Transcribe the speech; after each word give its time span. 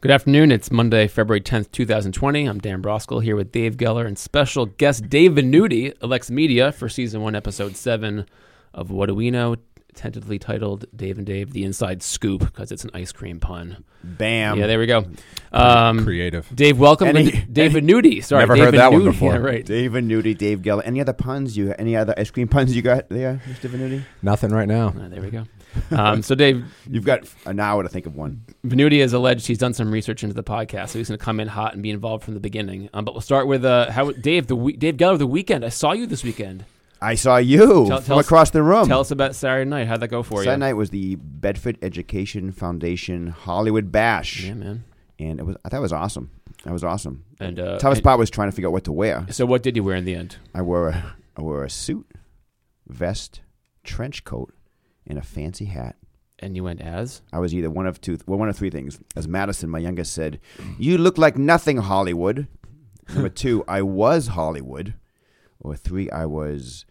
Good 0.00 0.12
afternoon. 0.12 0.52
It's 0.52 0.70
Monday, 0.70 1.08
February 1.08 1.40
10th, 1.40 1.72
2020. 1.72 2.44
I'm 2.46 2.60
Dan 2.60 2.80
Brosgol 2.80 3.22
here 3.22 3.34
with 3.34 3.50
Dave 3.50 3.76
Geller 3.76 4.06
and 4.06 4.16
special 4.16 4.66
guest 4.66 5.08
Dave 5.08 5.32
Venuti, 5.32 5.92
Alex 6.02 6.30
Media, 6.30 6.70
for 6.70 6.88
season 6.88 7.20
one, 7.20 7.34
episode 7.34 7.74
seven 7.76 8.24
of 8.72 8.90
What 8.92 9.06
Do 9.06 9.14
We 9.16 9.30
Know? 9.32 9.56
Tentatively 9.94 10.38
titled 10.38 10.84
Dave 10.94 11.18
and 11.18 11.26
Dave, 11.26 11.52
The 11.52 11.64
Inside 11.64 12.04
Scoop, 12.04 12.40
because 12.46 12.70
it's 12.70 12.84
an 12.84 12.90
ice 12.94 13.10
cream 13.10 13.40
pun. 13.40 13.84
Bam. 14.04 14.56
yeah, 14.56 14.68
there 14.68 14.78
we 14.78 14.86
go. 14.86 15.04
Um, 15.50 16.04
Creative. 16.04 16.46
Dave, 16.54 16.78
welcome. 16.78 17.08
Any- 17.08 17.32
to 17.32 17.46
Dave 17.46 17.72
Venuti. 17.72 18.22
Sorry, 18.22 18.42
Never 18.42 18.54
Dave 18.54 18.64
heard 18.66 18.74
that 18.74 18.92
one 18.92 19.00
Venuti. 19.00 19.04
before. 19.12 19.32
Yeah, 19.32 19.38
right. 19.38 19.64
Dave 19.66 19.90
Venuti, 19.92 20.38
Dave 20.38 20.60
Geller. 20.60 20.82
Any 20.84 21.00
other 21.00 21.12
puns 21.12 21.56
you? 21.56 21.74
Any 21.76 21.96
other 21.96 22.14
ice 22.16 22.30
cream 22.30 22.46
puns 22.46 22.76
you 22.76 22.82
got 22.82 23.08
there, 23.08 23.42
Mr. 23.48 23.68
Venuti? 23.68 24.02
Nothing 24.22 24.50
right 24.52 24.68
now. 24.68 24.94
Ah, 24.96 25.08
there 25.08 25.20
we 25.20 25.30
go. 25.30 25.44
Um, 25.90 26.22
so, 26.22 26.34
Dave, 26.34 26.64
You've 26.90 27.04
got 27.04 27.24
an 27.46 27.60
hour 27.60 27.82
to 27.82 27.88
think 27.88 28.06
of 28.06 28.16
one. 28.16 28.44
Venuti 28.66 29.00
has 29.00 29.12
alleged 29.12 29.46
he's 29.46 29.58
done 29.58 29.74
some 29.74 29.90
research 29.92 30.22
into 30.22 30.34
the 30.34 30.42
podcast, 30.42 30.88
so 30.90 30.98
he's 30.98 31.08
going 31.08 31.18
to 31.18 31.24
come 31.24 31.40
in 31.40 31.48
hot 31.48 31.74
and 31.74 31.82
be 31.82 31.90
involved 31.90 32.24
from 32.24 32.34
the 32.34 32.40
beginning. 32.40 32.88
Um, 32.94 33.04
but 33.04 33.14
we'll 33.14 33.20
start 33.20 33.46
with 33.46 33.64
uh, 33.64 33.90
how 33.90 34.10
Dave, 34.12 34.46
the 34.48 34.56
we- 34.56 34.76
Dave 34.76 34.96
Geller, 34.96 35.18
the 35.18 35.26
weekend. 35.26 35.64
I 35.64 35.68
saw 35.68 35.92
you 35.92 36.06
this 36.06 36.24
weekend. 36.24 36.64
I 37.00 37.14
saw 37.14 37.36
you 37.36 37.86
Tell- 37.86 38.00
from 38.00 38.18
us- 38.18 38.26
across 38.26 38.50
the 38.50 38.62
room. 38.62 38.88
Tell 38.88 39.00
us 39.00 39.10
about 39.12 39.34
Saturday 39.36 39.68
night. 39.70 39.86
How'd 39.86 40.00
that 40.00 40.08
go 40.08 40.22
for 40.24 40.38
Saturday 40.38 40.40
you? 40.40 40.44
Saturday 40.52 40.60
night 40.60 40.72
was 40.74 40.90
the 40.90 41.14
Bedford 41.16 41.78
Education 41.82 42.50
Foundation 42.50 43.28
Hollywood 43.28 43.92
Bash, 43.92 44.42
Yeah, 44.44 44.54
man. 44.54 44.84
and 45.20 45.38
it 45.38 45.44
was 45.46 45.56
I 45.64 45.68
thought 45.68 45.78
it 45.78 45.82
was 45.82 45.92
awesome. 45.92 46.30
That 46.64 46.72
was 46.72 46.82
awesome. 46.82 47.24
And 47.38 47.60
uh, 47.60 47.78
Toughest 47.78 47.98
and- 48.00 48.04
part 48.04 48.18
was 48.18 48.30
trying 48.30 48.48
to 48.48 48.52
figure 48.52 48.68
out 48.68 48.72
what 48.72 48.84
to 48.84 48.92
wear. 48.92 49.26
so, 49.30 49.46
what 49.46 49.62
did 49.62 49.76
you 49.76 49.84
wear 49.84 49.94
in 49.94 50.04
the 50.04 50.16
end? 50.16 50.36
I 50.54 50.62
wore 50.62 50.88
a, 50.88 51.14
I 51.36 51.42
wore 51.42 51.62
a 51.62 51.70
suit, 51.70 52.04
vest, 52.88 53.42
trench 53.84 54.24
coat, 54.24 54.52
and 55.08 55.18
a 55.18 55.22
fancy 55.22 55.64
hat. 55.64 55.96
And 56.40 56.54
you 56.54 56.62
went 56.62 56.80
as 56.80 57.20
I 57.32 57.40
was 57.40 57.52
either 57.52 57.68
one 57.70 57.86
of 57.86 58.00
two, 58.00 58.16
well, 58.26 58.38
one 58.38 58.48
of 58.48 58.56
three 58.56 58.70
things. 58.70 59.00
As 59.16 59.26
Madison, 59.26 59.68
my 59.70 59.80
youngest, 59.80 60.12
said, 60.14 60.38
"You 60.78 60.96
look 60.96 61.18
like 61.18 61.36
nothing, 61.36 61.78
Hollywood." 61.78 62.46
Number 63.12 63.28
two, 63.30 63.64
I 63.66 63.82
was 63.82 64.28
Hollywood. 64.28 64.94
Or 65.60 65.74
three, 65.74 66.08
I 66.10 66.26
was 66.26 66.84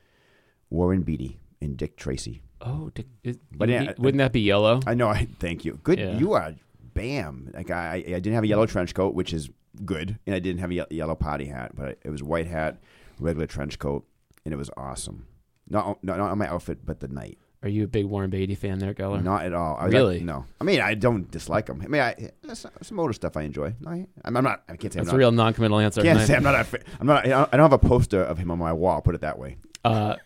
Warren 0.70 1.04
Beatty 1.04 1.40
and 1.62 1.78
Dick 1.78 1.96
Tracy. 1.96 2.42
oh, 2.62 2.90
Dick, 2.94 3.06
is, 3.24 3.38
But 3.52 3.70
wouldn't, 3.70 4.00
wouldn't 4.00 4.18
that 4.18 4.34
be 4.34 4.42
yellow? 4.42 4.82
I 4.86 4.94
know. 4.96 5.08
I 5.08 5.28
thank 5.40 5.64
you. 5.64 5.80
Good. 5.84 6.00
Yeah. 6.00 6.18
You 6.18 6.34
are 6.34 6.54
bam. 6.94 7.52
Like 7.54 7.72
I, 7.72 7.96
I 7.96 8.02
didn't 8.20 8.34
have 8.34 8.44
a 8.44 8.48
yellow 8.48 8.66
trench 8.66 8.94
coat, 8.94 9.14
which 9.14 9.32
is 9.34 9.50
good, 9.86 10.18
and 10.26 10.36
I 10.36 10.40
didn't 10.40 10.60
have 10.60 10.72
a 10.72 10.74
ye- 10.74 10.86
yellow 10.90 11.16
potty 11.16 11.46
hat, 11.46 11.72
but 11.76 12.00
it 12.04 12.10
was 12.10 12.22
white 12.22 12.48
hat, 12.48 12.80
regular 13.20 13.48
trench 13.48 13.80
coat, 13.80 14.06
and 14.44 14.54
it 14.54 14.58
was 14.58 14.70
awesome. 14.76 15.28
Not 15.70 16.04
not, 16.04 16.18
not 16.18 16.32
on 16.32 16.38
my 16.38 16.48
outfit, 16.50 16.86
but 16.86 17.00
the 17.00 17.08
night. 17.08 17.38
Are 17.64 17.70
you 17.70 17.86
a 17.86 17.88
big 17.88 18.06
Warren 18.06 18.30
Beatty 18.30 18.54
fan 18.56 18.78
there, 18.80 18.94
Geller? 18.94 19.24
Not 19.24 19.44
at 19.44 19.54
all. 19.54 19.78
I 19.80 19.86
Really? 19.88 20.18
like- 20.18 20.26
no. 20.26 20.46
I 20.62 20.64
mean, 20.64 20.80
I 20.80 20.94
don't 20.94 21.30
dislike 21.32 21.68
him. 21.68 21.82
I 21.84 21.88
mean, 21.88 22.02
I, 22.02 22.30
some 22.84 23.00
older 23.00 23.14
stuff 23.14 23.36
I 23.36 23.42
enjoy. 23.42 23.74
I, 23.86 24.06
I'm 24.24 24.34
not. 24.34 24.64
I 24.70 24.76
can't 24.78 24.94
say 24.94 25.00
That's 25.00 25.10
I'm 25.10 25.10
a 25.10 25.12
not. 25.14 25.18
real 25.18 25.32
non-committal 25.32 25.80
answer. 25.80 26.02
can't 26.04 26.22
say 26.22 26.36
I'm 26.36 26.44
not. 26.44 26.54
A, 26.56 26.80
I'm 27.00 27.08
not. 27.08 27.26
I 27.26 27.30
don't 27.30 27.50
I 27.54 27.58
don't 27.58 27.72
have 27.72 27.74
a 27.84 27.88
poster 27.88 28.22
of 28.24 28.38
him 28.38 28.52
on 28.52 28.60
my 28.60 28.74
wall. 28.74 29.02
Put 29.02 29.16
it 29.16 29.22
that 29.22 29.40
way. 29.40 29.58
Uh, 29.84 30.18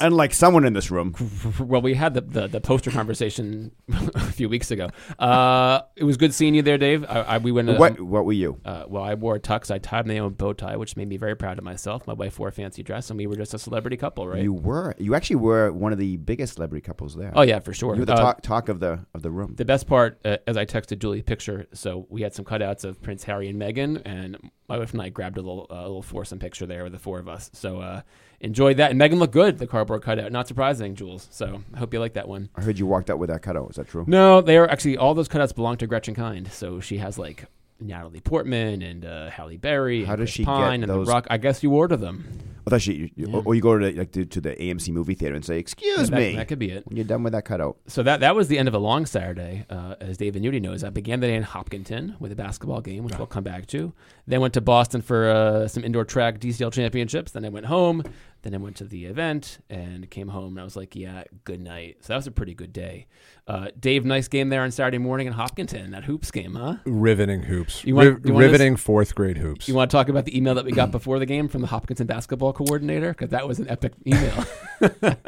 Unlike 0.00 0.34
someone 0.34 0.64
in 0.64 0.72
this 0.72 0.90
room. 0.90 1.14
well, 1.60 1.80
we 1.80 1.94
had 1.94 2.14
the, 2.14 2.20
the, 2.20 2.46
the 2.48 2.60
poster 2.60 2.90
conversation 2.90 3.70
a 4.14 4.32
few 4.32 4.48
weeks 4.48 4.70
ago. 4.72 4.88
Uh, 5.18 5.82
it 5.94 6.04
was 6.04 6.16
good 6.16 6.34
seeing 6.34 6.54
you 6.54 6.62
there, 6.62 6.78
Dave. 6.78 7.04
I, 7.08 7.20
I, 7.20 7.38
we 7.38 7.52
went. 7.52 7.68
To, 7.68 7.74
What? 7.76 8.00
What 8.00 8.24
were 8.24 8.32
you? 8.32 8.60
Uh, 8.64 8.84
well, 8.88 9.04
I 9.04 9.14
wore 9.14 9.36
a 9.36 9.40
tux. 9.40 9.70
I 9.70 9.78
tied 9.78 10.06
my 10.06 10.18
own 10.18 10.32
bow 10.32 10.52
tie, 10.52 10.76
which 10.76 10.96
made 10.96 11.08
me 11.08 11.16
very 11.16 11.36
proud 11.36 11.58
of 11.58 11.64
myself. 11.64 12.06
My 12.06 12.12
wife 12.12 12.38
wore 12.38 12.48
a 12.48 12.52
fancy 12.52 12.82
dress, 12.82 13.10
and 13.10 13.18
we 13.18 13.26
were 13.28 13.36
just 13.36 13.54
a 13.54 13.58
celebrity 13.58 13.96
couple, 13.96 14.26
right? 14.26 14.42
You 14.42 14.52
were. 14.52 14.94
You 14.98 15.14
actually 15.14 15.36
were 15.36 15.70
one 15.72 15.92
of 15.92 15.98
the 15.98 16.16
biggest 16.16 16.54
celebrity 16.54 16.84
couples 16.84 17.14
there. 17.14 17.32
oh 17.36 17.42
yeah, 17.42 17.60
for 17.60 17.72
sure. 17.72 17.94
You 17.94 18.00
were 18.00 18.06
the 18.06 18.14
Uh, 18.14 18.20
talk, 18.20 18.42
talk 18.42 18.68
of 18.68 18.80
the 18.80 19.06
of 19.14 19.22
the 19.22 19.30
room. 19.30 19.54
The 19.56 19.64
best 19.64 19.86
part, 19.86 20.18
uh, 20.24 20.38
as 20.46 20.56
I 20.56 20.66
texted 20.66 20.98
Julie 20.98 21.20
a 21.20 21.22
picture, 21.22 21.66
so 21.72 22.06
we 22.10 22.22
had 22.22 22.34
some 22.34 22.44
cutouts 22.44 22.84
of 22.84 23.00
Prince 23.00 23.22
Harry 23.24 23.48
and 23.48 23.60
Meghan, 23.60 24.02
and 24.04 24.50
my 24.68 24.78
wife 24.78 24.92
and 24.92 25.00
I 25.00 25.08
grabbed 25.08 25.38
a 25.38 25.40
little, 25.40 25.66
uh, 25.70 25.82
little 25.82 26.02
foursome 26.02 26.38
picture 26.38 26.66
there 26.66 26.84
with 26.84 26.92
the 26.92 26.98
four 26.98 27.18
of 27.18 27.28
us. 27.28 27.50
So 27.54 27.80
uh, 27.80 28.02
enjoyed 28.40 28.76
that, 28.76 28.90
and 28.90 29.00
Meghan 29.00 29.18
looked 29.18 29.32
good, 29.32 29.58
the 29.58 29.66
cardboard 29.66 30.02
cutout. 30.02 30.30
Not 30.30 30.46
surprising, 30.46 30.94
Jules. 30.94 31.26
So 31.30 31.62
I 31.74 31.78
hope 31.78 31.92
you 31.94 32.00
like 32.00 32.12
that 32.14 32.28
one. 32.28 32.50
I 32.54 32.60
heard 32.60 32.78
you 32.78 32.86
walked 32.86 33.10
out 33.10 33.18
with 33.18 33.30
that 33.30 33.42
cutout. 33.42 33.70
Is 33.70 33.76
that 33.76 33.88
true? 33.88 34.04
No, 34.06 34.40
they 34.40 34.58
are 34.58 34.68
actually 34.70 34.96
all 34.96 35.14
those 35.14 35.28
cutouts 35.28 35.54
belong 35.54 35.78
to 35.78 35.86
Gretchen 35.86 36.14
Kind. 36.14 36.52
So 36.52 36.80
she 36.80 36.98
has 36.98 37.18
like 37.18 37.46
Natalie 37.80 38.20
Portman 38.20 38.82
and 38.82 39.04
uh, 39.04 39.30
Halle 39.30 39.56
Berry. 39.56 40.04
How 40.04 40.12
and 40.14 40.20
does 40.20 40.28
Chris 40.28 40.34
she 40.34 40.44
Pine 40.44 40.80
get 40.80 40.84
and 40.88 40.90
those- 40.98 41.06
The 41.06 41.12
Rock? 41.12 41.26
I 41.30 41.36
guess 41.38 41.62
you 41.62 41.72
order 41.72 41.96
them. 41.96 42.24
I 42.66 42.70
thought 42.70 42.82
she, 42.82 43.10
you, 43.16 43.26
Yeah. 43.28 43.40
or 43.46 43.54
you 43.54 43.62
go 43.62 43.78
to 43.78 43.92
like 43.98 44.12
to, 44.12 44.26
to 44.26 44.40
the 44.42 44.50
AMC 44.54 44.90
movie 44.92 45.14
theater 45.14 45.34
and 45.34 45.42
say, 45.42 45.58
"Excuse 45.58 46.10
that, 46.10 46.18
me," 46.18 46.36
that 46.36 46.48
could 46.48 46.58
be 46.58 46.70
it. 46.70 46.86
when 46.86 46.98
you're 46.98 47.06
done 47.06 47.22
with 47.22 47.32
that 47.32 47.46
cutout. 47.46 47.78
So 47.86 48.02
that 48.02 48.20
that 48.20 48.36
was 48.36 48.48
the 48.48 48.58
end 48.58 48.68
of 48.68 48.74
a 48.74 48.78
long 48.78 49.06
Saturday, 49.06 49.64
uh, 49.70 49.94
as 50.02 50.18
Dave 50.18 50.34
Venuti 50.34 50.60
knows. 50.60 50.84
I 50.84 50.90
began 50.90 51.20
the 51.20 51.28
day 51.28 51.34
in 51.36 51.44
Hopkinton 51.44 52.16
with 52.20 52.30
a 52.30 52.36
basketball 52.36 52.82
game, 52.82 53.04
which 53.04 53.16
we'll 53.16 53.26
come 53.26 53.42
back 53.42 53.68
to. 53.68 53.94
Then 54.26 54.42
went 54.42 54.52
to 54.52 54.60
Boston 54.60 55.00
for 55.00 55.30
uh, 55.30 55.66
some 55.68 55.82
indoor 55.82 56.04
track 56.04 56.40
DCL 56.40 56.70
championships. 56.74 57.32
Then 57.32 57.46
I 57.46 57.48
went 57.48 57.64
home. 57.64 58.02
Then 58.42 58.54
I 58.54 58.58
went 58.58 58.76
to 58.76 58.84
the 58.84 59.06
event 59.06 59.58
and 59.68 60.08
came 60.10 60.28
home. 60.28 60.52
And 60.52 60.60
I 60.60 60.64
was 60.64 60.76
like, 60.76 60.94
"Yeah, 60.94 61.24
good 61.44 61.60
night." 61.60 61.96
So 62.02 62.12
that 62.12 62.16
was 62.16 62.26
a 62.26 62.30
pretty 62.30 62.54
good 62.54 62.72
day. 62.72 63.06
Uh, 63.46 63.68
Dave, 63.78 64.04
nice 64.04 64.28
game 64.28 64.48
there 64.48 64.62
on 64.62 64.70
Saturday 64.70 64.98
morning 64.98 65.26
in 65.26 65.32
Hopkinton. 65.32 65.90
That 65.90 66.04
hoops 66.04 66.30
game, 66.30 66.54
huh? 66.54 66.76
Riveting 66.84 67.42
hoops. 67.42 67.84
You 67.84 67.94
want- 67.96 68.08
Riv- 68.08 68.26
you 68.26 68.32
want 68.34 68.42
riveting 68.44 68.76
fourth 68.76 69.14
grade 69.14 69.38
hoops. 69.38 69.66
You 69.68 69.74
want 69.74 69.90
to 69.90 69.96
talk 69.96 70.08
about 70.08 70.24
the 70.24 70.36
email 70.36 70.54
that 70.54 70.64
we 70.64 70.72
got 70.72 70.90
before 70.92 71.18
the 71.18 71.26
game 71.26 71.48
from 71.48 71.62
the 71.62 71.66
Hopkinton 71.68 72.06
basketball 72.06 72.52
coordinator? 72.52 73.10
Because 73.10 73.30
that 73.30 73.48
was 73.48 73.58
an 73.58 73.68
epic 73.68 73.94
email. 74.06 74.44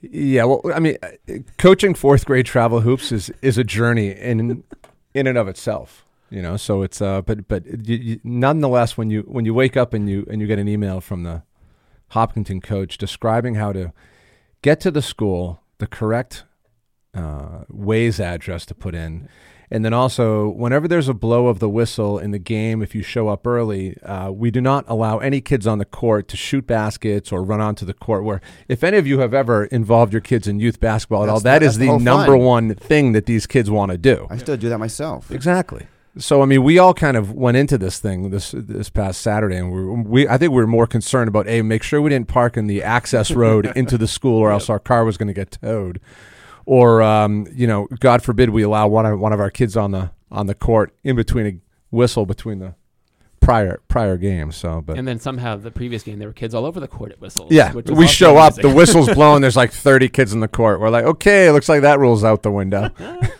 yeah, 0.00 0.44
well, 0.44 0.60
I 0.74 0.80
mean, 0.80 0.96
uh, 1.02 1.34
coaching 1.58 1.94
fourth 1.94 2.24
grade 2.24 2.46
travel 2.46 2.80
hoops 2.80 3.12
is 3.12 3.30
is 3.42 3.58
a 3.58 3.64
journey 3.64 4.08
in 4.10 4.62
in 5.14 5.26
and 5.26 5.38
of 5.38 5.48
itself. 5.48 6.04
You 6.30 6.42
know, 6.42 6.56
so 6.56 6.82
it's 6.82 7.00
uh, 7.00 7.22
but 7.22 7.46
but 7.48 7.64
you, 7.86 7.96
you, 7.96 8.20
nonetheless, 8.24 8.96
when 8.96 9.10
you 9.10 9.22
when 9.22 9.44
you 9.44 9.54
wake 9.54 9.76
up 9.76 9.94
and 9.94 10.08
you 10.08 10.26
and 10.30 10.40
you 10.40 10.46
get 10.46 10.58
an 10.58 10.68
email 10.68 11.00
from 11.00 11.22
the 11.22 11.42
Hopkinton 12.10 12.60
coach 12.60 12.98
describing 12.98 13.54
how 13.56 13.72
to 13.72 13.92
get 14.62 14.80
to 14.80 14.90
the 14.90 15.02
school, 15.02 15.62
the 15.78 15.86
correct 15.86 16.44
uh, 17.14 17.64
Waze 17.72 18.20
address 18.20 18.66
to 18.66 18.74
put 18.74 18.94
in. 18.94 19.28
And 19.68 19.84
then 19.84 19.92
also, 19.92 20.48
whenever 20.50 20.86
there's 20.86 21.08
a 21.08 21.14
blow 21.14 21.48
of 21.48 21.58
the 21.58 21.68
whistle 21.68 22.20
in 22.20 22.30
the 22.30 22.38
game, 22.38 22.82
if 22.82 22.94
you 22.94 23.02
show 23.02 23.26
up 23.26 23.44
early, 23.48 24.00
uh, 24.04 24.30
we 24.30 24.52
do 24.52 24.60
not 24.60 24.84
allow 24.86 25.18
any 25.18 25.40
kids 25.40 25.66
on 25.66 25.78
the 25.78 25.84
court 25.84 26.28
to 26.28 26.36
shoot 26.36 26.68
baskets 26.68 27.32
or 27.32 27.42
run 27.42 27.60
onto 27.60 27.84
the 27.84 27.92
court. 27.94 28.22
Where, 28.22 28.40
if 28.68 28.84
any 28.84 28.96
of 28.96 29.08
you 29.08 29.18
have 29.18 29.34
ever 29.34 29.64
involved 29.64 30.12
your 30.12 30.20
kids 30.20 30.46
in 30.46 30.60
youth 30.60 30.78
basketball 30.78 31.24
at 31.24 31.28
all, 31.28 31.40
That's 31.40 31.42
that 31.42 31.58
the- 31.58 31.66
is 31.66 31.78
that's 31.78 31.90
the 31.90 31.98
the 31.98 32.04
number 32.04 32.34
fun. 32.34 32.40
one 32.44 32.74
thing 32.76 33.10
that 33.12 33.26
these 33.26 33.48
kids 33.48 33.68
want 33.68 33.90
to 33.90 33.98
do. 33.98 34.28
I 34.30 34.36
still 34.36 34.56
do 34.56 34.68
that 34.68 34.78
myself. 34.78 35.32
Exactly. 35.32 35.88
So 36.18 36.42
I 36.42 36.46
mean, 36.46 36.62
we 36.62 36.78
all 36.78 36.94
kind 36.94 37.16
of 37.16 37.32
went 37.32 37.56
into 37.56 37.76
this 37.76 37.98
thing 37.98 38.30
this 38.30 38.52
this 38.56 38.88
past 38.88 39.20
Saturday, 39.20 39.56
and 39.56 39.70
we, 39.70 40.02
we 40.24 40.28
I 40.28 40.38
think 40.38 40.50
we 40.50 40.56
were 40.56 40.66
more 40.66 40.86
concerned 40.86 41.28
about 41.28 41.46
a 41.46 41.62
make 41.62 41.82
sure 41.82 42.00
we 42.00 42.10
didn't 42.10 42.28
park 42.28 42.56
in 42.56 42.66
the 42.66 42.82
access 42.82 43.30
road 43.30 43.70
into 43.76 43.98
the 43.98 44.08
school, 44.08 44.38
or 44.38 44.50
else 44.50 44.70
our 44.70 44.78
car 44.78 45.04
was 45.04 45.16
going 45.18 45.28
to 45.28 45.34
get 45.34 45.58
towed, 45.60 46.00
or 46.64 47.02
um, 47.02 47.46
you 47.52 47.66
know, 47.66 47.86
God 48.00 48.22
forbid 48.22 48.50
we 48.50 48.62
allow 48.62 48.88
one 48.88 49.04
of 49.04 49.18
one 49.20 49.32
of 49.32 49.40
our 49.40 49.50
kids 49.50 49.76
on 49.76 49.90
the 49.90 50.10
on 50.30 50.46
the 50.46 50.54
court 50.54 50.94
in 51.04 51.16
between 51.16 51.46
a 51.46 51.58
whistle 51.94 52.24
between 52.26 52.60
the 52.60 52.74
prior 53.40 53.80
prior 53.88 54.16
game. 54.16 54.52
So, 54.52 54.80
but 54.80 54.98
and 54.98 55.06
then 55.06 55.18
somehow 55.18 55.56
the 55.56 55.70
previous 55.70 56.02
game, 56.02 56.18
there 56.18 56.28
were 56.28 56.34
kids 56.34 56.54
all 56.54 56.64
over 56.64 56.80
the 56.80 56.88
court 56.88 57.12
at 57.12 57.20
whistles. 57.20 57.52
yeah, 57.52 57.72
which 57.72 57.88
we 57.88 58.06
show 58.06 58.36
up, 58.36 58.54
the 58.54 58.70
whistle's 58.70 59.08
blowing. 59.14 59.40
There's 59.40 59.56
like 59.56 59.72
30 59.72 60.08
kids 60.08 60.32
in 60.32 60.40
the 60.40 60.48
court. 60.48 60.80
We're 60.80 60.90
like, 60.90 61.04
okay, 61.04 61.46
it 61.46 61.52
looks 61.52 61.68
like 61.68 61.82
that 61.82 61.98
rules 61.98 62.24
out 62.24 62.42
the 62.42 62.50
window. 62.50 62.90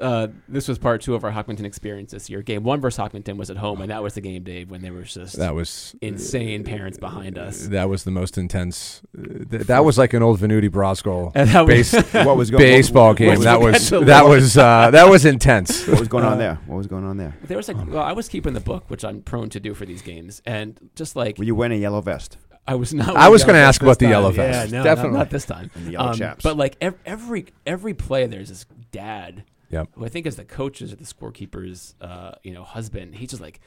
uh, 0.00 0.28
this 0.48 0.68
was 0.68 0.78
part 0.78 1.00
two 1.02 1.14
of 1.14 1.24
our 1.24 1.30
Hopkinton 1.30 1.64
experience 1.66 2.12
this 2.12 2.28
year. 2.30 2.42
Game 2.42 2.62
one 2.62 2.80
versus 2.80 2.96
Hopkinton 2.98 3.36
was 3.36 3.50
at 3.50 3.56
home, 3.56 3.80
and 3.80 3.90
that 3.90 4.02
was 4.02 4.14
the 4.14 4.20
game, 4.20 4.42
Dave, 4.42 4.70
when 4.70 4.82
there 4.82 4.92
was 4.92 5.12
just 5.12 5.36
That 5.36 5.54
was 5.54 5.94
insane 6.00 6.64
parents 6.64 6.98
behind 6.98 7.38
us. 7.38 7.66
That 7.68 7.88
was 7.88 8.04
the 8.04 8.10
most 8.10 8.38
intense. 8.38 9.02
uh, 9.18 9.44
th- 9.50 9.66
that 9.66 9.84
was 9.84 9.98
like 9.98 10.12
an 10.14 10.22
old 10.22 10.40
Venuti 10.40 10.68
Brosgol 10.68 11.32
And 11.34 11.48
that 11.50 11.66
was- 11.66 11.92
base, 11.92 12.12
What 12.24 12.36
was 12.36 12.50
going? 12.50 12.62
baseball 12.62 13.08
what, 13.08 13.16
game. 13.16 13.28
What 13.28 13.38
was, 13.38 13.44
that 13.44 13.60
was 13.60 14.06
that 14.06 14.24
was 14.24 14.56
uh, 14.58 14.90
that 14.92 15.08
was 15.08 15.24
intense. 15.24 15.86
what 15.88 15.98
was 16.00 16.08
going 16.08 16.24
on 16.24 16.38
there? 16.38 16.56
What 16.66 16.76
was 16.76 16.86
going 16.86 17.04
on 17.04 17.16
there? 17.16 17.36
There 17.44 17.56
was 17.56 17.68
like, 17.68 17.76
well, 17.88 18.02
I 18.02 18.12
was 18.12 18.28
keeping 18.28 18.54
the 18.54 18.60
book, 18.60 18.88
which 18.90 19.04
I'm 19.04 19.22
prone 19.22 19.48
to 19.50 19.60
do 19.60 19.74
for 19.74 19.84
these 19.86 20.02
games, 20.02 20.42
and 20.46 20.78
just 20.94 21.16
like 21.16 21.38
Were 21.38 21.44
you 21.44 21.54
wearing 21.54 21.76
a 21.76 21.80
yellow 21.80 22.00
vest? 22.00 22.36
I 22.66 22.74
was 22.74 22.92
not. 22.92 23.16
I 23.16 23.30
was 23.30 23.44
going 23.44 23.54
gonna 23.54 23.60
to 23.64 23.66
ask 23.68 23.82
about 23.82 23.98
the 23.98 24.08
yellow 24.08 24.30
vest. 24.30 24.70
Yeah, 24.70 24.78
no, 24.78 24.84
Definitely. 24.84 25.12
not, 25.12 25.18
not 25.20 25.30
this 25.30 25.46
time. 25.46 25.70
And 25.74 25.86
the 25.86 25.92
yellow 25.92 26.10
Um, 26.10 26.14
chaps. 26.18 26.42
But 26.42 26.58
like 26.58 26.76
ev- 26.82 26.98
every 27.06 27.46
every 27.66 27.94
play, 27.94 28.26
there's 28.26 28.50
this 28.50 28.66
dad 28.92 29.44
Yep. 29.70 29.88
who 29.92 30.04
I 30.04 30.08
think 30.08 30.26
is 30.26 30.36
the 30.36 30.44
coach's 30.44 30.92
or 30.92 30.96
the 30.96 31.04
scorekeeper's, 31.04 31.94
uh, 32.00 32.32
you 32.42 32.52
know, 32.52 32.64
husband. 32.64 33.16
He's 33.16 33.30
just 33.30 33.42
like 33.42 33.60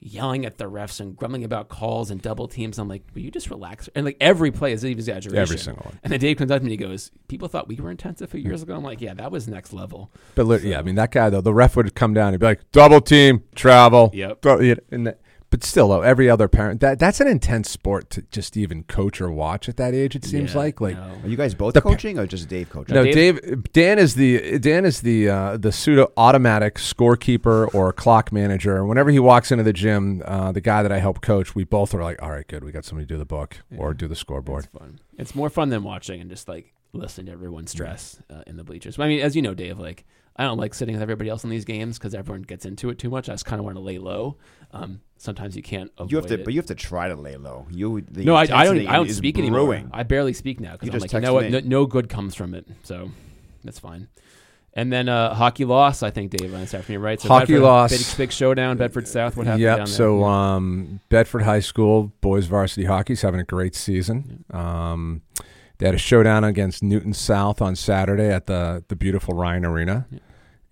yelling 0.00 0.44
at 0.44 0.58
the 0.58 0.64
refs 0.70 1.00
and 1.00 1.16
grumbling 1.16 1.44
about 1.44 1.68
calls 1.68 2.10
and 2.10 2.20
double 2.20 2.46
teams. 2.48 2.78
I'm 2.78 2.88
like, 2.88 3.02
will 3.14 3.22
you 3.22 3.30
just 3.30 3.48
relax? 3.48 3.88
And 3.94 4.04
like 4.04 4.16
every 4.20 4.50
play 4.50 4.72
is 4.72 4.84
an 4.84 4.90
exaggeration. 4.90 5.38
Every 5.38 5.56
single 5.58 5.84
one. 5.84 5.98
And 6.02 6.12
then 6.12 6.20
Dave 6.20 6.36
comes 6.36 6.50
up 6.50 6.58
to 6.58 6.64
me 6.66 6.72
and 6.74 6.80
he 6.80 6.86
goes, 6.86 7.10
"People 7.28 7.48
thought 7.48 7.68
we 7.68 7.76
were 7.76 7.90
intense 7.90 8.20
a 8.20 8.26
few 8.26 8.40
years 8.40 8.62
ago." 8.62 8.74
I'm 8.74 8.82
like, 8.84 9.00
"Yeah, 9.00 9.14
that 9.14 9.30
was 9.30 9.48
next 9.48 9.72
level." 9.72 10.10
But 10.34 10.44
li- 10.46 10.68
yeah, 10.70 10.78
I 10.78 10.82
mean 10.82 10.96
that 10.96 11.10
guy 11.10 11.30
though. 11.30 11.40
The 11.40 11.54
ref 11.54 11.76
would 11.76 11.94
come 11.94 12.12
down 12.12 12.34
and 12.34 12.40
be 12.40 12.46
like, 12.46 12.70
"Double 12.72 13.00
team, 13.00 13.44
travel." 13.54 14.10
Yep. 14.12 14.42
Throw- 14.42 14.74
And 14.90 15.06
the 15.06 15.16
but 15.54 15.62
still, 15.62 15.86
though, 15.88 16.00
every 16.02 16.28
other 16.28 16.48
parent 16.48 16.80
that 16.80 16.98
that's 16.98 17.20
an 17.20 17.28
intense 17.28 17.70
sport 17.70 18.10
to 18.10 18.22
just 18.22 18.56
even 18.56 18.82
coach 18.82 19.20
or 19.20 19.30
watch 19.30 19.68
at 19.68 19.76
that 19.76 19.94
age. 19.94 20.16
It 20.16 20.24
seems 20.24 20.52
Yeah, 20.52 20.58
like 20.58 20.80
like. 20.80 20.96
no. 20.96 21.14
Are 21.22 21.28
you 21.28 21.36
guys 21.36 21.54
both 21.54 21.74
The 21.74 21.80
pa- 21.80 21.90
coaching 21.90 22.18
or 22.18 22.26
just 22.26 22.48
Dave 22.48 22.70
coaching? 22.70 22.92
No, 22.94 23.04
Dave- 23.04 23.40
Dave, 23.40 23.72
Dan 23.72 23.98
is 24.00 24.16
the 24.16 24.58
Dan 24.58 24.84
is 24.84 25.02
the 25.02 25.28
uh, 25.28 25.56
the 25.56 25.70
pseudo 25.70 26.10
automatic 26.16 26.74
scorekeeper 26.74 27.72
or 27.72 27.92
clock 27.92 28.32
manager. 28.32 28.84
Whenever 28.84 29.10
he 29.10 29.20
walks 29.20 29.52
into 29.52 29.62
the 29.62 29.72
gym, 29.72 30.22
uh, 30.24 30.50
the 30.50 30.60
guy 30.60 30.82
that 30.82 30.90
I 30.90 30.98
help 30.98 31.20
coach, 31.20 31.54
we 31.54 31.62
both 31.62 31.94
are 31.94 32.02
like, 32.02 32.20
"All 32.20 32.30
right, 32.32 32.46
good, 32.48 32.64
we 32.64 32.72
got 32.72 32.84
somebody 32.84 33.06
to 33.06 33.14
do 33.14 33.18
the 33.18 33.24
book 33.24 33.58
or 33.76 33.94
do 33.94 34.08
the 34.08 34.16
scoreboard." 34.16 34.64
It's 34.64 34.76
fun. 34.78 34.98
It's 35.18 35.34
more 35.36 35.50
fun 35.50 35.68
than 35.68 35.84
watching 35.84 36.20
and 36.20 36.28
just 36.28 36.48
like 36.48 36.72
listening 36.92 37.26
to 37.26 37.32
everyone's 37.32 37.70
stress 37.70 38.20
uh, 38.28 38.42
in 38.48 38.56
the 38.56 38.64
bleachers. 38.64 38.96
But 38.96 39.04
I 39.04 39.08
mean, 39.08 39.20
as 39.20 39.36
you 39.36 39.42
know, 39.42 39.54
Dave, 39.54 39.78
like 39.78 40.04
I 40.36 40.44
don't 40.44 40.58
like 40.58 40.74
sitting 40.74 40.94
with 40.94 41.02
everybody 41.02 41.30
else 41.30 41.44
in 41.44 41.50
these 41.50 41.64
games 41.64 41.96
because 41.98 42.14
everyone 42.14 42.42
gets 42.42 42.66
into 42.66 42.90
it 42.90 42.98
too 42.98 43.08
much. 43.08 43.28
I 43.28 43.32
just 43.34 43.44
kind 43.46 43.60
of 43.60 43.64
want 43.64 43.76
to 43.76 43.82
lay 43.82 43.98
low. 43.98 44.36
Um, 44.72 45.00
sometimes 45.16 45.54
you 45.56 45.62
can't 45.62 45.92
avoid 45.96 46.10
you 46.10 46.16
have 46.18 46.26
to, 46.26 46.34
it. 46.34 46.44
but 46.44 46.52
you 46.52 46.58
have 46.58 46.66
to 46.66 46.74
try 46.74 47.06
to 47.08 47.14
lay 47.14 47.36
low. 47.36 47.66
You, 47.70 48.00
the 48.00 48.24
no, 48.24 48.34
I, 48.34 48.42
I 48.42 48.64
don't. 48.64 48.86
I 48.88 48.96
don't 48.96 49.08
speak 49.10 49.36
brewing. 49.36 49.54
anymore. 49.54 49.90
I 49.92 50.02
barely 50.02 50.32
speak 50.32 50.58
now 50.58 50.72
because 50.72 50.88
I'm 50.88 50.92
just 50.94 51.02
like, 51.02 51.12
you 51.12 51.20
know 51.20 51.34
what? 51.34 51.50
No, 51.50 51.60
no 51.60 51.86
good 51.86 52.08
comes 52.08 52.34
from 52.34 52.54
it. 52.54 52.66
So 52.82 53.10
that's 53.62 53.78
fine. 53.78 54.08
And 54.76 54.92
then 54.92 55.08
uh, 55.08 55.32
hockey 55.34 55.64
loss, 55.64 56.02
I 56.02 56.10
think, 56.10 56.32
Dave, 56.32 56.52
on 56.52 56.58
this 56.58 56.74
afternoon, 56.74 57.00
right? 57.00 57.20
So 57.20 57.28
Hockey 57.28 57.52
Bedford- 57.52 57.62
loss. 57.62 57.90
Big, 57.96 58.16
big 58.16 58.32
showdown, 58.32 58.76
Bedford 58.76 59.06
South. 59.06 59.36
What 59.36 59.46
happened 59.46 59.62
down 59.62 59.78
Yep. 59.78 59.86
there? 59.86 59.94
So 59.94 60.18
Yeah. 60.18 60.54
um, 60.56 61.00
Bedford 61.10 61.42
High 61.42 61.60
School 61.60 62.12
boys 62.20 62.46
varsity 62.46 62.86
hockey's 62.86 63.22
having 63.22 63.38
a 63.38 63.44
great 63.44 63.76
season. 63.76 64.44
Um, 64.50 65.22
they 65.78 65.86
had 65.86 65.94
a 65.94 65.98
showdown 65.98 66.44
against 66.44 66.82
Newton 66.82 67.12
South 67.12 67.60
on 67.62 67.76
Saturday 67.76 68.30
at 68.30 68.46
the 68.46 68.84
the 68.88 68.96
beautiful 68.96 69.34
Ryan 69.34 69.64
Arena. 69.64 70.06
Yeah. 70.10 70.18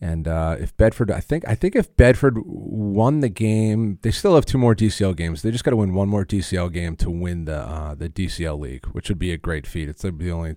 And 0.05 0.27
uh, 0.27 0.57
if 0.59 0.77
Bedford, 0.77 1.13
I 1.13 1.21
think, 1.21 1.47
I 1.47 1.55
think 1.55 1.77
if 1.77 1.97
Bedford 1.97 2.37
won 2.45 3.21
the 3.21 3.29
game, 3.29 4.01
they 4.03 4.11
still 4.11 4.35
have 4.35 4.45
two 4.45 4.59
more 4.59 4.75
DCL 4.75 5.15
games. 5.17 5.43
They 5.43 5.53
just 5.53 5.63
got 5.63 5.71
to 5.71 5.77
win 5.77 5.95
one 5.95 6.09
more 6.09 6.25
DCL 6.25 6.73
game 6.73 6.97
to 6.97 7.09
win 7.09 7.45
the 7.45 7.59
uh, 7.59 7.95
the 7.95 8.09
DCL 8.09 8.59
league, 8.59 8.85
which 8.87 9.09
would 9.09 9.21
be 9.21 9.31
a 9.31 9.37
great 9.37 9.65
feat. 9.65 9.89
It's 9.89 10.03
the 10.03 10.31
only, 10.33 10.57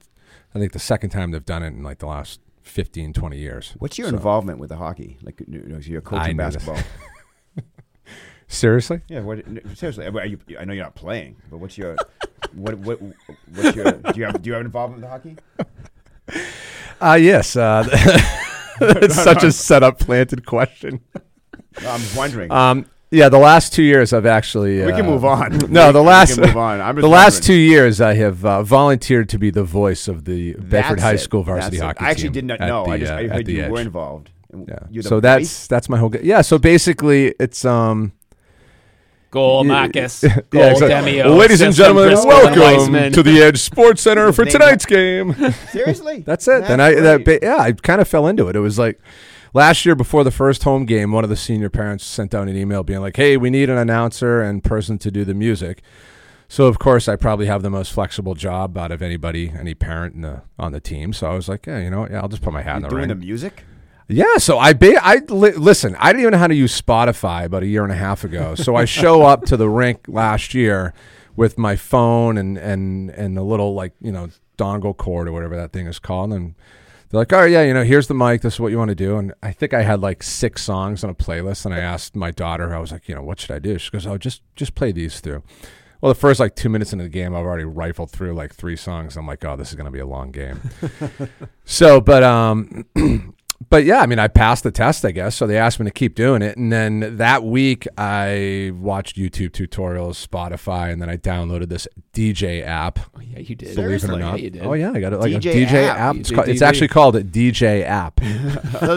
I 0.56 0.58
think, 0.60 0.72
the 0.72 0.80
second 0.80 1.12
time 1.12 1.30
they've 1.30 1.46
done 1.46 1.62
it 1.62 1.68
in 1.68 1.84
like 1.84 2.00
the 2.00 2.08
last 2.08 2.40
15, 2.64 3.14
20 3.14 3.38
years. 3.38 3.76
What's 3.78 4.00
your 4.00 4.10
So- 4.10 4.16
involvement 4.16 4.58
with 4.58 4.70
the 4.70 4.78
hockey? 4.78 5.20
Like, 5.22 5.40
you 5.48 5.62
know, 5.68 5.78
you're 5.78 6.02
coaching 6.02 6.38
know 6.38 6.50
this. 6.50 6.56
basketball. 6.66 6.82
Seriously? 8.48 9.02
yeah. 9.08 9.22
What, 9.22 9.44
seriously, 9.76 10.06
you, 10.06 10.58
I 10.60 10.66
know 10.66 10.74
you're 10.74 10.84
not 10.84 10.96
playing, 10.96 11.36
but 11.50 11.58
what's 11.58 11.78
your, 11.78 11.96
what, 12.54 12.76
what, 12.80 13.00
what's 13.02 13.76
your? 13.76 13.92
Do 13.92 14.20
you 14.20 14.26
have, 14.26 14.42
do 14.42 14.48
you 14.50 14.54
have 14.54 14.66
involvement 14.66 15.02
with 15.02 15.10
hockey? 15.10 15.38
Uh, 17.02 17.18
yes. 17.20 17.56
Uh, 17.56 17.88
it's 18.82 19.16
such 19.24 19.44
a 19.44 19.52
set 19.52 19.84
up 19.84 20.00
planted 20.00 20.46
question. 20.46 21.02
I'm 21.80 22.02
wondering. 22.16 22.52
Um, 22.52 22.86
yeah, 23.12 23.30
the 23.30 23.38
last 23.38 23.74
two 23.74 23.84
years 23.84 24.14
I've 24.14 24.26
actually. 24.26 24.84
we 24.84 24.92
uh, 24.92 24.96
can 24.96 25.06
move 25.06 25.24
on. 25.24 25.58
No, 25.72 25.92
the 25.92 26.02
We 26.02 26.08
last 26.08 26.36
can 26.36 26.46
move 26.48 26.58
on. 26.58 26.96
The 26.96 27.08
last 27.08 27.44
two 27.44 27.54
years 27.54 28.02
I 28.02 28.14
have 28.16 28.44
uh, 28.44 28.64
volunteered 28.64 29.30
to 29.30 29.38
be 29.38 29.52
the 29.52 29.64
voice 29.64 30.08
of 30.08 30.26
the 30.26 30.54
Bedford 30.54 31.00
High 31.00 31.14
it. 31.14 31.18
School 31.20 31.44
varsity 31.44 31.78
That's 31.78 31.82
it. 31.82 31.86
hockey 32.00 32.06
I 32.06 32.10
actually 32.12 32.30
did 32.30 32.46
not 32.46 32.60
know. 32.60 32.86
I 32.86 32.98
just 33.00 33.12
uh, 33.12 33.16
I 33.16 33.28
heard 33.28 33.48
you 33.48 33.62
Edge. 33.64 33.72
were 33.72 33.82
involved. 33.82 34.32
Yeah. 34.68 35.02
So 35.02 35.18
voice? 35.18 35.22
that's 35.22 35.68
that's 35.68 35.90
my 35.90 35.98
whole. 35.98 36.10
G- 36.10 36.20
yeah. 36.24 36.42
So 36.42 36.58
basically, 36.58 37.36
it's 37.40 37.64
um. 37.66 38.14
Goal, 39.36 39.66
Yeah, 39.66 39.72
Marcus. 39.74 40.24
yeah, 40.24 40.38
exactly. 40.72 40.88
Demio. 41.14 41.26
Well, 41.26 41.36
ladies 41.36 41.60
and 41.62 41.76
gentlemen, 41.76 42.08
Driscoll, 42.08 42.30
welcome 42.30 42.60
Weissman. 42.62 43.12
to 43.12 43.22
the 43.22 43.42
Edge 43.42 43.60
Sports 43.60 44.02
Center 44.08 44.32
for 44.32 44.46
tonight's 44.46 44.86
game. 44.86 45.34
Seriously? 45.72 46.22
That's 46.22 46.48
it. 46.48 46.64
and 46.64 46.82
I 46.82 46.96
that, 47.02 47.40
yeah, 47.44 47.58
I 47.58 47.74
kind 47.74 48.00
of 48.00 48.08
fell 48.08 48.28
into 48.28 48.48
it. 48.48 48.56
It 48.56 48.62
was 48.62 48.80
like 48.80 49.00
last 49.54 49.86
year 49.86 49.94
before 49.94 50.24
the 50.24 50.32
first 50.32 50.64
home 50.64 50.86
game, 50.86 51.12
one 51.12 51.24
of 51.26 51.30
the 51.30 51.36
senior 51.36 51.70
parents 51.70 52.06
sent 52.06 52.34
out 52.34 52.48
an 52.48 52.56
email 52.56 52.82
being 52.84 53.02
like, 53.02 53.18
"Hey, 53.18 53.36
we 53.38 53.50
need 53.50 53.70
an 53.70 53.78
announcer 53.78 54.42
and 54.42 54.64
person 54.64 54.98
to 55.00 55.12
do 55.12 55.26
the 55.26 55.34
music." 55.34 55.82
So 56.48 56.68
of 56.68 56.80
course, 56.80 57.10
I 57.10 57.18
probably 57.18 57.48
have 57.48 57.62
the 57.62 57.70
most 57.70 57.92
flexible 57.92 58.36
job 58.36 58.78
out 58.78 58.92
of 58.92 59.02
anybody, 59.02 59.52
any 59.60 59.74
parent 59.74 60.16
in 60.16 60.22
the, 60.22 60.44
on 60.58 60.72
the 60.72 60.80
team. 60.80 61.12
So 61.12 61.30
I 61.30 61.34
was 61.36 61.50
like, 61.50 61.66
"Yeah, 61.66 61.80
you 61.80 61.90
know, 61.90 62.02
what? 62.02 62.12
yeah, 62.12 62.22
I'll 62.22 62.30
just 62.30 62.42
put 62.42 62.54
my 62.54 62.62
hat 62.62 62.78
in 62.78 62.82
You're 62.84 62.90
the 62.92 62.96
doing 62.96 63.10
ring." 63.10 63.20
the 63.20 63.26
music? 63.26 63.64
Yeah, 64.07 64.38
so 64.38 64.60
I 64.60 64.74
ba- 64.74 65.04
I 65.04 65.22
li- 65.30 65.54
listen. 65.54 65.96
I 66.00 66.12
didn't 66.12 66.22
even 66.22 66.31
know 66.34 66.38
how 66.38 66.48
to 66.48 66.56
use 66.56 66.80
Spotify 66.80 67.46
about 67.46 67.63
a 67.63 67.68
year 67.68 67.84
and 67.84 67.92
a 67.92 67.96
half 67.96 68.24
ago. 68.24 68.54
So 68.56 68.75
I 68.75 68.86
show 68.86 69.24
up 69.24 69.46
to 69.46 69.57
the 69.57 69.68
rink 69.69 70.06
last 70.07 70.54
year 70.54 70.94
with 71.36 71.57
my 71.57 71.75
phone 71.75 72.38
and 72.38 72.57
and 72.57 73.10
and 73.10 73.38
a 73.38 73.42
little 73.42 73.74
like 73.74 73.94
you 74.02 74.12
know 74.12 74.30
dongle 74.57 74.96
cord 74.96 75.28
or 75.28 75.31
whatever 75.31 75.56
that 75.56 75.74
thing 75.74 75.88
is 75.88 75.98
called, 75.98 76.34
and 76.34 76.54
they're 77.10 77.19
like, 77.19 77.34
"All 77.34 77.40
right, 77.40 77.52
yeah, 77.52 77.63
you 77.63 77.74
know, 77.74 77.84
here's 77.84 78.07
the 78.07 78.13
mic. 78.13 78.42
This 78.42 78.56
is 78.56 78.60
what 78.60 78.72
you 78.72 78.78
want 78.78 78.90
to 78.90 78.96
do." 78.96 79.18
And 79.18 79.34
I 79.42 79.52
think 79.52 79.74
I 79.74 79.81
had 79.81 80.02
like 80.02 80.22
six 80.22 80.62
songs 80.62 81.04
on 81.04 81.10
a 81.10 81.16
playlist, 81.16 81.66
and 81.66 81.74
I 81.74 81.80
asked 81.80 82.16
my 82.16 82.30
daughter, 82.30 82.75
I 82.75 82.80
was 82.80 82.92
like, 82.92 83.10
"You 83.10 83.16
know, 83.16 83.24
what 83.24 83.40
should 83.40 83.51
I 83.51 83.60
do?" 83.60 83.80
She 83.80 83.90
goes, 83.90 84.06
"Oh, 84.06 84.19
just 84.19 84.44
just 84.56 84.75
play 84.75 84.92
these 84.92 85.19
through." 85.19 85.42
Well, 86.00 86.13
the 86.13 86.19
first 86.19 86.40
like 86.40 86.56
two 86.56 86.69
minutes 86.69 86.94
into 86.94 87.06
the 87.06 87.10
game, 87.10 87.34
I've 87.34 87.46
already 87.46 87.63
rifled 87.63 88.12
through 88.12 88.36
like 88.36 88.54
three 88.54 88.75
songs. 88.75 89.18
I'm 89.18 89.25
like, 89.25 89.44
"Oh, 89.44 89.56
this 89.56 89.69
is 89.69 89.75
gonna 89.75 89.90
be 89.90 90.00
a 90.00 90.06
long 90.06 90.30
game." 90.31 90.62
so, 91.66 92.00
but 92.00 92.22
um. 92.24 92.86
but 93.69 93.86
yeah, 93.86 94.00
I 94.02 94.06
mean, 94.06 94.19
I 94.19 94.28
passed 94.28 94.63
the 94.63 94.72
test, 94.72 95.06
I 95.06 95.12
guess. 95.12 95.36
So 95.36 95.48
they 95.48 95.57
asked 95.57 95.80
me 95.80 95.86
to 95.86 95.92
keep 95.92 96.13
doing 96.16 96.42
it, 96.42 96.57
and 96.57 96.72
then 96.72 97.18
that 97.18 97.44
week 97.44 97.88
I 97.98 98.72
watched 98.75 99.16
YouTube 99.16 99.52
tutorials, 99.52 100.25
Spotify, 100.25 100.92
and 100.92 101.02
then 101.02 101.10
I 101.10 101.18
downloaded 101.18 101.69
this 101.69 101.88
DJ 102.13 102.66
app. 102.66 103.00
Oh, 103.16 103.22
yeah, 103.22 103.40
you 103.40 103.56
did. 103.56 103.75
Believe 103.75 104.04
it 104.04 104.10
or 104.10 104.19
not, 104.19 104.38
Yeah, 104.40 104.44
you 104.44 104.50
did. 104.52 104.66
oh 104.66 104.74
yeah, 104.74 104.92
I 104.92 105.00
got 105.00 105.13
it 105.13 105.19
like 105.19 105.31
DJ 105.31 105.63
a 105.63 105.66
DJ 105.66 105.84
app. 105.88 105.98
app. 105.98 106.16
It's, 106.18 106.31
called, 106.31 106.48
it's 106.50 106.62
actually 106.62 106.90
called 106.90 107.16
a 107.16 107.24
DJ 107.24 107.84
app. 107.84 108.19
I 108.24 108.30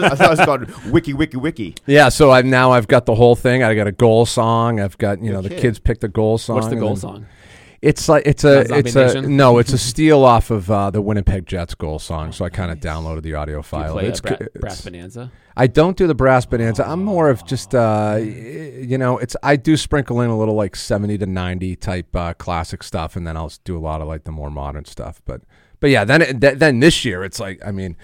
thought 0.09 0.21
it 0.21 0.29
was 0.29 0.39
called 0.45 0.69
Wiki 0.91 1.13
Wiki 1.13 1.37
Wiki. 1.37 1.75
yeah, 1.85 2.09
so 2.09 2.31
I 2.31 2.41
now 2.41 2.71
I've 2.71 2.87
got 2.87 3.05
the 3.05 3.15
whole 3.15 3.35
thing. 3.35 3.63
I 3.63 3.73
got 3.75 3.87
a 3.87 3.91
goal 3.91 4.25
song. 4.25 4.79
I've 4.79 4.97
got 4.97 5.21
you 5.23 5.31
know 5.31 5.41
the 5.41 5.49
kid. 5.49 5.61
kids 5.61 5.79
pick 5.79 5.99
the 6.01 6.07
goal 6.09 6.37
song. 6.37 6.55
What's 6.55 6.67
the 6.67 6.73
and 6.73 6.81
goal 6.81 6.89
then- 6.91 6.97
song? 7.01 7.25
It's 7.81 8.09
like 8.09 8.23
it's 8.25 8.43
a 8.43 8.61
it's 8.77 8.95
a 8.95 9.05
Nation? 9.05 9.37
no, 9.37 9.57
it's 9.57 9.71
a 9.71 9.77
steal 9.91 10.25
off 10.25 10.51
of 10.51 10.69
uh, 10.69 10.89
the 10.91 11.01
Winnipeg 11.01 11.45
Jets 11.45 11.75
goal 11.75 11.97
song. 11.99 12.31
So 12.33 12.43
I 12.43 12.49
kind 12.49 12.71
of 12.71 12.79
downloaded 12.79 13.21
the 13.23 13.35
audio 13.35 13.55
Do 13.55 13.59
you 13.59 13.63
file. 13.63 13.93
play 13.93 14.07
it's, 14.07 14.19
uh, 14.19 14.23
Bra- 14.23 14.33
it's- 14.35 14.49
Brass 14.59 14.81
Bonanza? 14.81 15.31
I 15.55 15.67
don't 15.67 15.97
do 15.97 16.07
the 16.07 16.15
brass 16.15 16.45
bonanza. 16.45 16.87
I'm 16.87 17.03
more 17.03 17.29
of 17.29 17.45
just 17.45 17.75
uh, 17.75 18.15
y- 18.17 18.21
you 18.81 18.97
know, 18.97 19.17
it's 19.17 19.35
I 19.43 19.57
do 19.57 19.75
sprinkle 19.75 20.21
in 20.21 20.29
a 20.29 20.37
little 20.37 20.55
like 20.55 20.75
70 20.75 21.17
to 21.17 21.25
90 21.25 21.75
type 21.75 22.15
uh, 22.15 22.33
classic 22.33 22.81
stuff, 22.81 23.15
and 23.17 23.27
then 23.27 23.35
I'll 23.35 23.51
do 23.65 23.77
a 23.77 23.79
lot 23.79 24.01
of 24.01 24.07
like 24.07 24.23
the 24.23 24.31
more 24.31 24.49
modern 24.49 24.85
stuff. 24.85 25.21
But 25.25 25.41
but 25.81 25.89
yeah, 25.89 26.05
then 26.05 26.21
it, 26.21 26.39
th- 26.41 26.59
then 26.59 26.79
this 26.79 27.03
year 27.03 27.23
it's 27.25 27.39
like 27.41 27.59
I 27.65 27.71
mean, 27.71 27.97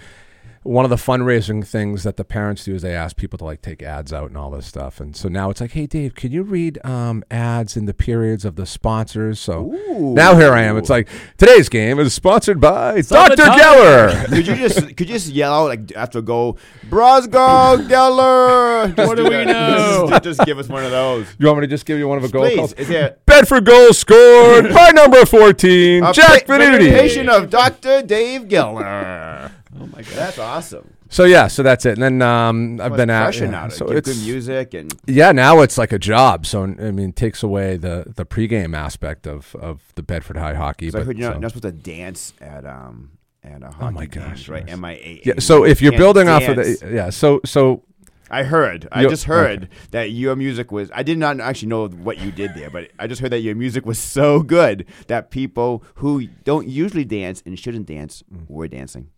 one 0.66 0.84
of 0.84 0.90
the 0.90 0.96
fundraising 0.96 1.66
things 1.66 2.02
that 2.02 2.16
the 2.16 2.24
parents 2.24 2.64
do 2.64 2.74
is 2.74 2.82
they 2.82 2.94
ask 2.94 3.16
people 3.16 3.38
to 3.38 3.44
like 3.44 3.62
take 3.62 3.82
ads 3.82 4.12
out 4.12 4.28
and 4.28 4.36
all 4.36 4.50
this 4.50 4.66
stuff, 4.66 5.00
and 5.00 5.14
so 5.16 5.28
now 5.28 5.50
it's 5.50 5.60
like, 5.60 5.72
hey 5.72 5.86
Dave, 5.86 6.14
can 6.14 6.32
you 6.32 6.42
read 6.42 6.84
um, 6.84 7.22
ads 7.30 7.76
in 7.76 7.84
the 7.86 7.94
periods 7.94 8.44
of 8.44 8.56
the 8.56 8.66
sponsors? 8.66 9.38
So 9.40 9.72
Ooh. 9.72 10.14
now 10.14 10.34
here 10.36 10.52
I 10.52 10.62
am. 10.62 10.76
It's 10.76 10.90
like 10.90 11.08
today's 11.38 11.68
game 11.68 11.98
is 11.98 12.12
sponsored 12.14 12.60
by 12.60 13.00
Dr. 13.00 13.36
Geller. 13.36 14.24
could 14.28 14.46
you 14.46 14.54
just 14.56 14.80
could 14.96 15.08
you 15.08 15.14
just 15.14 15.28
yell 15.28 15.52
out 15.54 15.66
like 15.68 15.92
after 15.96 16.18
a 16.18 16.22
goal, 16.22 16.58
Brosgol 16.88 17.86
Geller? 17.88 18.94
What 19.06 19.16
do 19.16 19.24
we 19.24 19.44
know? 19.44 20.06
Just, 20.10 20.22
just 20.24 20.40
give 20.44 20.58
us 20.58 20.68
one 20.68 20.84
of 20.84 20.90
those, 20.90 21.26
You 21.38 21.46
want 21.46 21.60
me 21.60 21.66
to 21.66 21.70
just 21.70 21.86
give 21.86 21.98
you 21.98 22.06
one 22.08 22.18
of 22.18 22.24
a 22.24 22.28
goal 22.28 22.44
please. 22.44 22.56
calls? 22.56 22.72
Is 22.74 22.88
there 22.88 23.16
Bedford 23.26 23.64
goal 23.64 23.92
scored 23.92 24.72
by 24.72 24.90
number 24.90 25.24
14, 25.24 26.04
a 26.04 26.12
Jack 26.12 26.46
pa- 26.46 26.54
Venuti. 26.58 26.90
patient 26.90 27.28
of 27.28 27.48
Doctor 27.50 28.02
Dave 28.02 28.42
Geller? 28.42 29.50
Oh 29.80 29.86
my 29.86 30.02
god. 30.02 30.12
That's 30.14 30.38
awesome. 30.38 30.92
So 31.08 31.24
yeah, 31.24 31.46
so 31.46 31.62
that's 31.62 31.86
it. 31.86 31.98
And 31.98 32.02
then 32.02 32.22
um, 32.22 32.80
I've 32.80 32.96
been 32.96 33.08
pressure 33.08 33.44
yeah, 33.46 33.68
to 33.68 33.70
so 33.70 33.86
it's 33.88 34.08
good 34.08 34.24
music 34.26 34.74
and 34.74 34.92
yeah. 35.06 35.32
Now 35.32 35.60
it's 35.60 35.78
like 35.78 35.92
a 35.92 35.98
job. 35.98 36.46
So 36.46 36.62
I 36.64 36.66
mean, 36.90 37.10
it 37.10 37.16
takes 37.16 37.42
away 37.42 37.76
the 37.76 38.12
the 38.16 38.24
pregame 38.26 38.76
aspect 38.76 39.26
of 39.26 39.54
of 39.56 39.82
the 39.94 40.02
Bedford 40.02 40.36
High 40.36 40.54
hockey. 40.54 40.86
'cause 40.86 40.94
I 40.94 40.98
but, 41.00 41.06
heard 41.06 41.18
you're 41.18 41.28
not, 41.28 41.34
so- 41.36 41.40
not 41.40 41.50
supposed 41.52 41.74
to 41.84 41.90
dance 41.90 42.32
at 42.40 42.64
um 42.64 43.12
at 43.44 43.62
a 43.62 43.66
hockey 43.66 43.78
Oh 43.86 43.90
my 43.92 44.06
gosh, 44.06 44.48
right? 44.48 44.64
yes. 44.66 44.72
M 44.72 44.84
I 44.84 44.92
A. 44.92 45.22
yeah. 45.24 45.34
So 45.38 45.64
if 45.64 45.80
you're 45.80 45.92
building 45.96 46.28
off 46.28 46.48
of 46.48 46.56
the 46.56 46.90
yeah, 46.92 47.10
so 47.10 47.40
so 47.44 47.82
I 48.28 48.42
heard. 48.42 48.88
I 48.90 49.06
just 49.06 49.22
heard 49.24 49.68
that 49.92 50.10
your 50.10 50.34
music 50.34 50.72
was. 50.72 50.90
I 50.92 51.04
did 51.04 51.16
not 51.16 51.38
actually 51.38 51.68
know 51.68 51.86
what 51.86 52.18
you 52.18 52.32
did 52.32 52.54
there, 52.56 52.70
but 52.70 52.90
I 52.98 53.06
just 53.06 53.20
heard 53.20 53.30
that 53.30 53.38
your 53.42 53.54
music 53.54 53.86
was 53.86 54.00
so 54.00 54.40
good 54.42 54.84
that 55.06 55.30
people 55.30 55.84
who 55.96 56.26
don't 56.42 56.66
usually 56.66 57.04
dance 57.04 57.40
and 57.46 57.56
shouldn't 57.56 57.86
dance 57.86 58.24
Mm. 58.34 58.50
were 58.50 58.66
dancing. 58.66 59.10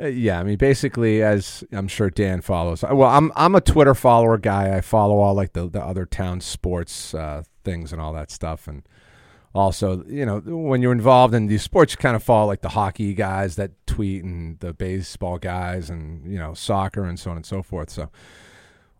Uh, 0.00 0.06
yeah, 0.06 0.38
I 0.38 0.42
mean, 0.44 0.56
basically, 0.56 1.22
as 1.22 1.64
I'm 1.72 1.88
sure 1.88 2.10
Dan 2.10 2.40
follows. 2.40 2.82
Well, 2.82 3.10
I'm 3.10 3.32
I'm 3.34 3.54
a 3.54 3.60
Twitter 3.60 3.94
follower 3.94 4.38
guy. 4.38 4.76
I 4.76 4.80
follow 4.80 5.18
all 5.18 5.34
like 5.34 5.54
the 5.54 5.68
the 5.68 5.82
other 5.82 6.06
town 6.06 6.40
sports 6.40 7.14
uh, 7.14 7.42
things 7.64 7.92
and 7.92 8.00
all 8.00 8.12
that 8.12 8.30
stuff, 8.30 8.68
and 8.68 8.82
also, 9.54 10.04
you 10.04 10.24
know, 10.24 10.38
when 10.40 10.82
you're 10.82 10.92
involved 10.92 11.34
in 11.34 11.46
these 11.46 11.62
sports, 11.62 11.94
you 11.94 11.96
kind 11.96 12.14
of 12.14 12.22
follow 12.22 12.46
like 12.46 12.60
the 12.60 12.68
hockey 12.70 13.12
guys 13.14 13.56
that 13.56 13.72
tweet 13.86 14.22
and 14.22 14.60
the 14.60 14.72
baseball 14.72 15.38
guys, 15.38 15.90
and 15.90 16.30
you 16.30 16.38
know, 16.38 16.54
soccer 16.54 17.04
and 17.04 17.18
so 17.18 17.30
on 17.30 17.36
and 17.36 17.46
so 17.46 17.62
forth. 17.62 17.90
So. 17.90 18.10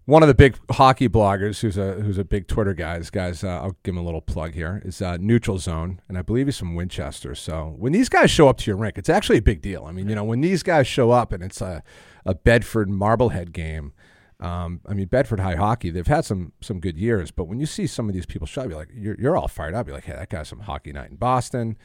One 0.09 0.23
of 0.23 0.29
the 0.29 0.35
big 0.35 0.57
hockey 0.71 1.07
bloggers, 1.07 1.61
who's 1.61 1.77
a 1.77 1.93
who's 2.01 2.17
a 2.17 2.25
big 2.25 2.49
Twitter 2.49 2.73
guy, 2.73 2.97
this 2.99 3.11
guy's 3.11 3.45
uh, 3.45 3.61
I'll 3.61 3.77
give 3.83 3.93
him 3.95 3.99
a 3.99 4.03
little 4.03 4.23
plug 4.23 4.55
here. 4.55 4.81
Is 4.83 5.03
uh, 5.03 5.19
Neutral 5.19 5.59
Zone, 5.59 6.01
and 6.09 6.17
I 6.17 6.23
believe 6.23 6.47
he's 6.47 6.57
from 6.57 6.75
Winchester. 6.75 7.35
So 7.35 7.75
when 7.77 7.93
these 7.93 8.09
guys 8.09 8.31
show 8.31 8.49
up 8.49 8.57
to 8.57 8.71
your 8.71 8.79
rink, 8.79 8.97
it's 8.97 9.11
actually 9.11 9.37
a 9.37 9.43
big 9.43 9.61
deal. 9.61 9.85
I 9.85 9.93
mean, 9.93 10.09
you 10.09 10.15
know, 10.15 10.25
when 10.25 10.41
these 10.41 10.63
guys 10.63 10.87
show 10.87 11.11
up 11.11 11.31
and 11.31 11.43
it's 11.43 11.61
a 11.61 11.83
a 12.25 12.35
Bedford 12.35 12.89
Marblehead 12.89 13.53
game, 13.53 13.93
Um, 14.41 14.81
I 14.87 14.95
mean, 14.95 15.09
Bedford 15.09 15.41
High 15.41 15.57
hockey, 15.57 15.91
they've 15.91 16.07
had 16.07 16.25
some 16.25 16.53
some 16.63 16.81
good 16.81 16.97
years, 16.97 17.31
but 17.31 17.45
when 17.45 17.61
you 17.61 17.67
see 17.67 17.87
some 17.87 18.09
of 18.09 18.15
these 18.15 18.27
people 18.27 18.47
shot, 18.47 18.69
you're 18.69 18.79
like, 18.79 18.93
you're, 18.95 19.17
you're 19.19 19.37
all 19.37 19.49
fired 19.49 19.75
up. 19.75 19.87
You're 19.87 19.97
like, 19.97 20.05
hey, 20.05 20.15
that 20.15 20.31
guy's 20.31 20.49
some 20.49 20.61
hockey 20.61 20.93
night 20.93 21.11
in 21.11 21.17
Boston. 21.17 21.77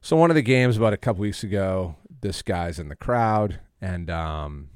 So 0.00 0.16
one 0.16 0.30
of 0.32 0.34
the 0.34 0.42
games 0.42 0.76
about 0.76 0.94
a 0.94 0.96
couple 0.96 1.20
weeks 1.20 1.44
ago, 1.44 1.94
this 2.22 2.42
guy's 2.42 2.80
in 2.80 2.88
the 2.88 2.96
crowd, 2.96 3.60
and 3.80 4.10
um, 4.10 4.68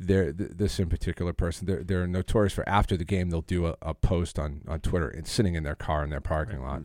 they're 0.00 0.32
th- 0.32 0.50
this 0.54 0.80
in 0.80 0.88
particular 0.88 1.32
person, 1.32 1.66
they're 1.66 1.84
they're 1.84 2.06
notorious 2.06 2.52
for 2.52 2.68
after 2.68 2.96
the 2.96 3.04
game 3.04 3.30
they'll 3.30 3.42
do 3.42 3.66
a, 3.66 3.76
a 3.82 3.94
post 3.94 4.38
on 4.38 4.62
on 4.66 4.80
Twitter 4.80 5.08
and 5.08 5.26
sitting 5.26 5.54
in 5.54 5.62
their 5.62 5.74
car 5.76 6.02
in 6.02 6.10
their 6.10 6.20
parking 6.20 6.62
lot, 6.62 6.82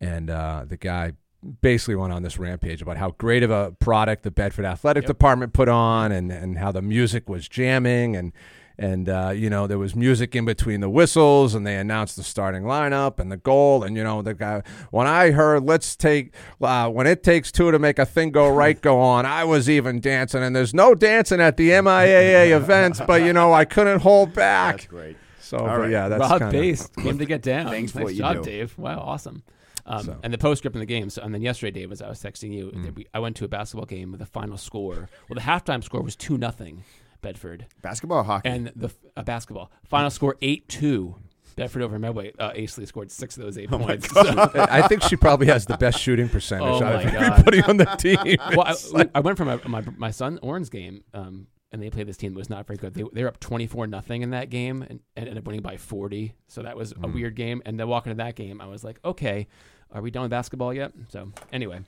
and 0.00 0.30
uh, 0.30 0.64
the 0.66 0.76
guy 0.76 1.12
basically 1.60 1.94
went 1.94 2.12
on 2.12 2.22
this 2.22 2.38
rampage 2.38 2.82
about 2.82 2.96
how 2.96 3.10
great 3.12 3.42
of 3.44 3.50
a 3.50 3.70
product 3.78 4.24
the 4.24 4.30
Bedford 4.30 4.64
Athletic 4.64 5.04
Yep. 5.04 5.08
Department 5.08 5.52
put 5.52 5.68
on, 5.68 6.10
and 6.10 6.32
and 6.32 6.58
how 6.58 6.72
the 6.72 6.82
music 6.82 7.28
was 7.28 7.48
jamming, 7.48 8.16
and 8.16 8.32
and 8.78 9.08
uh, 9.08 9.32
you 9.34 9.50
know 9.50 9.66
there 9.66 9.78
was 9.78 9.96
music 9.96 10.36
in 10.36 10.44
between 10.44 10.80
the 10.80 10.88
whistles, 10.88 11.54
and 11.54 11.66
they 11.66 11.76
announced 11.76 12.16
the 12.16 12.22
starting 12.22 12.62
lineup 12.62 13.18
and 13.18 13.30
the 13.32 13.36
goal, 13.36 13.82
and 13.82 13.96
you 13.96 14.04
know 14.04 14.22
the 14.22 14.34
guy. 14.34 14.62
When 14.90 15.06
I 15.06 15.30
heard 15.32 15.64
"Let's 15.64 15.96
take," 15.96 16.32
uh, 16.60 16.88
when 16.88 17.06
it 17.06 17.22
takes 17.22 17.50
two 17.50 17.70
to 17.72 17.78
make 17.78 17.98
a 17.98 18.06
thing 18.06 18.30
go 18.30 18.48
right, 18.48 18.80
go 18.80 19.00
on. 19.00 19.26
I 19.26 19.44
was 19.44 19.68
even 19.68 20.00
dancing, 20.00 20.42
and 20.42 20.54
there's 20.54 20.74
no 20.74 20.94
dancing 20.94 21.40
at 21.40 21.56
the 21.56 21.70
MIAA 21.70 22.50
events, 22.56 23.00
but 23.06 23.22
you 23.22 23.32
know 23.32 23.52
I 23.52 23.64
couldn't 23.64 24.00
hold 24.00 24.32
back. 24.34 24.76
That's 24.76 24.86
great. 24.86 25.16
So 25.40 25.56
All 25.58 25.66
but 25.66 25.80
right. 25.80 25.90
yeah, 25.90 26.08
that's 26.08 26.20
Rob 26.20 26.38
kinda, 26.40 26.52
Base 26.52 26.86
came 26.88 27.18
to 27.18 27.24
get 27.24 27.40
down. 27.42 27.68
Thanks 27.70 27.92
for 27.92 27.98
nice 28.00 28.04
what 28.04 28.12
you 28.14 28.18
job, 28.20 28.34
do. 28.36 28.42
Dave. 28.42 28.76
Wow, 28.76 28.98
awesome. 29.00 29.42
Um, 29.86 30.02
So- 30.04 30.16
And 30.22 30.30
the 30.32 30.36
postscript 30.36 30.76
in 30.76 30.80
the 30.80 30.84
game. 30.86 31.08
So, 31.08 31.22
and 31.22 31.32
then 31.32 31.40
yesterday, 31.40 31.70
Dave, 31.80 31.90
as 31.90 32.02
I 32.02 32.08
was 32.10 32.22
texting 32.22 32.52
you, 32.52 32.66
Mm. 32.70 32.94
we, 32.94 33.06
I 33.14 33.18
went 33.18 33.34
to 33.36 33.46
a 33.46 33.48
basketball 33.48 33.86
game 33.86 34.12
with 34.12 34.20
a 34.20 34.26
final 34.26 34.58
score. 34.58 35.08
Well, 35.26 35.34
the 35.36 35.40
halftime 35.40 35.82
score 35.82 36.02
was 36.02 36.16
two 36.16 36.36
nothing, 36.36 36.84
Bedford, 37.22 37.66
Basketball, 37.82 38.18
or 38.18 38.24
hockey. 38.24 38.48
and 38.48 38.72
the 38.76 38.90
uh, 39.16 39.22
basketball 39.22 39.70
final 39.84 40.10
score 40.10 40.36
eight 40.42 40.68
two. 40.68 41.16
Bedford 41.56 41.82
over 41.82 41.98
Medway. 41.98 42.32
Uh, 42.38 42.52
Aisley 42.52 42.86
scored 42.86 43.10
six 43.10 43.36
of 43.36 43.42
those 43.42 43.58
eight 43.58 43.68
points. 43.70 44.08
So- 44.12 44.50
I 44.54 44.86
think 44.86 45.02
she 45.02 45.16
probably 45.16 45.48
has 45.48 45.66
the 45.66 45.76
best 45.76 45.98
shooting 45.98 46.28
percentage 46.28 46.80
Oh 46.80 46.84
out 46.84 46.94
of 46.94 47.04
my 47.04 47.10
God. 47.10 47.22
everybody 47.32 47.62
on 47.62 47.76
the 47.78 47.84
team. 47.84 48.16
well, 48.56 48.62
I, 48.94 49.08
I 49.16 49.20
went 49.20 49.36
from 49.38 49.48
my, 49.48 49.60
my 49.66 49.84
my 49.96 50.10
son 50.12 50.38
Oran's 50.40 50.68
game, 50.70 51.02
um, 51.14 51.48
and 51.72 51.82
they 51.82 51.90
played 51.90 52.06
this 52.06 52.16
team 52.16 52.32
that 52.34 52.38
was 52.38 52.48
not 52.48 52.64
very 52.68 52.76
good. 52.76 52.94
They 52.94 53.02
they 53.12 53.22
were 53.22 53.28
up 53.28 53.40
twenty 53.40 53.66
four 53.66 53.88
nothing 53.88 54.22
in 54.22 54.30
that 54.30 54.50
game, 54.50 54.82
and, 54.82 55.00
and 55.16 55.26
ended 55.26 55.38
up 55.38 55.46
winning 55.46 55.62
by 55.62 55.78
forty. 55.78 56.34
So 56.46 56.62
that 56.62 56.76
was 56.76 56.92
a 56.92 56.96
Mm. 56.96 57.14
weird 57.14 57.34
game. 57.34 57.60
And 57.66 57.80
then 57.80 57.88
walking 57.88 58.12
into 58.12 58.22
that 58.22 58.36
game, 58.36 58.60
I 58.60 58.66
was 58.66 58.84
like, 58.84 59.00
okay, 59.04 59.48
are 59.90 60.00
we 60.00 60.12
done 60.12 60.22
with 60.22 60.30
basketball 60.30 60.72
yet? 60.72 60.92
So 61.08 61.32
anyway, 61.52 61.80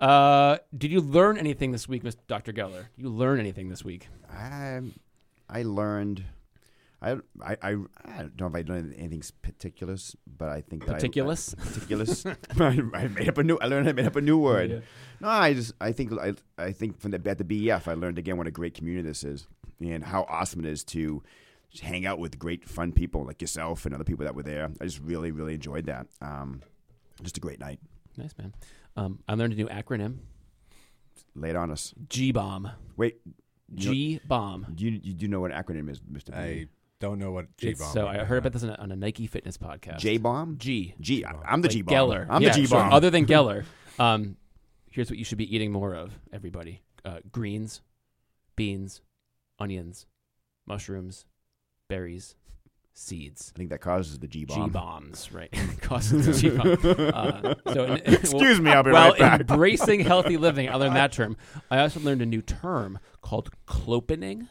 uh, 0.00 0.58
did 0.76 0.90
you 0.90 1.00
learn 1.00 1.36
anything 1.38 1.72
this 1.72 1.88
week, 1.88 2.02
Mr. 2.02 2.18
Dr. 2.26 2.52
Geller? 2.52 2.86
You 2.96 3.08
learn 3.08 3.38
anything 3.38 3.68
this 3.68 3.84
week? 3.84 4.08
I, 4.32 4.80
I 5.48 5.62
learned. 5.62 6.24
I, 7.02 7.16
I, 7.42 7.56
I, 7.62 7.72
don't 7.72 8.40
know 8.40 8.46
if 8.46 8.54
I 8.54 8.64
learned 8.70 8.94
anything 8.98 9.22
particulars, 9.40 10.16
but 10.26 10.50
I 10.50 10.60
think 10.60 10.84
that 10.86 10.96
I- 10.96 10.96
I. 10.96 10.98
I, 12.60 12.78
I 12.94 13.08
made 13.08 13.28
up 13.28 13.38
a 13.38 13.42
new. 13.42 13.58
I 13.58 13.66
learned. 13.66 13.88
I 13.88 13.92
made 13.92 14.06
up 14.06 14.16
a 14.16 14.20
new 14.20 14.38
word. 14.38 14.70
Yeah. 14.70 14.78
No, 15.20 15.28
I 15.28 15.54
just. 15.54 15.72
I 15.80 15.92
think. 15.92 16.12
I, 16.12 16.34
I 16.58 16.72
think 16.72 17.00
from 17.00 17.12
the 17.12 17.20
at 17.28 17.38
the 17.38 17.44
BEF, 17.44 17.88
I 17.88 17.94
learned 17.94 18.18
again 18.18 18.36
what 18.36 18.46
a 18.46 18.50
great 18.50 18.74
community 18.74 19.08
this 19.08 19.24
is, 19.24 19.46
and 19.80 20.04
how 20.04 20.26
awesome 20.28 20.60
it 20.64 20.70
is 20.70 20.84
to 20.84 21.22
just 21.70 21.84
hang 21.84 22.04
out 22.04 22.18
with 22.18 22.38
great, 22.38 22.68
fun 22.68 22.92
people 22.92 23.24
like 23.24 23.40
yourself 23.40 23.86
and 23.86 23.94
other 23.94 24.04
people 24.04 24.24
that 24.24 24.34
were 24.34 24.42
there. 24.42 24.70
I 24.80 24.84
just 24.84 25.00
really, 25.00 25.30
really 25.30 25.54
enjoyed 25.54 25.86
that. 25.86 26.06
Um, 26.20 26.62
just 27.22 27.36
a 27.36 27.40
great 27.40 27.60
night. 27.60 27.78
Nice 28.16 28.34
man. 28.36 28.52
Um, 28.96 29.20
I 29.28 29.34
learned 29.34 29.52
a 29.52 29.56
new 29.56 29.68
acronym: 29.68 30.18
Lay 31.34 31.50
it 31.50 31.56
on 31.56 31.70
us. 31.70 31.94
G 32.08 32.32
bomb. 32.32 32.70
Wait. 32.96 33.20
G 33.74 34.20
bomb. 34.26 34.66
Do 34.74 34.84
you, 34.84 35.00
you 35.02 35.14
do 35.14 35.28
know 35.28 35.40
what 35.40 35.52
an 35.52 35.62
acronym 35.62 35.88
is, 35.90 36.00
Mister? 36.08 36.34
I 36.34 36.66
don't 36.98 37.18
know 37.18 37.30
what 37.30 37.56
G 37.56 37.74
bomb. 37.74 37.92
So 37.92 38.08
I 38.08 38.18
heard 38.18 38.38
about 38.38 38.52
this 38.52 38.64
on 38.64 38.70
a, 38.70 38.74
on 38.74 38.90
a 38.92 38.96
Nike 38.96 39.26
Fitness 39.26 39.56
podcast. 39.56 39.98
J 39.98 40.18
bomb. 40.18 40.58
G. 40.58 40.94
G. 41.00 41.24
I- 41.24 41.30
I'm 41.46 41.62
the 41.62 41.68
Like 41.68 41.72
G 41.76 41.82
bomb. 41.82 41.94
Geller. 41.94 42.26
I'm 42.28 42.42
Yeah, 42.42 42.50
the 42.52 42.60
G 42.60 42.66
so 42.66 42.76
bomb. 42.76 42.92
other 42.92 43.10
than 43.10 43.26
Geller, 43.32 43.64
um, 43.98 44.36
here's 44.90 45.08
what 45.08 45.18
you 45.18 45.24
should 45.24 45.38
be 45.38 45.54
eating 45.54 45.70
more 45.70 45.94
of, 45.94 46.18
everybody: 46.32 46.82
uh, 47.04 47.18
greens, 47.30 47.80
beans, 48.56 49.02
onions, 49.60 50.06
mushrooms, 50.66 51.26
berries, 51.88 52.34
seeds. 52.92 53.52
I 53.54 53.58
think 53.58 53.70
that 53.70 53.80
causes 53.80 54.18
the 54.18 54.26
G 54.28 54.40
G 54.44 54.54
bomb. 54.54 54.70
bombs, 54.70 55.30
right? 55.32 55.52
Causes 55.80 56.26
the 56.26 56.32
G 56.32 56.50
bomb. 56.56 57.14
Uh, 57.14 57.54
so, 57.72 57.84
Excuse 58.04 58.60
me, 58.60 58.70
I'll 58.70 58.82
be 58.82 58.90
well, 58.90 59.10
right 59.10 59.18
back. 59.18 59.40
Well, 59.48 59.54
embracing 59.56 60.00
healthy 60.00 60.36
living. 60.36 60.68
I 60.68 60.74
learned 60.74 60.96
that 60.96 61.12
term. 61.12 61.36
I 61.70 61.78
also 61.80 62.00
learned 62.00 62.22
a 62.22 62.26
new 62.26 62.42
term 62.42 62.98
called 63.22 63.50
clopening. 63.66 64.48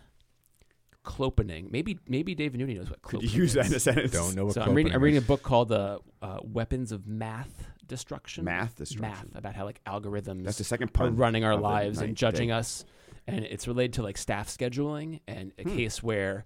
Clopening. 1.05 1.71
Maybe 1.71 1.97
maybe 2.07 2.35
David 2.35 2.59
Newton 2.59 2.75
knows 2.75 2.89
what 2.89 3.01
Could 3.01 3.21
clopening 3.21 3.33
you 3.33 3.41
use 3.41 3.53
that 3.53 3.65
is. 3.67 3.71
in 3.71 3.77
a 3.77 3.79
sentence? 3.79 4.11
don't 4.11 4.35
know 4.35 4.45
what. 4.45 4.53
So 4.55 4.61
I'm 4.61 4.73
reading. 4.75 4.93
I'm 4.93 5.01
reading 5.01 5.17
a 5.17 5.25
book 5.25 5.41
called 5.41 5.71
uh, 5.71 5.99
uh, 6.21 6.39
"Weapons 6.43 6.91
of 6.91 7.07
Math 7.07 7.67
Destruction." 7.87 8.43
Math 8.43 8.75
destruction. 8.75 9.29
Math 9.31 9.37
about 9.37 9.55
how 9.55 9.63
like 9.65 9.81
algorithms 9.85 10.43
That's 10.43 10.57
the 10.57 10.63
second 10.65 10.89
are 10.89 10.91
part. 10.91 11.13
running 11.15 11.43
our 11.45 11.55
lives 11.55 11.99
and 12.01 12.15
judging 12.17 12.49
Dave. 12.49 12.57
us, 12.57 12.85
and 13.27 13.45
it's 13.45 13.67
related 13.67 13.93
to 13.93 14.03
like 14.03 14.17
staff 14.17 14.49
scheduling 14.49 15.21
and 15.27 15.53
a 15.57 15.63
Hmm. 15.63 15.75
case 15.77 16.03
where, 16.03 16.45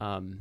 um, 0.00 0.40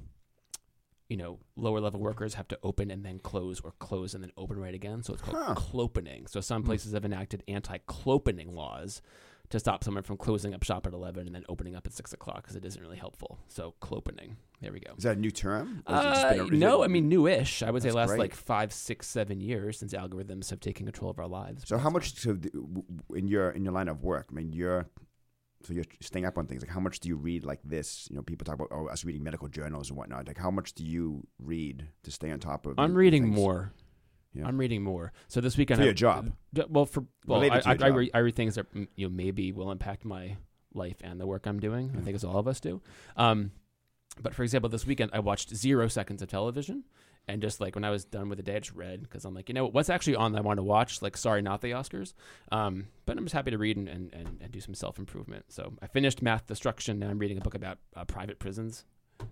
you 1.09 1.17
know, 1.17 1.39
lower 1.55 1.79
level 1.79 1.99
workers 1.99 2.35
have 2.35 2.47
to 2.49 2.59
open 2.63 2.91
and 2.91 3.03
then 3.03 3.19
close 3.19 3.59
or 3.61 3.71
close 3.79 4.13
and 4.13 4.23
then 4.23 4.31
open 4.37 4.57
right 4.59 4.75
again. 4.75 5.01
So 5.03 5.13
it's 5.13 5.23
called 5.23 5.37
Huh. 5.43 5.55
clopening. 5.55 6.29
So 6.29 6.39
some 6.39 6.61
Hmm. 6.61 6.67
places 6.67 6.93
have 6.93 7.03
enacted 7.03 7.43
anti-clopening 7.47 8.53
laws 8.53 9.01
to 9.49 9.59
stop 9.59 9.83
someone 9.83 10.03
from 10.03 10.15
closing 10.17 10.53
up 10.53 10.61
shop 10.61 10.85
at 10.85 10.93
eleven 10.93 11.25
and 11.25 11.33
then 11.33 11.43
opening 11.49 11.75
up 11.75 11.87
at 11.87 11.93
six 11.93 12.13
o'clock 12.13 12.43
because 12.43 12.55
it 12.55 12.63
isn't 12.63 12.79
really 12.81 12.97
helpful. 12.97 13.39
So 13.47 13.73
clopening. 13.81 14.35
There 14.61 14.71
we 14.71 14.79
go. 14.79 14.93
Is 14.97 15.03
that 15.05 15.17
a 15.17 15.19
new 15.19 15.31
term? 15.31 15.81
Or 15.87 15.95
has 15.95 16.05
it 16.05 16.09
just 16.09 16.25
Uh, 16.25 16.45
a- 16.45 16.57
no, 16.57 16.81
it- 16.83 16.85
I 16.85 16.87
mean 16.89 17.09
newish. 17.09 17.63
I 17.63 17.71
would 17.71 17.81
say 17.81 17.91
last 17.91 18.09
great. 18.09 18.19
like 18.19 18.35
five, 18.35 18.71
six, 18.71 19.07
seven 19.07 19.39
years 19.41 19.79
since 19.79 19.93
algorithms 19.93 20.51
have 20.51 20.59
taken 20.59 20.85
control 20.85 21.09
of 21.09 21.17
our 21.17 21.27
lives. 21.27 21.63
So 21.67 21.79
how 21.79 21.89
much 21.89 22.13
so 22.15 22.35
th- 22.35 22.53
w- 22.53 22.83
w- 22.83 23.01
in 23.15 23.27
your 23.27 23.49
in 23.49 23.63
your 23.63 23.73
line 23.73 23.87
of 23.87 24.03
work? 24.03 24.27
I 24.29 24.35
mean, 24.35 24.53
you're 24.53 24.87
so 25.63 25.73
you're 25.73 25.85
staying 26.01 26.25
up 26.25 26.37
on 26.37 26.47
things. 26.47 26.61
Like, 26.61 26.71
how 26.71 26.79
much 26.79 26.99
do 26.99 27.09
you 27.09 27.15
read 27.15 27.43
like 27.45 27.59
this? 27.63 28.07
You 28.09 28.15
know, 28.15 28.21
people 28.21 28.45
talk 28.45 28.55
about 28.55 28.69
oh, 28.71 28.87
us 28.87 29.03
reading 29.03 29.23
medical 29.23 29.47
journals 29.47 29.89
and 29.89 29.97
whatnot. 29.97 30.27
Like, 30.27 30.37
how 30.37 30.51
much 30.51 30.73
do 30.73 30.85
you 30.85 31.27
read 31.37 31.87
to 32.03 32.11
stay 32.11 32.31
on 32.31 32.39
top 32.39 32.65
of? 32.65 32.79
I'm 32.79 32.95
reading 32.95 33.23
things? 33.23 33.35
more. 33.35 33.73
Yeah. 34.33 34.45
I'm 34.47 34.57
reading 34.57 34.83
more. 34.83 35.11
So 35.27 35.41
this 35.41 35.57
weekend, 35.57 35.79
For 35.79 35.83
I- 35.83 35.85
your 35.85 35.93
job? 35.93 36.31
Well, 36.69 36.85
for 36.85 37.05
well, 37.25 37.39
I, 37.39 37.43
Related 37.43 37.67
I, 37.67 37.71
your 37.71 37.83
I, 37.83 37.89
job. 37.89 37.97
read, 37.97 38.11
I 38.13 38.17
read 38.19 38.35
things 38.35 38.55
that 38.55 38.73
mm, 38.73 38.87
you 38.95 39.07
know 39.07 39.13
maybe 39.13 39.51
will 39.51 39.71
impact 39.71 40.05
my 40.05 40.37
life 40.73 40.97
and 41.01 41.19
the 41.19 41.27
work 41.27 41.45
I'm 41.45 41.59
doing. 41.59 41.91
I 41.97 42.01
think 42.01 42.15
as 42.15 42.23
all 42.23 42.37
of 42.37 42.47
us 42.47 42.59
do. 42.59 42.81
Um, 43.17 43.51
but 44.21 44.35
for 44.35 44.43
example, 44.43 44.69
this 44.69 44.85
weekend 44.85 45.11
I 45.13 45.19
watched 45.19 45.55
zero 45.55 45.87
seconds 45.87 46.21
of 46.21 46.29
television, 46.29 46.83
and 47.29 47.43
just 47.43 47.61
like 47.61 47.75
when 47.75 47.83
I 47.83 47.91
was 47.91 48.05
done 48.05 48.27
with 48.27 48.37
the 48.37 48.43
day, 48.43 48.55
I 48.55 48.59
just 48.59 48.75
read 48.75 49.03
because 49.03 49.23
I'm 49.23 49.35
like, 49.35 49.49
you 49.49 49.53
know, 49.53 49.67
what's 49.67 49.89
actually 49.91 50.15
on 50.15 50.31
that 50.31 50.39
I 50.39 50.41
want 50.41 50.57
to 50.57 50.63
watch? 50.63 51.03
Like, 51.03 51.15
sorry, 51.15 51.43
not 51.43 51.61
the 51.61 51.71
Oscars. 51.71 52.13
Um, 52.51 52.87
but 53.05 53.17
I'm 53.17 53.23
just 53.23 53.35
happy 53.35 53.51
to 53.51 53.57
read 53.59 53.77
and, 53.77 53.87
and, 53.87 54.11
and, 54.13 54.39
and 54.41 54.51
do 54.51 54.59
some 54.59 54.73
self 54.73 54.97
improvement. 54.97 55.45
So 55.49 55.73
I 55.79 55.85
finished 55.85 56.23
Math 56.23 56.47
Destruction. 56.47 56.97
Now 56.97 57.07
I'm 57.07 57.19
reading 57.19 57.37
a 57.37 57.41
book 57.41 57.53
about 57.53 57.77
uh, 57.95 58.03
private 58.05 58.39
prisons. 58.39 58.83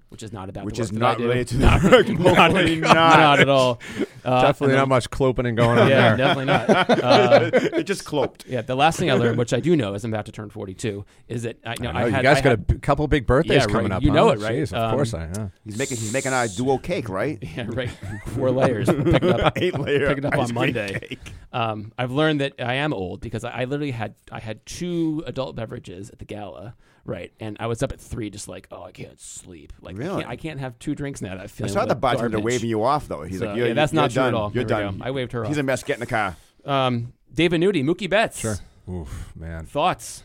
Which 0.10 0.22
is 0.22 0.34
not 0.34 0.50
about 0.50 0.66
Which 0.66 0.80
is 0.80 0.92
not 0.92 1.18
related 1.18 1.48
to 1.48 1.58
not, 1.60 1.82
the 1.82 1.90
work. 1.90 2.08
not, 2.20 2.52
not, 2.52 2.82
not. 2.82 3.40
at 3.40 3.50
all. 3.50 3.80
Uh, 4.26 4.42
Definitely 4.42 4.74
and 4.76 4.80
not 4.82 4.88
much 4.90 5.10
clopening 5.10 5.56
going 5.56 5.78
on 5.80 5.88
yeah, 5.90 6.16
there. 6.16 6.18
definitely 6.18 6.46
not. 6.46 6.70
Uh, 7.04 7.50
it 7.54 7.84
just 7.84 8.06
cloped. 8.06 8.46
yeah, 8.48 8.62
the 8.62 8.76
last 8.76 9.00
thing 9.00 9.10
I 9.10 9.14
learned, 9.14 9.38
which 9.38 9.54
I 9.54 9.60
do 9.60 9.76
know, 9.76 9.94
is 9.94 10.04
I'm 10.04 10.14
about 10.14 10.26
to 10.28 10.32
turn 10.32 10.50
42, 10.50 11.06
is 11.28 11.44
that 11.44 11.58
I, 11.66 11.74
you 11.74 11.84
know, 11.84 11.90
I 11.90 11.94
know, 11.94 12.00
I 12.00 12.06
you 12.18 12.24
guys 12.24 12.38
I 12.38 12.42
got 12.42 12.46
a 12.46 12.50
had- 12.52 12.68
b- 12.68 12.78
couple 12.80 13.08
big 13.08 13.26
birthdays 13.26 13.62
Yeah, 13.62 13.66
coming 13.68 13.84
right. 13.92 13.98
up. 13.98 14.04
You 14.04 14.10
huh? 14.10 14.16
know 14.16 14.30
it, 14.30 14.40
right? 14.40 14.54
Jeez, 14.56 14.74
of 14.74 14.84
Um, 14.84 14.92
course 14.96 15.14
I. 15.14 15.30
Yeah. 15.36 15.48
He's 15.64 15.78
making 15.78 15.98
he's 15.98 16.14
making 16.14 16.34
a 16.34 16.48
duo 16.48 16.78
cake, 16.78 17.10
right? 17.10 17.38
yeah, 17.56 17.66
right, 17.70 17.90
four 18.28 18.52
layers. 18.52 18.88
Pick 18.90 19.24
up. 19.24 19.54
Eight 19.58 19.78
layer. 19.78 20.08
Pick 20.10 20.20
it 20.20 20.26
up 20.26 20.38
on 20.38 20.54
Monday. 20.54 21.18
Um, 21.54 21.92
I've 21.98 22.12
learned 22.12 22.42
that 22.42 22.54
I 22.60 22.76
am 22.76 22.94
old 22.94 23.22
because 23.22 23.44
I, 23.44 23.62
I 23.62 23.64
literally 23.66 23.92
had 23.92 24.16
I 24.32 24.40
had 24.40 24.66
two 24.66 25.24
adult 25.26 25.56
beverages 25.56 26.10
at 26.10 26.20
the 26.20 26.26
gala, 26.26 26.76
right? 27.06 27.32
And 27.40 27.56
I 27.60 27.68
was 27.68 27.82
up 27.82 27.92
at 27.94 28.00
three, 28.02 28.30
just 28.30 28.48
like, 28.50 28.68
oh, 28.72 28.84
I 28.84 28.92
can't 28.92 29.20
sleep. 29.20 29.72
Like, 29.82 29.96
I, 30.00 30.04
can't, 30.04 30.28
I 30.28 30.36
can't 30.36 30.60
have 30.60 30.78
two 30.80 30.94
drinks 30.94 31.22
now. 31.22 31.36
That 31.36 31.44
I 31.46 31.48
feeling 31.48 31.72
saw 31.72 31.86
the 31.86 31.96
bartender 31.96 32.40
waving 32.40 32.70
you 32.70 32.84
off 32.84 33.08
though. 33.08 33.24
He's 33.24 33.40
So, 33.40 33.46
like, 33.48 33.58
you're, 33.58 33.68
yeah, 33.68 33.74
that's 33.74 33.94
you're 33.94 34.02
not 34.08 34.14
true 34.14 34.24
done. 34.24 34.28
at 34.34 34.38
all. 34.38 34.52
You're 34.54 34.64
There 34.64 34.78
we 34.78 34.84
done. 34.84 34.98
go. 35.00 35.06
I 35.06 35.12
waved 35.12 35.32
her 35.34 35.42
off. 35.44 35.48
He's 35.50 35.58
a 35.58 35.64
mess. 35.64 35.84
Get 35.84 35.96
in 35.96 36.00
the 36.02 36.06
car. 36.06 36.36
Um, 36.66 37.14
Dave 37.34 37.52
Venuti, 37.52 37.84
Mookie 37.84 38.10
Betts. 38.10 38.40
Sure. 38.40 38.56
Oof, 38.90 39.34
man. 39.36 39.66
Thoughts? 39.66 40.24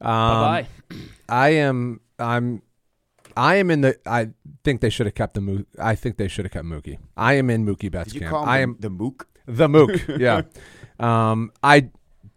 Um, 0.00 0.06
bye 0.08 0.66
bye. 0.90 0.96
I 1.28 1.48
am. 1.50 2.00
I'm. 2.18 2.62
I 3.36 3.56
am 3.56 3.70
in 3.70 3.80
the. 3.80 3.96
I 4.06 4.30
think 4.62 4.80
they 4.80 4.90
should 4.90 5.06
have 5.06 5.14
kept 5.14 5.34
the. 5.34 5.40
Mo- 5.40 5.64
I 5.78 5.94
think 5.94 6.16
they 6.18 6.28
should 6.28 6.44
have 6.44 6.52
kept 6.52 6.66
Mookie. 6.66 6.98
I 7.16 7.34
am 7.34 7.50
in 7.50 7.64
Mookie 7.66 7.90
Betts 7.90 8.08
Did 8.12 8.14
you 8.14 8.20
camp. 8.20 8.30
call 8.32 8.42
him 8.44 8.48
I 8.48 8.58
am 8.60 8.76
the 8.80 8.90
mook? 8.90 9.28
the 9.46 9.68
Mook. 9.68 9.90
yeah. 10.18 10.42
Um. 10.98 11.52
I 11.62 11.90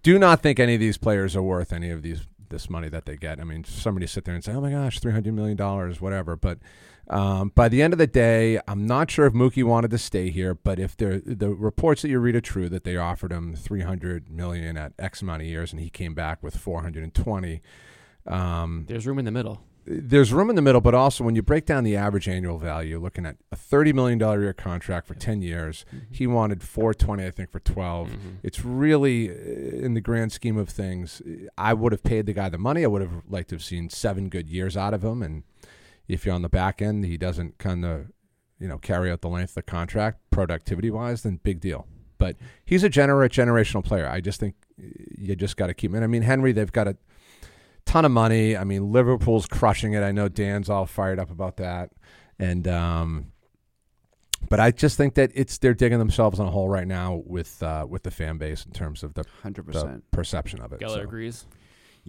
do 0.03 0.17
not 0.17 0.41
think 0.41 0.59
any 0.59 0.73
of 0.75 0.79
these 0.79 0.97
players 0.97 1.35
are 1.35 1.43
worth 1.43 1.73
any 1.73 1.89
of 1.91 2.01
these 2.01 2.25
this 2.49 2.69
money 2.69 2.87
that 2.89 3.05
they 3.05 3.17
get. 3.17 3.39
I 3.41 3.43
mean, 3.43 3.63
somebody 3.65 4.07
sit 4.07 4.23
there 4.25 4.33
and 4.33 4.43
say, 4.43 4.53
"Oh 4.53 4.61
my 4.61 4.71
gosh, 4.71 4.99
three 4.99 5.11
hundred 5.11 5.33
million 5.33 5.57
dollars, 5.57 5.99
whatever." 5.99 6.35
But 6.37 6.59
um, 7.09 7.51
by 7.55 7.69
the 7.69 7.81
end 7.81 7.93
of 7.93 7.99
the 7.99 8.07
day, 8.07 8.59
I'm 8.67 8.85
not 8.85 9.09
sure 9.09 9.25
if 9.25 9.33
Mookie 9.33 9.63
wanted 9.63 9.91
to 9.91 9.97
stay 9.97 10.29
here. 10.29 10.53
But 10.53 10.79
if 10.79 10.95
the 10.97 11.21
the 11.25 11.49
reports 11.49 12.01
that 12.01 12.09
you 12.09 12.19
read 12.19 12.35
are 12.35 12.41
true, 12.41 12.69
that 12.69 12.83
they 12.83 12.97
offered 12.97 13.31
him 13.31 13.55
three 13.55 13.81
hundred 13.81 14.29
million 14.29 14.77
at 14.77 14.93
X 14.99 15.21
amount 15.21 15.41
of 15.43 15.47
years, 15.47 15.71
and 15.71 15.79
he 15.81 15.89
came 15.89 16.13
back 16.13 16.43
with 16.43 16.57
four 16.57 16.81
hundred 16.81 17.03
and 17.03 17.13
twenty. 17.13 17.61
Um, 18.25 18.85
There's 18.87 19.07
room 19.07 19.19
in 19.19 19.25
the 19.25 19.31
middle. 19.31 19.61
there's 19.89 20.33
room 20.33 20.49
in 20.49 20.57
the 20.57 20.61
middle, 20.61 20.81
but 20.81 20.93
also 20.93 21.23
when 21.23 21.33
you 21.37 21.41
break 21.41 21.65
down 21.65 21.85
the 21.85 21.95
average 21.95 22.27
annual 22.27 22.57
value, 22.57 22.99
looking 22.99 23.25
at 23.25 23.37
a 23.53 23.55
thirty 23.55 23.93
million 23.93 24.17
dollar 24.19 24.41
year 24.41 24.51
contract 24.51 25.07
for 25.07 25.13
ten 25.13 25.41
years, 25.41 25.85
he 26.11 26.27
wanted 26.27 26.61
four 26.61 26.93
twenty, 26.93 27.25
I 27.25 27.31
think, 27.31 27.51
for 27.51 27.61
12 27.61 28.09
Mhm. 28.09 28.17
It's 28.43 28.65
really, 28.65 29.29
uh, 29.29 29.33
in 29.85 29.93
the 29.93 30.01
grand 30.01 30.33
scheme 30.33 30.57
of 30.57 30.67
things, 30.67 31.21
I 31.57 31.73
would 31.73 31.93
have 31.93 32.03
paid 32.03 32.25
the 32.25 32.33
guy 32.33 32.49
the 32.49 32.57
money. 32.57 32.83
I 32.83 32.87
would 32.87 33.01
have 33.01 33.23
liked 33.29 33.47
to 33.51 33.55
have 33.55 33.63
seen 33.63 33.89
seven 33.89 34.27
good 34.27 34.49
years 34.49 34.75
out 34.75 34.93
of 34.93 35.05
him, 35.05 35.23
and 35.23 35.43
if 36.07 36.25
you're 36.25 36.35
on 36.35 36.41
the 36.41 36.49
back 36.49 36.81
end, 36.81 37.05
he 37.05 37.17
doesn't 37.17 37.57
kind 37.57 37.85
of, 37.85 38.07
you 38.59 38.67
know, 38.67 38.77
carry 38.77 39.11
out 39.11 39.21
the 39.21 39.29
length 39.29 39.51
of 39.51 39.55
the 39.55 39.61
contract 39.63 40.19
productivity 40.31 40.89
wise, 40.89 41.23
then 41.23 41.39
big 41.43 41.59
deal. 41.59 41.87
But 42.17 42.37
he's 42.65 42.83
a 42.83 42.89
gener- 42.89 43.29
generational 43.29 43.83
player. 43.83 44.07
I 44.07 44.21
just 44.21 44.39
think 44.39 44.55
you 44.77 45.35
just 45.35 45.57
got 45.57 45.67
to 45.67 45.73
keep 45.73 45.91
him. 45.91 45.95
And 45.95 46.03
I 46.03 46.07
mean, 46.07 46.23
Henry, 46.23 46.51
they've 46.51 46.71
got 46.71 46.87
a 46.87 46.97
ton 47.85 48.05
of 48.05 48.11
money. 48.11 48.57
I 48.57 48.63
mean, 48.63 48.91
Liverpool's 48.91 49.45
crushing 49.45 49.93
it. 49.93 50.01
I 50.01 50.11
know 50.11 50.27
Dan's 50.27 50.69
all 50.69 50.85
fired 50.85 51.19
up 51.19 51.29
about 51.29 51.57
that, 51.57 51.91
and 52.39 52.67
um, 52.67 53.31
but 54.49 54.59
I 54.59 54.71
just 54.71 54.97
think 54.97 55.15
that 55.15 55.31
it's 55.35 55.57
they're 55.57 55.73
digging 55.73 55.99
themselves 55.99 56.39
in 56.39 56.45
a 56.45 56.51
hole 56.51 56.69
right 56.69 56.87
now 56.87 57.21
with 57.25 57.61
uh, 57.61 57.85
with 57.87 58.03
the 58.03 58.11
fan 58.11 58.37
base 58.37 58.65
in 58.65 58.71
terms 58.71 59.03
of 59.03 59.13
the, 59.13 59.23
hundred 59.43 59.65
percent 59.65 60.03
perception 60.11 60.61
of 60.61 60.73
it. 60.73 60.79
Geller 60.79 60.95
So, 60.95 61.01
agrees. 61.01 61.45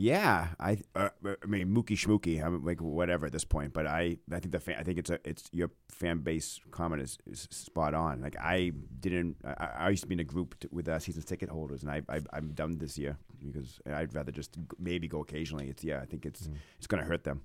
Yeah, 0.01 0.51
I, 0.61 0.79
uh, 0.95 1.09
I 1.25 1.47
mean, 1.47 1.75
Mookie 1.75 1.97
Schmookie, 1.97 2.41
I'm 2.41 2.65
like 2.65 2.81
whatever 2.81 3.27
at 3.27 3.33
this 3.33 3.45
point, 3.45 3.73
but 3.73 3.85
I, 3.85 4.19
I 4.31 4.39
think 4.39 4.53
the 4.53 4.61
fan, 4.61 4.77
I 4.79 4.85
think 4.85 4.97
it's 5.01 5.11
a, 5.11 5.19
it's 5.25 5.51
your 5.53 5.71
fan 5.91 6.19
base 6.19 6.61
comment 6.71 7.03
is, 7.03 7.19
is 7.27 7.49
spot 7.51 7.95
on. 7.95 8.21
Like 8.21 8.37
I 8.39 8.71
didn't, 9.01 9.39
I, 9.45 9.71
I 9.77 9.89
used 9.91 10.05
to 10.05 10.09
be 10.09 10.15
in 10.15 10.21
a 10.21 10.25
group 10.25 10.55
t- 10.61 10.69
with 10.71 10.89
uh, 10.89 11.01
season 11.01 11.25
ticket 11.25 11.49
holders, 11.49 11.83
and 11.83 11.91
I, 11.91 12.03
I, 12.09 12.21
I'm 12.33 12.53
done 12.53 12.79
this 12.79 12.97
year 12.97 13.17
because 13.45 13.81
I'd 13.93 14.15
rather 14.15 14.31
just 14.31 14.57
maybe 14.79 15.09
go 15.09 15.19
occasionally. 15.21 15.67
It's 15.69 15.83
yeah, 15.83 15.99
I 16.01 16.05
think 16.07 16.25
it's, 16.25 16.47
Mm. 16.47 16.55
it's 16.79 16.87
going 16.87 17.03
to 17.03 17.09
hurt 17.09 17.25
them. 17.25 17.41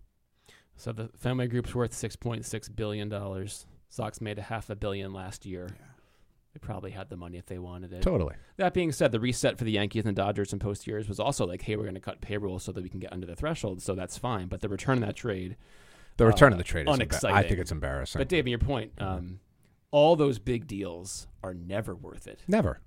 So 0.76 0.92
the 0.92 1.10
family 1.18 1.48
group's 1.48 1.74
worth 1.74 1.94
six 1.94 2.16
point 2.16 2.46
six 2.46 2.70
billion 2.70 3.10
dollars. 3.10 3.66
Sox 3.90 4.22
made 4.22 4.38
a 4.38 4.44
half 4.44 4.70
a 4.70 4.76
billion 4.76 5.12
last 5.12 5.44
year. 5.46 5.70
Yeah. 5.72 5.86
They 6.54 6.60
probably 6.60 6.92
had 6.92 7.10
the 7.10 7.18
money 7.18 7.38
if 7.40 7.48
they 7.48 7.58
wanted 7.58 7.92
it. 7.94 8.04
totally. 8.04 8.36
That 8.58 8.74
being 8.76 8.92
said, 8.92 9.12
the 9.12 9.20
reset 9.20 9.58
for 9.58 9.64
the 9.64 9.72
Yankees 9.72 10.06
and 10.06 10.16
Dodgers 10.16 10.54
in 10.54 10.60
post 10.60 10.86
years 10.86 11.10
was 11.10 11.20
also 11.20 11.48
like, 11.48 11.64
hey, 11.64 11.76
we're 11.76 11.84
going 11.84 11.96
to 11.96 12.00
cut 12.00 12.22
payroll 12.22 12.60
so 12.60 12.72
that 12.72 12.84
we 12.84 12.90
can 12.90 13.00
get 13.00 13.12
under 13.12 13.26
the 13.26 13.36
threshold. 13.36 13.82
So 13.82 13.96
that's 13.96 14.18
fine. 14.20 14.48
But 14.48 14.62
the 14.62 14.70
return 14.70 15.00
of 15.00 15.06
that 15.08 15.16
trade. 15.16 15.58
The 16.18 16.28
return 16.28 16.54
Uh, 16.54 16.56
of 16.56 16.58
the 16.60 16.64
trade 16.64 16.88
is 16.88 16.96
emba- 16.96 17.32
I 17.32 17.42
think 17.42 17.60
it's 17.60 17.72
embarrassing. 17.72 18.20
But 18.20 18.30
Dave, 18.30 18.48
your 18.48 18.60
point, 18.60 18.92
um, 19.00 19.40
all 19.90 20.16
those 20.16 20.38
big 20.38 20.68
deals 20.68 21.28
are 21.44 21.56
never 21.56 21.96
worth 21.96 22.28
it. 22.28 22.42
Never. 22.48 22.82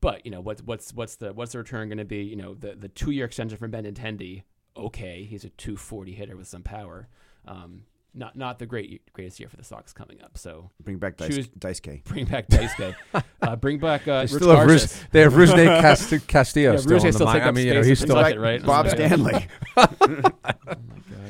But 0.00 0.24
you 0.24 0.30
know 0.30 0.40
what's 0.40 0.62
what's 0.62 0.92
what's 0.94 1.16
the 1.16 1.32
what's 1.32 1.52
the 1.52 1.58
return 1.58 1.88
going 1.88 1.98
to 1.98 2.04
be? 2.04 2.22
You 2.22 2.36
know 2.36 2.54
the 2.54 2.76
the 2.76 2.88
two 2.88 3.10
year 3.10 3.24
extension 3.24 3.58
for 3.58 3.68
Benintendi. 3.68 4.42
Okay, 4.76 5.24
he's 5.24 5.44
a 5.44 5.48
two 5.48 5.76
forty 5.76 6.12
hitter 6.12 6.36
with 6.36 6.46
some 6.46 6.62
power. 6.62 7.08
Um, 7.46 7.84
not 8.14 8.36
not 8.36 8.58
the 8.58 8.66
great 8.66 9.02
greatest 9.12 9.40
year 9.40 9.48
for 9.48 9.56
the 9.56 9.64
Sox 9.64 9.92
coming 9.92 10.22
up. 10.22 10.38
So 10.38 10.70
Bring 10.82 10.98
back 10.98 11.16
Dice, 11.16 11.34
Choose- 11.34 11.48
Dice 11.48 11.80
K. 11.80 12.02
bring 12.04 12.24
back 12.26 12.46
Dice 12.48 12.72
K. 12.74 12.94
uh, 13.42 13.56
bring 13.56 13.78
back 13.78 14.06
uh, 14.08 14.18
They 14.18 14.20
Rich 14.22 14.30
still 14.32 14.56
have 14.56 14.68
Garces. 14.68 15.04
They 15.12 15.20
have 15.20 15.32
Rusney 15.32 15.66
Cast- 15.80 16.26
Castillo 16.28 16.72
Yeah, 16.72 16.78
still 16.78 16.98
Rusney 16.98 17.06
on 17.06 17.12
still 17.12 17.26
mind. 17.26 17.36
take 17.38 17.44
I 17.44 17.48
up 17.48 17.54
mean, 17.54 17.66
you 17.66 17.74
know, 17.74 17.82
he's 17.82 18.00
still 18.00 18.16
Like 18.16 18.38
right? 18.38 18.62
Bob. 18.64 18.88
Stanley. 18.90 19.46
God. 19.76 20.32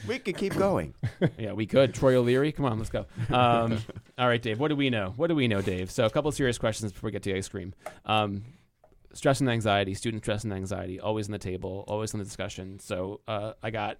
we 0.06 0.18
could 0.18 0.36
keep 0.36 0.54
going. 0.56 0.94
Yeah, 1.38 1.52
we 1.52 1.66
could. 1.66 1.94
Troy 1.94 2.16
O'Leary, 2.16 2.52
come 2.52 2.66
on, 2.66 2.78
let's 2.78 2.90
go. 2.90 3.06
Um, 3.30 3.78
all 4.18 4.28
right, 4.28 4.40
Dave. 4.42 4.60
What 4.60 4.68
do 4.68 4.76
we 4.76 4.90
know? 4.90 5.12
What 5.16 5.28
do 5.28 5.34
we 5.34 5.48
know, 5.48 5.62
Dave? 5.62 5.90
So, 5.90 6.04
a 6.04 6.10
couple 6.10 6.28
of 6.28 6.34
serious 6.34 6.58
questions 6.58 6.92
before 6.92 7.08
we 7.08 7.12
get 7.12 7.22
to 7.24 7.36
ice 7.36 7.48
cream. 7.48 7.74
Um, 8.04 8.44
stress 9.12 9.40
and 9.40 9.48
anxiety, 9.48 9.94
student 9.94 10.22
stress 10.22 10.44
and 10.44 10.52
anxiety, 10.52 11.00
always 11.00 11.26
on 11.28 11.32
the 11.32 11.38
table, 11.38 11.84
always 11.88 12.12
in 12.12 12.18
the 12.18 12.24
discussion. 12.24 12.78
So, 12.80 13.20
uh, 13.26 13.52
I 13.62 13.70
got, 13.70 13.98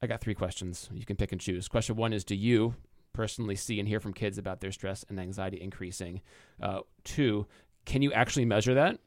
I 0.00 0.06
got 0.06 0.20
three 0.20 0.34
questions. 0.34 0.88
You 0.92 1.04
can 1.04 1.16
pick 1.16 1.32
and 1.32 1.40
choose. 1.40 1.68
Question 1.68 1.96
one 1.96 2.12
is: 2.12 2.24
Do 2.24 2.34
you 2.34 2.74
personally 3.12 3.56
see 3.56 3.80
and 3.80 3.88
hear 3.88 4.00
from 4.00 4.12
kids 4.12 4.38
about 4.38 4.60
their 4.60 4.72
stress 4.72 5.04
and 5.08 5.18
anxiety 5.18 5.60
increasing? 5.60 6.20
Uh, 6.62 6.80
two, 7.04 7.46
can 7.84 8.02
you 8.02 8.12
actually 8.12 8.44
measure 8.44 8.74
that? 8.74 8.98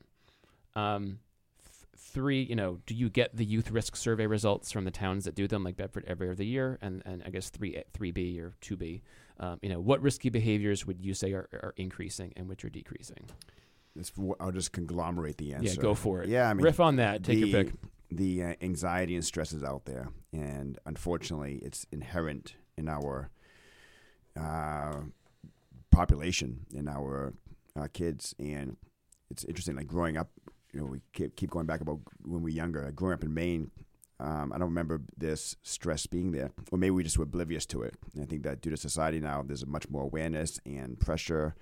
Um, 0.76 1.20
th- 1.64 1.88
three, 1.98 2.44
you 2.44 2.56
know, 2.56 2.80
do 2.86 2.94
you 2.94 3.10
get 3.10 3.36
the 3.36 3.46
youth 3.46 3.72
risk 3.72 3.96
survey 3.96 4.26
results 4.26 4.72
from 4.72 4.84
the 4.84 4.92
towns 4.92 5.26
that 5.26 5.36
do 5.36 5.48
them, 5.48 5.64
like 5.64 5.78
Bedford, 5.78 6.04
every 6.08 6.30
other 6.30 6.44
year? 6.44 6.78
And 6.82 7.02
and 7.06 7.24
I 7.26 7.30
guess 7.30 7.50
three 7.50 7.82
three 7.94 8.12
B 8.12 8.40
or 8.40 8.54
two 8.60 8.76
B, 8.76 9.02
um, 9.40 9.60
you 9.62 9.70
know, 9.70 9.80
what 9.80 10.02
risky 10.02 10.30
behaviors 10.30 10.86
would 10.86 11.00
you 11.00 11.14
say 11.14 11.32
are, 11.34 11.48
are 11.54 11.74
increasing 11.78 12.34
and 12.36 12.50
which 12.50 12.66
are 12.66 12.70
decreasing? 12.70 13.30
It's, 13.96 14.12
I'll 14.40 14.52
just 14.52 14.72
conglomerate 14.72 15.38
the 15.38 15.54
answer. 15.54 15.74
Yeah, 15.74 15.82
go 15.82 15.94
for 15.94 16.22
it. 16.22 16.30
Yeah, 16.30 16.50
I 16.50 16.54
mean, 16.54 16.64
Riff 16.64 16.80
on 16.80 16.98
that. 16.98 17.24
Take 17.24 17.42
the, 17.42 17.48
your 17.48 17.64
pick. 17.66 17.74
The 18.12 18.44
uh, 18.44 18.54
anxiety 18.62 19.16
and 19.16 19.24
stress 19.24 19.54
is 19.54 19.64
out 19.64 19.86
there, 19.86 20.10
and 20.34 20.78
unfortunately, 20.86 21.62
it's 21.64 21.88
inherent 21.94 22.56
in 22.78 22.90
our 22.90 23.30
uh, 24.38 25.00
population, 25.92 26.66
in 26.74 26.90
our 26.90 27.34
uh, 27.80 27.88
kids. 27.94 28.36
And 28.38 28.76
it's 29.30 29.46
interesting, 29.46 29.78
like 29.78 29.88
growing 29.88 30.18
up, 30.18 30.30
you 30.74 30.82
know, 30.82 30.88
we 30.88 31.00
keep, 31.14 31.38
keep 31.38 31.50
going 31.50 31.66
back 31.66 31.80
about 31.80 32.00
when 32.24 32.42
we 32.42 32.52
were 32.52 32.56
younger. 32.56 32.84
Like 32.84 32.96
growing 32.96 33.14
up 33.14 33.24
in 33.24 33.34
Maine, 33.34 33.72
um, 34.20 34.52
I 34.54 34.58
don't 34.58 34.68
remember 34.68 35.02
this 35.18 35.56
stress 35.64 36.06
being 36.06 36.32
there, 36.32 36.52
or 36.70 36.78
maybe 36.78 36.92
we 36.92 37.04
just 37.04 37.18
were 37.18 37.24
oblivious 37.24 37.66
to 37.68 37.82
it. 37.84 37.96
And 38.14 38.24
I 38.24 38.26
think 38.26 38.44
that 38.44 38.60
due 38.62 38.72
to 38.72 38.78
society 38.78 39.22
now, 39.22 39.42
there's 39.42 39.66
much 39.66 39.90
more 39.90 40.04
awareness 40.04 40.60
and 40.66 41.00
pressure 41.00 41.56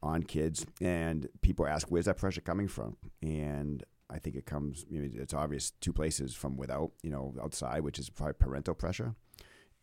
on 0.00 0.22
kids, 0.22 0.64
and 0.80 1.28
people 1.42 1.66
ask, 1.66 1.88
"Where's 1.90 2.04
that 2.04 2.18
pressure 2.18 2.40
coming 2.40 2.68
from?" 2.68 2.96
And 3.20 3.82
I 4.10 4.18
think 4.18 4.36
it 4.36 4.46
comes. 4.46 4.86
You 4.90 5.02
know, 5.02 5.08
it's 5.14 5.34
obvious 5.34 5.72
two 5.80 5.92
places 5.92 6.34
from 6.34 6.56
without, 6.56 6.92
you 7.02 7.10
know, 7.10 7.34
outside, 7.42 7.82
which 7.82 7.98
is 7.98 8.08
probably 8.08 8.34
parental 8.34 8.74
pressure, 8.74 9.14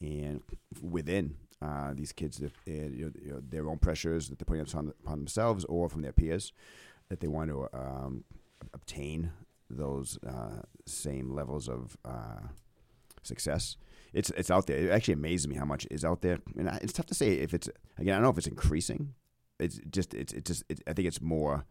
and 0.01 0.41
within 0.81 1.35
uh, 1.61 1.93
these 1.93 2.11
kids, 2.11 2.41
uh, 2.41 2.49
you 2.67 3.11
know, 3.23 3.41
their 3.47 3.67
own 3.69 3.77
pressures 3.77 4.29
that 4.29 4.39
they're 4.39 4.45
putting 4.45 4.61
upon, 4.61 4.93
themselves 5.05 5.65
or 5.65 5.89
from 5.89 6.01
their 6.01 6.11
peers 6.11 6.53
that 7.09 7.19
they 7.19 7.27
want 7.27 7.49
to 7.49 7.67
um, 7.73 8.23
obtain 8.73 9.31
those 9.69 10.17
uh, 10.27 10.61
same 10.85 11.33
levels 11.33 11.67
of 11.69 11.97
uh, 12.05 12.47
success. 13.23 13.77
It's 14.13 14.29
it's 14.31 14.51
out 14.51 14.67
there. 14.67 14.77
It 14.77 14.91
actually 14.91 15.15
amazes 15.15 15.47
me 15.47 15.55
how 15.55 15.65
much 15.65 15.88
is 15.91 16.05
out 16.05 16.21
there, 16.21 16.39
and 16.57 16.69
I, 16.69 16.79
it's 16.81 16.93
tough 16.93 17.07
to 17.07 17.13
say 17.13 17.33
if 17.33 17.53
it's 17.53 17.69
again. 17.97 18.13
I 18.13 18.17
don't 18.17 18.23
know 18.23 18.29
if 18.29 18.38
it's 18.38 18.47
increasing. 18.47 19.13
It's 19.59 19.79
just 19.89 20.13
it's 20.13 20.33
it's 20.33 20.47
just 20.49 20.63
it, 20.69 20.81
I 20.88 20.93
think 20.93 21.07
it's 21.07 21.21
more 21.21 21.65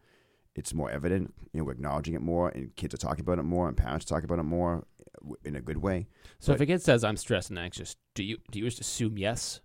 it's 0.55 0.73
more 0.73 0.89
evident. 0.89 1.33
You 1.53 1.59
know, 1.59 1.65
we're 1.65 1.73
acknowledging 1.73 2.13
it 2.13 2.21
more, 2.21 2.49
and 2.49 2.75
kids 2.75 2.93
are 2.93 2.97
talking 2.97 3.21
about 3.21 3.39
it 3.39 3.43
more, 3.43 3.67
and 3.67 3.77
parents 3.77 4.05
talk 4.05 4.23
about 4.23 4.39
it 4.39 4.43
more 4.43 4.87
uh, 5.23 5.33
in 5.43 5.55
a 5.55 5.61
good 5.61 5.77
way. 5.77 6.07
So 6.39 6.53
if 6.53 6.61
a 6.61 6.65
kid 6.65 6.81
says 6.81 7.03
I'm 7.03 7.17
stressed 7.17 7.49
and 7.49 7.59
anxious, 7.59 7.95
do 8.13 8.23
you 8.23 8.37
do 8.51 8.59
you 8.59 8.65
just 8.65 8.79
assume 8.79 9.17
yes? 9.17 9.61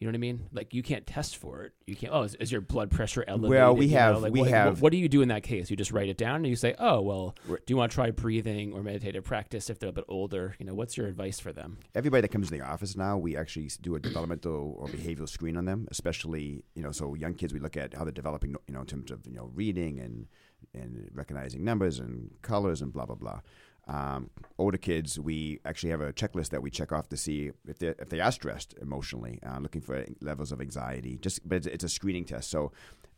You 0.00 0.08
know 0.08 0.10
what 0.10 0.16
I 0.16 0.18
mean? 0.18 0.48
Like 0.52 0.74
you 0.74 0.82
can't 0.82 1.06
test 1.06 1.36
for 1.36 1.62
it. 1.62 1.72
You 1.86 1.94
can't. 1.94 2.12
Oh, 2.12 2.22
is, 2.22 2.34
is 2.34 2.50
your 2.52 2.60
blood 2.60 2.90
pressure 2.90 3.24
elevated? 3.28 3.50
Well, 3.50 3.76
we 3.76 3.86
You 3.86 3.96
have- 3.96 4.20
like, 4.22 4.32
we 4.32 4.40
what, 4.40 4.50
have- 4.50 4.74
What, 4.74 4.82
what 4.82 4.92
do 4.92 4.98
you 4.98 5.08
do 5.08 5.22
in 5.22 5.28
that 5.28 5.44
case? 5.44 5.70
You 5.70 5.76
just 5.76 5.92
write 5.92 6.08
it 6.08 6.18
down, 6.18 6.36
and 6.36 6.46
you 6.48 6.56
say, 6.56 6.74
"Oh, 6.78 7.00
well, 7.00 7.34
do 7.48 7.56
you 7.68 7.76
want 7.76 7.92
to 7.92 7.94
try 7.94 8.10
breathing 8.10 8.72
or 8.74 8.82
meditative 8.82 9.24
practice 9.24 9.70
if 9.70 9.78
they're 9.78 9.88
a 9.90 9.92
bit 9.92 10.04
older? 10.08 10.56
You 10.58 10.66
know, 10.66 10.74
what's 10.74 10.96
your 10.96 11.06
advice 11.06 11.38
for 11.38 11.52
them?" 11.52 11.78
everybody 11.94 12.22
that 12.22 12.28
comes 12.28 12.50
in 12.50 12.58
the 12.58 12.64
office 12.64 12.96
now, 12.96 13.16
we 13.16 13.36
actually 13.36 13.70
do 13.80 13.94
a 13.94 14.00
developmental 14.00 14.74
or 14.78 14.88
behavioral 14.88 15.28
screen 15.28 15.56
on 15.56 15.64
them, 15.64 15.86
especially 15.90 16.64
you 16.74 16.82
know, 16.82 16.90
so 16.92 17.14
young 17.14 17.34
kids, 17.34 17.54
we 17.54 17.60
look 17.60 17.76
at 17.76 17.94
how 17.94 18.02
they're 18.04 18.12
developing, 18.12 18.56
you 18.66 18.74
know, 18.74 18.80
in 18.80 18.86
terms 18.86 19.10
of 19.12 19.26
you 19.26 19.36
know 19.36 19.50
reading 19.54 20.00
and 20.00 20.26
and 20.74 21.08
recognizing 21.14 21.62
numbers 21.62 21.98
and 22.00 22.30
colors 22.42 22.82
and 22.82 22.92
blah 22.92 23.06
blah 23.06 23.14
blah. 23.16 23.40
Um, 23.86 24.30
older 24.58 24.78
kids, 24.78 25.20
we 25.20 25.60
actually 25.64 25.90
have 25.90 26.00
a 26.00 26.12
checklist 26.12 26.50
that 26.50 26.62
we 26.62 26.70
check 26.70 26.92
off 26.92 27.08
to 27.10 27.16
see 27.16 27.50
if 27.68 27.78
they 27.78 27.88
if 27.88 28.08
they 28.08 28.20
are 28.20 28.32
stressed 28.32 28.74
emotionally, 28.80 29.38
uh, 29.46 29.58
looking 29.58 29.82
for 29.82 30.04
levels 30.20 30.52
of 30.52 30.60
anxiety. 30.60 31.18
Just, 31.18 31.46
but 31.46 31.56
it's, 31.56 31.66
it's 31.66 31.84
a 31.84 31.88
screening 31.88 32.24
test, 32.24 32.50
so 32.50 32.72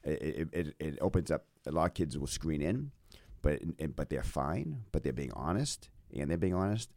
it, 0.05 0.48
it, 0.52 0.74
it 0.79 0.98
opens 1.00 1.31
up. 1.31 1.44
A 1.66 1.70
lot 1.70 1.87
of 1.87 1.94
kids 1.94 2.18
will 2.18 2.26
screen 2.26 2.62
in, 2.62 2.90
but 3.42 3.61
but 3.94 4.11
they're 4.11 4.22
fine, 4.22 4.83
but 4.92 5.05
they're 5.05 5.12
being 5.12 5.33
honest, 5.35 5.88
and 6.16 6.31
they're 6.31 6.38
being 6.38 6.55
honest. 6.55 6.92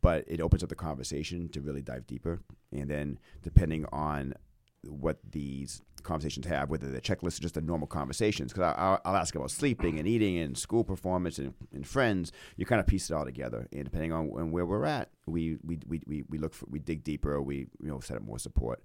But 0.00 0.24
it 0.26 0.40
opens 0.40 0.62
up 0.62 0.68
the 0.68 0.74
conversation 0.74 1.48
to 1.50 1.60
really 1.60 1.82
dive 1.82 2.06
deeper, 2.06 2.40
and 2.72 2.90
then 2.90 3.18
depending 3.42 3.86
on 3.92 4.34
what 4.82 5.18
these 5.30 5.82
conversations 6.06 6.46
have, 6.46 6.70
whether 6.70 6.88
the 6.88 7.00
checklist 7.00 7.34
is 7.34 7.40
just 7.40 7.56
a 7.56 7.60
normal 7.60 7.86
conversations, 7.86 8.52
because 8.52 8.74
I'll, 8.76 9.00
I'll 9.04 9.16
ask 9.16 9.34
about 9.34 9.50
sleeping 9.50 9.98
and 9.98 10.08
eating 10.08 10.38
and 10.38 10.56
school 10.56 10.84
performance 10.84 11.38
and, 11.38 11.52
and 11.72 11.86
friends. 11.86 12.32
You 12.56 12.64
kind 12.64 12.80
of 12.80 12.86
piece 12.86 13.10
it 13.10 13.14
all 13.14 13.24
together, 13.24 13.68
and 13.72 13.84
depending 13.84 14.12
on, 14.12 14.50
where 14.50 14.64
we're 14.64 14.84
at, 14.86 15.10
we 15.26 15.58
we, 15.64 15.78
we, 15.86 16.02
we, 16.06 16.24
we 16.28 16.38
look 16.38 16.54
for 16.54 16.66
we 16.70 16.78
dig 16.78 17.04
deeper. 17.04 17.42
We 17.42 17.66
you 17.82 17.88
know 17.88 18.00
set 18.00 18.16
up 18.16 18.22
more 18.22 18.38
support. 18.38 18.82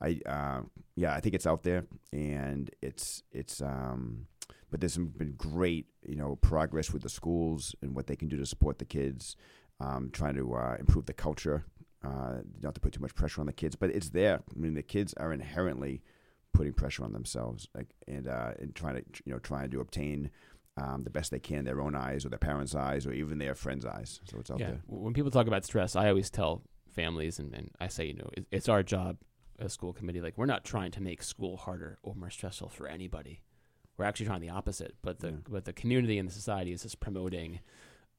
I 0.00 0.20
um, 0.26 0.70
yeah, 0.96 1.14
I 1.14 1.20
think 1.20 1.34
it's 1.34 1.46
out 1.46 1.62
there, 1.62 1.86
and 2.12 2.70
it's 2.82 3.22
it's 3.32 3.62
um, 3.62 4.26
but 4.70 4.80
there's 4.80 4.98
been 4.98 5.34
great 5.36 5.86
you 6.06 6.16
know 6.16 6.36
progress 6.36 6.92
with 6.92 7.02
the 7.02 7.08
schools 7.08 7.74
and 7.80 7.94
what 7.94 8.06
they 8.06 8.16
can 8.16 8.28
do 8.28 8.36
to 8.36 8.46
support 8.46 8.78
the 8.78 8.84
kids, 8.84 9.36
um, 9.80 10.10
trying 10.12 10.34
to 10.34 10.54
uh, 10.54 10.76
improve 10.78 11.06
the 11.06 11.14
culture 11.14 11.64
uh, 12.04 12.38
not 12.62 12.74
to 12.74 12.80
put 12.80 12.92
too 12.92 13.00
much 13.00 13.14
pressure 13.14 13.40
on 13.40 13.46
the 13.46 13.52
kids, 13.52 13.76
but 13.76 13.90
it's 13.90 14.10
there. 14.10 14.42
I 14.54 14.58
mean, 14.58 14.74
the 14.74 14.82
kids 14.82 15.14
are 15.14 15.32
inherently 15.32 16.02
putting 16.54 16.72
pressure 16.72 17.04
on 17.04 17.12
themselves, 17.12 17.68
like 17.74 17.88
and 18.08 18.26
uh, 18.26 18.52
and 18.58 18.74
trying 18.74 18.94
to 18.94 19.04
you 19.26 19.32
know 19.32 19.38
trying 19.38 19.70
to 19.70 19.80
obtain 19.80 20.30
um, 20.76 21.04
the 21.04 21.10
best 21.10 21.30
they 21.30 21.38
can 21.38 21.58
in 21.58 21.64
their 21.66 21.80
own 21.80 21.94
eyes 21.94 22.24
or 22.24 22.30
their 22.30 22.38
parents' 22.38 22.74
eyes 22.74 23.06
or 23.06 23.12
even 23.12 23.38
their 23.38 23.54
friends' 23.54 23.84
eyes. 23.84 24.20
So 24.24 24.38
it's 24.38 24.50
out 24.50 24.60
yeah. 24.60 24.66
there. 24.68 24.80
When 24.86 25.12
people 25.12 25.30
talk 25.30 25.46
about 25.46 25.64
stress, 25.64 25.94
I 25.94 26.08
always 26.08 26.30
tell 26.30 26.62
families 26.88 27.38
and, 27.38 27.54
and 27.54 27.70
I 27.80 27.88
say, 27.88 28.06
you 28.06 28.14
know, 28.14 28.30
it, 28.32 28.46
it's 28.50 28.68
our 28.68 28.82
job 28.82 29.18
as 29.58 29.72
school 29.72 29.92
committee. 29.92 30.20
Like 30.20 30.36
we're 30.38 30.46
not 30.46 30.64
trying 30.64 30.90
to 30.92 31.02
make 31.02 31.22
school 31.22 31.56
harder 31.56 31.98
or 32.02 32.14
more 32.14 32.30
stressful 32.30 32.70
for 32.70 32.88
anybody. 32.88 33.42
We're 33.96 34.06
actually 34.06 34.26
trying 34.26 34.40
the 34.40 34.50
opposite. 34.50 34.94
But 35.02 35.20
the 35.20 35.28
Yeah. 35.28 35.36
but 35.48 35.64
the 35.64 35.72
community 35.72 36.18
and 36.18 36.28
the 36.28 36.32
society 36.32 36.72
is 36.72 36.82
just 36.82 36.98
promoting 36.98 37.60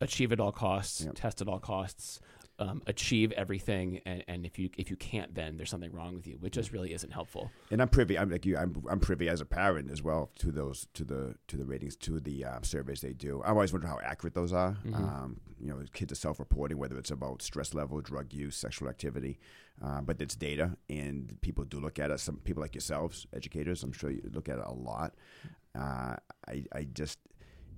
achieve 0.02 0.32
at 0.32 0.39
all 0.39 0.52
costs, 0.52 1.02
Yep. 1.04 1.13
test 1.15 1.41
at 1.41 1.48
all 1.48 1.60
costs, 1.60 2.19
um, 2.60 2.82
achieve 2.88 3.32
everything, 3.34 4.00
and, 4.06 4.24
and 4.28 4.46
if 4.46 4.58
you 4.58 4.70
if 4.78 4.89
you 4.89 4.96
can't, 4.96 5.36
then 5.36 5.58
there's 5.58 5.70
something 5.70 5.91
wrong 5.91 6.15
with 6.15 6.26
you, 6.28 6.38
which 6.39 6.54
just 6.54 6.72
really 6.72 6.94
isn't 6.94 7.12
helpful. 7.12 7.52
And 7.72 7.82
I'm 7.82 7.89
privy. 7.89 8.18
I'm 8.18 8.30
like 8.30 8.46
you. 8.46 8.58
I'm, 8.58 8.82
I'm 8.89 9.00
privy 9.00 9.28
as 9.28 9.41
a 9.41 9.46
parent 9.46 9.91
as 9.91 10.02
well 10.02 10.32
to 10.39 10.52
those 10.52 10.88
to 10.94 11.04
the 11.04 11.36
to 11.48 11.58
the 11.58 11.65
ratings 11.65 11.96
to 11.98 12.20
the 12.20 12.46
uh, 12.46 12.60
surveys 12.62 13.02
they 13.02 13.13
do. 13.13 13.41
I 13.44 13.50
always 13.50 13.74
wonder 13.74 13.88
how 13.88 14.00
accurate 14.04 14.34
those 14.34 14.54
are. 14.54 14.78
Mhm. 14.86 14.96
Um, 14.96 15.41
you 15.60 15.70
know, 15.70 15.80
kids 15.94 16.12
are 16.12 16.15
self-reporting 16.15 16.78
whether 16.78 16.98
it's 16.98 17.12
about 17.12 17.41
stress 17.41 17.74
level, 17.74 18.00
drug 18.02 18.34
use, 18.34 18.56
sexual 18.56 18.89
activity, 18.89 19.39
uh, 19.84 20.02
but 20.02 20.22
it's 20.22 20.36
data, 20.36 20.78
and 20.89 21.38
people 21.41 21.63
do 21.63 21.80
look 21.80 21.98
at 22.00 22.12
it. 22.12 22.20
Some 22.20 22.38
people 22.38 22.62
like 22.62 22.76
yourselves, 22.76 23.26
educators, 23.34 23.84
I'm 23.84 23.94
sure 23.94 24.12
you 24.12 24.30
look 24.34 24.50
at 24.50 24.60
it 24.60 24.65
a 24.65 24.74
lot. 24.74 25.13
Uh, 25.74 26.15
I 26.48 26.63
I 26.74 26.84
just. 26.94 27.20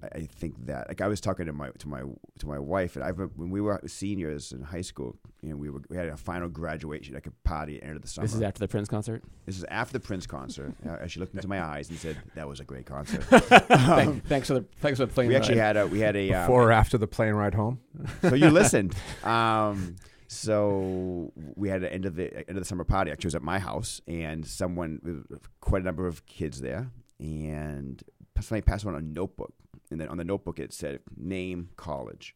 I- 0.04 0.08
I 0.20 0.26
think 0.28 0.66
that 0.68 0.88
like 0.90 1.02
I 1.02 1.08
was 1.08 1.20
talking 1.20 1.46
to 1.48 1.54
my 1.54 1.70
to 1.80 1.88
my 1.88 2.02
to 2.40 2.48
my 2.48 2.60
wife 2.60 2.96
and 2.96 3.04
I 3.04 3.12
when 3.12 3.50
we 3.50 3.62
were 3.62 3.82
seniors 3.88 4.52
in 4.52 4.62
high 4.62 4.82
school 4.82 5.16
and 5.42 5.60
we 5.60 5.70
were 5.70 5.82
we 5.90 5.98
had 5.98 6.08
a 6.08 6.18
final 6.18 6.50
graduation 6.50 7.16
like 7.16 7.26
a 7.28 7.32
party 7.48 7.76
at 7.78 7.82
the 7.82 7.88
end 7.88 7.96
of 7.96 8.02
the 8.04 8.08
summer. 8.08 8.28
This 8.28 8.36
is 8.36 8.42
after 8.42 8.60
the 8.60 8.68
Prince 8.68 8.88
concert. 8.88 9.24
This 9.46 9.58
is 9.58 9.64
after 9.66 9.94
the 9.94 10.00
Prince 10.00 10.28
concert. 10.28 10.74
Uh, 10.88 11.06
she 11.08 11.20
looked 11.20 11.34
into 11.36 11.48
my 11.48 11.62
eyes 11.62 11.90
and 11.90 11.98
said, 12.00 12.16
"That 12.36 12.48
was 12.48 12.60
a 12.60 12.64
great 12.64 12.86
concert." 12.86 13.24
Thank- 13.26 14.26
thanks 14.28 14.48
for 14.48 14.54
the 14.56 14.66
thanks 14.80 15.00
for 15.00 15.08
playing. 15.08 15.28
we 15.30 15.34
the 15.34 15.40
actually 15.40 15.58
had 15.58 15.76
a 15.78 15.86
we 15.88 16.00
had 16.00 16.16
a 16.16 16.32
um, 16.32 16.44
Before 16.46 16.64
or 16.70 16.72
after 16.72 16.98
the 16.98 17.08
plane 17.08 17.34
ride 17.34 17.54
home? 17.56 17.80
so 18.22 18.36
you 18.36 18.50
listened. 18.50 18.96
Um, 19.24 19.96
so 20.28 21.32
we 21.56 21.70
had 21.70 21.84
an 21.84 21.90
end 21.90 22.06
of 22.06 22.16
the 22.16 22.34
end 22.38 22.50
of 22.50 22.56
the 22.58 22.66
summer 22.66 22.84
party. 22.84 23.12
Actually, 23.12 23.26
it 23.28 23.34
was 23.34 23.36
at 23.36 23.42
my 23.42 23.60
house, 23.60 24.02
and 24.08 24.46
someone, 24.46 25.26
quite 25.62 25.82
a 25.82 25.86
number 25.86 26.06
of 26.08 26.26
kids 26.26 26.62
there, 26.62 26.92
and 27.20 28.02
somebody 28.40 28.62
passed 28.62 28.86
around 28.86 28.96
a 28.96 29.02
notebook, 29.02 29.54
and 29.92 30.00
then 30.02 30.08
on 30.10 30.18
the 30.18 30.24
notebook 30.24 30.60
it 30.60 30.74
said 30.74 31.00
name, 31.16 31.70
college. 31.78 32.36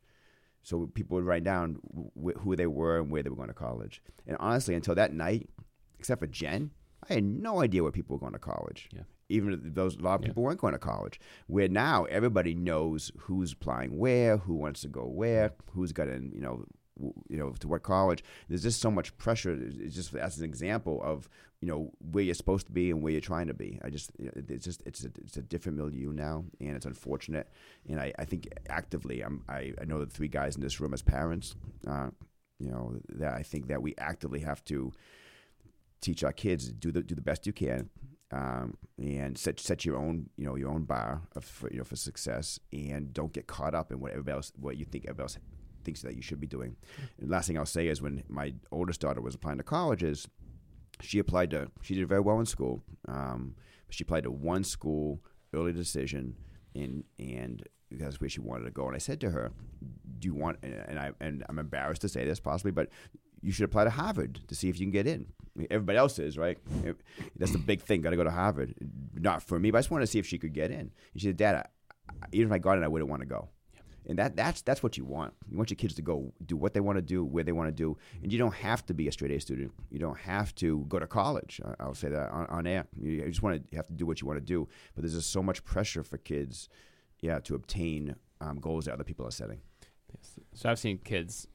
So 0.64 0.88
people 0.94 1.16
would 1.16 1.26
write 1.26 1.44
down 1.44 1.78
wh- 2.16 2.40
who 2.40 2.56
they 2.56 2.68
were 2.68 3.00
and 3.00 3.10
where 3.10 3.24
they 3.24 3.30
were 3.30 3.36
going 3.36 3.48
to 3.48 3.54
college. 3.54 4.02
And 4.28 4.38
honestly, 4.40 4.76
until 4.76 4.96
that 4.96 5.14
night, 5.14 5.50
except 6.00 6.20
for 6.22 6.28
Jen, 6.28 6.72
I 7.10 7.16
had 7.16 7.24
no 7.24 7.62
idea 7.62 7.82
where 7.82 7.92
people 7.92 8.16
were 8.16 8.20
going 8.20 8.34
to 8.34 8.40
college. 8.40 8.88
Yeah. 8.94 9.02
Even 9.30 9.60
those 9.74 9.96
a 9.96 10.02
lot 10.02 10.16
of 10.16 10.22
Yeah. 10.22 10.28
people 10.28 10.44
weren't 10.44 10.60
going 10.60 10.74
to 10.74 10.80
college. 10.80 11.20
Where 11.48 11.68
now 11.68 12.04
everybody 12.06 12.54
knows 12.54 13.12
who's 13.22 13.54
applying 13.54 13.98
where, 13.98 14.38
who 14.38 14.54
wants 14.54 14.82
to 14.82 14.88
go 14.88 15.06
where, 15.08 15.54
who's 15.74 15.92
got 15.94 16.08
in, 16.10 16.32
you 16.34 16.42
know, 16.42 16.66
you 17.30 17.38
know, 17.38 17.52
to 17.60 17.68
what 17.68 17.84
college. 17.84 18.24
There's 18.48 18.64
just 18.64 18.82
so 18.82 18.92
much 18.92 19.16
pressure. 19.18 19.58
It's 19.60 19.96
just 19.96 20.14
as 20.16 20.38
an 20.38 20.46
example 20.46 21.02
of 21.04 21.30
you 21.62 21.68
know 21.68 21.92
where 22.12 22.24
you're 22.24 22.34
supposed 22.34 22.66
to 22.66 22.72
be 22.72 22.90
and 22.90 23.02
where 23.02 23.12
you're 23.12 23.22
trying 23.22 23.48
to 23.48 23.54
be. 23.54 23.80
I 23.84 23.90
just 23.90 24.12
it's 24.18 24.66
just 24.66 24.82
it's 24.86 25.06
a, 25.06 25.12
it's 25.24 25.38
a 25.38 25.42
different 25.42 25.78
milieu 25.78 26.12
now, 26.12 26.44
and 26.60 26.76
it's 26.76 26.86
unfortunate. 26.86 27.48
And 27.88 28.00
I, 28.00 28.12
I 28.18 28.26
think 28.26 28.48
actively, 28.70 29.22
I'm 29.22 29.44
I, 29.48 29.74
I 29.80 29.86
know 29.86 30.00
the 30.00 30.08
three 30.08 30.28
guys 30.28 30.56
in 30.56 30.62
this 30.62 30.80
room 30.80 30.94
as 30.94 31.02
parents, 31.02 31.56
uh, 31.88 32.10
you 32.60 32.70
know, 32.70 32.96
that 33.10 33.34
I 33.34 33.44
think 33.44 33.68
that 33.68 33.82
we 33.82 33.94
actively 33.98 34.40
have 34.40 34.64
to 34.66 34.92
teach 36.02 36.24
our 36.24 36.34
kids 36.34 36.72
do 36.72 36.92
the 36.92 37.04
do 37.04 37.16
the 37.16 37.22
best 37.22 37.46
you 37.46 37.54
can. 37.54 37.90
Um, 38.34 38.78
and 38.98 39.38
set 39.38 39.60
set 39.60 39.84
your 39.84 39.98
own 39.98 40.30
you 40.38 40.46
know 40.46 40.56
your 40.56 40.70
own 40.70 40.84
bar 40.84 41.22
of, 41.36 41.44
for 41.44 41.70
you 41.70 41.80
know 41.80 41.84
for 41.84 41.98
success, 41.98 42.60
and 42.72 43.14
don't 43.14 43.34
get 43.34 43.46
caught 43.46 43.76
up 43.76 43.92
in 43.92 44.00
what 44.00 44.12
everybody 44.12 44.36
else 44.36 44.54
what 44.58 44.78
you 44.78 44.86
think 44.86 45.04
everybody 45.04 45.24
else 45.24 45.38
thinks 45.82 46.02
that 46.02 46.16
you 46.16 46.22
should 46.22 46.40
be 46.40 46.48
doing. 46.48 46.76
And 47.20 47.30
last 47.30 47.48
thing 47.48 47.58
I'll 47.58 47.66
say 47.66 47.88
is 47.88 48.02
when 48.02 48.24
my 48.28 48.54
oldest 48.72 49.02
daughter 49.02 49.22
was 49.22 49.36
applying 49.36 49.58
to 49.58 49.64
colleges, 49.64 50.28
she 51.02 51.20
applied 51.20 51.52
to 51.52 51.70
she 51.82 51.96
did 51.96 52.08
very 52.08 52.22
well 52.22 52.40
in 52.40 52.46
school. 52.46 52.84
Um, 53.08 53.56
but 53.88 53.96
she 53.96 54.04
applied 54.04 54.24
to 54.24 54.32
one 54.32 54.64
school, 54.64 55.20
early 55.54 55.74
decision, 55.74 56.36
and 56.76 57.04
and 57.20 57.64
that's 57.92 58.22
where 58.22 58.30
she 58.30 58.40
wanted 58.40 58.66
to 58.66 58.72
go. 58.72 58.86
And 58.88 58.96
I 58.96 59.00
said 59.00 59.20
to 59.22 59.32
her, 59.32 59.52
"Do 60.20 60.28
you 60.28 60.34
want?" 60.34 60.60
And 60.64 60.98
I 61.00 61.12
and 61.20 61.44
I'm 61.50 61.60
embarrassed 61.60 62.02
to 62.02 62.10
say 62.10 62.24
this 62.26 62.40
possibly, 62.40 62.72
but 62.72 62.90
you 63.42 63.52
should 63.52 63.66
apply 63.66 63.84
to 63.86 63.90
Harvard 63.90 64.40
to 64.48 64.56
see 64.56 64.70
if 64.70 64.80
you 64.80 64.86
can 64.86 64.92
get 64.92 65.08
in. 65.08 65.26
Everybody 65.72 65.98
else 65.98 66.20
is 66.20 66.38
right. 66.38 66.58
That's 67.36 67.52
the 67.52 67.58
big 67.58 67.82
thing. 67.82 68.02
Got 68.02 68.12
to 68.12 68.16
go 68.16 68.24
to 68.24 68.32
Harvard. 68.32 68.76
Not 69.16 69.42
for 69.44 69.60
me, 69.60 69.72
but 69.72 69.80
I 69.80 69.82
just 69.82 69.92
wanted 69.92 70.06
to 70.06 70.12
see 70.12 70.20
if 70.20 70.28
she 70.28 70.38
could 70.38 70.54
get 70.54 70.72
in. 70.72 70.80
And 70.80 70.92
she 71.18 71.28
said, 71.28 71.38
"Dad, 71.38 71.56
I- 71.56 72.14
even 72.32 72.48
if 72.50 72.54
I 72.54 72.60
got 72.60 72.78
in, 72.78 72.84
I 72.84 72.88
wouldn't 72.88 73.10
want 73.10 73.22
to 73.24 73.28
go." 73.28 73.50
And 74.08 74.18
that 74.18 74.36
that's 74.36 74.62
that's 74.62 74.82
what 74.82 74.98
you 74.98 75.06
want. 75.06 75.34
You 75.50 75.58
want 75.58 75.70
your 75.70 75.76
kids 75.76 75.94
to 75.96 76.02
go 76.02 76.34
do 76.46 76.58
what 76.58 76.74
they 76.74 76.80
want 76.80 76.98
to 76.98 77.02
do, 77.02 77.24
where 77.24 77.44
they 77.44 77.52
want 77.52 77.68
to 77.68 77.72
do, 77.72 77.98
and 78.24 78.34
you 78.34 78.40
don't 78.40 78.54
have 78.56 78.86
to 78.88 78.94
be 78.94 79.08
a 79.08 79.12
straight 79.12 79.32
A 79.32 79.40
student. 79.40 79.72
You 79.92 80.00
don't 80.00 80.18
have 80.18 80.56
to 80.56 80.86
go 80.90 80.98
to 80.98 81.08
college. 81.08 81.62
I'll 81.80 81.94
say 81.94 82.10
that 82.10 82.32
on, 82.32 82.48
on 82.48 82.66
air. 82.66 82.88
You 83.00 83.12
you 83.12 83.28
just 83.28 83.44
want 83.44 83.70
to 83.70 83.78
have 83.78 83.88
to 83.88 83.94
do 83.94 84.06
what 84.06 84.20
you 84.22 84.28
want 84.28 84.40
to 84.40 84.46
do. 84.46 84.68
But 84.96 85.04
there's 85.04 85.14
just 85.14 85.32
so 85.32 85.44
much 85.44 85.64
pressure 85.64 86.04
for 86.04 86.18
kids, 86.18 86.68
yeah, 87.20 87.40
to 87.42 87.56
obtain 87.56 88.16
um, 88.40 88.60
goals 88.60 88.86
that 88.86 88.94
other 88.94 89.04
people 89.04 89.26
are 89.28 89.32
setting. 89.32 89.62
Yes. 90.16 90.40
So 90.54 90.70
I've 90.70 90.80
seen 90.80 90.98
kids, 90.98 91.48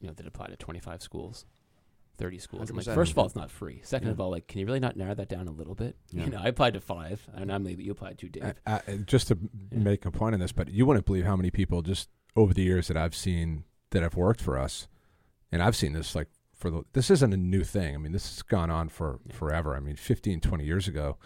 you 0.00 0.08
know, 0.08 0.14
that 0.14 0.26
apply 0.26 0.48
to 0.48 0.56
25 0.56 1.00
schools, 1.00 1.46
30 2.16 2.38
schools. 2.38 2.70
Like, 2.70 2.84
first 2.94 3.12
of 3.12 3.18
all, 3.18 3.26
it's 3.26 3.34
not 3.34 3.50
free. 3.50 3.80
Second 3.84 4.08
Yeah. 4.08 4.12
of 4.12 4.20
all, 4.20 4.30
like, 4.30 4.46
can 4.46 4.60
you 4.60 4.66
really 4.66 4.80
not 4.80 4.96
narrow 4.96 5.14
that 5.14 5.28
down 5.28 5.48
a 5.48 5.52
little 5.52 5.74
bit? 5.74 5.96
Yeah. 6.12 6.24
You 6.24 6.30
know, 6.30 6.40
I 6.42 6.46
applied 6.48 6.74
to 6.74 6.80
five, 6.80 7.26
and 7.34 7.50
I'm 7.52 7.62
maybe 7.64 7.82
you 7.84 7.92
applied 7.92 8.18
to 8.18 8.28
Dave. 8.28 8.54
Uh, 8.66 8.78
uh, 8.86 8.92
just 9.06 9.28
to 9.28 9.38
Yeah. 9.72 9.78
make 9.78 10.04
a 10.06 10.10
point 10.10 10.34
on 10.34 10.40
this, 10.40 10.52
but 10.52 10.68
you 10.70 10.86
wouldn't 10.86 11.06
believe 11.06 11.24
how 11.24 11.36
many 11.36 11.50
people 11.50 11.82
just 11.82 12.08
over 12.36 12.54
the 12.54 12.62
years 12.62 12.88
that 12.88 12.96
I've 12.96 13.14
seen 13.16 13.64
that 13.90 14.02
have 14.02 14.14
worked 14.16 14.40
for 14.40 14.58
us, 14.58 14.86
and 15.52 15.62
I've 15.62 15.76
seen 15.76 15.92
this 15.92 16.14
like 16.14 16.28
for 16.54 16.70
the 16.70 16.82
this 16.92 17.10
isn't 17.10 17.32
a 17.32 17.36
new 17.36 17.64
thing. 17.64 17.94
I 17.94 17.98
mean, 17.98 18.12
this 18.12 18.28
has 18.28 18.42
gone 18.42 18.70
on 18.70 18.88
for 18.88 19.18
forever. 19.30 19.74
I 19.76 19.80
mean, 19.80 19.96
15, 19.96 20.40
20 20.40 20.64
years 20.64 20.86
ago, 20.88 21.16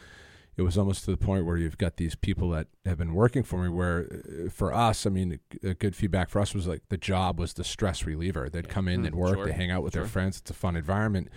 it 0.59 0.62
was 0.62 0.77
almost 0.77 1.05
to 1.05 1.11
the 1.12 1.16
point 1.16 1.47
where 1.47 1.57
you've 1.57 1.79
got 1.79 1.97
these 1.97 2.14
people 2.16 2.51
that 2.51 2.66
have 2.85 2.99
been 2.99 3.14
working 3.14 3.42
for 3.44 3.62
me. 3.62 3.68
Where 3.68 4.21
uh, 4.47 4.51
for 4.51 4.75
us, 4.75 5.07
I 5.07 5.11
mean, 5.11 5.38
a 5.62 5.73
good 5.75 5.94
feedback 5.97 6.29
for 6.29 6.40
us 6.40 6.53
was 6.53 6.66
like 6.66 6.83
the 6.88 6.99
job 6.99 7.38
was 7.38 7.53
the 7.55 7.64
stress 7.64 8.05
reliever. 8.05 8.51
They'd 8.51 8.66
Yeah. 8.66 8.73
come 8.73 8.88
in, 8.88 9.01
Mm, 9.01 9.05
they'd 9.05 9.14
work, 9.14 9.37
sure, 9.37 9.47
they 9.47 9.53
hang 9.53 9.71
out 9.71 9.83
with 9.85 9.94
sure. 9.94 10.03
their 10.03 10.09
friends. 10.11 10.38
It's 10.38 10.51
a 10.51 10.55
fun 10.55 10.75
environment. 10.77 11.29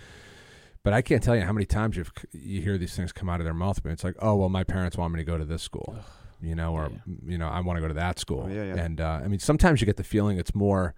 But 0.82 0.92
I 0.92 1.00
can't 1.02 1.22
tell 1.22 1.36
you 1.36 1.42
how 1.42 1.52
many 1.52 1.64
times 1.66 1.96
you've 1.96 2.10
you 2.32 2.60
hear 2.60 2.76
these 2.76 2.96
things 2.96 3.12
come 3.12 3.28
out 3.28 3.38
of 3.40 3.44
their 3.44 3.54
mouth. 3.54 3.80
But 3.82 3.92
it's 3.92 4.02
like, 4.04 4.16
oh 4.20 4.34
well, 4.34 4.48
my 4.48 4.64
parents 4.64 4.96
want 4.96 5.14
me 5.14 5.18
to 5.20 5.24
go 5.24 5.38
to 5.38 5.44
this 5.44 5.62
school, 5.62 5.94
Ugh. 5.96 6.04
you 6.40 6.56
know, 6.56 6.72
or 6.74 6.90
Yeah. 6.90 7.14
you 7.24 7.38
know, 7.38 7.48
I 7.48 7.60
want 7.60 7.76
to 7.76 7.80
go 7.80 7.86
to 7.88 7.94
that 7.94 8.18
school. 8.18 8.46
Oh, 8.48 8.52
yeah, 8.52 8.64
yeah. 8.74 8.82
And 8.82 9.00
uh, 9.00 9.20
I 9.24 9.28
mean, 9.28 9.38
sometimes 9.38 9.80
you 9.80 9.86
get 9.86 9.96
the 9.96 10.02
feeling 10.04 10.38
it's 10.38 10.54
more 10.54 10.94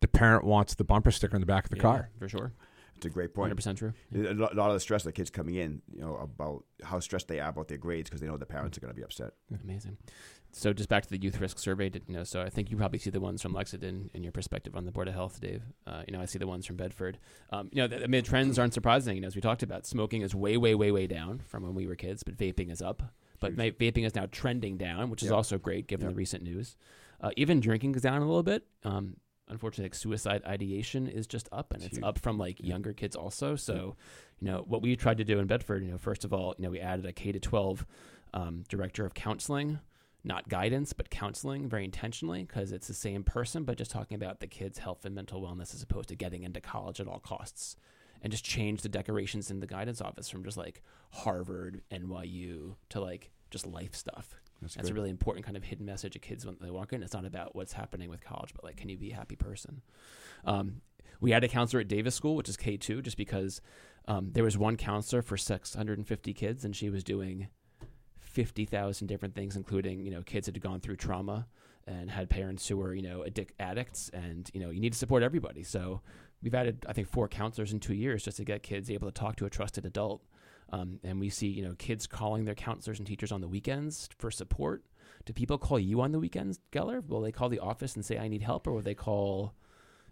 the 0.00 0.06
parent 0.06 0.44
wants 0.44 0.76
the 0.76 0.84
bumper 0.84 1.10
sticker 1.10 1.34
in 1.34 1.40
the 1.40 1.46
back 1.46 1.64
of 1.64 1.70
the 1.70 1.76
Yeah, 1.76 1.82
car. 1.82 2.10
for 2.20 2.28
sure. 2.28 2.52
It's 2.98 3.06
a 3.06 3.10
great 3.10 3.32
point. 3.34 3.54
100% 3.56 3.76
true. 3.76 3.92
A 4.14 4.34
lot 4.34 4.52
a 4.52 4.56
lot 4.56 4.68
of 4.68 4.74
the 4.74 4.80
stress 4.80 5.02
the 5.04 5.12
kids 5.12 5.30
coming 5.30 5.54
in, 5.54 5.82
you 5.94 6.00
know, 6.02 6.16
about 6.16 6.64
how 6.84 7.00
stressed 7.00 7.28
they 7.28 7.40
are 7.40 7.48
about 7.50 7.68
their 7.68 7.78
grades 7.78 8.08
because 8.10 8.20
they 8.20 8.26
know 8.26 8.36
their 8.36 8.46
parents 8.46 8.76
are 8.76 8.80
going 8.80 8.92
to 8.92 8.96
be 8.96 9.04
upset. 9.04 9.32
Amazing. 9.64 9.96
So 10.50 10.72
just 10.72 10.88
back 10.88 11.02
to 11.04 11.10
the 11.10 11.20
youth 11.20 11.40
risk 11.40 11.58
survey, 11.58 11.90
you 12.06 12.14
know, 12.14 12.24
so 12.24 12.40
I 12.42 12.48
think 12.48 12.70
you 12.70 12.76
probably 12.76 12.98
see 12.98 13.10
the 13.10 13.20
ones 13.20 13.42
from 13.42 13.52
Lexington 13.52 14.10
in 14.14 14.22
your 14.22 14.32
perspective 14.32 14.74
on 14.74 14.84
the 14.86 14.90
Board 14.92 15.06
of 15.06 15.14
Health, 15.14 15.40
Dave. 15.40 15.62
Uh, 15.86 16.02
you 16.06 16.12
know, 16.12 16.20
I 16.20 16.24
see 16.24 16.38
the 16.38 16.46
ones 16.46 16.64
from 16.66 16.76
Bedford. 16.76 17.18
Um, 17.50 17.68
you 17.70 17.82
know, 17.82 17.86
the, 17.86 17.96
I 17.96 18.06
mean, 18.06 18.22
the 18.22 18.28
trends 18.28 18.58
aren't 18.58 18.72
surprising. 18.74 19.14
You 19.16 19.20
know, 19.20 19.26
as 19.28 19.34
we 19.36 19.42
talked 19.42 19.62
about, 19.62 19.86
smoking 19.86 20.22
is 20.22 20.34
way, 20.34 20.56
way, 20.56 20.74
way, 20.74 20.90
way 20.90 21.06
down 21.06 21.42
from 21.46 21.62
when 21.64 21.74
we 21.74 21.86
were 21.86 21.94
kids, 21.96 22.22
but 22.22 22.36
vaping 22.36 22.70
is 22.72 22.80
up. 22.82 23.02
But 23.40 23.52
Huge. 23.52 23.76
vaping 23.78 24.06
is 24.06 24.14
now 24.14 24.26
trending 24.32 24.76
down, 24.78 25.10
which 25.10 25.22
is 25.22 25.28
Yep. 25.28 25.36
also 25.36 25.58
great 25.58 25.86
given 25.86 26.06
Yep. 26.06 26.12
the 26.14 26.16
recent 26.16 26.42
news. 26.42 26.76
Uh, 27.20 27.30
even 27.36 27.60
drinking 27.60 27.94
is 27.94 28.02
down 28.02 28.22
a 28.22 28.26
little 28.26 28.42
bit. 28.42 28.66
Um, 28.84 29.18
unfortunately, 29.48 29.86
like 29.86 29.94
suicide 29.94 30.42
ideation 30.46 31.08
is 31.08 31.26
just 31.26 31.48
up, 31.52 31.72
and 31.72 31.82
It's 31.82 31.98
it's 31.98 32.06
up 32.06 32.18
from 32.18 32.38
like 32.38 32.62
younger 32.62 32.92
kids 32.92 33.16
also. 33.16 33.56
So, 33.56 33.96
you 34.40 34.48
know, 34.48 34.64
what 34.66 34.82
we 34.82 34.96
tried 34.96 35.18
to 35.18 35.24
do 35.24 35.38
in 35.38 35.46
Bedford, 35.46 35.84
you 35.84 35.90
know, 35.90 35.98
first 35.98 36.24
of 36.24 36.32
all, 36.32 36.54
you 36.58 36.64
know, 36.64 36.70
we 36.70 36.80
added 36.80 37.06
a 37.06 37.12
K 37.12 37.32
to 37.32 37.40
12 37.40 37.86
um, 38.34 38.64
director 38.68 39.04
of 39.04 39.14
counseling, 39.14 39.80
not 40.24 40.48
guidance, 40.48 40.92
but 40.92 41.10
counseling 41.10 41.68
very 41.68 41.84
intentionally 41.84 42.44
because 42.44 42.72
it's 42.72 42.88
the 42.88 42.94
same 42.94 43.22
person, 43.24 43.64
but 43.64 43.78
just 43.78 43.90
talking 43.90 44.14
about 44.14 44.40
the 44.40 44.46
kids' 44.46 44.78
health 44.78 45.04
and 45.04 45.14
mental 45.14 45.40
wellness 45.40 45.74
as 45.74 45.82
opposed 45.82 46.08
to 46.08 46.16
getting 46.16 46.42
into 46.42 46.60
college 46.60 47.00
at 47.00 47.08
all 47.08 47.20
costs. 47.20 47.76
And 48.20 48.32
just 48.32 48.44
change 48.44 48.82
the 48.82 48.88
decorations 48.88 49.48
in 49.48 49.60
the 49.60 49.66
guidance 49.68 50.00
office 50.00 50.28
from 50.28 50.42
just 50.42 50.56
like 50.56 50.82
Harvard, 51.12 51.82
NYU 51.92 52.74
to 52.88 53.00
like 53.00 53.30
just 53.50 53.64
life 53.64 53.94
stuff. 53.94 54.40
That's, 54.60 54.74
That's 54.74 54.88
a 54.88 54.94
really 54.94 55.10
important 55.10 55.46
kind 55.46 55.56
of 55.56 55.64
hidden 55.64 55.86
message 55.86 56.16
of 56.16 56.22
kids 56.22 56.44
when 56.44 56.56
they 56.60 56.70
walk 56.70 56.92
in. 56.92 57.02
It's 57.02 57.14
not 57.14 57.24
about 57.24 57.54
what's 57.54 57.72
happening 57.72 58.10
with 58.10 58.24
college, 58.24 58.52
but 58.54 58.64
like, 58.64 58.76
can 58.76 58.88
you 58.88 58.96
be 58.96 59.12
a 59.12 59.14
happy 59.14 59.36
person? 59.36 59.82
Um, 60.44 60.80
we 61.20 61.30
had 61.30 61.44
a 61.44 61.48
counselor 61.48 61.80
at 61.80 61.88
Davis 61.88 62.14
School, 62.14 62.36
which 62.36 62.48
is 62.48 62.56
K 62.56 62.76
two, 62.76 63.02
just 63.02 63.16
because 63.16 63.60
um, 64.06 64.30
there 64.32 64.44
was 64.44 64.56
one 64.56 64.76
counselor 64.76 65.22
for 65.22 65.36
650 65.36 66.34
kids, 66.34 66.64
and 66.64 66.74
she 66.74 66.90
was 66.90 67.04
doing 67.04 67.48
50,000 68.18 69.06
different 69.06 69.34
things, 69.34 69.56
including 69.56 70.04
you 70.04 70.10
know 70.10 70.22
kids 70.22 70.46
that 70.46 70.54
had 70.54 70.62
gone 70.62 70.80
through 70.80 70.96
trauma 70.96 71.46
and 71.86 72.10
had 72.10 72.28
parents 72.28 72.66
who 72.68 72.76
were 72.76 72.94
you 72.94 73.02
know 73.02 73.24
addic- 73.26 73.50
addicts, 73.58 74.10
and 74.10 74.50
you 74.52 74.60
know 74.60 74.70
you 74.70 74.80
need 74.80 74.92
to 74.92 74.98
support 74.98 75.22
everybody. 75.22 75.62
So 75.62 76.00
we've 76.42 76.54
added 76.54 76.84
I 76.88 76.92
think 76.92 77.08
four 77.08 77.28
counselors 77.28 77.72
in 77.72 77.80
two 77.80 77.94
years 77.94 78.22
just 78.22 78.36
to 78.36 78.44
get 78.44 78.62
kids 78.62 78.90
able 78.90 79.08
to 79.08 79.12
talk 79.12 79.36
to 79.36 79.46
a 79.46 79.50
trusted 79.50 79.86
adult. 79.86 80.22
Um, 80.70 81.00
and 81.02 81.18
we 81.18 81.30
see, 81.30 81.46
you 81.48 81.62
know, 81.64 81.74
kids 81.78 82.06
calling 82.06 82.44
their 82.44 82.54
counselors 82.54 82.98
and 82.98 83.06
teachers 83.06 83.32
on 83.32 83.40
the 83.40 83.48
weekends 83.48 84.08
for 84.18 84.30
support. 84.30 84.84
Do 85.24 85.32
people 85.32 85.58
call 85.58 85.78
you 85.78 86.00
on 86.00 86.12
the 86.12 86.18
weekends, 86.18 86.58
Geller? 86.72 87.06
Will 87.06 87.20
they 87.20 87.32
call 87.32 87.48
the 87.48 87.58
office 87.58 87.96
and 87.96 88.04
say 88.04 88.18
I 88.18 88.28
need 88.28 88.42
help, 88.42 88.66
or 88.66 88.72
will 88.72 88.82
they 88.82 88.94
call? 88.94 89.54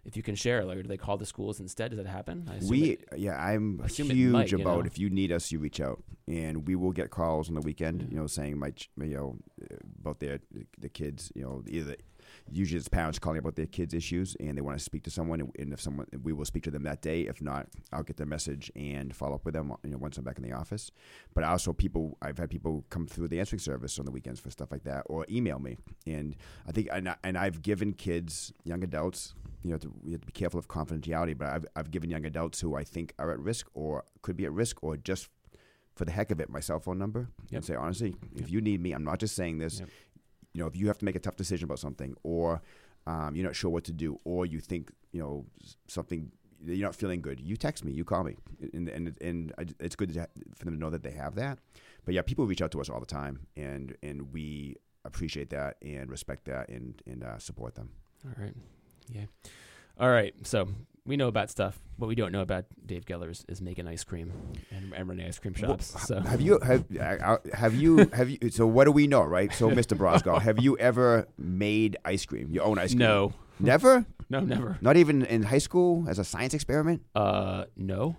If 0.05 0.15
you 0.15 0.23
can 0.23 0.35
share, 0.35 0.63
like, 0.63 0.77
do 0.77 0.83
they 0.87 0.95
call 0.95 1.17
the 1.17 1.25
schools 1.25 1.59
instead? 1.59 1.91
Does 1.91 1.97
that 1.97 2.07
happen? 2.07 2.49
We 2.69 2.91
it- 2.91 3.09
yeah, 3.17 3.35
I'm 3.35 3.81
huge 3.87 4.31
might, 4.31 4.51
you 4.51 4.59
about 4.61 4.79
know? 4.79 4.85
if 4.85 4.97
you 4.97 5.09
need 5.09 5.33
us, 5.33 5.51
you 5.51 5.59
reach 5.59 5.81
out, 5.81 6.01
and 6.27 6.65
we 6.65 6.75
will 6.75 6.93
get 6.93 7.09
calls 7.09 7.49
on 7.49 7.55
the 7.55 7.61
weekend. 7.61 8.03
Yeah. 8.03 8.07
You 8.11 8.17
know, 8.17 8.27
saying 8.27 8.57
my 8.57 8.71
you 9.01 9.15
know 9.17 9.37
about 9.99 10.19
their 10.19 10.39
the 10.79 10.87
kids. 10.87 11.31
You 11.35 11.41
know, 11.43 11.63
either 11.67 11.97
usually 12.51 12.77
it's 12.79 12.87
parents 12.87 13.19
calling 13.19 13.39
about 13.39 13.55
their 13.55 13.65
kids' 13.65 13.93
issues, 13.93 14.35
and 14.39 14.57
they 14.57 14.61
want 14.61 14.77
to 14.77 14.83
speak 14.83 15.03
to 15.03 15.11
someone, 15.11 15.51
and- 15.57 15.73
if 15.73 15.81
someone 15.81 16.07
we 16.23 16.33
will 16.33 16.45
speak 16.45 16.63
to 16.63 16.71
them 16.71 16.83
that 16.83 17.01
day. 17.01 17.21
If 17.27 17.41
not, 17.41 17.67
I'll 17.91 18.03
get 18.03 18.17
their 18.17 18.25
message 18.27 18.71
and 18.75 19.15
follow 19.15 19.35
up 19.35 19.45
with 19.45 19.53
them. 19.53 19.73
You 19.83 19.91
know, 19.91 19.97
once 19.97 20.17
I'm 20.17 20.23
back 20.23 20.37
in 20.37 20.43
the 20.43 20.53
office. 20.53 20.91
But 21.33 21.43
also, 21.43 21.73
people 21.73 22.17
I've 22.21 22.37
had 22.37 22.49
people 22.49 22.85
come 22.89 23.07
through 23.07 23.27
the 23.29 23.39
answering 23.39 23.59
service 23.59 23.97
on 23.99 24.05
the 24.05 24.11
weekends 24.11 24.39
for 24.39 24.49
stuff 24.49 24.71
like 24.71 24.83
that, 24.83 25.03
or 25.07 25.25
email 25.29 25.59
me, 25.59 25.77
and 26.05 26.35
I 26.67 26.71
think 26.71 26.87
and, 26.91 27.09
I, 27.09 27.15
and 27.23 27.37
I've 27.37 27.61
given 27.61 27.93
kids, 27.93 28.53
young 28.63 28.83
adults, 28.83 29.33
you 29.63 29.71
know, 29.71 29.77
to, 29.77 29.93
we 30.03 30.11
have 30.13 30.21
to 30.21 30.27
be 30.27 30.31
careful 30.33 30.59
of 30.59 30.67
confidentiality. 30.67 31.37
But 31.37 31.47
I've 31.49 31.65
I've 31.75 31.91
given 31.91 32.09
young 32.09 32.25
adults 32.25 32.61
who 32.61 32.75
I 32.75 32.83
think 32.83 33.13
are 33.19 33.31
at 33.31 33.39
risk 33.39 33.67
or 33.73 34.03
could 34.21 34.37
be 34.37 34.45
at 34.45 34.51
risk, 34.53 34.83
or 34.83 34.97
just 34.97 35.29
for 35.95 36.05
the 36.05 36.11
heck 36.11 36.29
of 36.29 36.39
it, 36.39 36.47
my 36.47 36.59
cell 36.59 36.79
phone 36.79 36.99
number, 36.99 37.27
Yep. 37.49 37.53
and 37.57 37.65
say 37.65 37.73
honestly, 37.73 38.09
Yep. 38.33 38.41
if 38.43 38.51
you 38.51 38.61
need 38.61 38.79
me, 38.81 38.91
I'm 38.91 39.03
not 39.03 39.17
just 39.19 39.35
saying 39.35 39.57
this. 39.57 39.79
Yep. 39.79 39.89
You 40.53 40.61
know, 40.61 40.67
if 40.67 40.75
you 40.75 40.87
have 40.87 40.97
to 40.99 41.05
make 41.05 41.15
a 41.15 41.19
tough 41.19 41.35
decision 41.35 41.65
about 41.65 41.79
something, 41.79 42.15
or 42.23 42.61
um, 43.05 43.35
you're 43.35 43.45
not 43.45 43.55
sure 43.55 43.69
what 43.69 43.83
to 43.85 43.91
do, 43.93 44.19
or 44.23 44.45
you 44.45 44.59
think 44.59 44.91
you 45.11 45.21
know 45.21 45.45
something. 45.87 46.31
You're 46.65 46.87
not 46.87 46.95
feeling 46.95 47.21
good. 47.21 47.39
You 47.39 47.55
text 47.55 47.85
me. 47.85 47.91
You 47.91 48.03
call 48.03 48.23
me, 48.23 48.35
and 48.73 48.89
and 48.89 49.15
and 49.21 49.53
it's 49.79 49.95
good 49.95 50.11
for 50.55 50.65
them 50.65 50.73
to 50.73 50.79
know 50.79 50.89
that 50.89 51.03
they 51.03 51.11
have 51.11 51.35
that. 51.35 51.59
But 52.03 52.15
yeah, 52.15 52.23
people 52.23 52.47
reach 52.47 52.61
out 52.63 52.71
to 52.71 52.81
us 52.81 52.89
all 52.89 52.99
the 52.99 53.05
time, 53.05 53.45
and 53.55 53.95
and 54.01 54.33
we 54.33 54.75
appreciate 55.05 55.49
that 55.51 55.77
and 55.81 56.09
respect 56.09 56.45
that 56.45 56.69
and 56.69 57.01
and 57.05 57.23
uh, 57.23 57.37
support 57.37 57.75
them. 57.75 57.91
All 58.25 58.43
right. 58.43 58.55
Yeah. 59.09 59.25
All 59.99 60.09
right. 60.09 60.33
So 60.43 60.67
we 61.05 61.17
know 61.17 61.27
about 61.27 61.49
stuff. 61.49 61.79
What 61.97 62.07
we 62.07 62.13
don't 62.13 62.31
know 62.31 62.41
about 62.41 62.65
Dave 62.85 63.05
Geller 63.05 63.31
is, 63.31 63.43
is 63.47 63.59
making 63.59 63.87
ice 63.87 64.03
cream 64.03 64.31
and, 64.69 64.93
and 64.93 65.07
running 65.07 65.25
ice 65.25 65.39
cream 65.39 65.55
shops. 65.55 65.95
Well, 65.95 66.03
so 66.03 66.19
have 66.19 66.41
you 66.41 66.59
have 66.59 66.85
uh, 66.99 67.37
have 67.53 67.73
you 67.73 68.07
have 68.13 68.29
you? 68.29 68.37
So 68.51 68.67
what 68.67 68.85
do 68.85 68.91
we 68.91 69.07
know, 69.07 69.23
right? 69.23 69.51
So, 69.51 69.69
Mr. 69.71 69.97
Brosgol, 69.97 70.39
have 70.47 70.61
you 70.61 70.77
ever 70.77 71.27
made 71.39 71.97
ice 72.05 72.25
cream? 72.25 72.51
Your 72.51 72.65
own 72.65 72.77
ice 72.77 72.91
cream? 72.91 72.99
no, 72.99 73.33
never. 73.59 74.05
no, 74.29 74.41
never. 74.41 74.77
Not 74.81 74.97
even 74.97 75.25
in 75.25 75.41
high 75.41 75.57
school 75.57 76.05
as 76.07 76.19
a 76.19 76.23
science 76.23 76.53
experiment. 76.53 77.01
Uh, 77.15 77.65
no. 77.75 78.15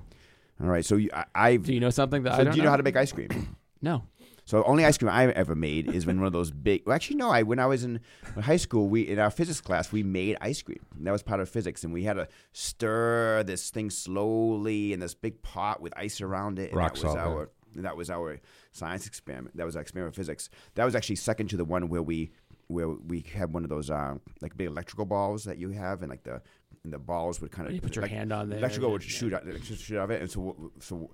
All 0.61 0.67
right. 0.67 0.85
So 0.85 0.97
you, 0.97 1.11
I, 1.15 1.25
I've. 1.35 1.63
Do 1.63 1.73
you 1.73 1.81
know 1.81 1.91
something 1.91 2.25
that 2.25 2.35
so 2.35 2.41
I 2.41 2.45
don't 2.45 2.55
do 2.55 2.59
you 2.59 2.65
know 2.65 2.71
how 2.71 2.77
to 2.79 2.83
make 2.83 2.97
ice 2.97 3.13
cream? 3.13 3.57
No. 3.81 4.03
So 4.49 4.65
only 4.65 4.83
ice 4.87 4.97
cream 4.97 5.11
I've 5.11 5.29
ever 5.33 5.55
made 5.55 5.95
is 5.95 6.07
when 6.07 6.17
one 6.17 6.27
of 6.27 6.33
those 6.33 6.51
big. 6.51 6.85
Well, 6.87 6.95
actually, 6.95 7.17
no. 7.17 7.29
I 7.29 7.43
when 7.43 7.59
I 7.59 7.67
was 7.67 7.85
in 7.85 8.01
high 8.41 8.57
school, 8.57 8.89
we 8.89 9.03
in 9.03 9.19
our 9.19 9.31
physics 9.31 9.61
class 9.61 9.93
we 9.93 10.03
made 10.03 10.39
ice 10.41 10.63
cream. 10.63 10.79
That 11.01 11.13
was 11.13 11.23
part 11.23 11.41
of 11.41 11.51
physics, 11.51 11.85
and 11.85 11.93
we 11.93 12.05
had 12.05 12.15
to 12.15 12.29
stir 12.53 13.43
this 13.43 13.69
thing 13.69 13.91
slowly 13.91 14.95
in 14.95 15.01
this 15.01 15.13
big 15.13 15.43
pot 15.43 15.83
with 15.83 15.93
ice 15.99 16.23
around 16.23 16.59
it. 16.59 16.71
And 16.71 16.79
Rock 16.79 16.95
that 16.95 17.01
salt, 17.01 17.15
was 17.15 17.27
our 17.27 17.51
that 17.75 17.95
was 17.99 18.09
our 18.09 18.41
science 18.73 19.07
experiment. 19.07 19.55
That 19.55 19.67
was 19.67 19.77
our 19.77 19.83
experiment 19.83 20.15
physics. 20.17 20.49
That 20.77 20.87
was 20.87 20.95
actually 20.95 21.17
second 21.17 21.49
to 21.49 21.59
the 21.59 21.67
one 21.67 21.91
where 21.91 22.03
we 22.03 22.31
where 22.69 22.89
we 22.89 23.27
had 23.35 23.53
one 23.53 23.65
of 23.65 23.69
those 23.69 23.91
uh, 23.91 24.15
like 24.41 24.57
big 24.57 24.69
electrical 24.69 25.05
balls 25.05 25.45
that 25.45 25.59
you 25.59 25.69
have, 25.73 26.01
and 26.01 26.09
like 26.09 26.23
the 26.23 26.41
and 26.89 26.95
the 26.95 26.99
balls 26.99 27.39
would 27.43 27.51
kind 27.53 27.69
of 27.69 27.75
You 27.75 27.81
put 27.83 27.95
your 27.97 28.03
like, 28.03 28.11
hand 28.11 28.33
on 28.33 28.49
there. 28.49 28.59
electrical 28.59 28.91
would 28.93 29.03
Yeah. 29.03 29.09
shoot 29.11 29.35
out, 29.35 29.43
shoot 29.63 29.79
shoot 29.79 29.99
out 29.99 30.05
of 30.05 30.11
it, 30.11 30.23
and 30.23 30.31
so 30.31 30.71
so 30.81 31.11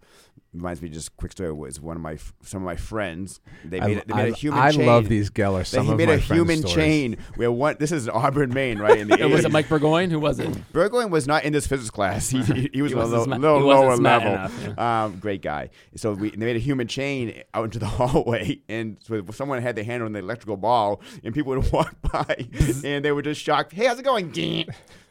reminds 0.52 0.80
me 0.80 0.88
just 0.88 1.16
quick 1.16 1.32
story 1.32 1.52
was 1.52 1.80
one 1.80 1.96
of 1.96 2.02
my 2.02 2.16
some 2.42 2.62
of 2.62 2.66
my 2.66 2.76
friends 2.76 3.40
they 3.64 3.80
made, 3.80 3.98
a- 3.98 4.04
they 4.06 4.14
made 4.14 4.22
I- 4.26 4.28
a 4.28 4.32
human 4.34 4.60
chain. 4.60 4.66
I 4.68 4.70
chain. 4.70 4.87
love 4.87 5.08
these 5.08 5.30
Geller. 5.30 5.58
They 5.58 5.64
Some 5.64 5.87
he 5.87 5.92
of 5.92 5.98
made 5.98 6.06
my 6.08 6.14
a 6.14 6.18
human 6.18 6.58
stories. 6.58 6.74
chain 6.76 7.16
where 7.34 7.50
one. 7.50 7.74
This 7.80 7.90
is 7.90 8.08
Auburn, 8.08 8.54
Maine, 8.54 8.78
right 8.78 8.98
in 8.98 9.08
the. 9.08 9.14
And 9.20 9.32
was 9.32 9.42
80s. 9.42 9.46
it 9.46 9.52
Mike 9.52 9.68
Burgoyne? 9.68 10.10
Who 10.10 10.20
was 10.20 10.38
it? 10.38 10.72
Burgoyne 10.72 11.10
was 11.10 11.26
not 11.26 11.42
in 11.44 11.52
this 11.52 11.66
physics 11.66 11.90
class. 11.90 12.28
He, 12.30 12.40
he, 12.42 12.70
he 12.72 12.82
was 12.82 12.92
He 12.92 12.98
a 12.98 13.04
little, 13.04 13.24
sma- 13.24 13.37
little 13.38 13.58
he 13.58 13.64
lower 13.64 13.96
level. 13.96 14.32
enough, 14.32 14.78
Um, 14.78 15.18
great 15.18 15.42
guy. 15.42 15.70
So 15.96 16.12
we 16.12 16.30
they 16.30 16.37
made 16.46 16.56
a 16.56 16.60
human 16.60 16.87
chain 16.87 17.42
out 17.52 17.64
into 17.64 17.80
the 17.80 17.87
hallway, 17.98 18.60
and 18.68 18.96
so 19.02 19.24
someone 19.32 19.60
had 19.60 19.74
their 19.74 19.84
hand 19.84 20.02
on 20.04 20.12
the 20.12 20.20
electrical 20.20 20.56
ball, 20.56 21.00
and 21.24 21.34
people 21.34 21.54
would 21.56 21.72
walk 21.72 21.96
by, 22.02 22.46
and 22.84 23.04
they 23.04 23.10
were 23.10 23.22
just 23.22 23.40
shocked. 23.40 23.72
Hey, 23.72 23.87
how's 23.87 23.98
it 23.98 24.04
going? 24.04 24.30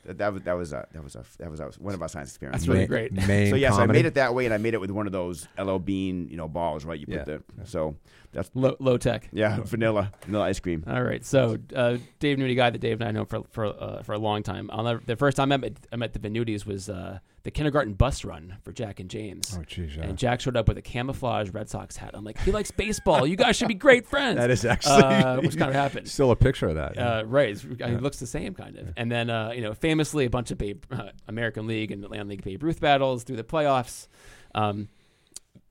That, 0.06 0.18
that 0.18 0.34
was 0.34 0.42
that 0.44 0.54
was 0.58 0.74
uh, 0.74 0.86
that 0.92 1.04
was 1.04 1.16
uh, 1.16 1.24
that 1.40 1.50
was 1.50 1.60
uh, 1.62 1.70
one 1.80 1.94
of 1.94 2.02
our 2.02 2.08
science 2.10 2.30
experiments. 2.30 2.66
That's 2.66 2.74
really 2.74 2.88
great. 2.88 3.12
Main 3.14 3.50
So 3.50 3.56
yes, 3.56 3.74
comedy. 3.74 3.90
I 3.90 3.94
made 3.94 4.06
it 4.06 4.16
that 4.16 4.34
way, 4.36 4.46
and 4.46 4.54
I 4.54 4.58
made 4.58 4.74
it 4.74 4.82
with 4.82 4.92
one 4.92 5.06
of 5.06 5.12
those 5.14 5.48
LL 5.58 5.78
Bean, 5.78 6.28
you 6.30 6.38
know, 6.38 6.48
balls, 6.48 6.86
right? 6.86 7.00
You 7.00 7.06
put 7.06 7.16
Yeah. 7.16 7.24
the 7.24 7.44
so 7.66 7.96
that's 8.34 8.50
Low, 8.54 8.76
low 8.80 8.98
tech. 8.98 9.30
yeah, 9.32 9.60
vanilla, 9.64 10.12
vanilla 10.26 10.46
ice 10.46 10.60
cream. 10.60 10.84
All 10.88 11.02
right. 11.04 11.24
So 11.26 11.58
uh, 11.76 11.98
Dave 12.20 12.38
Venuti, 12.38 12.56
guy 12.56 12.70
that 12.70 12.80
Dave 12.80 13.00
and 13.00 13.08
I 13.08 13.12
know 13.12 13.26
for 13.26 13.44
for 13.52 13.66
uh, 13.68 14.02
for 14.04 14.14
a 14.14 14.18
long 14.20 14.44
time. 14.44 14.70
I'll 14.74 14.84
never, 14.84 15.02
the 15.06 15.16
first 15.16 15.38
time 15.38 15.52
I 15.52 15.58
met 15.58 15.74
I 15.92 15.96
met 15.96 16.14
the 16.14 16.20
Venutis 16.20 16.66
was 16.66 16.90
uh, 16.90 17.20
the 17.44 17.52
kindergarten 17.52 17.94
bus 17.94 18.24
run 18.24 18.56
for 18.64 18.72
Jack 18.72 19.00
and 19.00 19.10
James. 19.10 19.56
Oh, 19.60 19.64
jeez. 19.64 19.98
Yeah. 19.98 20.04
And 20.04 20.18
Jack 20.18 20.40
showed 20.42 20.56
up 20.56 20.68
with 20.68 20.78
a 20.78 20.82
camouflage 20.82 21.50
Red 21.50 21.70
Sox 21.70 21.98
hat. 21.98 22.12
I'm 22.14 22.24
like, 22.24 22.40
he 22.40 22.52
likes 22.52 22.72
baseball. 22.72 23.28
You 23.28 23.36
guys 23.36 23.56
should 23.58 23.68
be 23.68 23.74
great 23.74 24.08
friends. 24.08 24.38
that 24.40 24.50
is 24.50 24.64
actually 24.66 25.04
uh, 25.04 25.42
which 25.42 25.58
kind 25.58 25.70
of 25.70 25.76
happened. 25.76 26.08
still 26.10 26.32
a 26.32 26.36
picture 26.38 26.68
of 26.70 26.76
that. 26.76 26.98
Uh, 26.98 27.24
right, 27.26 27.62
Yeah. 27.78 27.90
he 27.90 27.98
looks 27.98 28.18
the 28.20 28.28
same 28.28 28.54
kind 28.54 28.78
of. 28.78 28.94
And 28.96 29.12
then, 29.12 29.30
uh, 29.30 29.52
you 29.54 29.62
know, 29.62 29.74
famously, 29.74 30.24
a 30.26 30.30
bunch 30.30 30.52
of 30.52 30.58
Babe, 30.58 30.84
uh, 30.90 31.10
American 31.28 31.68
League 31.68 31.92
and 31.92 32.04
Atlantic 32.04 32.30
League 32.30 32.44
Babe 32.44 32.64
Ruth 32.64 32.80
battles 32.80 33.24
through 33.24 33.36
the 33.38 33.44
playoffs. 33.44 34.08
Um, 34.56 34.88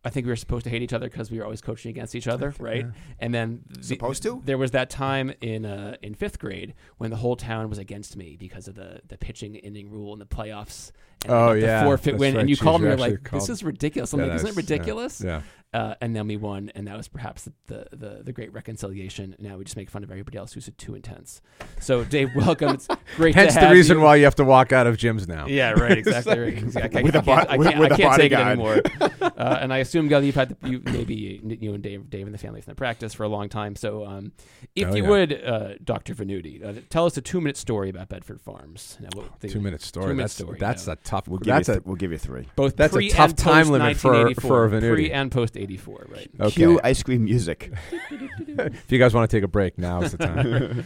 I 0.05 0.11
think 0.11 0.27
we 0.27 0.33
were 0.33 0.37
supposed 0.37 0.65
to 0.65 0.71
hate 0.71 0.83
each 0.83 0.93
other 0.93 1.09
because 1.09 1.31
we 1.31 1.38
were 1.38 1.45
always 1.45 1.61
coaching 1.61 1.91
against 1.91 2.15
each 2.17 2.27
other, 2.27 2.53
right? 2.59 2.87
And 3.21 3.33
then 3.33 3.61
the- 3.69 3.83
Supposed 3.85 4.23
to? 4.25 4.43
There 4.45 4.59
was 4.59 4.73
that 4.73 4.91
time 4.91 5.33
in 5.41 5.65
uh, 5.65 5.97
in 6.03 6.15
fifth 6.15 6.38
grade 6.41 6.75
when 6.99 7.11
the 7.11 7.17
whole 7.17 7.37
town 7.37 7.69
was 7.69 7.79
against 7.79 8.17
me 8.17 8.37
because 8.38 8.67
of 8.69 8.75
the 8.75 9.01
the 9.09 9.17
pitching 9.17 9.55
inning 9.57 9.91
rule 9.91 10.12
in 10.12 10.19
the 10.19 10.27
playoffs. 10.27 10.91
And 11.25 11.33
Oh, 11.33 11.47
like, 11.49 11.61
the 11.61 11.67
yeah, 11.67 11.85
forfeit 11.85 12.12
that's 12.15 12.21
win, 12.21 12.35
right. 12.35 12.41
and 12.41 12.51
you 12.51 12.57
Jeez, 12.57 12.61
called 12.62 12.83
me 12.83 12.95
like, 12.97 13.23
called- 13.23 13.43
"This 13.43 13.49
is 13.49 13.62
ridiculous." 13.62 14.12
I'm 14.12 14.19
Yeah, 14.21 14.27
like, 14.27 14.35
"Isn't 14.37 14.49
it 14.49 14.55
that's- 14.57 14.69
yeah. 14.71 14.75
ridiculous?" 14.77 15.21
Yeah. 15.25 15.43
Uh, 15.74 15.94
and 16.02 16.14
then 16.14 16.26
we 16.28 16.37
won, 16.37 16.70
and 16.74 16.87
that 16.87 16.96
was 16.98 17.08
perhaps 17.08 17.44
the, 17.44 17.52
the, 17.66 17.96
the, 17.96 18.22
the 18.24 18.32
great 18.32 18.52
reconciliation. 18.52 19.35
Now 19.38 19.56
we 19.56 19.64
just 19.64 19.76
make 19.76 19.88
fun 19.88 20.04
of 20.04 20.11
everybody 20.11 20.37
else 20.37 20.52
who's 20.52 20.68
too 20.76 20.94
intense. 20.94 21.40
So, 21.80 22.04
Dave, 22.04 22.28
welcome. 22.37 22.74
It's 22.74 22.88
great 23.16 23.35
Hence 23.35 23.54
to 23.54 23.61
the 23.61 23.70
reason 23.70 23.96
you. 23.98 24.04
why 24.04 24.16
you 24.16 24.24
have 24.24 24.35
to 24.35 24.44
walk 24.44 24.72
out 24.72 24.87
of 24.87 24.98
gyms 24.98 25.26
now. 25.26 25.46
Yeah, 25.46 25.70
right. 25.72 25.96
Exactly. 26.02 26.38
right. 26.38 26.52
Exactly. 26.58 27.00
I, 27.00 27.02
With 27.04 27.16
I 27.16 27.20
a 27.20 27.22
can't, 27.22 27.48
bo- 27.48 27.52
I 27.54 27.56
with- 27.56 27.68
can't, 27.68 27.80
with 27.80 27.92
I 27.92 27.94
a 27.94 27.98
can't 27.98 28.16
take 28.20 28.32
it 28.32 28.35
bodyguard. 28.37 28.90
anymore. 29.00 29.32
uh, 29.38 29.58
and 29.62 29.72
I 29.72 29.78
assume, 29.78 30.08
Gal, 30.08 30.22
you've 30.22 30.35
had 30.35 30.50
the, 30.61 30.68
you, 30.68 30.82
maybe 30.85 31.40
you 31.61 31.72
and 31.72 31.82
Dave, 31.82 32.11
Dave 32.11 32.26
and 32.26 32.35
the 32.35 32.38
family 32.38 32.61
from 32.61 32.72
the 32.72 32.76
practice 32.76 33.14
for 33.14 33.22
a 33.24 33.28
long 33.28 33.48
time. 33.48 33.74
So, 33.76 34.04
um, 34.04 34.32
if 34.76 34.88
Oh, 34.88 34.94
you 34.94 35.04
yeah. 35.04 35.08
would, 35.08 35.32
uh, 35.44 35.68
Dr. 35.82 36.14
Venuti, 36.14 36.62
uh, 36.62 36.80
tell 36.90 37.06
us 37.06 37.16
a 37.16 37.22
two 37.22 37.40
minute 37.40 37.56
story 37.56 37.88
about 37.88 38.11
Bedford 38.11 38.42
Farms. 38.42 38.98
Now, 39.00 39.08
what 39.14 39.40
the- 39.40 39.48
Two 39.48 39.61
minute 39.61 39.80
story. 39.80 40.04
Two-minute 40.08 40.22
that's 40.24 40.35
story, 40.35 40.58
that's 40.58 40.87
yeah. 40.87 40.92
a 40.92 40.96
tough. 40.96 41.28
We'll 41.28 41.38
give 41.38 41.54
that's 41.54 41.68
you 41.68 41.74
a 41.74 41.80
we'll 41.85 41.96
give 41.96 42.12
you 42.12 42.18
three. 42.18 42.46
both 42.56 42.76
that's 42.76 42.94
a 42.94 43.08
tough 43.08 43.30
and 43.30 43.38
time 43.38 43.68
limit 43.68 43.96
for- 43.96 44.35
for 44.35 44.66
a 44.66 44.70
Venuti. 44.70 44.92
Pre 44.92 45.12
and 45.12 45.32
post 45.32 45.56
84, 45.62 46.07
right? 46.09 46.31
okay. 46.40 46.51
Cue 46.51 46.81
ice 46.83 47.03
cream 47.03 47.25
music. 47.25 47.72
if 47.90 48.90
you 48.90 48.98
guys 48.98 49.14
want 49.14 49.31
to 49.31 49.37
take 49.37 49.44
a 49.44 49.48
break, 49.48 49.79
now 49.79 50.03
is 50.03 50.12
the 50.12 50.18
time. 50.18 50.85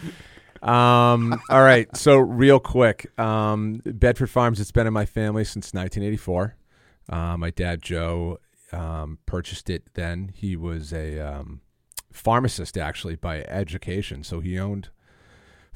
um, 0.69 1.41
all 1.51 1.63
right. 1.63 1.95
So 1.97 2.17
real 2.19 2.61
quick, 2.61 3.11
um, 3.19 3.81
Bedford 3.85 4.31
Farms. 4.31 4.61
It's 4.61 4.73
been 4.73 4.87
in 4.87 4.93
my 4.93 5.07
family 5.07 5.45
since 5.45 5.73
1984. 5.73 6.57
Uh, 7.09 7.37
my 7.37 7.51
dad 7.51 7.83
Joe 7.83 8.39
um, 8.73 9.19
purchased 9.27 9.71
it. 9.71 9.85
Then 9.95 10.31
he 10.35 10.57
was 10.57 10.93
a 10.93 11.19
um, 11.21 11.61
pharmacist 12.13 12.77
actually 12.77 13.17
by 13.17 13.43
education, 13.43 14.25
so 14.25 14.41
he 14.41 14.59
owned 14.59 14.91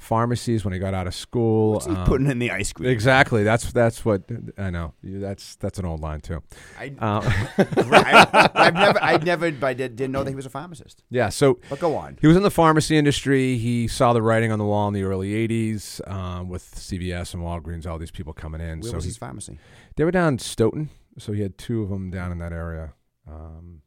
pharmacies 0.00 0.64
when 0.64 0.72
he 0.72 0.78
got 0.80 0.94
out 0.94 1.06
of 1.06 1.14
school. 1.14 1.74
What's 1.74 1.86
he 1.86 1.92
Um, 1.92 2.04
putting 2.06 2.26
in 2.30 2.38
the 2.38 2.50
ice 2.50 2.72
cream? 2.72 2.88
Exactly. 2.90 3.44
That's 3.44 3.70
that's 3.72 4.04
what 4.04 4.22
I 4.58 4.70
know. 4.70 4.94
That's 5.02 5.56
that's 5.56 5.78
an 5.78 5.84
old 5.84 6.00
line 6.00 6.20
too. 6.20 6.42
I, 6.78 6.86
Um, 6.98 7.22
I, 7.24 8.50
I've 8.54 8.74
never, 8.74 9.02
I 9.02 9.16
never, 9.18 9.46
I 9.64 9.74
did, 9.74 9.96
didn't 9.96 10.12
know 10.12 10.24
that 10.24 10.30
he 10.30 10.36
was 10.36 10.46
a 10.46 10.50
pharmacist. 10.50 11.04
yeah. 11.10 11.28
So 11.28 11.58
But 11.68 11.78
go 11.80 11.96
on. 11.96 12.18
He 12.20 12.26
was 12.26 12.36
in 12.36 12.42
the 12.42 12.50
pharmacy 12.50 12.96
industry. 12.96 13.56
He 13.58 13.88
saw 13.88 14.12
the 14.12 14.22
writing 14.22 14.52
on 14.52 14.58
the 14.58 14.64
wall 14.64 14.88
in 14.88 14.94
the 14.94 15.02
early 15.04 15.32
'80s 15.48 16.00
um, 16.10 16.48
with 16.48 16.64
CVS 16.74 17.34
and 17.34 17.42
Walgreens, 17.42 17.86
all 17.86 17.98
these 17.98 18.10
people 18.10 18.32
coming 18.32 18.60
in. 18.60 18.80
Where 18.80 18.90
so 18.90 18.96
was 18.96 19.04
he- 19.04 19.10
his 19.10 19.16
pharmacy? 19.18 19.58
they 19.96 20.04
were 20.04 20.10
down 20.10 20.38
Stoughton, 20.38 20.88
so 21.18 21.32
he 21.32 21.42
had 21.42 21.58
two 21.58 21.82
of 21.82 21.88
them 21.90 22.10
down 22.10 22.32
in 22.32 22.38
that 22.38 22.52
area. 22.52 22.94
Um, 23.28 23.82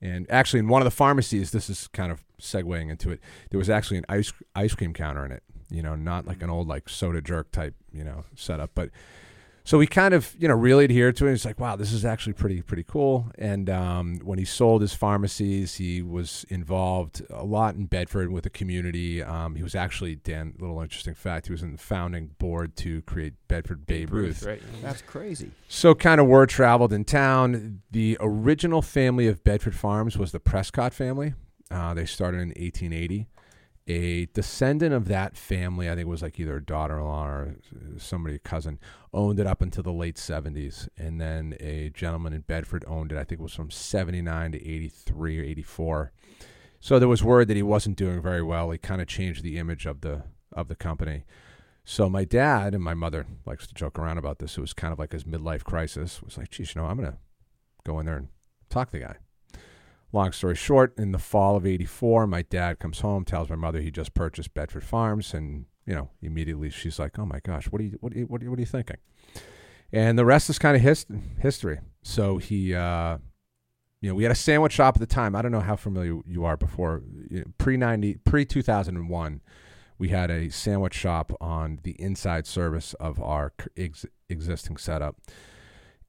and 0.00 0.26
actually, 0.30 0.60
in 0.60 0.68
one 0.68 0.82
of 0.82 0.84
the 0.84 0.90
pharmacies, 0.90 1.50
this 1.52 1.70
is 1.70 1.88
kind 1.88 2.12
of 2.12 2.24
segueing 2.44 2.90
into 2.90 3.10
it. 3.10 3.20
There 3.50 3.58
was 3.58 3.70
actually 3.70 3.98
an 3.98 4.06
ice 4.08 4.32
ice 4.54 4.74
cream 4.74 4.92
counter 4.92 5.24
in 5.24 5.32
it. 5.32 5.42
You 5.70 5.82
know, 5.82 5.94
not 5.96 6.26
like 6.26 6.42
an 6.42 6.50
old 6.50 6.68
like 6.68 6.88
soda 6.88 7.20
jerk 7.20 7.50
type 7.50 7.74
you 7.92 8.04
know 8.04 8.24
setup, 8.36 8.70
but. 8.74 8.90
So 9.66 9.78
we 9.78 9.86
kind 9.86 10.12
of, 10.12 10.36
you 10.38 10.46
know, 10.46 10.54
really 10.54 10.84
adhered 10.84 11.16
to 11.16 11.26
it. 11.26 11.32
It's 11.32 11.46
like, 11.46 11.58
wow, 11.58 11.74
this 11.74 11.90
is 11.90 12.04
actually 12.04 12.34
pretty, 12.34 12.60
pretty 12.60 12.84
cool. 12.86 13.30
And 13.38 13.70
um, 13.70 14.20
when 14.22 14.38
he 14.38 14.44
sold 14.44 14.82
his 14.82 14.92
pharmacies, 14.92 15.76
he 15.76 16.02
was 16.02 16.44
involved 16.50 17.22
a 17.30 17.46
lot 17.46 17.74
in 17.74 17.86
Bedford 17.86 18.30
with 18.30 18.44
the 18.44 18.50
community. 18.50 19.22
Um, 19.22 19.54
he 19.56 19.62
was 19.62 19.74
actually, 19.74 20.16
Dan, 20.16 20.52
little 20.58 20.82
interesting 20.82 21.14
fact, 21.14 21.46
he 21.46 21.52
was 21.52 21.62
in 21.62 21.72
the 21.72 21.78
founding 21.78 22.32
board 22.38 22.76
to 22.76 23.00
create 23.02 23.32
Bedford 23.48 23.86
Babe 23.86 24.12
Ruth. 24.12 24.44
right? 24.44 24.60
That's 24.82 25.00
crazy. 25.00 25.50
So 25.66 25.94
kind 25.94 26.20
of 26.20 26.26
word 26.26 26.50
traveled 26.50 26.92
in 26.92 27.06
town. 27.06 27.80
The 27.90 28.18
original 28.20 28.82
family 28.82 29.28
of 29.28 29.42
Bedford 29.44 29.74
Farms 29.74 30.18
was 30.18 30.32
the 30.32 30.40
Prescott 30.40 30.92
family. 30.92 31.32
Uh, 31.70 31.94
they 31.94 32.06
started 32.06 32.40
in 32.40 32.48
1880, 32.48 33.26
a 33.86 34.26
descendant 34.26 34.94
of 34.94 35.08
that 35.08 35.36
family, 35.36 35.88
I 35.88 35.92
think 35.92 36.02
it 36.02 36.08
was 36.08 36.22
like 36.22 36.40
either 36.40 36.56
a 36.56 36.64
daughter-in-law 36.64 37.26
or 37.26 37.56
somebody, 37.98 38.36
a 38.36 38.38
cousin, 38.38 38.78
owned 39.12 39.38
it 39.38 39.46
up 39.46 39.60
until 39.60 39.82
the 39.82 39.92
late 39.92 40.16
70s. 40.16 40.88
And 40.96 41.20
then 41.20 41.56
a 41.60 41.90
gentleman 41.90 42.32
in 42.32 42.40
Bedford 42.42 42.84
owned 42.88 43.12
it, 43.12 43.18
I 43.18 43.24
think 43.24 43.40
it 43.40 43.42
was 43.42 43.54
from 43.54 43.70
79 43.70 44.52
to 44.52 44.58
83 44.68 45.38
or 45.38 45.44
84. 45.44 46.12
So 46.80 46.98
there 46.98 47.08
was 47.08 47.22
word 47.22 47.48
that 47.48 47.56
he 47.56 47.62
wasn't 47.62 47.96
doing 47.96 48.20
very 48.22 48.42
well. 48.42 48.70
He 48.70 48.78
kind 48.78 49.00
of 49.00 49.06
changed 49.06 49.42
the 49.42 49.58
image 49.58 49.86
of 49.86 50.00
the 50.02 50.24
of 50.52 50.68
the 50.68 50.76
company. 50.76 51.24
So 51.84 52.08
my 52.08 52.24
dad 52.24 52.74
and 52.74 52.82
my 52.82 52.94
mother 52.94 53.26
likes 53.44 53.66
to 53.66 53.74
joke 53.74 53.98
around 53.98 54.18
about 54.18 54.38
this. 54.38 54.56
It 54.56 54.60
was 54.60 54.72
kind 54.72 54.92
of 54.92 54.98
like 54.98 55.12
his 55.12 55.24
midlife 55.24 55.64
crisis. 55.64 56.18
It 56.18 56.24
was 56.24 56.38
like, 56.38 56.50
geez, 56.50 56.74
you 56.74 56.80
know, 56.80 56.86
I'm 56.86 56.96
gonna 56.96 57.18
go 57.84 57.98
in 58.00 58.06
there 58.06 58.16
and 58.16 58.28
talk 58.70 58.90
to 58.90 58.98
the 58.98 59.04
guy. 59.04 59.16
Long 60.14 60.30
story 60.30 60.54
short, 60.54 60.96
in 60.96 61.10
the 61.10 61.18
fall 61.18 61.56
of 61.56 61.66
'84, 61.66 62.28
my 62.28 62.42
dad 62.42 62.78
comes 62.78 63.00
home, 63.00 63.24
tells 63.24 63.50
my 63.50 63.56
mother 63.56 63.80
he 63.80 63.90
just 63.90 64.14
purchased 64.14 64.54
Bedford 64.54 64.84
Farms, 64.84 65.34
and 65.34 65.64
you 65.86 65.94
know, 65.96 66.08
immediately 66.22 66.70
she's 66.70 67.00
like, 67.00 67.18
"Oh 67.18 67.26
my 67.26 67.40
gosh, 67.40 67.66
what 67.66 67.80
are 67.80 67.84
you, 67.84 67.98
what 68.00 68.14
are 68.14 68.18
you, 68.18 68.26
what 68.26 68.40
are 68.40 68.44
you, 68.44 68.50
what 68.50 68.58
are 68.60 68.62
you 68.62 68.66
thinking?" 68.66 68.98
And 69.92 70.16
the 70.16 70.24
rest 70.24 70.48
is 70.48 70.56
kind 70.56 70.76
of 70.76 70.82
his, 70.82 71.04
history. 71.40 71.80
So 72.02 72.38
he, 72.38 72.72
uh, 72.76 73.18
you 74.00 74.08
know, 74.08 74.14
we 74.14 74.22
had 74.22 74.30
a 74.30 74.36
sandwich 74.36 74.72
shop 74.72 74.94
at 74.94 75.00
the 75.00 75.06
time. 75.06 75.34
I 75.34 75.42
don't 75.42 75.50
know 75.50 75.58
how 75.58 75.74
familiar 75.74 76.20
you 76.24 76.44
are 76.44 76.56
before 76.56 77.02
you 77.28 77.40
know, 77.40 77.46
pre 77.58 77.76
ninety, 77.76 78.14
pre 78.24 78.44
two 78.44 78.62
thousand 78.62 78.96
and 78.96 79.08
one. 79.08 79.40
We 79.98 80.10
had 80.10 80.30
a 80.30 80.48
sandwich 80.48 80.94
shop 80.94 81.32
on 81.40 81.80
the 81.82 82.00
inside 82.00 82.46
service 82.46 82.94
of 82.94 83.20
our 83.20 83.52
ex- 83.76 84.06
existing 84.28 84.76
setup 84.76 85.16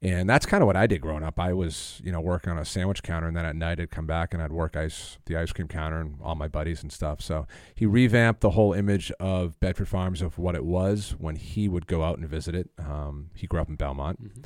and 0.06 0.30
that's 0.30 0.46
kind 0.46 0.62
of 0.62 0.68
what 0.68 0.76
I 0.76 0.86
did 0.86 1.02
growing 1.02 1.24
up. 1.24 1.40
I 1.40 1.52
was, 1.52 2.00
you 2.04 2.12
know, 2.12 2.22
working 2.22 2.52
on 2.52 2.60
a 2.60 2.66
sandwich 2.66 3.02
counter, 3.02 3.28
and 3.28 3.36
then 3.36 3.44
at 3.44 3.56
night 3.56 3.80
I'd 3.80 3.90
come 3.90 4.06
back 4.06 4.36
and 4.36 4.44
I'd 4.44 4.52
work 4.52 4.78
ice 4.78 5.18
the 5.26 5.36
ice 5.36 5.52
cream 5.52 5.68
counter 5.68 6.00
and 6.00 6.20
all 6.22 6.36
my 6.36 6.48
buddies 6.48 6.84
and 6.84 6.92
stuff. 6.92 7.22
So 7.22 7.48
he 7.74 7.88
revamped 7.88 8.42
the 8.42 8.52
whole 8.52 8.72
image 8.72 9.12
of 9.20 9.60
Bedford 9.60 9.88
Farms 9.88 10.22
of 10.22 10.38
what 10.38 10.54
it 10.54 10.64
was 10.64 11.16
when 11.18 11.38
he 11.38 11.68
would 11.68 11.88
go 11.88 12.04
out 12.04 12.20
and 12.20 12.30
visit 12.30 12.54
it. 12.54 12.70
Um, 12.78 13.32
he 13.34 13.48
grew 13.48 13.60
up 13.60 13.68
in 13.68 13.78
Belmont, 13.78 14.24
mm-hmm. 14.24 14.42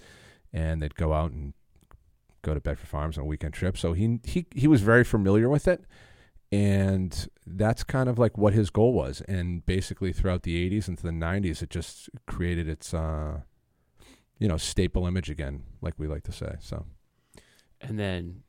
and 0.53 0.81
they'd 0.81 0.95
go 0.95 1.11
out 1.11 1.31
and 1.31 1.53
go 2.41 2.53
to 2.53 2.61
Bedford 2.61 2.87
Farms 2.87 3.17
on 3.17 3.25
a 3.25 3.27
weekend 3.27 3.53
trip. 3.53 3.77
So 3.77 3.91
he 3.91 4.21
he 4.23 4.45
he 4.55 4.67
was 4.67 4.79
very 4.81 5.03
familiar 5.03 5.49
with 5.49 5.67
it. 5.67 5.83
And 6.51 7.27
that's 7.45 7.83
kind 7.83 8.09
of 8.09 8.17
like 8.17 8.35
what 8.35 8.53
his 8.53 8.69
goal 8.71 8.93
was. 8.93 9.21
And 9.27 9.63
basically, 9.65 10.13
throughout 10.13 10.41
the 10.41 10.69
80s 10.69 10.87
into 10.87 11.03
the 11.03 11.11
90s, 11.11 11.61
it 11.61 11.69
just 11.69 12.09
created 12.25 12.67
its 12.67 12.91
uh, 12.91 13.41
you 14.39 14.47
know, 14.47 14.57
staple 14.57 15.05
image 15.05 15.29
again, 15.29 15.63
like 15.81 15.93
we 15.97 16.07
like 16.07 16.23
to 16.23 16.31
say. 16.31 16.55
So, 16.59 16.85
and 17.81 17.99
then, 17.99 18.43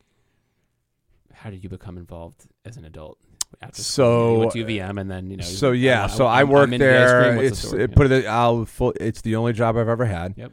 how 1.33 1.51
did 1.51 1.63
you 1.63 1.69
become 1.69 1.99
involved 1.99 2.47
as 2.65 2.77
an 2.77 2.85
adult? 2.85 3.19
After 3.61 3.83
so 3.83 4.33
you 4.33 4.39
went 4.39 4.53
to 4.53 4.65
UVM, 4.65 5.01
and 5.01 5.11
then 5.11 5.29
you 5.29 5.37
know. 5.37 5.45
So 5.45 5.73
yeah, 5.73 6.05
I, 6.05 6.07
so 6.07 6.27
I, 6.27 6.41
I 6.41 6.45
worked 6.45 6.79
there. 6.79 7.35
The 7.35 7.43
it's 7.43 7.71
the 7.71 7.81
it, 7.81 7.95
put 7.95 8.11
it. 8.11 8.25
I'll 8.27 8.65
full, 8.65 8.95
It's 9.01 9.23
the 9.23 9.35
only 9.37 9.53
job 9.53 9.77
I've 9.77 9.89
ever 9.89 10.05
had. 10.05 10.35
Yep. 10.37 10.53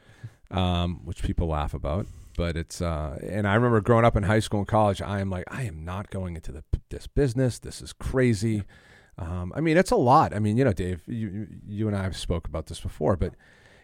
Um, 0.50 1.02
which 1.06 1.21
people 1.21 1.47
laugh 1.47 1.73
about, 1.73 2.08
but 2.36 2.58
it's. 2.58 2.82
Uh, 2.82 3.19
and 3.21 3.47
I 3.47 3.54
remember 3.54 3.82
growing 3.82 4.04
up 4.04 4.15
in 4.15 4.23
high 4.23 4.39
school 4.39 4.60
and 4.60 4.67
college. 4.67 5.02
I 5.02 5.19
am 5.19 5.30
like, 5.30 5.43
I 5.52 5.63
am 5.63 5.86
not 5.86 6.10
going 6.10 6.36
into 6.36 6.52
the 6.52 6.63
this 6.89 7.06
business. 7.06 7.60
This 7.60 7.82
is 7.82 7.93
crazy. 7.93 8.63
Um, 9.19 9.52
I 9.56 9.62
mean, 9.62 9.78
it's 9.78 9.91
a 9.91 9.95
lot. 9.95 10.34
I 10.34 10.39
mean, 10.39 10.58
you 10.58 10.63
know, 10.63 10.73
Dave, 10.73 11.04
you 11.08 11.47
you 11.67 11.88
and 11.88 11.95
I 11.95 12.02
have 12.02 12.17
spoke 12.17 12.47
about 12.47 12.65
this 12.65 12.80
before, 12.80 13.15
but 13.15 13.36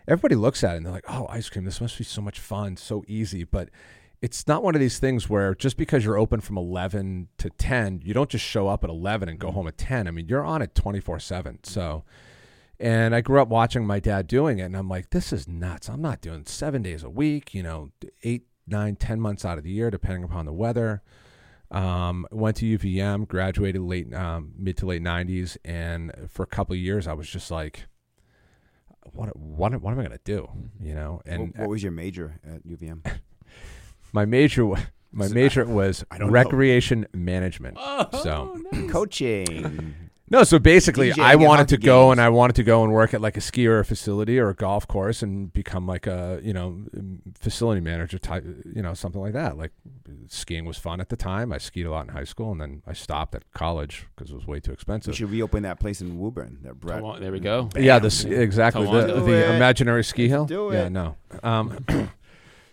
everybody 0.08 0.36
looks 0.36 0.63
at 0.63 0.74
it 0.74 0.78
and 0.78 0.86
they're 0.86 0.94
like, 0.94 1.06
"Oh, 1.08 1.28
ice 1.30 1.50
cream! 1.50 1.66
This 1.66 1.82
must 1.82 1.98
be 1.98 2.04
so 2.04 2.22
much 2.22 2.39
fun, 2.39 2.78
so 2.78 3.04
easy." 3.08 3.44
But 3.44 3.70
it's 4.24 4.48
not 4.48 4.63
one 4.63 4.74
of 4.74 4.80
these 4.80 5.00
things 5.00 5.30
where 5.30 5.54
just 5.54 5.76
because 5.76 6.06
you're 6.06 6.18
open 6.18 6.39
from 6.39 6.58
11 6.58 7.28
to 7.39 7.50
10, 7.50 8.04
you 8.06 8.13
don't 8.13 8.30
just 8.30 8.46
show 8.46 8.70
up 8.70 8.86
at 8.86 8.89
11 8.89 9.28
and 9.28 9.38
go 9.38 9.52
home 9.52 9.68
at 9.68 9.78
10. 9.78 10.08
I 10.08 10.12
mean, 10.12 10.30
you're 10.30 10.46
on 10.46 10.62
it 10.62 10.74
24 10.76 11.20
7. 11.20 11.60
So, 11.63 12.06
and 12.80 13.13
I 13.13 13.20
grew 13.20 13.42
up 13.42 13.50
watching 13.50 13.86
my 13.86 14.00
dad 14.00 14.28
doing 14.28 14.60
it, 14.60 14.63
and 14.63 14.78
I'm 14.78 14.88
like, 14.88 15.10
this 15.10 15.34
is 15.34 15.46
nuts. 15.46 15.89
I'm 15.89 16.02
not 16.02 16.22
doing 16.22 16.46
seven 16.46 16.82
days 16.82 17.04
a 17.04 17.10
week, 17.10 17.54
you 17.54 17.63
know, 17.63 17.92
eight, 18.24 18.48
nine, 18.66 18.96
ten 18.96 19.20
months 19.20 19.44
out 19.44 19.58
of 19.58 19.66
the 19.66 19.72
year, 19.72 19.92
depending 19.92 20.24
upon 20.24 20.46
the 20.46 20.54
weather. 20.54 21.04
Um, 21.70 22.26
went 22.32 22.58
to 22.58 22.78
UVM, 22.78 23.28
graduated 23.28 23.82
late, 23.82 24.13
um, 24.13 24.54
mid 24.58 24.78
to 24.78 24.86
late 24.86 25.04
90s, 25.04 25.58
and 25.66 26.13
for 26.30 26.44
a 26.44 26.48
couple 26.48 26.74
of 26.74 26.80
years, 26.80 27.08
I 27.08 27.13
was 27.13 27.28
just 27.28 27.52
like, 27.52 27.88
what 29.13 29.36
what 29.36 29.82
what 29.82 29.91
am 29.91 29.99
I 29.99 30.04
going 30.04 30.17
to 30.17 30.23
do? 30.23 30.49
Mm-hmm. 30.49 30.86
You 30.86 30.95
know, 30.95 31.21
and 31.26 31.54
what, 31.54 31.60
what, 31.60 31.69
was 31.69 31.84
your 31.84 31.91
major 31.91 32.39
at 32.45 32.65
UVM? 32.65 33.06
my 34.13 34.26
major 34.26 34.65
was. 34.65 34.80
my 35.12 35.28
major 35.28 35.65
was 35.65 36.04
recreation 36.19 37.02
know. 37.02 37.08
management. 37.13 37.78
Oh, 37.80 38.08
so 38.23 38.60
nice. 38.71 38.91
coaching. 38.91 39.95
No, 40.34 40.43
so 40.43 40.58
basically, 40.58 41.12
DJing 41.12 41.24
I 41.24 41.36
wanted 41.36 41.67
to 41.67 41.78
go 41.78 42.10
and 42.10 42.19
I 42.19 42.30
wanted 42.30 42.56
to 42.56 42.63
go 42.63 42.84
and 42.84 42.91
work 42.91 43.13
at 43.13 43.22
like 43.22 43.38
a 43.38 43.41
ski 43.41 43.67
or 43.67 43.78
a 43.78 43.86
facility 43.86 44.39
or 44.39 44.50
a 44.50 44.56
golf 44.56 44.88
course 44.88 45.22
and 45.22 45.54
become 45.54 45.86
like 45.86 46.08
a 46.08 46.39
you 46.41 46.54
know 46.54 46.82
facility 47.39 47.82
manager 47.82 48.17
type, 48.17 48.43
you 48.65 48.82
know 48.82 48.96
something 48.96 49.22
like 49.22 49.34
that. 49.34 49.60
Like 49.60 49.72
skiing 50.28 50.65
was 50.65 50.80
fun 50.80 51.00
at 51.00 51.10
the 51.10 51.15
time. 51.15 51.54
I 51.54 51.60
skied 51.60 51.86
a 51.86 51.91
lot 51.91 52.08
in 52.08 52.13
high 52.13 52.24
school 52.24 52.52
and 52.52 52.60
then 52.60 52.82
I 52.88 52.93
stopped 52.93 53.36
at 53.36 53.43
college 53.54 54.08
because 54.15 54.32
it 54.32 54.36
was 54.36 54.48
way 54.48 54.60
too 54.60 54.72
expensive. 54.72 55.12
We 55.12 55.17
should 55.17 55.30
reopen 55.30 55.62
that 55.63 55.80
place 55.80 56.02
in 56.02 56.17
Woburn. 56.17 56.58
That 56.63 56.80
Brett. 56.80 57.04
There 57.19 57.32
we 57.32 57.39
go. 57.39 57.65
Bam. 57.65 57.84
Yeah, 57.84 58.00
the 58.00 58.41
exactly 58.41 58.88
the, 58.88 59.22
the 59.22 59.56
imaginary 59.56 60.04
ski 60.04 60.28
hill. 60.30 60.46
Do 60.46 60.72
it. 60.72 60.76
Yeah, 60.76 60.89
no. 60.89 61.15
Um, 61.43 61.86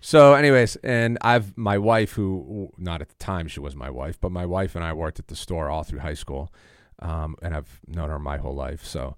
So, 0.02 0.32
anyways, 0.32 0.76
and 0.76 1.18
I've 1.20 1.56
my 1.58 1.76
wife, 1.76 2.12
who 2.12 2.72
not 2.78 3.02
at 3.02 3.10
the 3.10 3.14
time 3.16 3.48
she 3.48 3.60
was 3.60 3.76
my 3.76 3.90
wife, 3.90 4.18
but 4.18 4.32
my 4.32 4.46
wife 4.46 4.74
and 4.74 4.82
I 4.82 4.94
worked 4.94 5.18
at 5.18 5.28
the 5.28 5.36
store 5.36 5.68
all 5.68 5.84
through 5.84 5.98
high 5.98 6.14
school, 6.14 6.50
um, 7.00 7.36
and 7.42 7.54
I've 7.54 7.80
known 7.86 8.10
her 8.10 8.18
my 8.18 8.38
whole 8.38 8.54
life. 8.54 8.84
So 8.84 9.16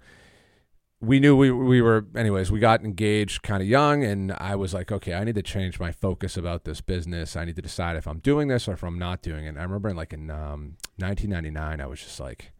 we 1.01 1.19
knew 1.19 1.37
we 1.37 1.51
we 1.51 1.83
were 1.83 2.07
anyways. 2.17 2.51
We 2.51 2.61
got 2.61 2.85
engaged 2.85 3.43
kind 3.43 3.63
of 3.63 3.69
young, 3.69 4.05
and 4.05 4.33
I 4.33 4.55
was 4.57 4.73
like, 4.73 4.93
okay, 4.93 5.15
I 5.15 5.25
need 5.25 5.35
to 5.35 5.43
change 5.43 5.81
my 5.81 5.91
focus 5.91 6.37
about 6.37 6.65
this 6.65 6.81
business. 6.81 7.37
I 7.37 7.45
need 7.45 7.57
to 7.57 7.63
decide 7.63 7.97
if 7.97 8.07
I'm 8.07 8.21
doing 8.21 8.49
this 8.49 8.69
or 8.69 8.73
if 8.73 8.85
I'm 8.85 8.99
not 8.99 9.21
doing 9.23 9.45
it. 9.45 9.57
I 9.57 9.63
remember 9.63 9.89
in 9.89 9.97
like 9.97 10.13
in 10.13 10.31
um, 10.31 10.77
1999, 10.97 11.81
I 11.81 11.87
was 11.87 12.01
just 12.01 12.21
like. 12.21 12.53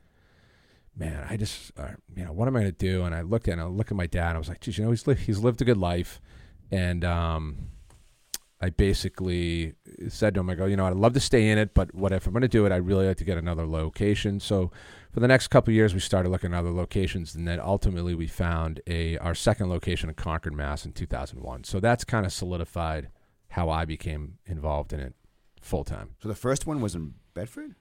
Man, 0.95 1.27
I 1.31 1.39
just, 1.39 1.73
uh, 1.79 1.93
you 2.15 2.23
know, 2.23 2.35
what 2.35 2.49
am 2.49 2.55
I 2.55 2.61
going 2.61 2.71
to 2.71 2.77
do? 2.79 3.05
And 3.05 3.15
I 3.15 3.23
looked 3.23 3.49
at, 3.49 3.53
and 3.53 3.63
I 3.63 3.65
looked 3.65 3.91
at 3.91 3.97
my 3.97 4.07
dad, 4.07 4.29
and 4.29 4.37
I 4.37 4.39
was 4.39 4.51
like, 4.51 4.61
geez, 4.61 4.77
you 4.77 4.85
know, 4.85 4.91
he's 4.91 5.07
lived, 5.07 5.21
he's 5.21 5.39
lived 5.39 5.63
a 5.63 5.65
good 5.65 5.79
life, 5.79 6.21
and 6.71 7.03
um, 7.03 7.71
I 8.63 8.71
basically 8.71 9.75
said 10.09 10.35
to 10.35 10.41
him, 10.41 10.49
I 10.49 10.55
go, 10.55 10.67
you 10.67 10.77
know, 10.77 10.87
I'd 10.87 10.95
love 10.95 11.15
to 11.15 11.21
stay 11.21 11.49
in 11.49 11.59
it, 11.59 11.75
but 11.75 11.93
what 11.95 12.13
if 12.13 12.27
I'm 12.27 12.33
going 12.33 12.43
to 12.43 12.49
do 12.49 12.65
it? 12.65 12.71
I'd 12.71 12.87
really 12.87 13.09
like 13.09 13.17
to 13.17 13.25
get 13.25 13.37
another 13.37 13.67
location. 13.67 14.39
So 14.39 14.71
for 15.13 15.21
the 15.21 15.29
next 15.29 15.49
couple 15.49 15.73
years, 15.75 15.93
we 15.93 16.01
started 16.01 16.31
looking 16.31 16.55
at 16.55 16.59
other 16.59 16.71
locations, 16.71 17.35
and 17.35 17.47
then 17.47 17.61
ultimately 17.61 18.15
we 18.15 18.27
found 18.27 18.81
a 18.87 19.19
our 19.19 19.35
second 19.35 19.69
location 19.69 20.09
in 20.09 20.15
Concord, 20.15 20.55
Mass, 20.55 20.85
in 20.85 20.93
2001. 20.93 21.65
So 21.65 21.81
that's 21.81 22.05
kind 22.05 22.25
of 22.25 22.33
solidified 22.33 23.09
how 23.51 23.69
I 23.69 23.85
became 23.85 24.39
involved 24.47 24.93
in 24.93 25.01
it 25.01 25.15
full 25.61 25.85
time. 25.85 26.17
So 26.23 26.29
the 26.29 26.35
first 26.35 26.67
one 26.67 26.81
was 26.81 26.95
in 26.95 27.15
Bedford. 27.35 27.75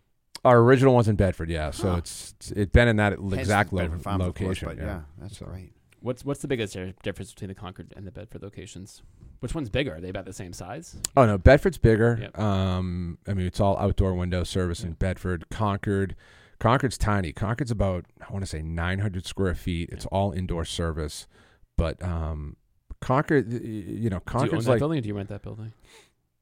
Our 0.44 0.60
original 0.60 0.94
one's 0.94 1.08
in 1.08 1.16
Bedford, 1.16 1.50
yeah. 1.50 1.72
So 1.72 1.92
huh. 1.92 1.98
it's 1.98 2.34
it's 2.56 2.72
been 2.72 2.88
in 2.88 2.98
that 2.98 3.14
exact 3.14 3.72
lo- 3.72 3.90
location. 4.06 4.68
Course, 4.68 4.78
yeah. 4.78 4.86
yeah. 4.86 5.02
that's 5.18 5.38
so. 5.38 5.46
great. 5.46 5.72
What's 6.02 6.26
what's 6.26 6.42
the 6.42 6.48
biggest 6.48 6.76
difference 7.04 7.32
between 7.32 7.48
the 7.48 7.56
Concord 7.56 7.94
and 7.96 8.06
the 8.06 8.12
Bedford 8.12 8.42
locations? 8.42 9.04
Which 9.40 9.56
one's 9.56 9.70
bigger? 9.70 9.96
Are 9.96 10.02
they 10.02 10.10
about 10.10 10.26
the 10.26 10.34
same 10.34 10.52
size? 10.52 10.98
Oh 11.16 11.26
no, 11.26 11.38
Bedford's 11.38 11.78
bigger. 11.78 12.18
Yep. 12.22 12.40
Um, 12.40 13.20
I 13.28 13.34
mean 13.34 13.46
it's 13.46 13.60
all 13.60 13.78
outdoor 13.78 14.16
window 14.16 14.44
service 14.44 14.84
in 14.84 14.94
Bedford. 14.94 15.46
Concord, 15.52 16.16
Concord's 16.62 16.96
tiny. 16.96 17.34
Concord's 17.34 17.72
about 17.72 18.06
I 18.22 18.32
want 18.32 18.44
to 18.44 18.48
say 18.48 18.62
900 18.62 19.26
square 19.26 19.56
feet. 19.56 19.90
It's 19.92 20.06
all 20.06 20.32
indoor 20.32 20.64
service, 20.64 21.28
but 21.76 22.02
um, 22.04 22.56
Concord, 23.02 23.52
you 23.52 24.12
know, 24.12 24.20
Concord's 24.20 24.52
do 24.52 24.70
you 24.70 24.74
like 24.74 24.80
building. 24.80 25.02
do 25.02 25.08
you 25.08 25.16
rent 25.16 25.30
that 25.30 25.42
building? 25.42 25.74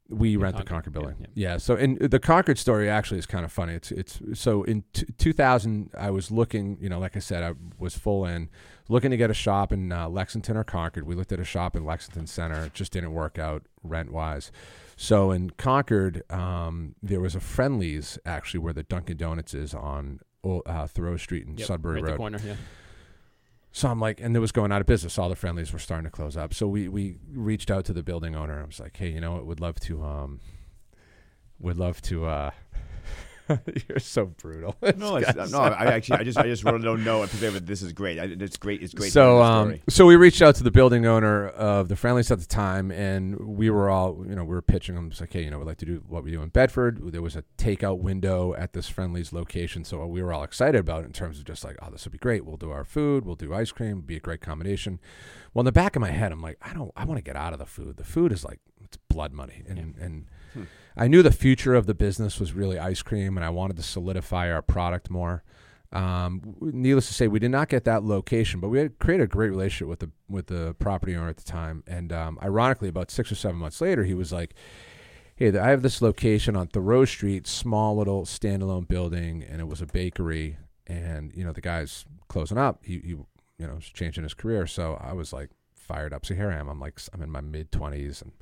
We 0.09 0.35
rent 0.37 0.57
the 0.57 0.63
Concord 0.63 0.93
building. 0.93 1.15
Yeah, 1.19 1.27
yeah. 1.33 1.51
yeah, 1.51 1.57
So, 1.57 1.75
in 1.75 1.97
the 1.99 2.19
Concord 2.19 2.57
story 2.57 2.89
actually 2.89 3.19
is 3.19 3.25
kind 3.25 3.45
of 3.45 3.51
funny. 3.51 3.73
It's 3.73 3.91
it's 3.91 4.19
so 4.33 4.63
in 4.63 4.83
t- 4.93 5.05
2000, 5.17 5.91
I 5.97 6.09
was 6.09 6.31
looking. 6.31 6.77
You 6.81 6.89
know, 6.89 6.99
like 6.99 7.15
I 7.15 7.19
said, 7.19 7.43
I 7.43 7.53
was 7.77 7.97
full 7.97 8.25
in 8.25 8.49
looking 8.89 9.11
to 9.11 9.17
get 9.17 9.29
a 9.29 9.35
shop 9.35 9.71
in 9.71 9.91
uh, 9.91 10.09
Lexington 10.09 10.57
or 10.57 10.63
Concord. 10.63 11.05
We 11.05 11.15
looked 11.15 11.31
at 11.31 11.39
a 11.39 11.45
shop 11.45 11.75
in 11.75 11.85
Lexington 11.85 12.27
Center. 12.27 12.65
It 12.65 12.73
just 12.73 12.91
didn't 12.91 13.13
work 13.13 13.37
out 13.37 13.63
rent 13.83 14.11
wise. 14.11 14.51
So 14.97 15.31
in 15.31 15.51
Concord, 15.51 16.23
um, 16.29 16.95
there 17.01 17.21
was 17.21 17.35
a 17.35 17.39
Friendly's 17.39 18.19
actually 18.25 18.59
where 18.59 18.73
the 18.73 18.83
Dunkin' 18.83 19.15
Donuts 19.15 19.53
is 19.53 19.73
on 19.73 20.19
uh, 20.43 20.87
Thoreau 20.87 21.17
Street 21.17 21.47
in 21.47 21.57
yep, 21.57 21.67
Sudbury 21.67 22.01
right 22.01 22.11
Road. 22.11 22.17
corner, 22.17 22.39
yeah. 22.45 22.55
So 23.71 23.87
I'm 23.87 23.99
like, 23.99 24.19
and 24.19 24.35
it 24.35 24.39
was 24.39 24.51
going 24.51 24.71
out 24.71 24.81
of 24.81 24.87
business. 24.87 25.17
All 25.17 25.29
the 25.29 25.35
Friendly's 25.35 25.71
were 25.71 25.79
starting 25.79 26.05
to 26.05 26.11
close 26.11 26.35
up. 26.35 26.53
So 26.53 26.67
we 26.67 26.87
we 26.87 27.17
reached 27.31 27.69
out 27.69 27.85
to 27.85 27.93
the 27.93 28.03
building 28.03 28.35
owner. 28.35 28.61
I 28.61 28.65
was 28.65 28.79
like, 28.79 28.97
hey, 28.97 29.09
you 29.09 29.21
know 29.21 29.33
what? 29.33 29.45
Would 29.45 29.59
love 29.59 29.79
to 29.81 30.03
um, 30.03 30.39
would 31.59 31.77
love 31.77 32.01
to 32.03 32.25
uh, 32.25 32.51
You're 33.87 33.99
so 33.99 34.25
brutal. 34.25 34.75
No, 34.99 35.15
it's, 35.15 35.51
no. 35.51 35.59
I 35.59 35.85
actually, 35.85 36.19
I 36.19 36.23
just, 36.23 36.37
I 36.37 36.43
just 36.43 36.63
really 36.63 36.81
don't 36.81 37.05
know. 37.05 37.25
But 37.39 37.65
this 37.65 37.81
is 37.81 37.93
great. 37.93 38.19
I, 38.19 38.23
it's 38.25 38.57
great. 38.57 38.81
It's 38.83 38.93
great. 38.93 39.13
So, 39.13 39.21
to 39.21 39.45
hear 39.45 39.65
the 39.65 39.73
um, 39.75 39.79
so 39.87 40.05
we 40.05 40.15
reached 40.17 40.41
out 40.41 40.55
to 40.55 40.63
the 40.63 40.71
building 40.71 41.05
owner 41.05 41.47
of 41.47 41.87
the 41.87 41.95
Friendly's 41.95 42.31
at 42.31 42.39
the 42.39 42.45
time, 42.45 42.91
and 42.91 43.39
we 43.39 43.69
were 43.69 43.89
all, 43.89 44.25
you 44.27 44.35
know, 44.35 44.43
we 44.43 44.49
were 44.49 44.61
pitching 44.61 44.95
them. 44.95 45.07
It's 45.09 45.21
like, 45.21 45.31
hey, 45.31 45.43
you 45.43 45.51
know, 45.51 45.57
we'd 45.57 45.67
like 45.67 45.77
to 45.77 45.85
do 45.85 46.03
what 46.07 46.23
we 46.23 46.31
do 46.31 46.41
in 46.41 46.49
Bedford. 46.49 47.11
There 47.13 47.21
was 47.21 47.35
a 47.35 47.43
takeout 47.57 47.99
window 47.99 48.53
at 48.55 48.73
this 48.73 48.89
Friendly's 48.89 49.31
location, 49.31 49.85
so 49.85 50.05
we 50.05 50.21
were 50.21 50.33
all 50.33 50.43
excited 50.43 50.79
about 50.79 51.03
it 51.03 51.07
in 51.07 51.13
terms 51.13 51.39
of 51.39 51.45
just 51.45 51.63
like, 51.63 51.77
oh, 51.81 51.89
this 51.91 52.03
would 52.05 52.11
be 52.11 52.17
great. 52.17 52.45
We'll 52.45 52.57
do 52.57 52.71
our 52.71 52.83
food. 52.83 53.25
We'll 53.25 53.35
do 53.35 53.53
ice 53.53 53.71
cream. 53.71 53.91
It'd 53.91 54.07
be 54.07 54.17
a 54.17 54.21
great 54.21 54.41
combination. 54.41 54.99
Well, 55.53 55.61
in 55.61 55.65
the 55.65 55.71
back 55.71 55.95
of 55.95 56.01
my 56.01 56.11
head, 56.11 56.31
I'm 56.31 56.41
like, 56.41 56.57
I 56.61 56.73
don't, 56.73 56.91
I 56.95 57.05
want 57.05 57.19
to 57.19 57.23
get 57.23 57.35
out 57.35 57.53
of 57.53 57.59
the 57.59 57.65
food. 57.65 57.97
The 57.97 58.03
food 58.03 58.31
is 58.31 58.43
like, 58.43 58.59
it's 58.83 58.97
blood 59.07 59.31
money, 59.33 59.63
and 59.67 59.95
and. 59.99 60.25
Hmm. 60.53 60.63
I 60.99 61.07
knew 61.07 61.23
the 61.23 61.31
future 61.31 61.75
of 61.75 61.85
the 61.85 61.93
business 61.93 62.41
was 62.41 62.51
really 62.51 62.77
ice 62.77 63.01
cream, 63.01 63.37
and 63.37 63.45
I 63.45 63.49
wanted 63.51 63.77
to 63.77 63.83
solidify 63.83 64.51
our 64.51 64.61
product 64.61 65.09
more. 65.09 65.43
Um, 65.93 66.57
needless 66.59 67.07
to 67.07 67.13
say, 67.13 67.29
we 67.29 67.39
did 67.39 67.51
not 67.51 67.69
get 67.69 67.85
that 67.85 68.03
location, 68.03 68.59
but 68.59 68.67
we 68.67 68.79
had 68.79 68.99
created 68.99 69.23
a 69.23 69.27
great 69.27 69.49
relationship 69.49 69.87
with 69.87 69.99
the 69.99 70.11
with 70.27 70.47
the 70.47 70.75
property 70.77 71.15
owner 71.15 71.29
at 71.29 71.37
the 71.37 71.45
time. 71.45 71.85
And 71.87 72.11
um, 72.11 72.37
ironically, 72.43 72.89
about 72.89 73.11
six 73.11 73.31
or 73.31 73.35
seven 73.35 73.57
months 73.57 73.79
later, 73.79 74.03
he 74.03 74.13
was 74.13 74.33
like, 74.33 74.53
"Hey, 75.37 75.57
I 75.57 75.69
have 75.69 75.83
this 75.83 76.01
location 76.01 76.57
on 76.57 76.67
Thoreau 76.67 77.05
Street, 77.05 77.47
small 77.47 77.95
little 77.95 78.25
standalone 78.25 78.85
building, 78.85 79.41
and 79.41 79.61
it 79.61 79.69
was 79.69 79.81
a 79.81 79.85
bakery. 79.85 80.57
And 80.85 81.31
you 81.33 81.45
know, 81.45 81.53
the 81.53 81.61
guy's 81.61 82.03
closing 82.27 82.57
up. 82.57 82.81
He, 82.83 82.99
he 82.99 83.09
you 83.09 83.25
know, 83.57 83.75
was 83.75 83.85
changing 83.85 84.23
his 84.23 84.33
career. 84.33 84.67
So 84.67 84.99
I 85.01 85.13
was 85.13 85.31
like 85.31 85.49
fired 85.73 86.13
up. 86.13 86.25
So 86.25 86.35
here 86.35 86.51
I 86.51 86.57
am. 86.57 86.67
I'm 86.67 86.81
like, 86.81 86.99
I'm 87.13 87.21
in 87.21 87.31
my 87.31 87.41
mid 87.41 87.71
twenties 87.71 88.21
and." 88.21 88.33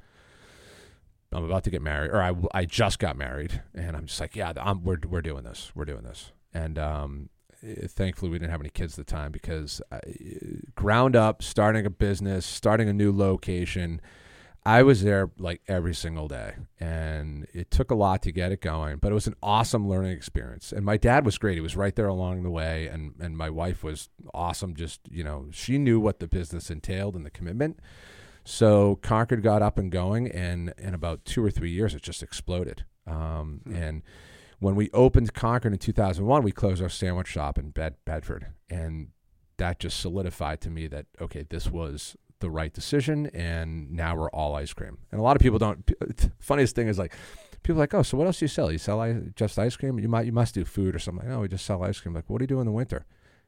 I'm 1.31 1.43
about 1.43 1.63
to 1.65 1.69
get 1.69 1.81
married, 1.81 2.11
or 2.11 2.21
I, 2.21 2.33
I 2.53 2.65
just 2.65 2.99
got 2.99 3.17
married, 3.17 3.61
and 3.75 3.95
I'm 3.97 4.05
just 4.05 4.19
like, 4.19 4.35
yeah, 4.35 4.53
I'm, 4.57 4.83
we're 4.83 4.99
we're 5.07 5.21
doing 5.21 5.43
this, 5.43 5.71
we're 5.75 5.85
doing 5.85 6.03
this, 6.03 6.31
and 6.53 6.79
um, 6.79 7.29
eh, 7.63 7.87
thankfully 7.87 8.31
we 8.31 8.39
didn't 8.39 8.51
have 8.51 8.61
any 8.61 8.69
kids 8.69 8.97
at 8.97 9.05
the 9.05 9.11
time 9.11 9.31
because 9.31 9.81
I, 9.91 9.99
ground 10.75 11.15
up, 11.15 11.43
starting 11.43 11.85
a 11.85 11.89
business, 11.89 12.45
starting 12.45 12.87
a 12.87 12.93
new 12.93 13.11
location, 13.11 13.99
I 14.67 14.83
was 14.83 15.01
there 15.01 15.31
like 15.37 15.61
every 15.69 15.95
single 15.95 16.27
day, 16.27 16.55
and 16.77 17.47
it 17.53 17.71
took 17.71 17.89
a 17.89 17.95
lot 17.95 18.21
to 18.23 18.33
get 18.33 18.51
it 18.51 18.59
going, 18.59 18.97
but 18.97 19.11
it 19.11 19.15
was 19.15 19.25
an 19.25 19.35
awesome 19.41 19.87
learning 19.87 20.11
experience. 20.11 20.73
And 20.73 20.85
my 20.85 20.97
dad 20.97 21.25
was 21.25 21.37
great; 21.37 21.55
he 21.55 21.61
was 21.61 21.77
right 21.77 21.95
there 21.95 22.07
along 22.07 22.43
the 22.43 22.49
way, 22.49 22.87
and 22.87 23.13
and 23.17 23.37
my 23.37 23.49
wife 23.49 23.81
was 23.81 24.09
awesome. 24.33 24.75
Just 24.75 24.99
you 25.09 25.23
know, 25.23 25.47
she 25.51 25.77
knew 25.77 26.01
what 26.01 26.19
the 26.19 26.27
business 26.27 26.69
entailed 26.69 27.15
and 27.15 27.25
the 27.25 27.29
commitment. 27.29 27.79
So 28.47 28.95
Concord 29.01 29.43
got 29.43 29.61
up 29.61 29.77
and 29.77 29.91
going, 29.91 30.31
and 30.31 30.73
in 30.77 30.93
about 30.93 31.25
two 31.25 31.43
or 31.43 31.51
three 31.51 31.69
years, 31.69 31.93
it 31.93 32.01
just 32.01 32.23
exploded. 32.23 32.85
Um, 33.05 33.59
Hmm. 33.65 33.75
And 33.75 34.03
when 34.59 34.75
we 34.75 34.89
opened 34.91 35.33
Concord 35.33 35.73
in 35.73 35.79
2001, 35.79 36.43
we 36.43 36.53
closed 36.53 36.81
our 36.81 36.87
sandwich 36.87 37.27
shop 37.27 37.57
in 37.57 37.71
Bed- 37.71 37.97
Bedford, 38.05 38.47
and 38.69 39.09
that 39.57 39.79
just 39.79 39.99
solidified 39.99 40.61
to 40.61 40.69
me 40.69 40.87
that 40.87 41.07
okay, 41.19 41.45
this 41.49 41.69
was 41.69 42.15
the 42.39 42.49
right 42.49 42.73
decision, 42.73 43.25
and 43.33 43.91
now 43.91 44.15
we're 44.15 44.29
all 44.29 44.55
ice 44.55 44.71
cream. 44.71 44.99
And 45.11 45.19
a 45.19 45.23
lot 45.23 45.35
of 45.35 45.41
people 45.41 45.59
don't. 45.59 45.83
Funniest 46.39 46.73
thing 46.73 46.87
is 46.87 46.97
like. 46.97 47.13
People 47.63 47.81
are 47.81 47.83
like, 47.83 47.93
oh, 47.95 48.03
so 48.03 48.17
what 48.17 48.27
else 48.27 48.39
do 48.39 48.45
you 48.45 48.49
sell? 48.49 48.71
You 48.71 48.77
sell 48.77 49.21
just 49.35 49.59
ice 49.59 49.75
cream? 49.75 49.99
You 49.99 50.07
might, 50.07 50.25
you 50.25 50.31
must 50.31 50.53
do 50.53 50.63
food 50.63 50.95
or 50.95 50.99
something. 50.99 51.27
Like, 51.27 51.35
no, 51.35 51.41
we 51.41 51.49
just 51.49 51.65
sell 51.65 51.83
ice 51.83 51.99
cream. 51.99 52.15
Like, 52.15 52.29
what 52.29 52.37
do 52.37 52.43
you 52.43 52.47
do 52.47 52.61
in 52.61 52.65
the 52.65 52.71
winter? 52.71 53.05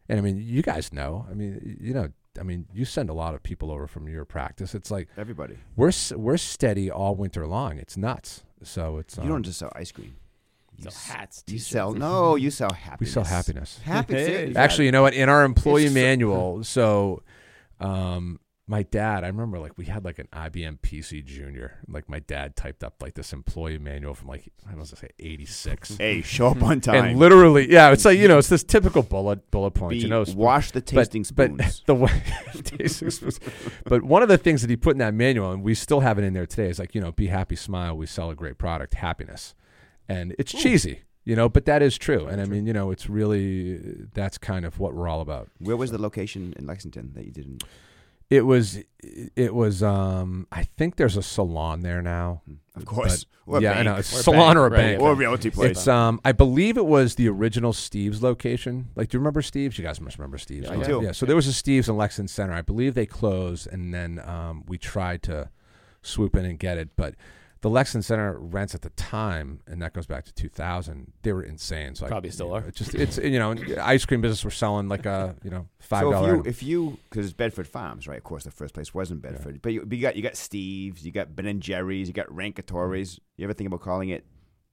And 0.10 0.20
I 0.20 0.22
mean, 0.22 0.36
you 0.38 0.62
guys 0.62 0.92
know. 0.92 1.26
I 1.30 1.36
mean, 1.36 1.78
you 1.80 1.94
know, 1.94 2.10
I 2.40 2.44
mean, 2.44 2.66
you 2.74 2.86
send 2.86 3.10
a 3.10 3.14
lot 3.14 3.36
of 3.36 3.44
people 3.44 3.70
over 3.72 3.86
from 3.88 4.08
your 4.08 4.26
practice. 4.26 4.74
It's 4.74 4.90
like 4.92 5.08
Everybody. 5.18 5.58
we're 5.76 5.92
we're 6.16 6.38
steady 6.38 6.90
all 6.90 7.16
winter 7.16 7.46
long. 7.46 7.78
It's 7.78 7.98
nuts. 7.98 8.44
So 8.64 8.98
it's 8.98 9.18
um, 9.18 9.24
You 9.26 9.30
don't 9.32 9.44
just 9.44 9.60
sell 9.60 9.72
ice 9.76 9.92
cream. 9.92 10.16
You, 10.78 10.84
So 10.84 10.88
s- 10.90 11.08
hats, 11.10 11.44
you 11.48 11.54
t-shirts. 11.54 11.70
sell 11.70 11.94
no. 11.94 12.36
You 12.44 12.52
sell 12.52 12.72
happiness. 12.72 13.00
we 13.10 13.14
sell 13.14 13.24
happiness. 13.26 13.80
Happiness. 13.84 14.28
Hey. 14.28 14.54
Actually, 14.56 14.86
you 14.86 14.92
know 14.92 15.02
what? 15.02 15.14
In 15.14 15.28
our 15.30 15.44
employee 15.44 15.90
manual, 15.90 16.64
so 16.76 17.22
um, 17.80 18.40
my 18.70 18.84
dad, 18.84 19.24
I 19.24 19.28
remember 19.28 19.58
like 19.58 19.80
we 19.80 19.86
had 19.86 20.06
like 20.06 20.20
an 20.20 20.28
IBM 20.32 20.80
PC 20.82 21.26
Junior. 21.26 21.80
Like 21.88 22.08
my 22.08 22.20
dad 22.20 22.56
typed 22.56 22.84
up 22.84 23.02
like 23.02 23.16
this 23.16 23.34
employee 23.34 23.80
manual 23.80 24.14
from 24.14 24.28
like 24.28 24.48
I 24.64 24.76
was 24.76 24.92
gonna 24.92 25.00
say 25.00 25.10
eighty 25.18 25.48
six. 25.48 25.98
Hey, 26.00 26.22
show 26.22 26.50
up 26.50 26.62
on 26.62 26.80
time. 26.80 27.04
And 27.04 27.20
literally, 27.20 27.70
yeah, 27.70 27.92
it's 27.92 28.06
like 28.06 28.20
you 28.20 28.28
know, 28.28 28.38
it's 28.38 28.48
this 28.48 28.64
typical 28.64 29.02
bullet 29.02 29.50
bullet 29.50 29.72
point. 29.72 29.94
Be- 29.94 29.98
you 29.98 30.08
know, 30.08 30.24
wash 30.36 30.70
the 30.70 30.82
tasting 30.82 31.24
but, 31.24 31.48
spoons. 31.48 31.58
But 31.58 31.82
the 31.88 31.96
way 31.96 32.24
tasting 32.64 33.10
spoons. 33.10 33.40
But 33.86 34.04
one 34.04 34.22
of 34.22 34.30
the 34.30 34.38
things 34.38 34.62
that 34.62 34.70
he 34.70 34.78
put 34.78 34.92
in 34.92 35.00
that 35.00 35.16
manual, 35.16 35.52
and 35.52 35.64
we 35.64 35.74
still 35.74 36.02
have 36.02 36.20
it 36.20 36.24
in 36.24 36.34
there 36.36 36.46
today, 36.46 36.70
is 36.70 36.78
like 36.78 36.94
you 36.94 37.02
know, 37.02 37.12
be 37.12 37.26
happy, 37.26 37.56
smile. 37.56 37.98
We 37.98 38.06
sell 38.06 38.30
a 38.30 38.36
great 38.36 38.60
product, 38.60 38.94
happiness, 38.94 39.56
and 40.08 40.36
it's 40.38 40.52
cheesy, 40.52 41.02
you 41.26 41.36
know, 41.36 41.50
but 41.50 41.66
that 41.66 41.82
is 41.82 41.98
true. 41.98 42.28
And 42.28 42.40
I 42.40 42.46
mean, 42.46 42.68
you 42.68 42.74
know, 42.74 42.92
it's 42.92 43.10
really 43.10 44.06
that's 44.14 44.38
kind 44.38 44.64
of 44.64 44.78
what 44.78 44.94
we're 44.94 45.08
all 45.08 45.22
about. 45.22 45.50
Where 45.58 45.76
was 45.76 45.90
the 45.90 46.00
location 46.00 46.54
in 46.56 46.68
Lexington 46.68 47.14
that 47.16 47.26
you 47.26 47.32
didn't? 47.32 47.64
It 48.30 48.46
was, 48.46 48.80
it 49.36 49.54
was. 49.56 49.82
um 49.82 50.48
I 50.52 50.64
think 50.64 50.96
there's 50.98 51.18
a 51.18 51.24
salon 51.24 51.82
there 51.82 52.02
now. 52.02 52.42
Of 52.76 52.86
course. 52.86 53.24
But- 53.24 53.64
yeah, 53.64 53.72
I 53.72 53.82
know 53.82 53.96
it's 53.96 54.14
Or 54.16 54.20
a 54.20 54.24
salon 54.24 54.40
bank, 54.54 54.58
or 54.58 54.68
a 54.68 54.70
right, 54.70 54.78
bank. 54.78 55.00
yeah. 55.00 55.06
Or 55.08 55.12
a 55.14 55.16
realty 55.16 55.50
place. 55.50 55.72
It's 55.72 55.88
um, 55.88 56.22
I 56.24 56.34
believe 56.34 56.78
it 56.78 56.86
was 56.86 57.16
the 57.16 57.28
original 57.28 57.74
Steve's 57.74 58.22
location. 58.22 58.90
Like, 58.96 59.10
do 59.10 59.16
you 59.18 59.20
remember 59.22 59.42
Steve's? 59.42 59.76
You 59.80 59.84
guys 59.84 60.00
must 60.00 60.20
remember 60.20 60.38
Steve's. 60.38 60.68
Yeah, 60.70 60.78
I 60.80 60.84
do. 60.84 61.02
Yeah. 61.04 61.14
So 61.14 61.26
there 61.26 61.36
was 61.36 61.48
a 61.48 61.54
Steve's 61.54 61.90
in 61.90 61.98
Lexington 61.98 62.28
Center. 62.28 62.54
I 62.54 62.62
believe 62.62 62.94
they 62.94 63.08
closed, 63.08 63.66
and 63.66 63.92
then 63.92 64.20
um, 64.24 64.66
we 64.68 64.78
tried 64.78 65.24
to 65.24 65.50
swoop 66.04 66.36
in 66.36 66.46
and 66.46 66.60
get 66.60 66.78
it, 66.78 66.90
but 66.96 67.16
the 67.62 67.70
Lexington 67.70 68.04
Center 68.04 68.40
rents 68.40 68.74
at 68.74 68.82
the 68.82 68.90
time, 68.92 69.60
and 69.68 69.82
that 69.82 69.94
goes 69.94 70.06
back 70.06 70.26
to 70.26 70.34
2000. 70.34 71.12
They 71.24 71.34
were 71.34 71.44
insane. 71.44 71.96
So 71.96 72.06
I- 72.06 72.10
Probably 72.10 72.30
still 72.30 72.48
you 72.48 72.52
know, 72.54 72.58
are. 72.58 72.68
It's 72.68 72.78
just 72.78 72.96
it's 72.96 73.18
you 73.18 73.40
know, 73.40 73.56
ice 73.82 74.06
cream 74.06 74.22
business 74.22 74.44
were 74.46 74.52
selling 74.52 74.88
like 74.88 75.06
a 75.06 75.36
you 75.44 75.50
know 75.50 75.68
five 75.80 76.02
so 76.04 76.08
if 76.10 76.14
dollar. 76.14 76.36
you, 76.36 76.44
if 76.46 76.64
you, 76.64 77.00
because 77.10 77.26
it's 77.26 77.34
Bedford 77.34 77.68
Farms, 77.68 78.08
right? 78.08 78.18
Of 78.18 78.24
course, 78.24 78.44
the 78.46 78.52
first 78.52 78.74
place 78.74 78.94
wasn't 78.94 79.22
Bedford, 79.22 79.62
but, 79.62 79.74
you, 79.74 79.86
but 79.86 79.98
you 79.98 80.02
got 80.02 80.16
you 80.16 80.24
got 80.24 80.38
Steve's, 80.38 81.06
you 81.06 81.12
got 81.12 81.36
Ben 81.36 81.46
and 81.46 81.62
Jerry's, 81.62 82.08
you 82.08 82.14
got 82.14 82.34
Rancatore's. 82.34 83.16
Mm-hmm. 83.16 83.24
You 83.38 83.44
ever 83.46 83.54
think 83.54 83.68
about 83.68 83.82
calling 83.82 84.10
it 84.10 84.26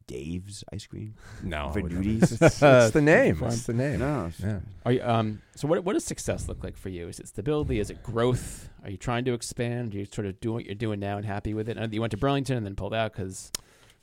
Dave's 0.07 0.63
ice 0.73 0.87
cream? 0.87 1.15
no, 1.43 1.69
I 1.69 1.73
for 1.73 1.81
wouldn't. 1.83 2.03
duties? 2.03 2.33
it's, 2.41 2.63
it's 2.63 2.91
the 2.93 3.01
name. 3.03 3.37
Fun. 3.37 3.49
It's 3.49 3.67
the 3.67 3.73
name. 3.75 3.99
no. 3.99 4.31
Yeah. 4.43 4.61
Are 4.85 4.93
you, 4.93 5.03
um, 5.03 5.43
so 5.57 5.67
what, 5.69 5.85
what 5.85 5.95
does 5.95 6.05
success 6.05 6.49
look 6.49 6.63
like 6.63 6.77
for 6.77 6.89
you? 6.89 7.09
Is 7.09 7.19
it 7.19 7.29
stability? 7.29 7.81
Is 7.81 7.91
it 7.91 8.03
growth? 8.03 8.69
Are 8.85 8.91
you 8.91 8.97
trying 8.97 9.25
to 9.25 9.33
expand? 9.35 9.95
Are 9.95 9.99
you 9.99 10.07
sort 10.11 10.27
of 10.27 10.39
doing 10.41 10.55
what 10.55 10.65
you're 10.67 10.75
doing 10.75 11.01
now 11.01 11.17
and 11.17 11.27
happy 11.27 11.55
with 11.55 11.69
it? 11.69 11.77
I 11.77 11.81
know 11.81 11.87
that 11.89 11.95
you 11.95 12.01
went 12.01 12.13
to 12.13 12.17
Burlington 12.17 12.57
and 12.57 12.65
then 12.65 12.77
pulled 12.77 12.95
out 12.95 13.13
because 13.13 13.51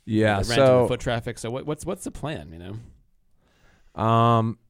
Yeah. 0.04 0.42
the 0.42 0.48
rent 0.48 0.60
and 0.60 0.66
So 0.68 0.82
the 0.82 0.88
foot 0.88 1.00
traffic. 1.00 1.38
So 1.38 1.50
what, 1.50 1.64
what's 1.66 1.86
what's 1.86 2.04
the 2.04 2.10
plan? 2.10 2.50
You 2.52 2.58
know, 3.96 4.02
Um. 4.02 4.58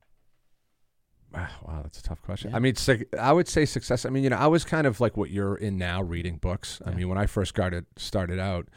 Wow, 1.34 1.80
that's 1.82 1.98
a 1.98 2.02
tough 2.04 2.22
question. 2.22 2.50
Yeah. 2.50 2.56
I 2.56 2.60
mean, 2.60 2.74
I 3.18 3.32
would 3.32 3.48
say 3.48 3.64
success. 3.64 4.06
I 4.06 4.10
mean, 4.10 4.22
you 4.22 4.30
know, 4.30 4.36
I 4.36 4.46
was 4.46 4.64
kind 4.64 4.86
of 4.86 5.00
like 5.00 5.16
what 5.16 5.30
you're 5.30 5.56
in 5.56 5.76
now, 5.78 6.00
reading 6.00 6.36
books. 6.36 6.80
I 6.86 6.90
mean, 6.92 7.08
when 7.08 7.18
I 7.18 7.26
first 7.26 7.48
started 7.48 7.86
started 7.96 8.38
out, 8.38 8.68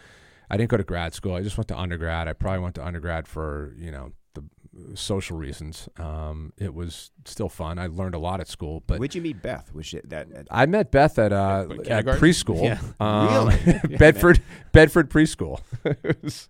I 0.50 0.58
didn't 0.58 0.70
go 0.70 0.78
to 0.78 0.84
grad 0.84 1.14
school. 1.14 1.34
I 1.36 1.42
just 1.44 1.58
went 1.58 1.68
to 1.70 1.78
undergrad. 1.78 2.28
I 2.28 2.34
probably 2.34 2.60
went 2.60 2.76
to 2.76 2.86
undergrad 2.86 3.28
for 3.28 3.74
you 3.78 3.92
know 3.92 4.12
the 4.34 4.44
social 4.96 5.38
reasons. 5.38 5.90
Um, 5.98 6.54
it 6.58 6.74
was 6.74 7.12
still 7.26 7.50
fun. 7.50 7.80
I 7.80 7.88
learned 7.88 8.14
a 8.16 8.20
lot 8.20 8.40
at 8.40 8.48
school, 8.48 8.84
but 8.86 9.00
Where'd 9.00 9.16
you 9.16 9.22
meet 9.22 9.42
Beth? 9.42 9.74
Was 9.74 9.88
she, 9.88 10.00
that, 10.04 10.30
that 10.30 10.48
I 10.52 10.68
met 10.68 10.92
Beth 10.92 11.18
at 11.18 11.34
uh, 11.34 11.66
What, 11.66 11.88
at 11.88 12.06
preschool. 12.06 12.64
Yeah. 12.64 12.80
Um, 13.00 13.48
Really? 13.48 13.60
Yeah, 13.90 13.98
Bedford 13.98 14.42
Bedford 14.74 15.10
preschool. 15.10 15.62
that's 15.84 16.50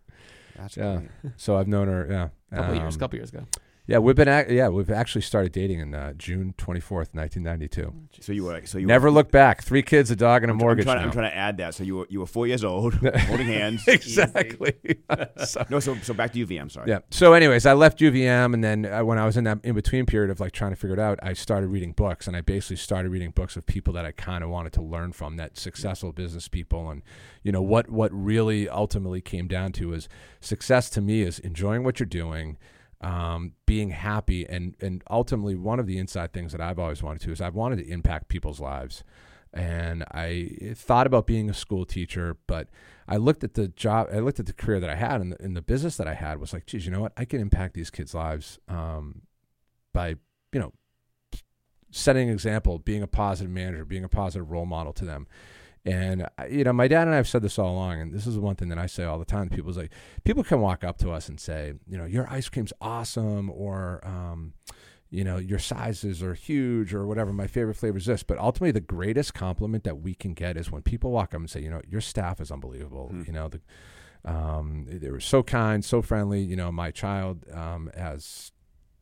Yeah. 0.76 0.98
great. 0.98 1.34
so 1.38 1.58
I've 1.58 1.68
known 1.68 1.88
her. 1.88 2.08
Yeah, 2.10 2.28
a 2.52 2.56
couple 2.62 2.76
years, 2.76 2.94
Um, 2.96 3.00
couple 3.00 3.18
years 3.18 3.30
ago. 3.30 3.46
Yeah, 3.88 4.00
we've 4.00 4.18
been. 4.18 4.28
Ac- 4.28 4.54
yeah, 4.54 4.68
we've 4.68 4.90
actually 4.92 5.22
started 5.22 5.54
dating 5.54 5.80
in 5.80 5.94
uh, 5.96 6.12
June 6.14 6.54
twenty 6.58 6.82
fourth, 6.82 7.16
nineteen 7.16 7.44
ninety 7.44 7.70
two. 7.70 7.94
So 8.20 8.34
you 8.34 8.44
were 8.44 8.62
so 8.66 8.78
you 8.78 8.86
Never 8.86 9.08
were, 9.08 9.12
look 9.12 9.32
back. 9.32 9.64
Three 9.64 9.82
kids, 9.82 10.12
a 10.12 10.16
dog, 10.18 10.44
and 10.44 10.52
a 10.52 10.54
I'm, 10.54 10.58
mortgage. 10.58 10.86
I'm 10.86 10.94
trying, 10.96 11.06
I'm 11.06 11.12
trying 11.14 11.32
to 11.32 11.36
add 11.38 11.58
that. 11.58 11.74
So 11.74 11.86
you 11.86 11.96
were 11.96 12.08
you 12.10 12.20
were 12.20 12.26
four 12.26 12.48
years 12.48 12.66
old, 12.66 12.96
holding 13.18 13.48
hands. 13.48 13.88
exactly. 13.88 14.74
So- 15.46 15.66
No, 15.70 15.80
so 15.80 15.96
so 16.00 16.14
back 16.14 16.34
to 16.34 16.46
UVM. 16.46 16.62
I'm 16.64 16.70
sorry. 16.70 16.90
yeah. 16.90 17.00
So, 17.12 17.32
anyways, 17.34 17.66
I 17.66 17.72
left 17.74 18.00
UVM, 18.00 18.54
and 18.54 18.62
then 18.64 18.86
uh, 18.86 19.06
when 19.06 19.18
I 19.18 19.26
was 19.26 19.38
in 19.38 19.46
that 19.46 19.60
in 19.64 19.74
between 19.74 20.06
period 20.06 20.32
of 20.32 20.40
like 20.42 20.52
trying 20.52 20.72
to 20.72 20.76
figure 20.76 20.96
it 20.96 21.00
out, 21.00 21.18
I 21.24 21.32
started 21.32 21.68
reading 21.68 21.94
books, 21.94 22.28
and 22.28 22.36
I 22.36 22.42
basically 22.42 22.76
started 22.76 23.10
reading 23.10 23.32
books 23.32 23.56
of 23.56 23.66
people 23.66 23.94
that 23.94 24.04
I 24.06 24.12
kind 24.12 24.44
of 24.44 24.50
wanted 24.50 24.74
to 24.74 24.82
learn 24.82 25.14
from, 25.14 25.38
that 25.38 25.58
successful 25.58 26.12
business 26.12 26.50
people, 26.50 26.90
and 26.90 27.04
you 27.42 27.54
know 27.54 27.62
what 27.62 27.90
what 27.90 28.12
really 28.12 28.68
ultimately 28.68 29.22
came 29.22 29.48
down 29.48 29.72
to 29.74 29.94
is 29.94 30.10
success 30.42 30.90
to 30.92 31.02
me 31.02 31.22
is 31.22 31.40
enjoying 31.40 31.84
what 31.86 32.00
you're 32.02 32.08
doing. 32.08 32.58
Um, 33.00 33.52
being 33.68 33.92
happy 33.92 34.44
and 34.50 34.76
and 34.82 35.04
ultimately 35.08 35.54
one 35.54 35.80
of 35.80 35.86
the 35.86 36.00
inside 36.00 36.34
things 36.34 36.52
that 36.52 36.62
I've 36.62 36.80
always 36.80 37.04
wanted 37.04 37.22
to 37.22 37.32
is 37.32 37.40
I've 37.40 37.54
wanted 37.54 37.76
to 37.76 37.88
impact 37.88 38.28
people's 38.28 38.60
lives, 38.60 39.04
and 39.54 40.04
I 40.12 40.74
thought 40.76 41.08
about 41.08 41.28
being 41.28 41.50
a 41.50 41.54
school 41.54 41.86
teacher, 41.86 42.38
but 42.48 42.70
I 43.08 43.18
looked 43.18 43.44
at 43.44 43.54
the 43.54 43.68
job, 43.70 44.08
I 44.14 44.20
looked 44.20 44.40
at 44.40 44.46
the 44.46 44.54
career 44.54 44.80
that 44.80 44.90
I 44.90 44.96
had 44.96 45.22
and 45.22 45.32
the, 45.32 45.42
and 45.42 45.56
the 45.56 45.62
business 45.62 45.98
that 45.98 46.08
I 46.08 46.14
had 46.14 46.40
was 46.40 46.54
like, 46.54 46.66
geez, 46.66 46.86
you 46.86 46.92
know 46.92 47.02
what? 47.02 47.14
I 47.18 47.26
can 47.26 47.40
impact 47.40 47.74
these 47.74 47.90
kids' 47.90 48.14
lives 48.14 48.60
um, 48.68 49.22
by, 49.94 50.16
you 50.52 50.60
know, 50.60 50.74
setting 51.90 52.28
an 52.28 52.34
example, 52.34 52.80
being 52.80 53.02
a 53.02 53.08
positive 53.08 53.52
manager, 53.52 53.86
being 53.86 54.04
a 54.04 54.10
positive 54.10 54.52
role 54.52 54.66
model 54.66 54.94
to 54.94 55.06
them. 55.06 55.28
And 55.88 56.24
uh, 56.24 56.46
you 56.50 56.66
know, 56.66 56.74
my 56.74 56.88
dad 56.88 57.04
and 57.04 57.14
I 57.14 57.16
have 57.16 57.28
said 57.28 57.42
this 57.42 57.58
all 57.58 57.72
along, 57.72 58.02
and 58.02 58.14
this 58.14 58.28
is 58.28 58.38
one 58.38 58.56
thing 58.56 58.68
that 58.70 58.78
I 58.78 58.88
say 58.88 59.06
all 59.06 59.18
the 59.18 59.26
time. 59.26 59.50
People's 59.50 59.78
like, 59.78 59.92
people 60.26 60.44
can 60.44 60.60
walk 60.60 60.84
up 60.84 60.98
to 61.00 61.12
us 61.12 61.30
and 61.30 61.40
say, 61.40 61.74
you 61.88 61.98
know, 61.98 62.06
your 62.06 62.28
ice 62.30 62.50
cream's 62.50 62.74
awesome, 62.82 63.50
or 63.50 64.02
um, 64.06 64.54
you 65.10 65.24
know, 65.24 65.38
your 65.38 65.60
sizes 65.60 66.22
are 66.22 66.34
huge, 66.34 66.94
or 66.94 67.08
whatever. 67.08 67.32
My 67.32 67.48
favorite 67.48 67.76
flavor 67.76 67.98
is 67.98 68.06
this. 68.06 68.22
But 68.22 68.38
ultimately, 68.38 68.72
the 68.72 68.82
greatest 68.82 69.34
compliment 69.34 69.86
that 69.86 70.02
we 70.02 70.14
can 70.14 70.34
get 70.34 70.58
is 70.58 70.70
when 70.70 70.82
people 70.82 71.12
walk 71.12 71.34
up 71.34 71.40
and 71.40 71.50
say, 71.50 71.62
you 71.62 71.70
know, 71.70 71.82
your 71.88 72.02
staff 72.02 72.42
is 72.42 72.52
unbelievable. 72.52 73.08
Hmm. 73.08 73.24
You 73.26 73.32
know, 73.32 73.48
the 73.48 73.62
um, 74.26 74.88
they 74.90 75.10
were 75.10 75.22
so 75.22 75.42
kind, 75.42 75.86
so 75.86 76.02
friendly. 76.02 76.42
You 76.42 76.58
know, 76.58 76.70
my 76.70 76.92
child 76.92 77.46
um, 77.54 77.90
has 77.96 78.52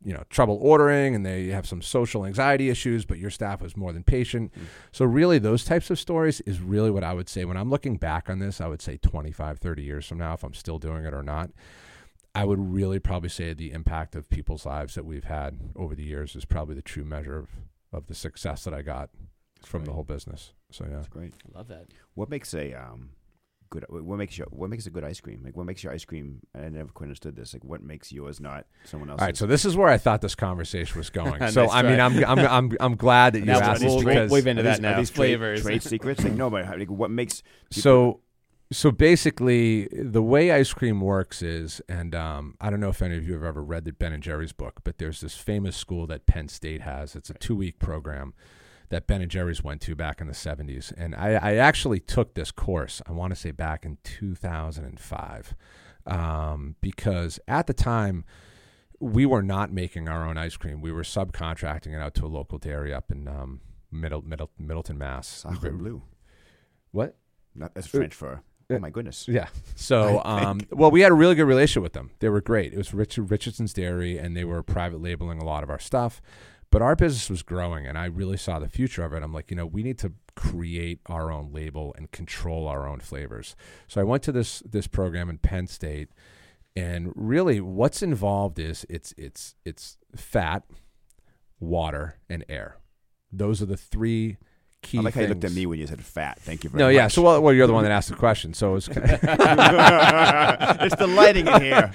you 0.05 0.13
know 0.13 0.23
trouble 0.29 0.57
ordering 0.61 1.15
and 1.15 1.25
they 1.25 1.47
have 1.47 1.65
some 1.67 1.81
social 1.81 2.25
anxiety 2.25 2.69
issues 2.69 3.05
but 3.05 3.17
your 3.17 3.31
staff 3.31 3.59
was 3.61 3.75
more 3.75 3.91
than 3.91 4.03
patient 4.03 4.51
Mm. 4.53 4.61
so 4.91 5.03
really 5.03 5.39
those 5.39 5.65
types 5.65 5.89
of 5.89 5.97
stories 5.99 6.39
is 6.41 6.61
really 6.61 6.91
what 6.91 7.03
i 7.03 7.11
would 7.11 7.27
say 7.27 7.43
when 7.43 7.57
i'm 7.57 7.69
looking 7.71 7.97
back 7.97 8.29
on 8.29 8.37
this 8.39 8.61
i 8.61 8.67
would 8.67 8.81
say 8.81 8.97
25 8.97 9.57
30 9.57 9.81
years 9.83 10.05
from 10.05 10.19
now 10.19 10.33
if 10.33 10.43
i'm 10.43 10.53
still 10.53 10.77
doing 10.79 11.05
it 11.05 11.13
or 11.13 11.23
not 11.23 11.49
i 12.35 12.45
would 12.45 12.59
really 12.59 12.99
probably 12.99 13.29
say 13.29 13.53
the 13.53 13.71
impact 13.71 14.15
of 14.15 14.29
people's 14.29 14.65
lives 14.65 14.93
that 14.93 15.05
we've 15.05 15.23
had 15.25 15.57
over 15.75 15.95
the 15.95 16.03
years 16.03 16.35
is 16.35 16.45
probably 16.45 16.75
the 16.75 16.81
true 16.83 17.03
measure 17.05 17.37
of, 17.39 17.49
of 17.91 18.05
the 18.07 18.13
success 18.15 18.63
that 18.63 18.73
i 18.75 18.81
got 18.83 19.09
from 19.63 19.85
the 19.85 19.91
whole 19.93 20.03
business 20.03 20.53
so 20.71 20.85
yeah 20.85 20.97
That's 20.97 21.07
great. 21.07 21.33
I 21.53 21.57
love 21.57 21.67
that. 21.69 21.87
What 22.13 22.29
makes 22.29 22.53
a 22.53 22.73
um 22.73 23.09
good? 23.69 23.85
What 23.89 24.17
makes 24.17 24.37
your 24.37 24.47
what 24.51 24.69
makes 24.69 24.85
a 24.85 24.89
good 24.89 25.03
ice 25.03 25.19
cream? 25.19 25.41
Like 25.43 25.55
what 25.57 25.65
makes 25.65 25.83
your 25.83 25.93
ice 25.93 26.05
cream? 26.05 26.39
I 26.55 26.69
never 26.69 26.89
quite 26.89 27.05
understood 27.05 27.35
this. 27.35 27.53
Like 27.53 27.63
what 27.63 27.81
makes 27.83 28.11
yours 28.11 28.39
not 28.39 28.65
someone 28.85 29.09
else's? 29.09 29.21
all 29.21 29.27
right 29.27 29.37
so 29.37 29.45
this 29.45 29.65
is 29.65 29.75
where 29.75 29.87
i 29.89 29.97
thought 29.97 30.21
this 30.21 30.35
conversation 30.35 30.97
was 30.97 31.09
going 31.09 31.47
so 31.51 31.69
i 31.69 31.81
mean. 31.81 31.99
I'm, 31.99 32.23
I'm 32.25 32.39
i'm 32.39 32.77
i'm 32.79 32.95
glad 32.95 33.33
that 33.33 33.39
you 33.41 33.45
Now 33.45 33.59
asked 33.59 33.83
we'll- 33.83 33.99
this 33.99 34.05
we'll 34.05 34.27
wave 34.29 34.47
into 34.47 34.63
that 34.63 34.75
these- 34.77 34.81
now. 34.81 34.97
these 34.97 35.09
Flavors. 35.09 35.61
trade 35.63 35.83
secrets. 35.93 36.23
Like 36.23 36.33
no, 36.33 36.49
but 36.49 36.65
like, 36.77 36.89
what 36.89 37.09
makes 37.11 37.41
people- 37.71 37.81
So, 37.81 38.19
so 38.71 38.91
basically, 38.91 39.87
the 39.91 40.23
way 40.23 40.51
ice 40.51 40.73
cream 40.73 40.99
works 40.99 41.41
is, 41.43 41.81
and 41.87 42.15
um, 42.15 42.55
I 42.59 42.69
don't 42.71 42.79
know 42.79 42.89
if 42.89 43.01
any 43.01 43.15
of 43.15 43.27
you 43.27 43.33
have 43.35 43.43
ever 43.43 43.63
read 43.63 43.85
the 43.85 43.93
Ben 43.93 44.11
and 44.11 44.23
Jerry's 44.23 44.53
book, 44.53 44.81
but 44.83 44.97
there's 44.97 45.21
this 45.21 45.35
famous 45.37 45.77
school 45.77 46.07
that 46.07 46.25
Penn 46.25 46.47
State 46.47 46.81
has. 46.81 47.15
It's 47.15 47.29
a 47.29 47.35
two 47.35 47.55
week 47.55 47.77
program 47.79 48.33
that 48.89 49.07
Ben 49.07 49.21
and 49.21 49.31
Jerry's 49.31 49.63
went 49.63 49.81
to 49.81 49.95
back 49.95 50.21
in 50.21 50.27
the 50.27 50.33
70s, 50.33 50.93
and 50.97 51.15
I, 51.15 51.33
I 51.33 51.55
actually 51.55 51.99
took 51.99 52.33
this 52.35 52.51
course. 52.51 53.01
I 53.07 53.11
want 53.11 53.31
to 53.33 53.35
say 53.35 53.51
back 53.51 53.85
in 53.85 53.97
2005, 54.03 55.55
um, 56.07 56.75
because 56.81 57.39
at 57.47 57.67
the 57.67 57.73
time. 57.73 58.25
We 58.97 59.25
were 59.25 59.43
not 59.43 59.73
making 59.73 60.07
our 60.07 60.25
own 60.25 60.37
ice 60.37 60.55
cream. 60.55 60.79
We 60.79 60.89
were 60.89 61.03
subcontracting 61.03 61.93
it 61.93 61.99
out 61.99 62.15
to 62.15 62.25
a 62.25 62.27
local 62.27 62.57
dairy 62.57 62.93
up 62.93 63.11
in 63.11 63.27
um, 63.27 63.59
Middle, 63.91 64.21
Middle, 64.21 64.49
Middleton, 64.57 64.97
Mass. 64.97 65.27
Sacre 65.27 65.71
bleu. 65.71 66.01
What? 66.91 67.17
Not 67.53 67.75
that's 67.75 67.87
French 67.87 68.15
for. 68.15 68.35
uh, 68.35 68.37
Oh 68.75 68.79
my 68.79 68.89
goodness. 68.89 69.27
Yeah. 69.27 69.47
So, 69.75 70.21
um, 70.23 70.61
well, 70.71 70.91
we 70.91 71.01
had 71.01 71.11
a 71.11 71.15
really 71.15 71.35
good 71.35 71.43
relationship 71.43 71.83
with 71.83 71.93
them. 71.93 72.11
They 72.19 72.29
were 72.29 72.41
great. 72.41 72.73
It 72.73 72.77
was 72.77 72.93
Rich, 72.93 73.17
Richardson's 73.17 73.73
Dairy, 73.73 74.17
and 74.17 74.35
they 74.35 74.45
were 74.45 74.63
private 74.63 75.01
labeling 75.01 75.39
a 75.39 75.45
lot 75.45 75.61
of 75.61 75.69
our 75.69 75.77
stuff. 75.77 76.21
But 76.75 76.81
our 76.81 76.97
business 76.97 77.29
was 77.29 77.41
growing, 77.41 77.87
and 77.87 77.97
I 77.97 78.03
really 78.03 78.35
saw 78.35 78.59
the 78.59 78.67
future 78.67 79.05
of 79.05 79.13
it. 79.13 79.23
I'm 79.23 79.31
like, 79.31 79.49
you 79.49 79.55
know, 79.55 79.65
we 79.65 79.81
need 79.81 79.97
to 79.99 80.11
create 80.35 80.99
our 81.05 81.31
own 81.31 81.53
label 81.53 81.95
and 81.97 82.11
control 82.11 82.67
our 82.67 82.85
own 82.85 82.99
flavors. 82.99 83.55
So 83.87 84.01
I 84.01 84.03
went 84.03 84.23
to 84.23 84.33
this 84.33 84.59
this 84.69 84.85
program 84.85 85.29
in 85.29 85.37
Penn 85.37 85.67
State, 85.67 86.09
and 86.75 87.13
really, 87.15 87.61
what's 87.61 88.03
involved 88.03 88.59
is 88.59 88.85
it's 88.89 89.13
it's 89.17 89.55
it's 89.63 89.97
fat, 90.17 90.63
water, 91.61 92.17
and 92.29 92.43
air. 92.49 92.75
Those 93.31 93.61
are 93.61 93.67
the 93.67 93.77
three 93.77 94.35
key. 94.81 94.97
Things. 94.97 94.99
I 94.99 95.05
like 95.05 95.13
how 95.13 95.21
you 95.21 95.27
looked 95.27 95.45
at 95.45 95.53
me 95.53 95.65
when 95.65 95.79
you 95.79 95.87
said 95.87 96.03
fat. 96.03 96.41
Thank 96.41 96.65
you 96.65 96.69
very 96.71 96.79
No, 96.79 96.87
much. 96.87 96.95
yeah. 96.95 97.07
So, 97.07 97.21
well, 97.21 97.41
well, 97.41 97.53
you're 97.53 97.67
the 97.67 97.73
one 97.73 97.83
that 97.83 97.93
asked 97.93 98.09
the 98.09 98.15
question. 98.17 98.53
So 98.53 98.71
it 98.71 98.73
was. 98.73 98.87
it's 98.91 98.97
the 100.97 101.07
lighting 101.07 101.47
in 101.47 101.61
here. 101.61 101.93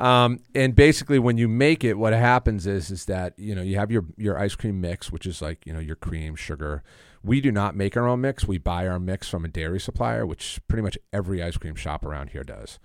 Um, 0.00 0.40
and 0.54 0.74
basically, 0.74 1.18
when 1.18 1.36
you 1.36 1.46
make 1.46 1.84
it, 1.84 1.94
what 1.94 2.14
happens 2.14 2.66
is 2.66 2.90
is 2.90 3.04
that 3.04 3.38
you 3.38 3.54
know 3.54 3.60
you 3.60 3.76
have 3.76 3.90
your 3.90 4.06
your 4.16 4.38
ice 4.38 4.54
cream 4.54 4.80
mix, 4.80 5.12
which 5.12 5.26
is 5.26 5.42
like 5.42 5.66
you 5.66 5.74
know 5.74 5.78
your 5.78 5.96
cream, 5.96 6.36
sugar. 6.36 6.82
We 7.22 7.42
do 7.42 7.52
not 7.52 7.76
make 7.76 7.98
our 7.98 8.08
own 8.08 8.22
mix. 8.22 8.48
We 8.48 8.56
buy 8.56 8.88
our 8.88 8.98
mix 8.98 9.28
from 9.28 9.44
a 9.44 9.48
dairy 9.48 9.78
supplier, 9.78 10.24
which 10.24 10.58
pretty 10.68 10.82
much 10.82 10.96
every 11.12 11.42
ice 11.42 11.58
cream 11.58 11.74
shop 11.74 12.02
around 12.02 12.30
here 12.30 12.44
does. 12.44 12.78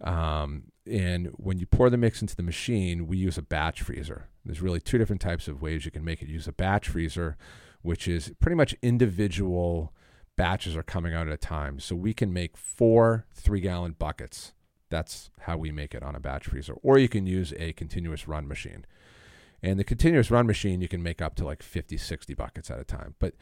Um, 0.00 0.70
and 0.86 1.26
when 1.34 1.58
you 1.58 1.66
pour 1.66 1.90
the 1.90 1.96
mix 1.96 2.22
into 2.22 2.36
the 2.36 2.44
machine, 2.44 3.08
we 3.08 3.16
use 3.16 3.36
a 3.36 3.42
batch 3.42 3.82
freezer. 3.82 4.28
There's 4.44 4.62
really 4.62 4.80
two 4.80 4.96
different 4.96 5.20
types 5.20 5.48
of 5.48 5.60
ways 5.60 5.84
you 5.84 5.90
can 5.90 6.04
make 6.04 6.22
it. 6.22 6.28
Use 6.28 6.46
a 6.46 6.52
batch 6.52 6.88
freezer, 6.88 7.36
which 7.82 8.06
is 8.06 8.32
pretty 8.38 8.56
much 8.56 8.76
individual 8.80 9.92
batches 10.36 10.76
are 10.76 10.84
coming 10.84 11.14
out 11.14 11.26
at 11.26 11.34
a 11.34 11.36
time. 11.36 11.80
So 11.80 11.96
we 11.96 12.14
can 12.14 12.32
make 12.32 12.56
four 12.56 13.26
three 13.34 13.60
gallon 13.60 13.96
buckets. 13.98 14.52
That's 14.90 15.30
how 15.40 15.56
we 15.56 15.70
make 15.70 15.94
it 15.94 16.02
on 16.02 16.14
a 16.14 16.20
batch 16.20 16.48
freezer. 16.48 16.74
Or 16.82 16.98
you 16.98 17.08
can 17.08 17.26
use 17.26 17.54
a 17.56 17.72
continuous 17.72 18.28
run 18.28 18.46
machine. 18.46 18.84
And 19.62 19.78
the 19.78 19.84
continuous 19.84 20.30
run 20.30 20.46
machine, 20.46 20.80
you 20.80 20.88
can 20.88 21.02
make 21.02 21.22
up 21.22 21.34
to 21.36 21.44
like 21.44 21.62
50, 21.62 21.96
60 21.96 22.34
buckets 22.34 22.70
at 22.70 22.80
a 22.80 22.84
time. 22.84 23.14
But 23.18 23.34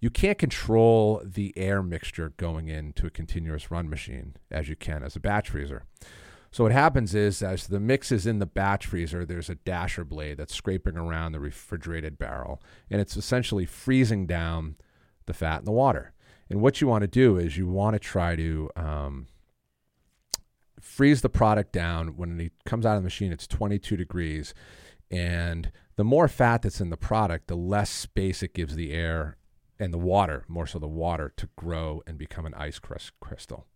you 0.00 0.10
can't 0.10 0.38
control 0.38 1.22
the 1.24 1.52
air 1.56 1.82
mixture 1.82 2.32
going 2.36 2.68
into 2.68 3.06
a 3.06 3.10
continuous 3.10 3.70
run 3.70 3.88
machine 3.88 4.36
as 4.50 4.68
you 4.68 4.76
can 4.76 5.02
as 5.02 5.16
a 5.16 5.20
batch 5.20 5.50
freezer. 5.50 5.84
So 6.50 6.64
what 6.64 6.72
happens 6.72 7.14
is 7.14 7.42
as 7.42 7.66
the 7.66 7.80
mix 7.80 8.12
is 8.12 8.26
in 8.26 8.38
the 8.38 8.46
batch 8.46 8.86
freezer, 8.86 9.24
there's 9.24 9.50
a 9.50 9.56
dasher 9.56 10.04
blade 10.04 10.36
that's 10.36 10.54
scraping 10.54 10.96
around 10.96 11.32
the 11.32 11.40
refrigerated 11.40 12.16
barrel, 12.16 12.62
and 12.88 13.00
it's 13.00 13.16
essentially 13.16 13.66
freezing 13.66 14.26
down 14.26 14.76
the 15.26 15.34
fat 15.34 15.58
and 15.58 15.66
the 15.66 15.72
water. 15.72 16.12
And 16.48 16.60
what 16.60 16.80
you 16.80 16.86
want 16.86 17.02
to 17.02 17.08
do 17.08 17.38
is 17.38 17.56
you 17.56 17.66
want 17.66 17.94
to 17.94 17.98
try 17.98 18.36
to 18.36 18.70
um, 18.76 19.26
freeze 20.84 21.22
the 21.22 21.28
product 21.28 21.72
down 21.72 22.16
when 22.16 22.38
it 22.40 22.52
comes 22.64 22.84
out 22.84 22.96
of 22.96 23.02
the 23.02 23.06
machine. 23.06 23.32
It's 23.32 23.46
22 23.46 23.96
degrees, 23.96 24.54
and 25.10 25.72
the 25.96 26.04
more 26.04 26.28
fat 26.28 26.62
that's 26.62 26.80
in 26.80 26.90
the 26.90 26.96
product, 26.96 27.46
the 27.46 27.56
less 27.56 27.90
space 27.90 28.42
it 28.42 28.54
gives 28.54 28.74
the 28.74 28.92
air 28.92 29.36
and 29.78 29.92
the 29.92 29.98
water, 29.98 30.44
more 30.48 30.66
so 30.66 30.78
the 30.78 30.86
water, 30.86 31.32
to 31.36 31.48
grow 31.56 32.02
and 32.06 32.18
become 32.18 32.46
an 32.46 32.54
ice 32.54 32.78
crys- 32.78 33.12
crystal. 33.20 33.66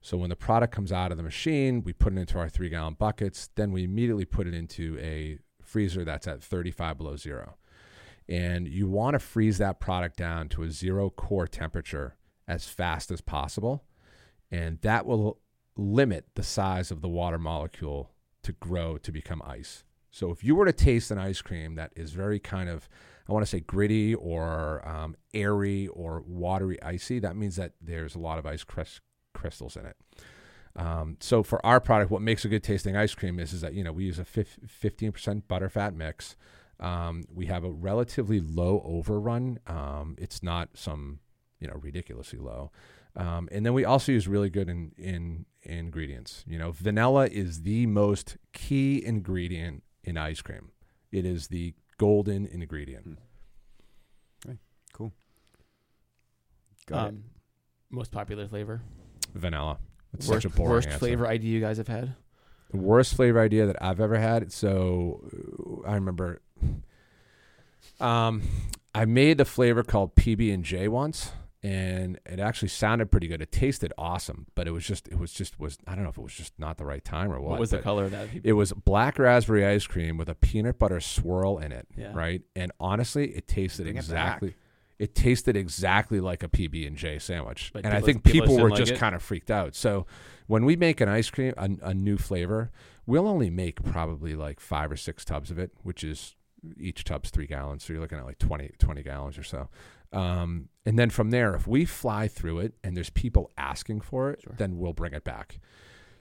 So 0.00 0.16
when 0.16 0.30
the 0.30 0.36
product 0.36 0.74
comes 0.74 0.92
out 0.92 1.10
of 1.10 1.16
the 1.16 1.24
machine, 1.24 1.82
we 1.82 1.92
put 1.92 2.12
it 2.12 2.18
into 2.18 2.38
our 2.38 2.48
three 2.48 2.68
gallon 2.68 2.94
buckets. 2.94 3.50
Then 3.56 3.72
we 3.72 3.84
immediately 3.84 4.24
put 4.24 4.46
it 4.46 4.54
into 4.54 4.96
a 5.00 5.38
freezer 5.60 6.04
that's 6.04 6.28
at 6.28 6.42
35 6.42 6.98
below 6.98 7.16
zero. 7.16 7.56
And 8.28 8.68
you 8.68 8.88
want 8.88 9.14
to 9.14 9.18
freeze 9.18 9.58
that 9.58 9.80
product 9.80 10.16
down 10.16 10.48
to 10.50 10.62
a 10.62 10.70
zero 10.70 11.10
core 11.10 11.46
temperature 11.46 12.16
as 12.46 12.68
fast 12.68 13.10
as 13.10 13.20
possible. 13.20 13.84
And 14.50 14.80
that 14.82 15.04
will 15.06 15.40
limit 15.78 16.26
the 16.34 16.42
size 16.42 16.90
of 16.90 17.00
the 17.00 17.08
water 17.08 17.38
molecule 17.38 18.10
to 18.42 18.52
grow 18.52 18.98
to 18.98 19.12
become 19.12 19.40
ice. 19.44 19.84
So 20.10 20.30
if 20.30 20.42
you 20.42 20.54
were 20.54 20.66
to 20.66 20.72
taste 20.72 21.10
an 21.10 21.18
ice 21.18 21.40
cream 21.40 21.76
that 21.76 21.92
is 21.94 22.12
very 22.12 22.40
kind 22.40 22.68
of, 22.68 22.88
I 23.28 23.32
want 23.32 23.44
to 23.44 23.50
say 23.50 23.60
gritty 23.60 24.14
or 24.14 24.86
um, 24.86 25.16
airy 25.32 25.86
or 25.88 26.22
watery 26.26 26.82
icy, 26.82 27.20
that 27.20 27.36
means 27.36 27.56
that 27.56 27.72
there's 27.80 28.14
a 28.14 28.18
lot 28.18 28.38
of 28.38 28.46
ice 28.46 28.64
crys- 28.64 29.00
crystals 29.34 29.76
in 29.76 29.86
it. 29.86 29.96
Um, 30.74 31.16
so 31.20 31.42
for 31.42 31.64
our 31.64 31.80
product, 31.80 32.10
what 32.10 32.22
makes 32.22 32.44
a 32.44 32.48
good 32.48 32.62
tasting 32.62 32.96
ice 32.96 33.14
cream 33.14 33.38
is, 33.38 33.52
is 33.52 33.60
that, 33.60 33.74
you 33.74 33.84
know, 33.84 33.92
we 33.92 34.04
use 34.04 34.18
a 34.18 34.24
fif- 34.24 34.58
15% 34.82 35.42
butterfat 35.48 35.94
mix. 35.94 36.36
Um, 36.80 37.24
we 37.32 37.46
have 37.46 37.64
a 37.64 37.70
relatively 37.70 38.40
low 38.40 38.82
overrun. 38.84 39.58
Um, 39.66 40.16
it's 40.18 40.42
not 40.42 40.70
some, 40.74 41.20
you 41.60 41.68
know, 41.68 41.74
ridiculously 41.74 42.38
low. 42.38 42.70
Um, 43.16 43.48
and 43.50 43.66
then 43.66 43.74
we 43.74 43.84
also 43.84 44.12
use 44.12 44.28
really 44.28 44.50
good 44.50 44.68
in, 44.68 44.92
in 44.96 45.44
ingredients. 45.68 46.44
You 46.46 46.58
know, 46.58 46.72
vanilla 46.72 47.26
is 47.26 47.62
the 47.62 47.86
most 47.86 48.36
key 48.52 49.04
ingredient 49.04 49.82
in 50.02 50.16
ice 50.16 50.40
cream. 50.40 50.70
It 51.12 51.24
is 51.24 51.48
the 51.48 51.74
golden 51.98 52.46
ingredient. 52.46 53.18
Cool. 54.92 55.12
Got 56.86 57.06
it. 57.06 57.08
Um, 57.08 57.24
most 57.90 58.10
popular 58.12 58.48
flavor. 58.48 58.80
Vanilla. 59.34 59.78
It's 60.14 60.26
worst 60.26 60.42
such 60.42 60.52
a 60.52 60.56
boring 60.56 60.72
worst 60.72 60.88
answer. 60.88 60.98
flavor 60.98 61.26
idea 61.26 61.52
you 61.52 61.60
guys 61.60 61.76
have 61.78 61.88
had. 61.88 62.14
The 62.70 62.78
worst 62.78 63.14
flavor 63.14 63.40
idea 63.40 63.66
that 63.66 63.76
I've 63.80 64.00
ever 64.00 64.18
had. 64.18 64.52
So 64.52 65.82
I 65.86 65.94
remember 65.94 66.40
um, 68.00 68.42
I 68.94 69.04
made 69.04 69.38
the 69.38 69.44
flavor 69.44 69.82
called 69.82 70.14
PB 70.14 70.52
and 70.52 70.64
J 70.64 70.88
once, 70.88 71.32
and 71.62 72.20
it 72.24 72.38
actually 72.38 72.68
sounded 72.68 73.10
pretty 73.10 73.26
good. 73.26 73.42
It 73.42 73.50
tasted 73.50 73.92
awesome, 73.98 74.46
but 74.54 74.68
it 74.68 74.70
was 74.70 74.84
just 74.84 75.08
it 75.08 75.18
was 75.18 75.32
just 75.32 75.58
was 75.58 75.78
I 75.86 75.94
don't 75.94 76.04
know 76.04 76.10
if 76.10 76.18
it 76.18 76.22
was 76.22 76.34
just 76.34 76.58
not 76.58 76.78
the 76.78 76.84
right 76.84 77.04
time 77.04 77.32
or 77.32 77.40
what. 77.40 77.50
What, 77.50 77.60
was 77.60 77.70
the 77.70 77.78
color 77.78 78.04
of 78.04 78.12
that? 78.12 78.28
It 78.44 78.52
was 78.52 78.72
black 78.72 79.18
raspberry 79.18 79.66
ice 79.66 79.86
cream 79.86 80.16
with 80.16 80.28
a 80.28 80.34
peanut 80.34 80.78
butter 80.78 81.00
swirl 81.00 81.58
in 81.58 81.72
it, 81.72 81.88
Yeah. 81.96 82.12
right? 82.14 82.42
And 82.54 82.70
honestly, 82.78 83.30
it 83.30 83.48
tasted 83.48 83.84
Bring 83.84 83.96
exactly. 83.96 84.54
It 85.00 85.14
tasted 85.14 85.56
exactly 85.56 86.20
like 86.20 86.42
a 86.42 86.48
PB 86.48 86.86
and 86.86 86.96
J 86.96 87.18
sandwich, 87.20 87.70
But 87.72 87.84
and 87.84 87.94
I 87.94 88.00
think 88.00 88.24
people 88.24 88.40
people 88.42 88.54
just 88.54 88.62
were 88.62 88.70
like 88.70 88.78
just 88.78 88.92
it? 88.92 88.98
kind 88.98 89.14
of 89.14 89.22
freaked 89.22 89.50
out. 89.50 89.74
So 89.76 90.06
when 90.48 90.64
we 90.64 90.74
make 90.76 91.00
an 91.00 91.08
ice 91.08 91.30
cream, 91.30 91.54
a, 91.56 91.70
a 91.82 91.94
new 91.94 92.18
flavor, 92.18 92.70
we'll 93.06 93.28
only 93.28 93.48
make 93.50 93.82
probably 93.84 94.34
like 94.34 94.58
five 94.60 94.90
or 94.90 94.96
six 94.96 95.24
tubs 95.24 95.50
of 95.52 95.58
it, 95.58 95.70
which 95.82 96.02
is 96.02 96.34
each 96.76 97.04
tub's 97.04 97.30
three 97.30 97.46
gallons. 97.46 97.84
So 97.84 97.92
you're 97.92 98.02
looking 98.02 98.18
at 98.18 98.24
like 98.24 98.38
20, 98.38 98.72
20 98.78 99.02
gallons 99.04 99.38
or 99.38 99.44
so. 99.44 99.68
Um, 100.12 100.68
and 100.86 100.98
then 100.98 101.10
from 101.10 101.30
there, 101.30 101.54
if 101.54 101.66
we 101.66 101.84
fly 101.84 102.28
through 102.28 102.60
it 102.60 102.74
and 102.82 102.96
there's 102.96 103.10
people 103.10 103.50
asking 103.58 104.00
for 104.00 104.30
it, 104.30 104.40
Sure. 104.42 104.54
then 104.56 104.78
we'll 104.78 104.92
bring 104.94 105.12
it 105.12 105.24
back. 105.24 105.58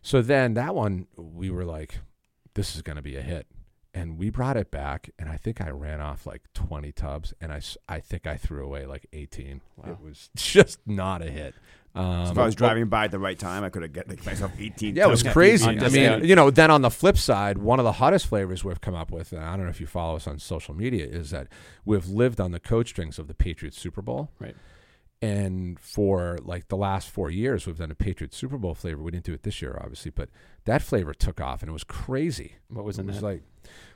So 0.02 0.22
then 0.22 0.54
that 0.56 0.76
one, 0.76 1.08
we 1.16 1.50
were 1.50 1.66
like, 1.66 2.00
this 2.54 2.76
is 2.76 2.82
going 2.82 2.98
to 2.98 3.02
be 3.02 3.16
a 3.16 3.22
hit. 3.22 3.48
And 3.94 4.18
we 4.20 4.30
brought 4.30 4.58
it 4.58 4.70
back, 4.70 5.10
and 5.18 5.28
I 5.28 5.38
think 5.38 5.60
I 5.60 5.70
ran 5.72 6.02
off 6.02 6.28
like 6.28 6.44
20 6.54 6.92
tubs, 6.92 7.34
and 7.42 7.52
I, 7.52 7.62
I 7.90 8.00
think 8.00 8.28
I 8.28 8.38
threw 8.38 8.64
away 8.64 8.86
like 8.86 9.08
18. 9.12 9.62
Wow. 9.76 9.92
It 9.92 10.00
was 10.02 10.30
just 10.36 10.80
not 10.86 11.24
a 11.24 11.32
hit. 11.32 11.56
Um, 11.98 12.32
if 12.32 12.38
I 12.38 12.46
was 12.46 12.56
driving 12.56 12.88
by 12.88 13.06
at 13.06 13.12
the 13.12 13.20
right 13.20 13.38
time, 13.38 13.64
I 13.64 13.70
could 13.70 13.82
have 13.82 13.94
get 13.94 14.08
like, 14.08 14.26
myself 14.26 14.52
18. 14.58 14.96
yeah, 14.96 15.06
it 15.06 15.10
was 15.10 15.24
crazy. 15.24 15.66
I 15.80 15.90
mean, 15.90 16.24
you 16.24 16.36
know, 16.36 16.50
then 16.52 16.70
on 16.72 16.82
the 16.82 16.90
flip 16.92 17.18
side, 17.18 17.58
one 17.58 17.80
of 17.80 17.86
the 17.86 17.94
hottest 17.94 18.28
flavors 18.28 18.64
we've 18.64 18.82
come 18.82 18.96
up 18.96 19.12
with, 19.12 19.32
and 19.32 19.44
I 19.44 19.56
don't 19.56 19.66
know 19.66 19.70
if 19.72 19.82
you 19.82 19.88
follow 19.88 20.16
us 20.16 20.28
on 20.28 20.40
social 20.40 20.74
media, 20.74 21.06
is 21.06 21.32
that 21.32 21.48
we've 21.86 22.08
lived 22.08 22.40
on 22.40 22.52
the 22.52 22.60
coach 22.60 22.90
strings 22.90 23.18
of 23.20 23.28
the 23.28 23.34
Patriots 23.34 23.80
Super 23.80 24.02
Bowl. 24.02 24.30
Right. 24.40 24.56
And 25.20 25.80
for 25.80 26.38
like 26.44 26.68
the 26.68 26.78
last 26.78 27.10
four 27.10 27.32
years, 27.32 27.66
we've 27.66 27.80
done 27.80 27.90
a 27.90 27.96
Patriots 27.96 28.38
Super 28.38 28.58
Bowl 28.58 28.76
flavor. 28.76 29.02
We 29.02 29.10
didn't 29.10 29.26
do 29.26 29.34
it 29.34 29.42
this 29.42 29.64
year, 29.64 29.76
obviously, 29.82 30.12
but 30.12 30.30
that 30.66 30.84
flavor 30.84 31.14
took 31.14 31.42
off 31.42 31.64
and 31.64 31.70
it 31.70 31.74
was 31.74 31.84
crazy. 31.84 32.58
What 32.70 32.86
was 32.86 33.00
It 33.00 33.02
in 33.02 33.08
was 33.08 33.22
that? 33.22 33.24
like 33.26 33.42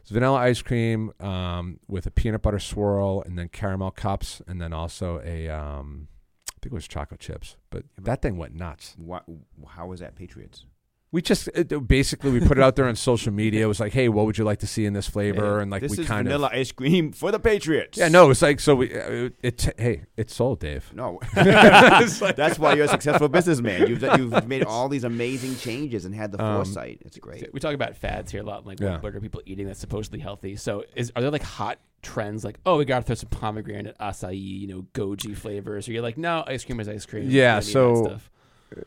it's 0.01 0.09
vanilla 0.09 0.39
ice 0.39 0.63
cream 0.63 1.11
um, 1.19 1.79
with 1.87 2.07
a 2.07 2.11
peanut 2.11 2.41
butter 2.41 2.57
swirl 2.57 3.21
and 3.23 3.37
then 3.37 3.49
caramel 3.49 3.91
cups 3.91 4.41
and 4.47 4.59
then 4.59 4.73
also 4.73 5.21
a 5.23 5.47
um, 5.47 6.07
I 6.09 6.20
think 6.61 6.73
it 6.73 6.75
was 6.75 6.87
chocolate 6.87 7.19
chips. 7.19 7.55
But 7.69 7.85
that 7.97 8.21
thing 8.21 8.37
went 8.37 8.55
nuts. 8.55 8.95
What, 8.97 9.23
how 9.69 9.87
was 9.87 9.99
that 9.99 10.15
Patriots? 10.15 10.65
We 11.13 11.21
just 11.21 11.49
it, 11.49 11.87
basically 11.89 12.31
we 12.31 12.39
put 12.39 12.57
it 12.57 12.63
out 12.63 12.77
there 12.77 12.85
on 12.87 12.95
social 12.95 13.33
media. 13.33 13.65
It 13.65 13.67
was 13.67 13.81
like, 13.81 13.91
hey, 13.91 14.07
what 14.07 14.25
would 14.25 14.37
you 14.37 14.45
like 14.45 14.59
to 14.59 14.67
see 14.67 14.85
in 14.85 14.93
this 14.93 15.09
flavor? 15.09 15.59
And 15.59 15.69
like 15.69 15.81
this 15.81 15.97
we 15.97 16.03
is 16.03 16.07
kind 16.07 16.25
vanilla 16.25 16.47
of 16.47 16.53
ice 16.53 16.71
cream 16.71 17.11
for 17.11 17.31
the 17.33 17.39
Patriots. 17.39 17.97
yeah, 17.97 18.07
no, 18.07 18.29
it's 18.29 18.41
like 18.41 18.61
so 18.61 18.75
we 18.75 18.93
uh, 18.93 19.09
it, 19.09 19.35
it 19.67 19.75
hey 19.77 20.03
it 20.15 20.29
sold 20.29 20.61
Dave. 20.61 20.89
No, 20.95 21.19
that's 21.33 22.57
why 22.57 22.75
you're 22.75 22.85
a 22.85 22.87
successful 22.87 23.27
businessman. 23.27 23.87
You've 23.87 24.01
you've 24.01 24.47
made 24.47 24.63
all 24.63 24.87
these 24.87 25.03
amazing 25.03 25.57
changes 25.57 26.05
and 26.05 26.15
had 26.15 26.31
the 26.31 26.41
Um, 26.41 26.55
foresight. 26.63 27.01
It's 27.05 27.17
great. 27.17 27.53
We 27.53 27.59
talk 27.59 27.73
about 27.73 27.97
fads 27.97 28.31
here 28.31 28.41
a 28.41 28.45
lot, 28.45 28.65
like 28.65 28.79
Yeah. 28.79 28.93
what, 28.93 29.03
what 29.03 29.15
are 29.15 29.19
people 29.19 29.41
eating 29.45 29.67
that's 29.67 29.79
supposedly 29.81 30.19
healthy. 30.19 30.55
So, 30.55 30.85
is 30.95 31.11
are 31.15 31.21
there 31.21 31.31
like 31.31 31.43
hot 31.43 31.79
trends 32.01 32.45
like, 32.45 32.57
oh, 32.65 32.77
we 32.77 32.85
got 32.85 32.99
to 32.99 33.03
throw 33.05 33.15
some 33.15 33.29
pomegranate, 33.29 33.97
acai, 33.99 34.39
you 34.41 34.67
know, 34.67 34.85
goji 34.93 35.35
flavors? 35.35 35.89
Or 35.89 35.91
you're 35.91 36.01
like, 36.03 36.17
no, 36.17 36.43
ice 36.47 36.63
cream 36.63 36.79
is 36.79 36.87
ice 36.87 37.05
cream. 37.05 37.29
Yeah, 37.29 37.59
don't 37.59 37.65
need 37.65 37.65
that 37.65 37.71
so- 37.71 38.03
stuff. 38.05 38.31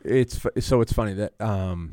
It's 0.02 0.38
fu- 0.38 0.60
so 0.60 0.80
it's 0.80 0.94
funny 0.94 1.12
that 1.12 1.34
um, 1.40 1.92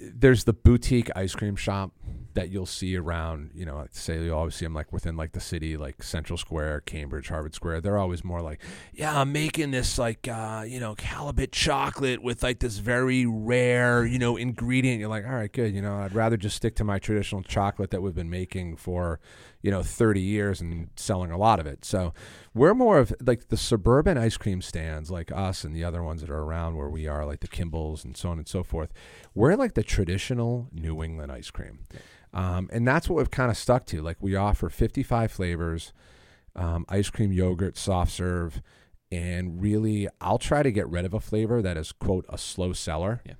there's 0.00 0.44
the 0.44 0.52
boutique 0.52 1.10
ice 1.14 1.34
cream 1.34 1.56
shop 1.56 1.92
that 2.34 2.50
you'll 2.50 2.66
see 2.66 2.96
around. 2.96 3.50
You 3.54 3.64
know, 3.64 3.86
say 3.90 4.22
you 4.22 4.34
always 4.34 4.54
see 4.54 4.64
them 4.64 4.74
like 4.74 4.92
within 4.92 5.16
like 5.16 5.32
the 5.32 5.40
city, 5.40 5.76
like 5.76 6.02
Central 6.02 6.36
Square, 6.36 6.82
Cambridge, 6.82 7.28
Harvard 7.28 7.54
Square. 7.54 7.80
They're 7.80 7.98
always 7.98 8.24
more 8.24 8.40
like, 8.40 8.60
yeah, 8.92 9.18
I'm 9.18 9.32
making 9.32 9.70
this 9.70 9.98
like 9.98 10.28
uh, 10.28 10.64
you 10.66 10.80
know 10.80 10.94
halibut 10.98 11.52
chocolate 11.52 12.22
with 12.22 12.42
like 12.42 12.60
this 12.60 12.78
very 12.78 13.26
rare 13.26 14.04
you 14.04 14.18
know 14.18 14.36
ingredient. 14.36 15.00
You're 15.00 15.08
like, 15.08 15.26
all 15.26 15.34
right, 15.34 15.52
good. 15.52 15.74
You 15.74 15.82
know, 15.82 15.96
I'd 15.96 16.14
rather 16.14 16.36
just 16.36 16.56
stick 16.56 16.76
to 16.76 16.84
my 16.84 16.98
traditional 16.98 17.42
chocolate 17.42 17.90
that 17.90 18.02
we've 18.02 18.14
been 18.14 18.30
making 18.30 18.76
for 18.76 19.20
you 19.64 19.70
know 19.70 19.82
30 19.82 20.20
years 20.20 20.60
and 20.60 20.90
selling 20.94 21.30
a 21.30 21.38
lot 21.38 21.58
of 21.58 21.66
it. 21.66 21.86
So 21.86 22.12
we're 22.52 22.74
more 22.74 22.98
of 22.98 23.14
like 23.24 23.48
the 23.48 23.56
suburban 23.56 24.18
ice 24.18 24.36
cream 24.36 24.60
stands 24.60 25.10
like 25.10 25.32
us 25.32 25.64
and 25.64 25.74
the 25.74 25.82
other 25.82 26.02
ones 26.02 26.20
that 26.20 26.28
are 26.28 26.42
around 26.42 26.76
where 26.76 26.90
we 26.90 27.08
are 27.08 27.24
like 27.24 27.40
the 27.40 27.48
Kimballs 27.48 28.04
and 28.04 28.14
so 28.14 28.28
on 28.28 28.36
and 28.36 28.46
so 28.46 28.62
forth. 28.62 28.92
We're 29.34 29.56
like 29.56 29.72
the 29.72 29.82
traditional 29.82 30.68
New 30.70 31.02
England 31.02 31.32
ice 31.32 31.50
cream. 31.50 31.78
Um, 32.34 32.68
and 32.74 32.86
that's 32.86 33.08
what 33.08 33.16
we've 33.16 33.30
kind 33.30 33.50
of 33.50 33.56
stuck 33.56 33.86
to. 33.86 34.02
Like 34.02 34.18
we 34.20 34.36
offer 34.36 34.68
55 34.68 35.32
flavors, 35.32 35.94
um, 36.54 36.84
ice 36.90 37.08
cream, 37.08 37.32
yogurt, 37.32 37.78
soft 37.78 38.12
serve, 38.12 38.60
and 39.10 39.62
really, 39.62 40.08
I'll 40.20 40.38
try 40.38 40.62
to 40.62 40.72
get 40.72 40.88
rid 40.88 41.06
of 41.06 41.14
a 41.14 41.20
flavor 41.20 41.62
that 41.62 41.78
is 41.78 41.90
quote 41.90 42.26
a 42.28 42.36
slow 42.36 42.74
seller. 42.74 43.22
Yeah. 43.24 43.34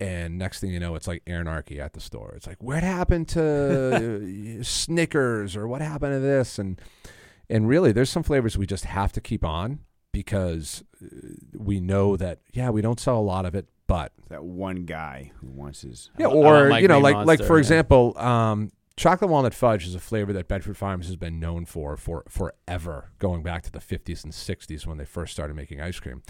And 0.00 0.38
next 0.38 0.60
thing 0.60 0.70
you 0.70 0.78
know, 0.78 0.94
it's 0.94 1.08
like 1.08 1.22
anarchy 1.26 1.80
at 1.80 1.92
the 1.92 2.00
store. 2.00 2.32
It's 2.36 2.46
like, 2.46 2.62
what 2.62 2.82
happened 2.84 3.28
to 3.30 4.58
uh, 4.60 4.62
Snickers 4.62 5.56
or 5.56 5.66
what 5.66 5.80
happened 5.82 6.12
to 6.14 6.20
this? 6.20 6.58
And 6.58 6.80
and 7.50 7.68
really, 7.68 7.92
there's 7.92 8.10
some 8.10 8.22
flavors 8.22 8.56
we 8.56 8.66
just 8.66 8.84
have 8.84 9.12
to 9.12 9.20
keep 9.20 9.44
on 9.44 9.80
because 10.12 10.84
uh, 11.02 11.06
we 11.56 11.80
know 11.80 12.16
that 12.16 12.40
yeah, 12.52 12.70
we 12.70 12.80
don't 12.80 13.00
sell 13.00 13.18
a 13.18 13.20
lot 13.20 13.44
of 13.44 13.54
it, 13.54 13.66
but 13.88 14.12
That 14.28 14.44
one 14.44 14.84
guy 14.84 15.32
who 15.40 15.48
wants 15.48 15.82
his. 15.82 16.10
yeah, 16.18 16.26
I 16.26 16.28
want- 16.28 16.38
I 16.46 16.50
want 16.52 16.66
or 16.66 16.68
my 16.70 16.78
you 16.78 16.88
know, 16.88 17.00
Green 17.00 17.14
like 17.16 17.26
like 17.26 17.42
for 17.46 17.56
yeah. 17.56 17.60
example, 17.60 18.16
um, 18.18 18.70
chocolate 18.96 19.30
walnut 19.30 19.54
fudge 19.54 19.86
is 19.86 19.94
a 19.96 20.00
flavor 20.00 20.32
that 20.32 20.46
Bedford 20.46 20.76
Farms 20.76 21.06
has 21.06 21.16
been 21.16 21.40
known 21.40 21.64
for 21.64 21.96
for 21.96 22.24
forever, 22.28 23.10
going 23.18 23.42
back 23.42 23.62
to 23.64 23.72
the 23.72 23.80
50s 23.80 24.22
and 24.22 24.32
60s 24.32 24.86
when 24.86 24.98
they 24.98 25.04
first 25.04 25.32
started 25.32 25.56
making 25.56 25.80
ice 25.80 25.98
cream. 25.98 26.22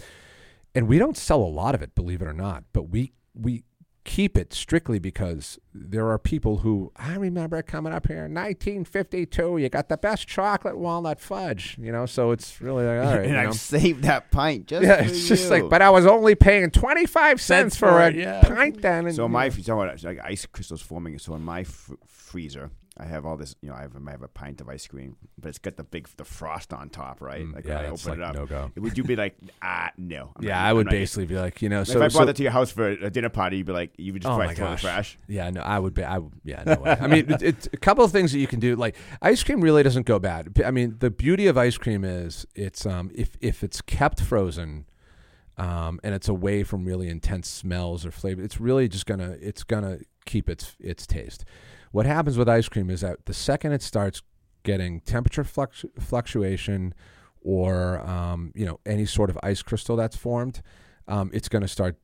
And 0.73 0.87
we 0.87 0.97
don't 0.99 1.17
sell 1.17 1.41
a 1.41 1.49
lot 1.49 1.75
of 1.75 1.81
it, 1.81 1.93
believe 1.95 2.21
it 2.21 2.27
or 2.27 2.33
not, 2.33 2.63
but 2.73 2.83
we 2.89 3.13
we 3.39 3.63
keep 4.05 4.35
it 4.37 4.53
strictly 4.53 4.97
because 4.97 5.59
there 5.73 6.09
are 6.09 6.17
people 6.17 6.57
who 6.57 6.91
I 6.95 7.15
remember 7.15 7.61
coming 7.61 7.93
up 7.93 8.07
here 8.07 8.25
in 8.25 8.33
1952. 8.33 9.57
You 9.57 9.69
got 9.69 9.87
the 9.89 9.97
best 9.97 10.27
chocolate 10.27 10.77
walnut 10.77 11.19
fudge, 11.19 11.77
you 11.79 11.91
know. 11.91 12.05
So 12.05 12.31
it's 12.31 12.59
really 12.59 12.85
like 12.85 13.05
all 13.05 13.13
right, 13.15 13.19
and 13.21 13.29
you 13.29 13.33
know? 13.35 13.49
I've 13.49 13.55
saved 13.55 14.03
that 14.03 14.31
pint 14.31 14.67
just 14.67 14.83
yeah, 14.83 15.03
it's 15.03 15.27
just 15.27 15.43
you. 15.45 15.49
like, 15.49 15.69
but 15.69 15.81
I 15.81 15.89
was 15.89 16.05
only 16.05 16.33
paying 16.35 16.71
25 16.71 17.39
cents 17.41 17.75
for 17.75 17.99
a 17.99 18.11
yeah. 18.11 18.41
pint 18.41 18.81
then. 18.81 19.05
And, 19.05 19.15
So 19.15 19.27
my 19.27 19.47
know. 19.47 19.55
you 19.55 19.63
talking 19.63 19.83
about 19.89 20.03
like 20.03 20.19
ice 20.23 20.45
crystals 20.45 20.81
forming. 20.81 21.19
So 21.19 21.35
in 21.35 21.43
my 21.43 21.63
fr- 21.63 21.93
freezer, 22.07 22.71
I 23.01 23.05
have 23.05 23.25
all 23.25 23.37
this. 23.37 23.55
You 23.61 23.69
know, 23.69 23.75
I 23.75 23.81
have, 23.83 23.95
I 23.95 24.11
have 24.11 24.23
a 24.23 24.27
pint 24.27 24.59
of 24.59 24.67
ice 24.67 24.85
cream, 24.85 25.15
but 25.37 25.49
it's 25.49 25.57
got 25.57 25.77
the 25.77 25.83
big 25.85 26.09
the 26.17 26.25
frost 26.25 26.73
on 26.73 26.89
top, 26.89 27.21
right? 27.21 27.41
Mm, 27.45 27.55
like 27.55 27.65
yeah, 27.65 27.77
when 27.77 27.85
I 27.85 27.89
open 27.89 28.09
like 28.09 28.17
it 28.19 28.23
up, 28.23 28.35
no 28.35 28.45
go. 28.45 28.71
would 28.75 28.97
you 28.97 29.03
be 29.05 29.15
like, 29.15 29.37
ah, 29.61 29.89
no? 29.97 30.33
I'm 30.35 30.43
Yeah, 30.43 30.55
not- 30.55 30.65
I 30.65 30.73
would 30.73 30.89
basically 30.89 31.25
be 31.25 31.35
like, 31.37 31.61
you 31.61 31.69
know, 31.69 31.79
Like 31.79 31.87
so 31.87 31.91
if 31.93 31.97
I 31.97 31.99
brought 31.99 32.11
so- 32.13 32.25
that 32.25 32.35
to 32.35 32.43
your 32.43 32.51
house 32.51 32.71
for 32.71 32.89
a 32.89 33.09
dinner 33.09 33.29
party, 33.29 33.57
you'd 33.57 33.65
be 33.67 33.71
like, 33.71 33.91
you 33.97 34.11
would 34.13 34.21
just 34.23 34.31
Oh 34.33 34.37
my 34.37 34.53
throw 34.53 34.65
it 34.65 34.69
in 34.69 34.71
the 34.71 34.75
gosh. 34.75 34.81
trash. 34.81 35.19
Yeah, 35.27 35.49
no, 35.49 35.61
I 35.61 35.79
would 35.79 35.93
be. 35.93 36.03
I 36.03 36.19
yeah, 36.43 36.63
no 36.65 36.75
way. 36.75 36.97
I 36.99 37.07
mean, 37.07 37.31
it, 37.31 37.41
it's 37.41 37.69
a 37.71 37.77
couple 37.77 38.03
of 38.03 38.11
things 38.11 38.31
that 38.33 38.39
you 38.39 38.47
can 38.47 38.59
do. 38.59 38.75
Like 38.75 38.95
ice 39.21 39.41
cream 39.43 39.61
really 39.61 39.81
doesn't 39.83 40.05
go 40.05 40.19
bad. 40.19 40.61
I 40.65 40.71
mean, 40.71 40.97
the 40.99 41.09
beauty 41.09 41.47
of 41.47 41.57
ice 41.57 41.77
cream 41.77 42.03
is 42.03 42.45
it's 42.53 42.85
um 42.85 43.11
if 43.15 43.37
if 43.39 43.63
it's 43.63 43.79
kept 43.81 44.19
frozen, 44.21 44.85
um 45.57 45.99
and 46.03 46.13
it's 46.15 46.27
away 46.27 46.63
from 46.63 46.85
really 46.85 47.09
intense 47.09 47.47
smells 47.49 48.05
or 48.05 48.11
flavor, 48.11 48.41
it's 48.41 48.59
really 48.59 48.87
just 48.87 49.05
gonna 49.05 49.37
it's 49.39 49.63
gonna 49.63 49.99
keep 50.25 50.49
its 50.49 50.75
its 50.79 51.07
taste. 51.07 51.45
What 51.91 52.05
happens 52.05 52.37
with 52.37 52.47
ice 52.47 52.69
cream 52.69 52.89
is 52.89 53.01
that 53.01 53.25
the 53.25 53.33
second 53.33 53.71
it 53.71 53.81
starts 53.81 54.21
getting 54.63 55.01
temperature 55.01 55.43
fluctu- 55.43 55.89
fluctuation 55.99 56.93
or 57.41 57.99
um, 58.07 58.51
you 58.55 58.65
know 58.65 58.79
any 58.85 59.05
sort 59.05 59.29
of 59.29 59.37
ice 59.41 59.61
crystal 59.61 59.95
that's 59.95 60.15
formed, 60.15 60.61
um, 61.07 61.31
it's 61.33 61.49
going 61.49 61.61
to 61.61 61.67
start 61.67 61.95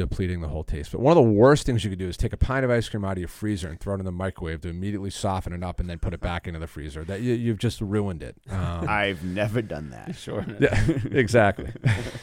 depleting 0.00 0.40
the 0.40 0.48
whole 0.48 0.64
taste. 0.64 0.92
But 0.92 1.00
one 1.00 1.16
of 1.16 1.22
the 1.22 1.30
worst 1.30 1.66
things 1.66 1.84
you 1.84 1.90
could 1.90 1.98
do 1.98 2.08
is 2.08 2.16
take 2.16 2.32
a 2.32 2.36
pint 2.36 2.64
of 2.64 2.70
ice 2.70 2.88
cream 2.88 3.04
out 3.04 3.12
of 3.12 3.18
your 3.18 3.28
freezer 3.28 3.68
and 3.68 3.78
throw 3.78 3.94
it 3.94 3.98
in 3.98 4.04
the 4.04 4.12
microwave 4.12 4.62
to 4.62 4.68
immediately 4.68 5.10
soften 5.10 5.52
it 5.52 5.62
up 5.62 5.78
and 5.78 5.88
then 5.88 5.98
put 5.98 6.14
it 6.14 6.20
back 6.20 6.46
into 6.46 6.58
the 6.58 6.66
freezer. 6.66 7.04
That 7.04 7.20
you, 7.20 7.34
you've 7.34 7.58
just 7.58 7.80
ruined 7.80 8.22
it. 8.22 8.36
Um, 8.60 8.86
I've 8.88 9.24
never 9.24 9.62
done 9.62 9.90
that. 9.90 10.14
Sure. 10.20 10.44
yeah, 10.60 10.78
exactly. 11.12 11.72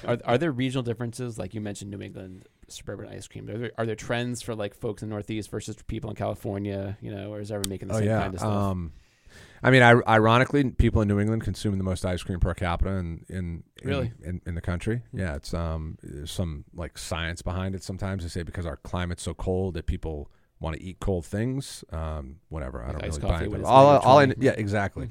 Are, 0.05 0.19
are 0.23 0.37
there 0.37 0.51
regional 0.51 0.83
differences? 0.83 1.39
Like 1.39 1.55
you 1.55 1.61
mentioned, 1.61 1.89
New 1.89 2.01
England 2.01 2.47
suburban 2.67 3.07
ice 3.07 3.27
cream. 3.27 3.49
Are 3.49 3.57
there, 3.57 3.71
are 3.77 3.85
there 3.85 3.95
trends 3.95 4.41
for 4.41 4.53
like 4.53 4.75
folks 4.75 5.01
in 5.01 5.09
Northeast 5.09 5.49
versus 5.49 5.75
people 5.87 6.09
in 6.09 6.15
California? 6.15 6.97
You 7.01 7.11
know, 7.11 7.33
or 7.33 7.39
is 7.39 7.51
everyone 7.51 7.69
making 7.69 7.87
the 7.87 7.95
oh 7.95 7.99
same 7.99 8.07
yeah. 8.07 8.21
kind 8.21 8.33
of 8.33 8.39
stuff? 8.39 8.53
Um, 8.53 8.91
I 9.63 9.71
mean, 9.71 9.81
I, 9.81 9.93
ironically, 10.07 10.69
people 10.71 11.01
in 11.01 11.07
New 11.07 11.19
England 11.19 11.43
consume 11.43 11.77
the 11.77 11.83
most 11.83 12.05
ice 12.05 12.21
cream 12.23 12.39
per 12.39 12.53
capita 12.53 12.91
in 12.91 13.25
in 13.29 13.63
in, 13.81 13.89
Really? 13.89 14.11
in, 14.23 14.41
in 14.45 14.55
the 14.55 14.61
country. 14.61 15.01
Yeah, 15.13 15.35
it's 15.35 15.53
um 15.53 15.97
there's 16.03 16.31
some 16.31 16.65
like 16.73 16.97
science 16.97 17.41
behind 17.41 17.75
it. 17.75 17.83
Sometimes 17.83 18.23
they 18.23 18.29
say 18.29 18.43
because 18.43 18.65
our 18.65 18.77
climate's 18.77 19.23
so 19.23 19.33
cold 19.33 19.73
that 19.75 19.85
people 19.87 20.29
want 20.59 20.75
to 20.75 20.83
eat 20.83 20.99
cold 20.99 21.25
things. 21.25 21.83
Um, 21.91 22.37
whatever. 22.49 22.83
I 22.83 22.91
don't 22.91 23.03
really 23.03 23.19
buy 23.19 23.27
coffee 23.29 23.45
into 23.45 23.51
when 23.51 23.61
it. 23.61 23.65
All, 23.67 23.97
all 23.99 24.17
I, 24.19 24.25
20. 24.25 24.45
yeah, 24.45 24.51
exactly. 24.51 25.09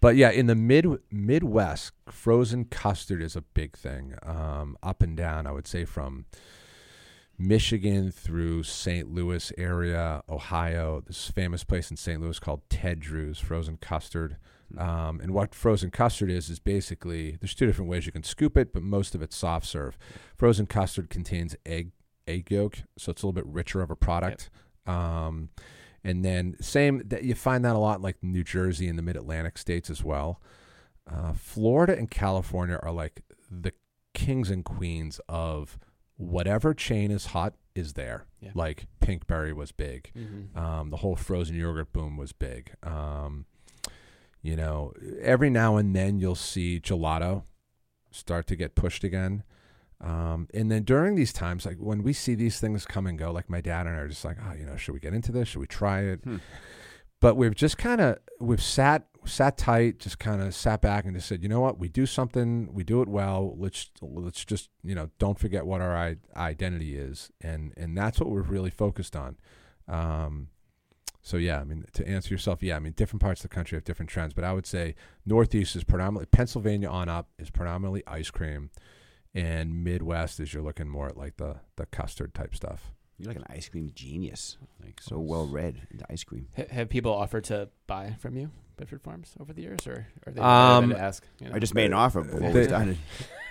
But 0.00 0.16
yeah, 0.16 0.30
in 0.30 0.46
the 0.46 0.54
mid 0.54 0.86
Midwest, 1.10 1.92
frozen 2.10 2.64
custard 2.66 3.22
is 3.22 3.34
a 3.34 3.40
big 3.42 3.76
thing. 3.76 4.14
Um, 4.22 4.76
up 4.82 5.02
and 5.02 5.16
down, 5.16 5.46
I 5.46 5.52
would 5.52 5.66
say 5.66 5.84
from 5.84 6.26
Michigan 7.38 8.10
through 8.10 8.62
St. 8.62 9.12
Louis 9.12 9.52
area, 9.58 10.22
Ohio. 10.28 11.02
This 11.06 11.28
famous 11.28 11.64
place 11.64 11.90
in 11.90 11.96
St. 11.96 12.20
Louis 12.20 12.38
called 12.38 12.62
Ted 12.70 13.00
Drewes 13.00 13.38
Frozen 13.38 13.78
Custard. 13.78 14.36
Um, 14.76 15.20
and 15.20 15.32
what 15.32 15.54
frozen 15.54 15.90
custard 15.90 16.30
is 16.30 16.50
is 16.50 16.58
basically 16.58 17.36
there's 17.40 17.54
two 17.54 17.66
different 17.66 17.90
ways 17.90 18.04
you 18.04 18.12
can 18.12 18.24
scoop 18.24 18.56
it, 18.56 18.72
but 18.72 18.82
most 18.82 19.14
of 19.14 19.22
it's 19.22 19.36
soft 19.36 19.66
serve. 19.66 19.96
Frozen 20.36 20.66
custard 20.66 21.08
contains 21.08 21.54
egg 21.64 21.92
egg 22.26 22.50
yolk, 22.50 22.78
so 22.98 23.10
it's 23.10 23.22
a 23.22 23.26
little 23.26 23.32
bit 23.32 23.46
richer 23.46 23.80
of 23.80 23.90
a 23.90 23.96
product. 23.96 24.50
Um, 24.86 25.50
and 26.02 26.24
then 26.24 26.56
same 26.60 27.02
that 27.06 27.24
you 27.24 27.34
find 27.34 27.64
that 27.64 27.76
a 27.76 27.78
lot 27.78 27.98
in 27.98 28.02
like 28.02 28.16
New 28.22 28.44
Jersey 28.44 28.88
and 28.88 28.98
the 28.98 29.02
Mid 29.02 29.16
Atlantic 29.16 29.58
states 29.58 29.90
as 29.90 30.02
well. 30.02 30.40
Uh, 31.08 31.32
Florida 31.32 31.96
and 31.96 32.10
California 32.10 32.78
are 32.82 32.92
like 32.92 33.22
the 33.50 33.72
kings 34.14 34.50
and 34.50 34.64
queens 34.64 35.20
of 35.28 35.78
whatever 36.16 36.74
chain 36.74 37.10
is 37.10 37.26
hot 37.26 37.54
is 37.74 37.92
there. 37.92 38.26
Yeah. 38.40 38.50
Like 38.54 38.86
Pinkberry 39.00 39.52
was 39.54 39.70
big. 39.72 40.10
Mhm. 40.16 40.56
Um, 40.56 40.90
the 40.90 40.96
whole 40.98 41.16
frozen 41.16 41.56
yogurt 41.56 41.92
boom 41.92 42.16
was 42.16 42.32
big. 42.32 42.72
Um, 42.82 43.46
You 44.42 44.54
know, 44.54 44.92
every 45.20 45.50
now 45.50 45.76
and 45.76 45.94
then 45.96 46.20
you'll 46.20 46.36
see 46.36 46.78
gelato 46.78 47.42
start 48.12 48.46
to 48.46 48.54
get 48.56 48.76
pushed 48.76 49.02
again. 49.02 49.42
Um, 50.00 50.46
and 50.54 50.70
then 50.70 50.84
during 50.84 51.16
these 51.16 51.32
times, 51.32 51.66
like 51.66 51.78
when 51.78 52.02
we 52.04 52.12
see 52.12 52.36
these 52.36 52.60
things 52.60 52.86
come 52.86 53.06
and 53.08 53.18
go, 53.18 53.32
like 53.32 53.50
my 53.50 53.60
dad 53.60 53.86
and 53.88 53.96
I 53.96 54.00
are 54.00 54.08
just 54.08 54.24
like, 54.24 54.36
oh, 54.40 54.52
you 54.54 54.64
know, 54.64 54.76
should 54.76 54.92
we 54.94 55.00
get 55.00 55.14
into 55.14 55.32
this? 55.32 55.48
Should 55.48 55.58
we 55.60 55.66
try 55.66 56.02
it? 56.02 56.20
Hmm. 56.22 56.36
But 57.20 57.36
we've 57.36 57.56
just 57.56 57.76
kind 57.76 58.00
of 58.00 58.18
we've 58.38 58.62
sat 58.62 59.08
sat 59.26 59.58
tight, 59.58 59.98
just 59.98 60.18
kind 60.18 60.40
of 60.40 60.54
sat 60.54 60.80
back 60.80 61.04
and 61.04 61.14
just 61.14 61.28
said, 61.28 61.42
you 61.42 61.48
know 61.48 61.60
what, 61.60 61.78
we 61.78 61.88
do 61.88 62.06
something, 62.06 62.72
we 62.72 62.84
do 62.84 63.02
it 63.02 63.08
well. 63.08 63.54
Let's 63.58 63.90
let's 64.00 64.44
just 64.44 64.70
you 64.82 64.94
know 64.94 65.10
don't 65.18 65.38
forget 65.38 65.66
what 65.66 65.80
our 65.80 65.96
I- 65.96 66.16
identity 66.36 66.96
is, 66.96 67.30
and 67.40 67.72
and 67.76 67.96
that's 67.96 68.18
what 68.20 68.30
we're 68.30 68.42
really 68.42 68.70
focused 68.70 69.14
on. 69.16 69.36
Um, 69.88 70.48
so 71.22 71.36
yeah, 71.36 71.60
I 71.60 71.64
mean 71.64 71.84
to 71.92 72.06
answer 72.08 72.32
yourself, 72.32 72.62
yeah, 72.62 72.76
I 72.76 72.78
mean 72.78 72.92
different 72.92 73.20
parts 73.20 73.44
of 73.44 73.50
the 73.50 73.54
country 73.54 73.76
have 73.76 73.84
different 73.84 74.10
trends, 74.10 74.32
but 74.32 74.44
I 74.44 74.52
would 74.52 74.66
say 74.66 74.94
Northeast 75.24 75.74
is 75.76 75.84
predominantly 75.84 76.26
Pennsylvania 76.26 76.88
on 76.88 77.08
up 77.08 77.28
is 77.38 77.50
predominantly 77.50 78.02
ice 78.06 78.30
cream, 78.30 78.70
and 79.34 79.82
Midwest 79.84 80.40
is 80.40 80.54
you're 80.54 80.62
looking 80.62 80.88
more 80.88 81.08
at 81.08 81.16
like 81.16 81.36
the 81.36 81.56
the 81.76 81.86
custard 81.86 82.32
type 82.34 82.54
stuff. 82.54 82.92
You're 83.18 83.28
like 83.28 83.38
an 83.38 83.46
ice 83.48 83.68
cream 83.68 83.90
genius, 83.94 84.58
like 84.82 85.00
so 85.00 85.18
well 85.18 85.46
read 85.46 85.86
into 85.90 86.04
ice 86.10 86.22
cream. 86.22 86.48
Ha- 86.56 86.64
have 86.70 86.88
people 86.90 87.12
offered 87.12 87.44
to 87.44 87.70
buy 87.86 88.14
from 88.20 88.36
you, 88.36 88.50
Bedford 88.76 89.02
Farms, 89.02 89.34
over 89.40 89.52
the 89.52 89.62
years, 89.62 89.86
or 89.86 90.06
are 90.26 90.32
they 90.32 90.40
Um, 90.40 90.90
to 90.90 90.98
ask? 90.98 91.26
You 91.40 91.48
know? 91.48 91.56
I 91.56 91.58
just 91.58 91.74
made 91.74 91.86
an 91.86 91.94
offer 91.94 92.22
before 92.22 92.40
They- 92.52 92.60
we 92.60 92.64
started. 92.64 92.98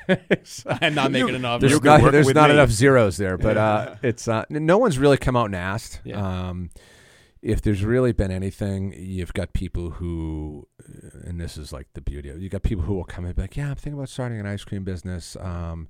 I'm 0.82 0.94
not 0.94 1.12
making 1.12 1.34
an 1.36 1.46
offer. 1.46 1.68
There's 1.68 1.82
not, 1.82 2.12
there's 2.12 2.34
not 2.34 2.52
enough 2.52 2.70
zeros 2.70 3.18
there, 3.18 3.38
but 3.38 3.58
uh, 3.58 3.96
it's 4.04 4.28
uh, 4.28 4.46
no 4.50 4.78
one's 4.78 5.00
really 5.00 5.18
come 5.18 5.36
out 5.36 5.46
and 5.46 5.56
asked. 5.56 6.00
Yeah. 6.04 6.50
Um, 6.50 6.70
if 7.42 7.62
there's 7.62 7.84
really 7.84 8.12
been 8.12 8.32
anything, 8.32 8.94
you've 8.98 9.34
got 9.34 9.54
people 9.54 9.92
who, 9.92 10.68
uh, 10.82 11.10
and 11.30 11.40
this 11.42 11.58
is 11.58 11.72
like 11.74 11.88
the 11.94 12.02
beauty 12.02 12.30
of 12.30 12.38
it, 12.38 12.42
you 12.42 12.50
got 12.50 12.62
people 12.64 12.84
who 12.84 12.94
will 12.94 13.04
come 13.04 13.26
and 13.26 13.36
be 13.36 13.42
like, 13.42 13.58
"Yeah, 13.58 13.70
I'm 13.70 13.76
thinking 13.76 13.94
about 13.94 14.10
starting 14.10 14.40
an 14.40 14.46
ice 14.48 14.64
cream 14.64 14.84
business 14.84 15.36
um, 15.40 15.88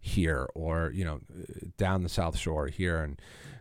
here, 0.00 0.48
or 0.54 0.90
you 0.94 1.04
know, 1.04 1.20
uh, 1.34 1.66
down 1.76 2.02
the 2.02 2.08
South 2.08 2.38
Shore 2.38 2.68
here," 2.68 3.02
and 3.02 3.20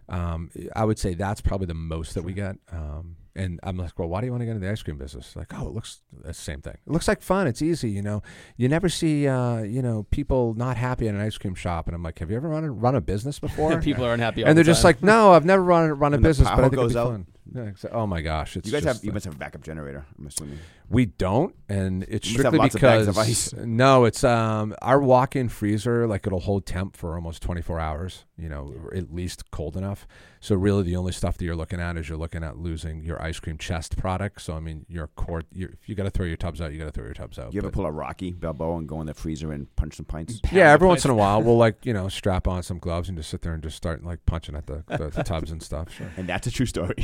um, 0.09 0.51
I 0.75 0.83
would 0.85 0.99
say 0.99 1.13
that's 1.15 1.41
probably 1.41 1.67
the 1.67 1.73
most 1.73 2.13
that 2.15 2.23
we 2.23 2.31
get. 2.33 2.55
Um, 2.71 3.15
and 3.35 3.59
I'm 3.63 3.77
like, 3.77 3.97
well, 3.97 4.07
why 4.09 4.19
do 4.21 4.25
you 4.25 4.31
want 4.31 4.41
to 4.41 4.45
get 4.45 4.51
into 4.55 4.65
the 4.65 4.71
ice 4.71 4.81
cream 4.83 4.97
business? 4.97 5.35
Like, 5.35 5.53
oh, 5.53 5.67
it 5.67 5.73
looks 5.73 6.01
that's 6.23 6.37
the 6.37 6.43
same 6.43 6.61
thing. 6.61 6.73
It 6.85 6.91
looks 6.91 7.07
like 7.07 7.21
fun. 7.21 7.47
It's 7.47 7.61
easy, 7.61 7.89
you 7.89 8.01
know. 8.01 8.21
You 8.57 8.67
never 8.69 8.89
see, 8.89 9.27
uh, 9.27 9.59
you 9.59 9.81
know, 9.81 10.03
people 10.11 10.53
not 10.55 10.77
happy 10.77 11.07
in 11.07 11.15
an 11.15 11.21
ice 11.21 11.37
cream 11.37 11.55
shop. 11.55 11.87
And 11.87 11.95
I'm 11.95 12.03
like, 12.03 12.19
have 12.19 12.29
you 12.29 12.35
ever 12.37 12.49
run 12.49 12.63
a, 12.63 12.71
run 12.71 12.95
a 12.95 13.01
business 13.01 13.39
before? 13.39 13.79
people 13.81 14.05
are 14.05 14.13
unhappy, 14.13 14.43
all 14.43 14.49
and 14.49 14.57
they're 14.57 14.63
the 14.63 14.71
just 14.71 14.81
time. 14.81 14.89
like, 14.89 15.03
no, 15.03 15.31
I've 15.33 15.45
never 15.45 15.63
run 15.63 15.89
run 15.91 16.13
a 16.13 16.17
When 16.17 16.21
the 16.23 16.29
business, 16.29 16.47
but 16.49 16.53
I 16.53 16.55
power 16.55 16.63
think 16.69 16.73
it'd 16.73 16.83
goes 16.85 16.93
be 16.93 16.99
out. 16.99 17.07
fun. 17.07 17.25
Yeah, 17.53 17.61
exa- 17.63 17.89
oh 17.91 18.07
my 18.07 18.21
gosh, 18.21 18.55
it's 18.55 18.65
You 18.67 18.71
guys 18.73 18.83
just, 18.83 18.97
have 18.97 19.03
you 19.05 19.11
uh, 19.11 19.13
must 19.13 19.25
have 19.25 19.35
a 19.35 19.37
backup 19.37 19.61
generator. 19.63 20.05
I'm 20.17 20.27
assuming. 20.27 20.59
We 20.91 21.05
don't, 21.05 21.55
and 21.69 22.03
it's 22.03 22.29
You 22.29 22.43
must 22.43 22.43
have 22.43 22.51
strictly 22.53 22.59
lots 22.59 22.75
of 22.75 22.81
bags 22.81 23.07
because 23.07 23.53
of 23.53 23.57
ice. 23.57 23.65
no, 23.65 24.03
it's 24.03 24.25
um 24.25 24.75
our 24.81 24.99
walk-in 24.99 25.47
freezer 25.47 26.05
like 26.05 26.27
it'll 26.27 26.41
hold 26.41 26.65
temp 26.65 26.97
for 26.97 27.15
almost 27.15 27.41
24 27.41 27.79
hours. 27.79 28.25
You 28.37 28.49
know, 28.49 28.73
or 28.83 28.95
at 28.95 29.13
least 29.13 29.51
cold 29.51 29.77
enough. 29.77 30.07
So 30.39 30.55
really, 30.55 30.81
the 30.83 30.95
only 30.95 31.11
stuff 31.11 31.37
that 31.37 31.45
you're 31.45 31.55
looking 31.55 31.79
at 31.79 31.95
is 31.95 32.09
you're 32.09 32.17
looking 32.17 32.43
at 32.43 32.57
losing 32.57 33.03
your 33.03 33.21
ice 33.21 33.39
cream 33.39 33.57
chest 33.57 33.97
product. 33.97 34.41
So 34.41 34.53
I 34.53 34.59
mean, 34.59 34.85
your 34.89 35.07
core, 35.07 35.43
your, 35.53 35.69
if 35.69 35.87
you 35.87 35.95
got 35.95 36.03
to 36.03 36.09
throw 36.09 36.25
your 36.25 36.37
tubs 36.37 36.59
out, 36.59 36.73
you 36.73 36.79
got 36.79 36.85
to 36.85 36.91
throw 36.91 37.05
your 37.05 37.13
tubs 37.13 37.39
out. 37.39 37.53
You 37.53 37.59
ever 37.59 37.69
But- 37.69 37.73
pull 37.75 37.85
a 37.85 37.91
Rocky 37.91 38.31
Balboa 38.31 38.77
and 38.79 38.87
go 38.87 38.99
in 38.99 39.07
the 39.07 39.13
freezer 39.13 39.51
and 39.53 39.73
punch 39.75 39.95
some 39.95 40.05
pints? 40.05 40.41
Yeah, 40.51 40.65
the 40.65 40.71
every 40.71 40.87
once 40.87 41.05
in 41.05 41.11
a 41.11 41.15
while 41.15 41.41
we'll 41.41 41.57
like 41.67 41.85
you 41.85 41.93
know 41.93 42.09
strap 42.09 42.47
on 42.47 42.63
some 42.63 42.79
gloves 42.79 43.07
and 43.07 43.17
just 43.17 43.29
sit 43.29 43.43
there 43.43 43.53
and 43.53 43.63
just 43.63 43.77
start 43.77 44.03
like 44.03 44.25
punching 44.25 44.55
at 44.55 44.65
the, 44.65 44.83
the, 44.87 45.09
the 45.09 45.23
tubs 45.23 45.51
and 45.51 45.61
stuff. 45.63 45.93
Sure. 45.93 46.11
And 46.17 46.27
that's 46.27 46.45
a 46.47 46.51
true 46.51 46.65
story. 46.65 46.95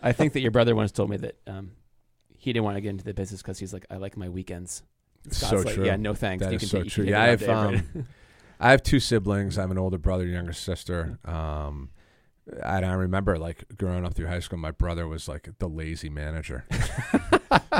I 0.00 0.12
think 0.12 0.32
that 0.32 0.40
your 0.40 0.50
brother 0.50 0.74
once 0.74 0.92
told 0.92 1.10
me 1.10 1.16
that 1.18 1.36
um, 1.46 1.72
he 2.44 2.52
didn't 2.52 2.66
want 2.66 2.76
to 2.76 2.82
get 2.82 2.90
into 2.90 3.04
the 3.04 3.14
business 3.14 3.40
because 3.40 3.58
he's 3.58 3.72
like, 3.72 3.86
I 3.90 3.96
like 3.96 4.18
my 4.18 4.28
weekends. 4.28 4.82
Scott's 5.30 5.48
so 5.48 5.56
like, 5.56 5.74
true. 5.74 5.86
Yeah, 5.86 5.96
no 5.96 6.12
thanks. 6.12 6.44
That 6.44 6.50
you 6.50 6.56
is 6.56 6.60
can 6.60 6.68
so 6.68 6.84
true. 6.84 7.04
Yeah, 7.06 7.22
I 7.22 7.26
have 7.28 7.42
um. 7.48 8.06
I 8.60 8.70
have 8.70 8.82
two 8.82 9.00
siblings. 9.00 9.56
I 9.56 9.62
have 9.62 9.70
an 9.70 9.78
older 9.78 9.96
brother, 9.96 10.26
younger 10.26 10.52
sister. 10.52 11.18
Um, 11.24 11.88
and 12.62 12.84
I 12.84 12.92
remember 12.92 13.38
like 13.38 13.64
growing 13.78 14.04
up 14.04 14.14
through 14.14 14.26
high 14.26 14.40
school, 14.40 14.58
my 14.58 14.70
brother 14.70 15.06
was 15.08 15.28
like 15.28 15.48
the 15.58 15.68
lazy 15.68 16.08
manager. 16.10 16.64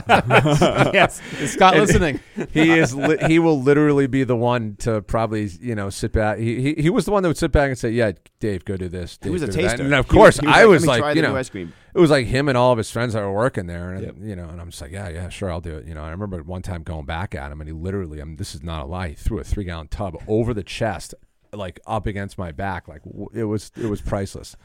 yes, 0.09 1.21
is 1.41 1.53
Scott 1.55 1.75
And- 1.77 1.87
listening? 1.87 2.21
he 2.53 2.71
is. 2.73 2.95
Li- 2.95 3.19
he 3.27 3.39
will 3.39 3.61
literally 3.61 4.07
be 4.07 4.25
the 4.25 4.37
one 4.37 4.77
to 4.81 5.03
probably 5.03 5.45
you 5.61 5.75
know 5.75 5.91
sit 5.91 6.13
back. 6.13 6.39
He, 6.39 6.61
he 6.61 6.83
he 6.83 6.91
was 6.91 7.05
the 7.05 7.11
one 7.13 7.23
that 7.23 7.29
would 7.29 7.37
sit 7.37 7.53
back 7.53 7.69
and 7.69 7.79
say, 7.79 7.91
"Yeah, 7.91 8.13
Dave, 8.41 8.65
go 8.65 8.77
do 8.77 8.89
this." 8.89 9.19
He 9.23 9.31
was 9.31 9.43
a 9.43 9.47
go 9.47 9.53
do 9.53 9.63
that." 9.63 9.69
taster. 9.69 9.85
And 9.85 9.95
of 9.95 10.11
He 10.11 10.17
was- 10.17 10.39
course, 10.39 10.39
he 10.41 10.47
was 10.47 10.57
I 10.57 10.65
was 10.67 10.87
"Let 10.87 10.87
me 10.87 10.89
like, 10.89 11.01
try 11.01 11.09
you 11.11 11.15
the 11.17 11.23
know, 11.23 11.33
new 11.33 11.39
ice 11.39 11.51
cream. 11.51 11.73
it 11.95 11.99
was 12.01 12.11
like 12.11 12.27
him 12.27 12.49
and 12.49 12.57
all 12.59 12.73
of 12.73 12.79
his 12.79 12.91
friends 12.91 13.13
that 13.15 13.21
were 13.23 13.33
working 13.33 13.67
there, 13.67 13.93
and 13.93 14.05
Yep. 14.05 14.15
you 14.21 14.37
know, 14.37 14.49
and 14.49 14.61
I'm 14.61 14.71
just 14.71 14.81
like, 14.83 14.93
yeah, 14.93 15.09
yeah, 15.09 15.29
sure, 15.29 15.51
I'll 15.51 15.61
do 15.61 15.77
it. 15.77 15.87
You 15.87 15.95
know, 15.95 16.03
I 16.03 16.11
remember 16.11 16.43
one 16.43 16.63
time 16.63 16.83
going 16.83 17.07
back 17.07 17.35
at 17.35 17.53
him, 17.53 17.61
and 17.61 17.69
he 17.69 17.73
literally, 17.75 18.21
I 18.21 18.25
mean, 18.25 18.37
this 18.37 18.55
is 18.55 18.63
not 18.63 18.83
a 18.83 18.87
lie, 18.87 19.09
he 19.09 19.15
threw 19.15 19.39
a 19.39 19.45
three 19.45 19.65
gallon 19.65 19.89
tub 19.89 20.17
over 20.27 20.53
the 20.55 20.63
chest, 20.65 21.15
like 21.57 21.81
up 21.87 22.07
against 22.07 22.39
my 22.39 22.53
back, 22.53 22.89
like 22.89 23.03
w- 23.05 23.31
it 23.33 23.45
was, 23.45 23.71
it 23.77 23.87
was 23.87 24.01
priceless. 24.01 24.57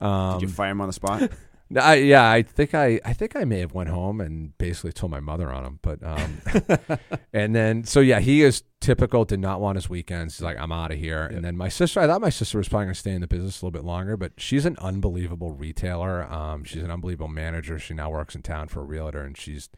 Um, 0.00 0.34
Did 0.40 0.48
you 0.48 0.54
fire 0.54 0.70
him 0.70 0.80
on 0.80 0.88
the 0.88 0.92
spot? 0.92 1.30
I, 1.74 1.94
yeah, 1.94 2.30
I 2.30 2.42
think 2.42 2.74
I, 2.74 3.00
I 3.04 3.12
think 3.12 3.34
I 3.34 3.44
may 3.44 3.58
have 3.58 3.74
went 3.74 3.88
home 3.88 4.20
and 4.20 4.56
basically 4.56 4.92
told 4.92 5.10
my 5.10 5.18
mother 5.18 5.52
on 5.52 5.64
him, 5.64 5.78
but 5.82 5.98
um, 6.00 6.40
and 7.32 7.56
then 7.56 7.82
so 7.82 7.98
yeah, 7.98 8.20
he 8.20 8.42
is 8.42 8.62
typical. 8.80 9.24
Did 9.24 9.40
not 9.40 9.60
want 9.60 9.74
his 9.74 9.88
weekends. 9.90 10.36
He's 10.36 10.44
like, 10.44 10.58
I'm 10.60 10.70
out 10.70 10.92
of 10.92 10.98
here. 10.98 11.22
Yep. 11.22 11.32
And 11.32 11.44
then 11.44 11.56
my 11.56 11.68
sister, 11.68 11.98
I 11.98 12.06
thought 12.06 12.20
my 12.20 12.30
sister 12.30 12.58
was 12.58 12.68
probably 12.68 12.86
gonna 12.86 12.94
stay 12.94 13.10
in 13.10 13.20
the 13.20 13.26
business 13.26 13.60
a 13.60 13.64
little 13.64 13.76
bit 13.76 13.84
longer, 13.84 14.16
but 14.16 14.32
she's 14.36 14.64
an 14.64 14.76
unbelievable 14.78 15.50
retailer. 15.50 16.32
Um, 16.32 16.62
she's 16.62 16.84
an 16.84 16.90
unbelievable 16.92 17.28
manager. 17.28 17.80
She 17.80 17.94
now 17.94 18.10
works 18.10 18.36
in 18.36 18.42
town 18.42 18.68
for 18.68 18.80
a 18.80 18.84
realtor, 18.84 19.22
and 19.22 19.36
she's 19.36 19.68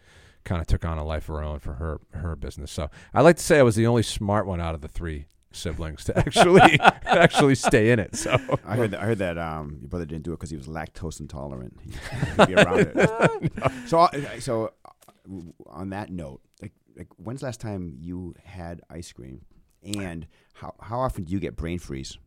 kind 0.44 0.60
of 0.60 0.66
took 0.66 0.84
on 0.84 0.98
a 0.98 1.04
life 1.04 1.28
of 1.30 1.36
her 1.36 1.42
own 1.42 1.58
for 1.58 1.74
her 1.74 2.00
her 2.10 2.36
business. 2.36 2.70
So 2.70 2.90
I 3.14 3.22
like 3.22 3.36
to 3.36 3.42
say 3.42 3.58
I 3.58 3.62
was 3.62 3.76
the 3.76 3.86
only 3.86 4.02
smart 4.02 4.46
one 4.46 4.60
out 4.60 4.74
of 4.74 4.82
the 4.82 4.88
three 4.88 5.26
siblings 5.52 6.04
to 6.04 6.18
actually 6.24 6.78
actually 7.04 7.54
stay 7.54 7.90
in 7.90 7.98
it. 7.98 8.14
So 8.16 8.36
I 8.64 8.76
heard 8.76 8.90
that. 8.92 9.00
I 9.00 9.04
heard 9.04 9.18
that 9.18 9.38
um, 9.38 9.78
your 9.80 9.88
brother 9.88 10.06
didn't 10.06 10.24
do 10.24 10.32
it 10.32 10.36
because 10.36 10.50
he 10.50 10.56
was 10.56 10.66
lactose 10.66 11.20
intolerant. 11.20 11.78
He 11.82 11.92
could 12.36 12.48
be 12.48 12.54
around 12.54 12.80
it. 12.80 13.52
So, 13.86 14.00
uh, 14.00 14.40
so 14.40 14.72
uh, 14.84 14.90
on 15.66 15.90
that 15.90 16.10
note, 16.10 16.40
like, 16.60 16.72
like, 16.96 17.08
when's 17.16 17.40
the 17.40 17.46
last 17.46 17.60
time 17.60 17.94
you 17.98 18.34
had 18.44 18.80
ice 18.90 19.12
cream, 19.12 19.42
and 19.82 20.26
how 20.54 20.74
how 20.80 21.00
often 21.00 21.24
do 21.24 21.32
you 21.32 21.40
get 21.40 21.56
brain 21.56 21.78
freeze? 21.78 22.18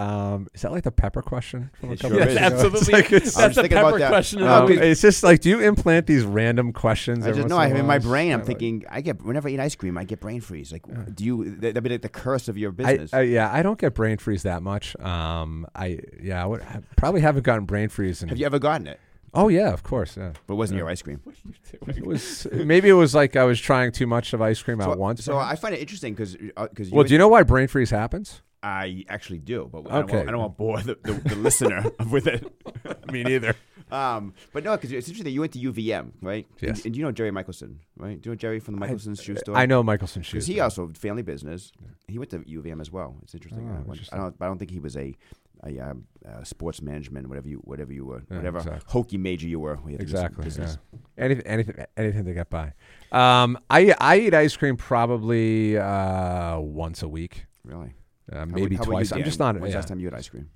Um, 0.00 0.48
is 0.54 0.62
that 0.62 0.72
like 0.72 0.84
the 0.84 0.90
pepper 0.90 1.20
question 1.20 1.70
from 1.78 1.90
a 1.90 1.92
It 1.92 2.00
couple 2.00 2.16
sure 2.16 2.26
years 2.26 2.32
is. 2.32 2.36
ago? 2.38 2.46
absolutely. 2.46 2.78
It's 2.80 2.90
like 2.92 3.12
it's- 3.12 3.34
That's 3.34 3.56
a 3.58 3.62
pepper 3.68 3.98
that. 3.98 4.08
question. 4.08 4.38
No, 4.40 4.46
the 4.46 4.52
um, 4.54 4.66
week. 4.66 4.78
it's 4.80 5.00
just 5.02 5.22
like, 5.22 5.40
do 5.40 5.50
you 5.50 5.60
implant 5.60 6.06
these 6.06 6.24
random 6.24 6.72
questions? 6.72 7.26
I 7.26 7.32
just 7.32 7.48
know. 7.48 7.58
I 7.58 7.66
in 7.66 7.76
in 7.76 7.86
my 7.86 7.98
brain, 7.98 8.32
I'm 8.32 8.42
thinking 8.42 8.84
I 8.88 9.00
get 9.02 9.22
whenever 9.22 9.48
I 9.48 9.52
eat 9.52 9.60
ice 9.60 9.74
cream, 9.74 9.98
I 9.98 10.04
get 10.04 10.20
brain 10.20 10.40
freeze. 10.40 10.72
Like, 10.72 10.82
Yeah. 10.88 11.04
do 11.12 11.24
you? 11.24 11.50
That'd 11.56 11.82
be 11.82 11.90
like 11.90 12.02
the 12.02 12.08
curse 12.08 12.48
of 12.48 12.56
your 12.56 12.72
business. 12.72 13.12
I, 13.12 13.22
yeah, 13.22 13.52
I 13.52 13.62
don't 13.62 13.78
get 13.78 13.94
brain 13.94 14.16
freeze 14.18 14.42
that 14.44 14.62
much. 14.62 14.98
Um, 15.00 15.66
I 15.74 15.98
yeah, 16.22 16.42
I, 16.42 16.46
would, 16.46 16.62
I 16.62 16.80
probably 16.96 17.20
haven't 17.20 17.42
gotten 17.42 17.64
brain 17.66 17.88
freeze. 17.90 18.22
In, 18.22 18.28
Have 18.30 18.38
you 18.38 18.46
ever 18.46 18.58
gotten 18.58 18.86
it? 18.86 18.98
Oh 19.34 19.48
yeah, 19.48 19.72
of 19.72 19.82
course. 19.82 20.16
Yeah, 20.16 20.32
But 20.46 20.54
it 20.54 20.56
wasn't 20.56 20.78
Yeah. 20.78 20.82
your 20.84 20.90
ice 20.90 21.02
cream. 21.02 21.20
it 21.88 22.06
was 22.06 22.46
maybe 22.52 22.88
it 22.88 22.94
was 22.94 23.14
like 23.14 23.36
I 23.36 23.44
was 23.44 23.60
trying 23.60 23.92
too 23.92 24.06
much 24.06 24.32
of 24.32 24.40
ice 24.42 24.62
cream 24.62 24.80
So, 24.80 24.90
at 24.92 24.98
once. 24.98 25.24
so 25.24 25.36
I 25.36 25.56
find 25.56 25.74
it 25.74 25.80
interesting 25.80 26.14
because 26.14 26.36
because 26.36 26.90
well, 26.90 27.04
do 27.04 27.12
you 27.12 27.18
know 27.18 27.28
why 27.28 27.42
brain 27.42 27.68
freeze 27.68 27.90
happens? 27.90 28.42
I 28.62 29.04
actually 29.08 29.38
do, 29.38 29.68
but 29.72 29.90
I 29.90 30.00
don't 30.00 30.12
want, 30.12 30.28
I 30.28 30.30
don't 30.32 30.40
want 30.40 30.52
to 30.54 30.58
bore 30.58 30.80
the, 30.82 30.98
the, 31.02 31.12
the 31.14 31.36
listener 31.36 31.84
with 32.10 32.26
it. 32.26 32.44
Me 33.12 33.22
neither. 33.22 33.54
Um, 33.90 34.34
but 34.52 34.62
no, 34.64 34.76
because 34.76 34.92
it's 34.92 35.08
interesting 35.08 35.24
that 35.24 35.30
you 35.30 35.40
went 35.40 35.52
to 35.54 35.58
UVM, 35.58 36.12
right? 36.20 36.46
Yes. 36.60 36.78
And, 36.78 36.86
and 36.86 36.96
you 36.96 37.02
know 37.02 37.10
Jerry 37.10 37.30
Michelson, 37.30 37.80
right? 37.96 38.20
Do 38.20 38.28
you 38.28 38.34
know 38.34 38.36
Jerry 38.36 38.60
from 38.60 38.74
the 38.74 38.80
Michelson 38.80 39.14
shoe 39.16 39.36
store? 39.36 39.56
I 39.56 39.66
know 39.66 39.82
Michelson 39.82 40.22
shoes. 40.22 40.44
Because 40.44 40.46
he 40.46 40.60
also 40.60 40.88
family 40.88 41.22
business. 41.22 41.72
He 42.06 42.18
went 42.18 42.30
to 42.30 42.38
UVM 42.40 42.80
as 42.80 42.90
well. 42.92 43.16
It's 43.22 43.34
interesting. 43.34 43.68
Oh, 43.68 43.74
I, 43.88 43.90
interesting. 43.92 44.18
I 44.18 44.22
don't. 44.22 44.36
I 44.40 44.46
don't 44.46 44.58
think 44.58 44.70
he 44.70 44.78
was 44.78 44.96
a, 44.96 45.16
a, 45.64 45.78
um, 45.80 46.04
uh 46.28 46.44
sports 46.44 46.80
management, 46.82 47.28
whatever 47.28 47.48
you, 47.48 47.56
whatever 47.64 47.92
you 47.92 48.04
were, 48.04 48.22
Yeah, 48.30 48.36
whatever 48.36 48.58
exactly. 48.58 48.82
hokey 48.86 49.18
major 49.18 49.48
you 49.48 49.58
were. 49.58 49.78
We 49.84 49.92
had 49.92 50.00
to 50.00 50.06
do 50.06 50.12
some 50.12 50.18
Exactly. 50.26 50.44
business. 50.44 50.78
Yeah. 50.92 50.98
Anything, 51.24 51.46
anything, 51.46 51.84
anything 51.96 52.24
to 52.26 52.34
get 52.34 52.48
by. 52.50 52.74
Um, 53.10 53.58
I 53.68 53.92
I 53.98 54.18
eat 54.18 54.34
ice 54.34 54.56
cream 54.56 54.76
probably 54.76 55.76
uh, 55.78 56.58
once 56.60 57.02
a 57.02 57.08
week, 57.08 57.46
Really? 57.64 57.94
Uh, 58.32 58.38
How 58.40 58.44
maybe 58.46 58.74
about 58.76 58.86
you, 58.86 58.92
twice. 58.92 59.12
I'm 59.12 59.18
Dan? 59.18 59.24
just 59.26 59.38
not. 59.38 59.54
When's 59.54 59.64
the 59.64 59.70
yeah. 59.70 59.76
last 59.76 59.88
time 59.88 60.00
you 60.00 60.06
had 60.06 60.14
ice 60.14 60.28
cream? 60.28 60.50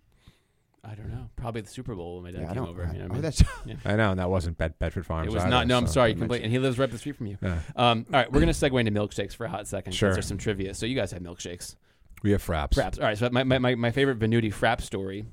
I 0.87 0.95
don't 0.95 1.09
know. 1.09 1.31
Probably 1.37 1.63
the 1.63 1.69
Super 1.71 1.95
Bowl 1.95 2.17
when 2.17 2.25
my 2.25 2.31
dad 2.31 2.43
Yeah, 2.43 2.45
I 2.51 2.55
came 2.55 2.63
don't. 2.65 2.69
over. 2.69 2.87
I, 2.87 2.93
you 2.93 2.99
know 2.99 3.07
I 3.07 3.09
mean? 3.09 3.23
that's 3.23 3.43
I 3.87 3.97
know, 3.97 4.11
and 4.11 4.21
that 4.21 4.29
wasn't 4.29 4.59
Bed- 4.59 4.79
Bedford 4.79 5.07
Farms. 5.07 5.29
It 5.29 5.33
was 5.33 5.43
either, 5.43 5.51
not. 5.51 5.67
No, 5.67 5.79
I'm 5.79 5.87
so- 5.87 5.95
sorry. 5.95 6.11
I 6.11 6.15
Completely. 6.15 6.45
And 6.45 6.53
he 6.53 6.59
lives 6.59 6.79
right 6.79 6.85
up 6.85 6.91
the 6.91 6.99
street 6.99 7.17
from 7.17 7.27
you. 7.27 7.39
Yeah. 7.41 7.59
Um, 7.75 8.05
all 8.13 8.21
right, 8.21 8.31
we're 8.31 8.41
gonna 8.41 8.53
segue 8.53 8.79
into 8.79 8.93
milkshakes 8.93 9.35
for 9.35 9.47
a 9.47 9.49
hot 9.49 9.67
second. 9.67 9.95
Sure. 9.95 10.13
There's 10.13 10.27
some 10.27 10.37
trivia. 10.39 10.75
So 10.75 10.85
you 10.85 10.95
guys 10.95 11.11
have 11.13 11.23
milkshakes. 11.23 11.77
We 12.23 12.33
have 12.33 12.45
fraps. 12.45 12.73
Fraps. 12.75 12.99
All 12.99 13.05
right. 13.05 13.17
So 13.19 13.29
my, 13.31 13.45
my, 13.45 13.59
my, 13.59 13.75
my 13.75 13.91
favorite 13.91 14.19
Venuti 14.19 14.53
frap 14.53 14.81
story 14.81 15.25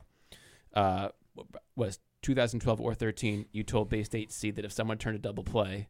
uh, 0.73 1.09
was 1.75 1.99
2012 2.21 2.79
or 2.81 2.93
13. 2.93 3.45
You 3.51 3.63
told 3.63 3.89
Bay 3.89 4.03
State 4.03 4.31
C 4.31 4.51
that 4.51 4.65
if 4.65 4.71
someone 4.71 4.97
turned 4.97 5.15
a 5.15 5.19
double 5.19 5.43
play, 5.43 5.87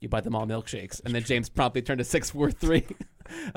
you 0.00 0.08
buy 0.08 0.20
them 0.20 0.34
all 0.34 0.46
milkshakes. 0.46 1.00
And 1.04 1.14
then 1.14 1.22
James 1.24 1.48
promptly 1.48 1.82
turned 1.82 1.98
to 1.98 2.04
6 2.04 2.30
4 2.30 2.50
3. 2.50 2.86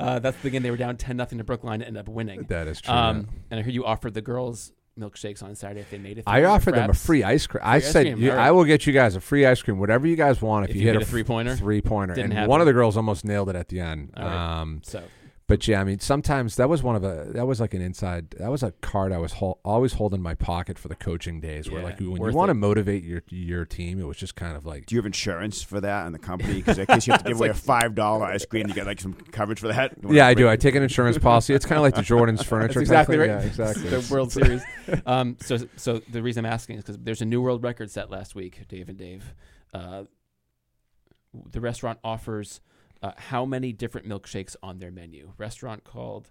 Uh, 0.00 0.18
that's 0.18 0.36
the 0.38 0.50
game 0.50 0.64
they 0.64 0.70
were 0.72 0.76
down 0.76 0.96
10 0.96 1.16
nothing 1.16 1.38
to 1.38 1.44
Brookline 1.44 1.74
and 1.74 1.84
ended 1.84 2.00
up 2.00 2.08
winning. 2.08 2.42
That 2.48 2.66
is 2.66 2.80
true. 2.80 2.92
Um, 2.92 3.28
and 3.52 3.60
I 3.60 3.62
heard 3.62 3.72
you 3.72 3.84
offered 3.84 4.14
the 4.14 4.20
girls 4.20 4.72
milkshakes 4.98 5.44
on 5.44 5.54
Saturday 5.54 5.80
if 5.80 5.90
they 5.90 5.98
made 5.98 6.18
it. 6.18 6.24
I 6.26 6.42
offered 6.42 6.74
them 6.74 6.90
a 6.90 6.92
free 6.92 7.22
ice 7.22 7.46
cream. 7.46 7.62
I 7.64 7.76
ice 7.76 7.92
said, 7.92 8.06
cream, 8.06 8.20
you, 8.20 8.32
all 8.32 8.38
I 8.38 8.50
will 8.50 8.64
get 8.64 8.84
you 8.86 8.92
guys 8.92 9.14
a 9.14 9.20
free 9.20 9.46
ice 9.46 9.62
cream, 9.62 9.78
whatever 9.78 10.08
you 10.08 10.16
guys 10.16 10.42
want. 10.42 10.64
If, 10.64 10.70
If 10.70 10.76
you, 10.76 10.82
you 10.82 10.92
hit 10.92 11.00
a 11.00 11.04
three-pointer? 11.04 11.54
three 11.54 11.80
pointer, 11.80 12.14
and 12.14 12.32
happen. 12.32 12.48
one 12.50 12.60
of 12.60 12.66
the 12.66 12.72
girls 12.72 12.96
almost 12.96 13.24
nailed 13.24 13.48
it 13.48 13.54
at 13.54 13.68
the 13.68 13.78
end. 13.78 14.12
Right. 14.16 14.60
Um, 14.60 14.80
So 14.84 15.02
but 15.50 15.66
yeah, 15.66 15.80
I 15.80 15.84
mean, 15.84 15.98
sometimes 15.98 16.54
that 16.56 16.68
was 16.68 16.80
one 16.80 16.94
of 16.94 17.02
a 17.02 17.26
that 17.32 17.44
was 17.44 17.60
like 17.60 17.74
an 17.74 17.82
inside 17.82 18.30
that 18.38 18.52
was 18.52 18.62
a 18.62 18.70
card 18.82 19.10
I 19.10 19.18
was 19.18 19.32
hol- 19.32 19.58
always 19.64 19.94
holding 19.94 20.18
in 20.18 20.22
my 20.22 20.36
pocket 20.36 20.78
for 20.78 20.86
the 20.86 20.94
coaching 20.94 21.40
days. 21.40 21.68
Where 21.68 21.80
Yeah, 21.80 21.86
like 21.86 21.98
when 21.98 22.22
you 22.22 22.36
want 22.36 22.50
to 22.50 22.54
motivate 22.54 23.02
your 23.02 23.24
your 23.30 23.64
team, 23.64 23.98
it 23.98 24.04
was 24.06 24.16
just 24.16 24.36
kind 24.36 24.56
of 24.56 24.64
like 24.64 24.86
Do 24.86 24.94
you 24.94 25.00
have 25.00 25.06
insurance 25.06 25.60
for 25.60 25.80
that 25.80 26.06
in 26.06 26.12
the 26.12 26.20
company? 26.20 26.54
Because 26.54 26.78
in 26.78 26.86
case 26.86 27.04
you 27.08 27.12
have 27.14 27.24
to 27.24 27.30
give 27.30 27.38
away 27.38 27.48
a 27.48 27.54
five 27.54 27.96
dollar 27.96 28.26
ice 28.26 28.46
cream, 28.46 28.68
you 28.68 28.74
get 28.74 28.86
like 28.86 29.00
some 29.00 29.12
coverage 29.12 29.58
for 29.58 29.66
that. 29.66 29.94
yeah, 30.08 30.28
I 30.28 30.34
do. 30.34 30.48
I 30.48 30.54
take 30.54 30.76
an 30.76 30.84
insurance 30.84 31.18
policy. 31.18 31.52
It's 31.52 31.66
kind 31.66 31.78
of 31.78 31.82
like 31.82 31.96
the 31.96 32.02
Jordan's 32.02 32.42
furniture. 32.44 32.74
That's 32.74 32.82
exactly 32.82 33.18
right. 33.18 33.30
Yeah, 33.30 33.40
exactly. 33.40 33.88
the 33.90 34.06
World 34.08 34.30
Series. 34.30 34.62
Um, 35.04 35.36
so, 35.40 35.58
so 35.74 36.00
the 36.08 36.22
reason 36.22 36.46
I'm 36.46 36.52
asking 36.52 36.76
is 36.76 36.84
because 36.84 36.98
there's 36.98 37.22
a 37.22 37.26
new 37.26 37.42
world 37.42 37.64
record 37.64 37.90
set 37.90 38.08
last 38.08 38.36
week, 38.36 38.68
Dave 38.68 38.88
and 38.88 38.96
Dave. 38.96 39.34
Uh, 39.74 40.04
the 41.50 41.60
restaurant 41.60 41.98
offers 42.04 42.60
uh, 43.02 43.12
how 43.16 43.44
many 43.44 43.72
different 43.72 44.08
milkshakes 44.08 44.56
on 44.62 44.78
their 44.78 44.90
menu? 44.90 45.32
Restaurant 45.38 45.84
called, 45.84 46.30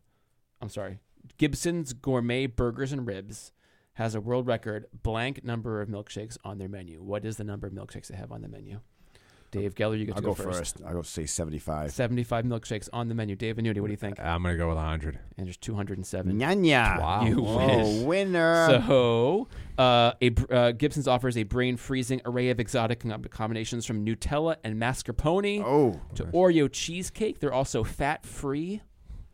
I'm 0.62 0.70
sorry, 0.70 1.00
Gibson's 1.38 1.94
Gourmet 1.94 2.46
Burgers 2.46 2.92
and 2.92 3.06
Ribs 3.06 3.52
has 3.94 4.16
a 4.16 4.22
world 4.22 4.48
record 4.48 4.86
blank 5.04 5.44
number 5.44 5.82
of 5.82 5.90
milkshakes 5.90 6.38
on 6.44 6.58
their 6.58 6.70
menu. 6.70 7.02
What 7.02 7.26
is 7.26 7.38
the 7.38 7.44
number 7.44 7.68
of 7.68 7.74
milkshakes 7.74 8.08
they 8.08 8.16
have 8.16 8.32
on 8.32 8.42
the 8.42 8.48
menu? 8.48 8.80
Dave 9.52 9.74
Geller, 9.76 9.98
you 9.98 10.06
get 10.06 10.16
I'll 10.16 10.22
to 10.22 10.28
go 10.28 10.34
go, 10.34 10.44
first. 10.52 10.78
I'll 10.86 10.94
go 10.94 11.02
say 11.02 11.26
seventy 11.26 11.60
five. 11.60 11.92
75 11.92 12.46
milkshakes 12.46 12.88
on 12.94 13.08
the 13.08 13.16
menu. 13.16 13.36
Dave 13.36 13.56
Venuti, 13.58 13.80
what 13.82 13.88
do 13.88 13.92
you 13.92 13.98
think? 13.98 14.20
I'm 14.20 14.44
gonna 14.44 14.58
go 14.58 14.70
with 14.70 14.78
hundred. 14.78 15.20
And 15.38 15.48
there's 15.48 15.58
207. 15.58 16.38
Nyanya. 16.40 17.00
Wow. 17.00 17.24
You 17.26 17.46
Oh, 17.46 17.58
wish. 17.98 18.04
winner. 18.04 18.82
So, 18.86 19.48
uh, 19.78 20.14
a, 20.22 20.32
uh, 20.54 20.72
Gibson's 20.74 21.08
offers 21.08 21.38
a 21.38 21.44
brain 21.44 21.78
freezing 21.78 22.22
array 22.26 22.50
of 22.50 22.60
exotic 22.60 23.04
combinations 23.32 23.86
from 23.86 24.06
Nutella 24.06 24.58
and 24.64 24.76
mascarpone 24.80 25.64
oh, 25.66 26.00
to 26.16 26.26
Oreo 26.26 26.72
cheesecake. 26.72 27.40
They're 27.40 27.54
also 27.54 27.84
fat 27.84 28.26
free, 28.26 28.82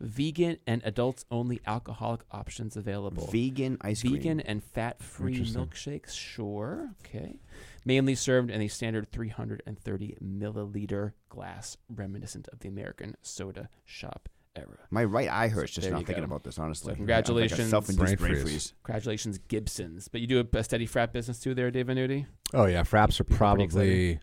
vegan, 0.00 0.58
and 0.66 0.82
adults 0.84 1.24
only 1.30 1.60
alcoholic 1.66 2.22
options 2.30 2.76
available. 2.76 3.26
vegan 3.26 3.78
ice 3.80 4.02
cream. 4.02 4.14
Vegan 4.14 4.40
and 4.40 4.62
fat 4.62 5.02
free 5.02 5.40
milkshakes, 5.40 6.14
sure. 6.14 6.90
Okay. 7.04 7.38
Mainly 7.86 8.14
served 8.16 8.50
in 8.50 8.60
a 8.60 8.68
standard 8.68 9.10
330 9.12 10.16
milliliter 10.22 11.12
glass, 11.30 11.76
reminiscent 11.88 12.48
of 12.52 12.58
the 12.58 12.68
American 12.68 13.14
soda 13.22 13.68
shop 13.84 14.28
era. 14.56 14.78
My 14.90 15.04
right 15.04 15.28
eye 15.30 15.46
hurts 15.48 15.72
just 15.72 15.84
There 15.84 15.92
now 15.92 16.00
you 16.00 16.04
thinking 16.04 16.22
go. 16.24 16.26
about 16.30 16.42
this. 16.42 16.58
Honestly, 16.58 16.92
So 16.92 16.96
congratulations. 16.96 17.72
I'm 17.72 17.84
like 17.84 17.96
Brain 17.96 18.16
brain 18.16 18.16
freeze. 18.32 18.42
freeze. 18.42 18.74
Congratulations, 18.82 19.38
Gibson's. 19.48 20.08
But 20.08 20.20
you 20.20 20.26
do 20.26 20.40
a, 20.40 20.58
a 20.58 20.64
steady 20.64 20.86
frap 20.88 21.12
business 21.12 21.38
too 21.38 21.54
there, 21.54 21.70
Dave 21.70 21.86
Venuti? 21.86 22.26
Oh 22.52 22.66
yeah, 22.66 22.82
fraps 22.82 23.20
are 23.20 23.24
probably 23.24 24.18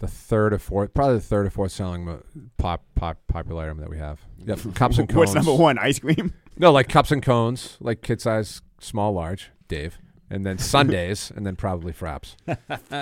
the 0.00 0.08
third 0.08 0.52
or 0.54 0.58
fourth, 0.58 0.92
probably 0.94 1.16
the 1.16 1.20
third 1.20 1.46
or 1.46 1.50
fourth 1.50 1.72
selling 1.72 2.04
mo- 2.04 2.22
pop 2.56 2.84
pop 2.96 3.18
popular 3.28 3.64
item 3.64 3.78
that 3.78 3.90
we 3.90 3.98
have. 3.98 4.20
Yep, 4.44 4.58
cups 4.74 4.98
and 4.98 5.08
cones. 5.08 5.16
What's 5.18 5.34
number 5.34 5.54
one? 5.54 5.78
Ice 5.78 5.98
cream. 6.00 6.32
No, 6.56 6.72
like 6.72 6.88
cups 6.88 7.10
and 7.12 7.22
cones, 7.22 7.76
like 7.80 8.02
kid 8.02 8.20
size, 8.20 8.60
small, 8.80 9.12
large, 9.12 9.50
Dave, 9.68 9.98
and 10.30 10.46
then 10.46 10.58
sundaes, 10.72 11.30
and 11.34 11.44
then 11.44 11.56
probably 11.56 11.92
fraps. 11.92 12.36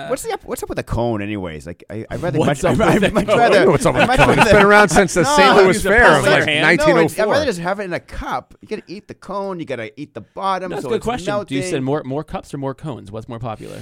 what's 0.09 0.23
the 0.23 0.31
up, 0.33 0.43
what's 0.43 0.63
up 0.63 0.69
with 0.69 0.77
the 0.77 0.83
cone, 0.83 1.21
anyways? 1.21 1.67
Like 1.67 1.83
I, 1.89 2.05
I'd 2.09 2.21
rather 2.21 2.39
What's 2.39 2.63
much, 2.63 2.79
up 2.79 2.79
I, 2.87 2.95
with 2.95 3.03
I'd 3.03 3.09
the 3.09 3.13
much 3.13 3.27
cone? 3.27 3.37
rather. 3.37 3.69
What's 3.71 3.85
up 3.85 3.93
with 3.95 4.03
I'd 4.03 4.07
much 4.07 4.17
cone? 4.19 4.29
It's 4.31 4.37
rather- 4.39 4.51
been 4.57 4.65
around 4.65 4.89
since 4.89 5.13
the 5.13 5.21
No, 5.23 5.35
St. 5.35 5.55
Louis 5.57 5.67
use 5.67 5.85
a 5.85 5.89
Fair 5.89 6.11
of 6.11 6.17
of 6.19 6.23
like 6.25 6.37
your 6.37 6.45
hand. 6.47 6.61
No, 6.63 6.67
I'd, 6.67 6.79
I'd 6.79 6.85
1904. 6.85 7.31
rather 7.33 7.45
just 7.45 7.59
have 7.59 7.79
it 7.79 7.83
in 7.83 7.93
a 7.93 7.99
cup. 7.99 8.55
You 8.61 8.67
gotta 8.67 8.83
eat 8.87 9.07
the 9.07 9.13
cone. 9.13 9.59
You 9.59 9.65
gotta 9.65 9.99
eat 9.99 10.13
the 10.13 10.21
bottom. 10.21 10.71
That's 10.71 10.81
so 10.81 10.87
a 10.87 10.91
good 10.91 10.95
it's 10.97 11.05
question. 11.05 11.25
Do 11.45 11.53
you 11.55 11.61
melting. 11.61 11.71
send 11.71 11.85
more 11.85 12.03
more 12.03 12.23
cups 12.23 12.53
or 12.53 12.57
more 12.57 12.73
cones? 12.75 13.11
What's 13.11 13.29
more 13.29 13.39
popular? 13.39 13.81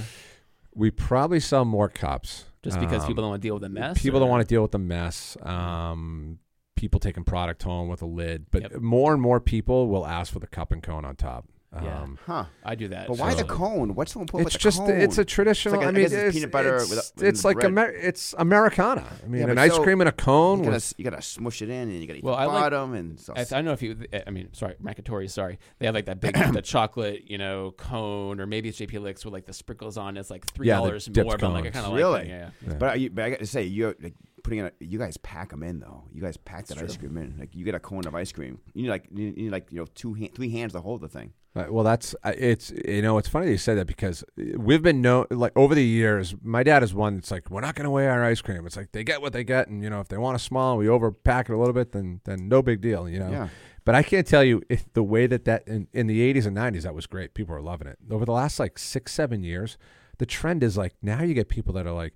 we 0.74 0.90
probably 0.92 1.40
sell 1.40 1.64
more 1.64 1.88
cups. 1.88 2.44
Just 2.62 2.78
because 2.78 3.02
Um, 3.02 3.08
people 3.08 3.22
don't 3.22 3.30
want 3.30 3.42
to 3.42 3.46
deal 3.48 3.54
with 3.54 3.62
the 3.62 3.68
mess. 3.68 4.00
People 4.00 4.18
or- 4.18 4.20
don't 4.20 4.28
want 4.28 4.42
to 4.42 4.46
deal 4.46 4.62
with 4.62 4.70
the 4.72 4.78
mess. 4.78 5.36
Um, 5.42 6.38
people 6.76 7.00
taking 7.00 7.24
product 7.24 7.62
home 7.64 7.88
with 7.88 8.02
a 8.02 8.06
lid, 8.06 8.46
but 8.52 8.62
Yep. 8.62 8.76
more 8.80 9.12
and 9.12 9.20
more 9.20 9.40
people 9.40 9.88
will 9.88 10.06
ask 10.06 10.32
for 10.32 10.38
the 10.38 10.46
cup 10.46 10.70
and 10.70 10.80
cone 10.82 11.04
on 11.04 11.16
top. 11.16 11.46
Yeah. 11.70 12.02
Um, 12.02 12.18
Huh? 12.24 12.46
I 12.64 12.74
do 12.74 12.88
that. 12.88 13.08
But 13.08 13.18
why 13.18 13.34
the 13.34 13.44
cone? 13.44 13.94
What's 13.94 14.12
so 14.14 14.20
important 14.22 14.46
it's 14.48 14.54
with 14.54 14.62
the 14.62 14.64
just 14.68 14.78
cone? 14.78 14.90
it's 15.02 15.18
a 15.18 15.24
traditional. 15.24 15.74
It's 15.74 15.78
like 15.78 15.84
a- 15.84 15.86
I 15.86 15.88
I 15.88 15.92
mean, 15.92 16.02
guess 16.02 16.12
it's 16.12 16.22
it's, 16.28 16.34
peanut 16.36 16.50
butter 16.50 16.76
it's, 16.76 16.88
with- 16.90 17.12
with 17.16 17.24
it's 17.24 17.44
like. 17.44 17.62
Amer- 17.62 17.90
it's 17.90 18.34
Americana. 18.38 19.04
I 19.22 19.26
mean, 19.28 19.40
Yeah, 19.42 19.48
an 19.48 19.54
but 19.56 19.58
ice 19.58 19.74
so- 19.74 19.82
cream 19.82 20.00
and 20.00 20.08
a 20.08 20.12
cone. 20.12 20.60
You 20.60 20.64
gotta, 20.64 20.76
with- 20.76 20.94
you 20.96 21.04
gotta 21.04 21.20
smush 21.20 21.60
it 21.60 21.68
in, 21.68 21.90
and 21.90 22.00
you 22.00 22.06
gotta 22.06 22.18
eat 22.20 22.24
Well, 22.24 22.36
the 22.36 22.40
I 22.42 22.46
like- 22.46 22.54
bottom, 22.62 22.94
and 22.94 23.20
so 23.20 23.34
I, 23.36 23.40
I 23.42 23.44
don't 23.44 23.66
know 23.66 23.72
if 23.72 23.82
you. 23.82 23.96
I 24.26 24.30
mean, 24.30 24.48
sorry, 24.54 24.76
Macatory. 24.82 25.30
Sorry, 25.30 25.58
they 25.78 25.84
have 25.86 25.94
like 25.94 26.06
that 26.06 26.20
big 26.20 26.34
the 26.52 26.62
chocolate, 26.62 27.24
you 27.30 27.36
know, 27.36 27.72
cone, 27.76 28.40
or 28.40 28.46
maybe 28.46 28.70
it's 28.70 28.78
JP 28.78 29.02
Licks 29.02 29.24
with 29.26 29.34
like 29.34 29.44
the 29.44 29.52
sprinkles 29.52 29.98
on. 29.98 30.16
It's 30.16 30.30
like 30.30 30.46
three 30.46 30.68
dollars 30.68 31.04
dipped 31.04 31.26
more. 31.28 31.36
But 31.36 31.50
like, 31.52 31.66
I 31.66 31.70
kind 31.70 31.84
of 31.84 31.92
like 31.92 31.98
Really? 31.98 32.20
it. 32.22 32.28
Yeah, 32.28 32.50
Yeah. 32.66 32.74
But, 32.78 32.90
I, 32.90 32.94
you, 32.94 33.10
but 33.10 33.24
I 33.26 33.30
got 33.30 33.40
to 33.40 33.46
say, 33.46 33.64
you're 33.64 33.94
like, 34.02 34.14
putting 34.42 34.60
in. 34.60 34.64
A, 34.66 34.72
you 34.80 34.98
guys 34.98 35.18
pack 35.18 35.50
them 35.50 35.62
in 35.62 35.80
though. 35.80 36.04
You 36.14 36.22
guys 36.22 36.38
pack 36.38 36.66
that 36.68 36.78
ice 36.78 36.96
cream 36.96 37.16
in. 37.18 37.36
Like 37.38 37.54
you 37.54 37.64
get 37.66 37.74
a 37.74 37.80
cone 37.80 38.06
of 38.06 38.14
ice 38.14 38.32
cream. 38.32 38.58
You 38.72 38.84
need 38.84 38.88
like 38.88 39.04
you 39.14 39.32
need 39.32 39.50
like 39.52 39.70
you 39.70 39.78
know 39.80 39.86
two 39.94 40.14
hand, 40.14 40.34
three 40.34 40.50
hands 40.50 40.72
to 40.72 40.80
hold 40.80 41.02
the 41.02 41.08
thing. 41.08 41.34
Uh, 41.58 41.66
Well, 41.70 41.84
that's 41.84 42.14
uh, 42.22 42.32
it's 42.36 42.72
you 42.86 43.02
know 43.02 43.18
it's 43.18 43.28
funny 43.28 43.46
that 43.46 43.52
you 43.52 43.58
say 43.58 43.74
that 43.74 43.86
because 43.86 44.24
we've 44.56 44.82
been 44.82 45.02
known 45.02 45.26
like 45.30 45.52
over 45.56 45.74
the 45.74 45.84
years. 45.84 46.34
My 46.42 46.62
dad 46.62 46.82
is 46.82 46.94
one 46.94 47.16
that's 47.16 47.30
like 47.30 47.50
we're 47.50 47.60
not 47.60 47.74
going 47.74 47.84
to 47.84 47.90
weigh 47.90 48.08
our 48.08 48.24
ice 48.24 48.40
cream. 48.40 48.66
It's 48.66 48.76
like 48.76 48.92
they 48.92 49.04
get 49.04 49.20
what 49.20 49.32
they 49.32 49.44
get, 49.44 49.68
and 49.68 49.82
you 49.82 49.90
know 49.90 50.00
if 50.00 50.08
they 50.08 50.18
want 50.18 50.36
a 50.36 50.38
small, 50.38 50.76
we 50.76 50.86
overpack 50.86 51.48
it 51.48 51.50
a 51.50 51.58
little 51.58 51.74
bit, 51.74 51.92
then 51.92 52.20
then 52.24 52.48
no 52.48 52.62
big 52.62 52.80
deal, 52.80 53.08
you 53.08 53.18
know. 53.18 53.30
Yeah. 53.30 53.48
But 53.84 53.94
I 53.94 54.02
can't 54.02 54.26
tell 54.26 54.44
you 54.44 54.62
if 54.68 54.84
the 54.92 55.02
way 55.02 55.26
that 55.26 55.44
that 55.46 55.66
in, 55.66 55.88
in 55.94 56.08
the 56.08 56.34
80s 56.34 56.46
and 56.46 56.54
90s 56.54 56.82
that 56.82 56.94
was 56.94 57.06
great. 57.06 57.32
People 57.32 57.54
were 57.54 57.62
loving 57.62 57.88
it. 57.88 57.98
Over 58.10 58.26
the 58.26 58.32
last 58.32 58.58
like 58.60 58.78
six 58.78 59.12
seven 59.12 59.42
years, 59.42 59.78
the 60.18 60.26
trend 60.26 60.62
is 60.62 60.76
like 60.76 60.94
now 61.00 61.22
you 61.22 61.34
get 61.34 61.48
people 61.48 61.72
that 61.74 61.86
are 61.86 61.92
like. 61.92 62.14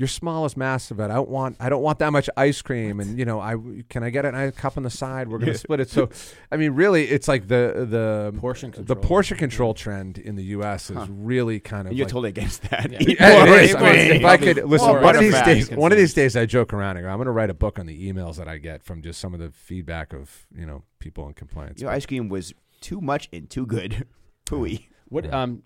Your 0.00 0.08
small 0.08 0.46
is 0.46 0.56
massive. 0.56 0.98
I 0.98 1.08
don't 1.08 1.28
want. 1.28 1.56
I 1.60 1.68
don't 1.68 1.82
want 1.82 1.98
that 1.98 2.10
much 2.10 2.30
ice 2.34 2.62
cream, 2.62 3.00
and 3.00 3.18
you 3.18 3.26
know, 3.26 3.38
I 3.38 3.54
can 3.90 4.02
I 4.02 4.08
get 4.08 4.24
an 4.24 4.34
ice 4.34 4.54
cup 4.54 4.78
on 4.78 4.82
the 4.82 4.88
side. 4.88 5.28
We're 5.28 5.36
gonna 5.36 5.52
split 5.54 5.78
it. 5.78 5.90
So, 5.90 6.08
I 6.50 6.56
mean, 6.56 6.70
really, 6.70 7.04
it's 7.04 7.28
like 7.28 7.48
the 7.48 7.86
the 7.86 8.34
Portion 8.40 8.72
control. 8.72 8.86
the 8.86 9.06
portion 9.06 9.36
control 9.36 9.74
trend 9.74 10.16
in 10.16 10.36
the 10.36 10.44
U.S. 10.56 10.88
is 10.88 10.96
Huh. 10.96 11.06
really 11.10 11.60
kind 11.60 11.82
of. 11.82 11.90
And 11.90 11.98
you're 11.98 12.06
like, 12.06 12.12
totally 12.12 12.28
against 12.30 12.62
that. 12.70 12.90
Yeah. 12.90 12.98
Yeah, 13.20 13.44
more 13.44 13.58
is. 13.58 13.74
I 13.74 13.80
mean, 13.92 13.96
if 14.12 14.24
I 14.24 14.38
could 14.38 14.56
listen, 14.64 14.88
More 14.88 15.00
one 15.02 15.16
of 15.16 15.20
these 15.20 15.42
days, 15.42 15.70
one 15.70 15.92
of 15.92 15.98
these 15.98 16.14
days, 16.14 16.34
I 16.34 16.46
joke 16.46 16.72
around 16.72 16.96
and 16.96 17.04
go, 17.04 17.10
I'm 17.10 17.18
going 17.18 17.26
to 17.26 17.32
write 17.32 17.50
a 17.50 17.54
book 17.54 17.78
on 17.78 17.84
the 17.84 18.10
emails 18.10 18.36
that 18.36 18.48
I 18.48 18.56
get 18.56 18.82
from 18.82 19.02
just 19.02 19.20
some 19.20 19.34
of 19.34 19.40
the 19.40 19.50
feedback 19.50 20.14
of 20.14 20.46
you 20.56 20.64
know 20.64 20.82
people 20.98 21.26
in 21.28 21.34
compliance. 21.34 21.82
Your 21.82 21.90
ice 21.90 22.06
cream 22.06 22.30
was 22.30 22.54
too 22.80 23.02
much 23.02 23.28
and 23.34 23.50
too 23.50 23.66
good. 23.66 24.06
Pooey. 24.46 24.86
What 25.10 25.26
Yeah. 25.26 25.42
um, 25.42 25.62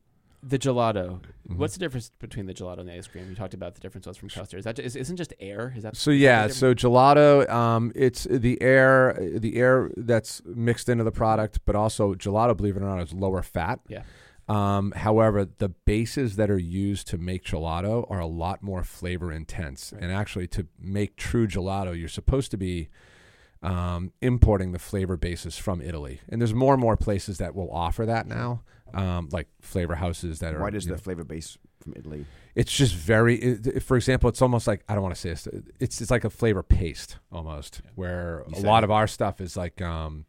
the 0.47 0.59
gelato. 0.59 1.21
Mhm. 1.49 1.57
What's 1.57 1.75
the 1.75 1.81
difference 1.81 2.11
between 2.19 2.47
the 2.47 2.55
gelato 2.55 2.79
and 2.81 2.89
the 2.89 2.95
ice 2.95 3.07
cream? 3.07 3.29
You 3.29 3.35
talked 3.35 3.55
about 3.55 3.75
the 3.75 3.81
difference 3.81 4.07
was 4.07 4.17
from 4.17 4.29
custard. 4.29 4.59
Is 4.59 4.65
that 4.65 4.79
is, 4.79 4.97
isn't 4.97 5.17
just 5.17 5.33
air? 5.41 5.73
Is 5.77 5.83
that 5.83 5.97
So 5.97 6.11
yeah, 6.11 6.49
so 6.49 6.75
gelato, 6.75 7.49
um, 7.51 7.93
it's 7.95 8.25
the 8.25 8.61
air, 8.61 9.17
the 9.39 9.57
air 9.57 9.91
that's 9.97 10.43
mixed 10.45 10.89
into 10.89 11.05
the 11.05 11.13
product, 11.13 11.61
but 11.65 11.75
also 11.77 12.15
gelato, 12.15 12.57
believe 12.57 12.77
it 12.77 12.83
or 12.83 12.87
not, 12.87 13.01
is 13.03 13.13
lower 13.13 13.43
fat. 13.43 13.81
Yeah. 13.89 14.03
Um, 14.47 14.93
however, 14.95 15.47
the 15.47 15.71
bases 15.71 16.37
that 16.37 16.51
are 16.51 16.59
used 16.59 17.07
to 17.09 17.17
make 17.19 17.45
gelato 17.45 18.05
are 18.11 18.21
a 18.21 18.27
lot 18.27 18.63
more 18.63 18.85
flavor 18.85 19.33
intense, 19.33 19.93
and 19.99 20.13
actually, 20.13 20.47
to 20.49 20.67
make 20.79 21.17
true 21.17 21.47
gelato, 21.47 21.99
you're 21.99 22.09
supposed 22.09 22.51
to 22.51 22.59
be 22.59 22.91
um, 23.63 24.13
importing 24.21 24.73
the 24.73 24.79
flavor 24.79 25.17
bases 25.17 25.57
from 25.57 25.81
Italy, 25.81 26.21
and 26.29 26.43
there's 26.43 26.53
more 26.53 26.75
and 26.75 26.81
more 26.83 26.97
places 26.97 27.39
that 27.39 27.55
will 27.55 27.71
offer 27.73 28.05
that 28.05 28.27
now, 28.27 28.63
um, 28.95 29.29
like 29.33 29.49
flavor 29.61 29.95
houses 29.95 30.39
that 30.41 30.55
are. 30.55 30.61
Why 30.61 30.71
does 30.71 30.85
the 30.87 30.93
know, 30.93 30.97
flavor 30.99 31.25
base 31.25 31.59
from 31.83 31.95
Italy? 31.97 32.27
it's 32.55 32.73
just 32.73 32.95
very 32.95 33.35
it, 33.37 33.83
for 33.83 33.97
example 33.97 34.29
it's 34.29 34.41
almost 34.41 34.69
like 34.69 34.85
i 34.89 34.95
don't 34.95 35.03
want 35.03 35.13
to 35.13 35.21
say 35.21 35.31
this 35.31 35.49
it's 35.81 36.01
it's 36.01 36.09
like 36.11 36.23
a 36.25 36.31
flavor 36.31 36.63
paste 36.63 37.17
almost 37.33 37.83
where 37.97 38.45
You 38.49 38.61
a 38.61 38.61
lot 38.61 38.83
it. 38.83 38.85
of 38.85 38.91
our 38.93 39.09
stuff 39.09 39.41
is 39.41 39.57
like 39.57 39.83
um 39.83 40.25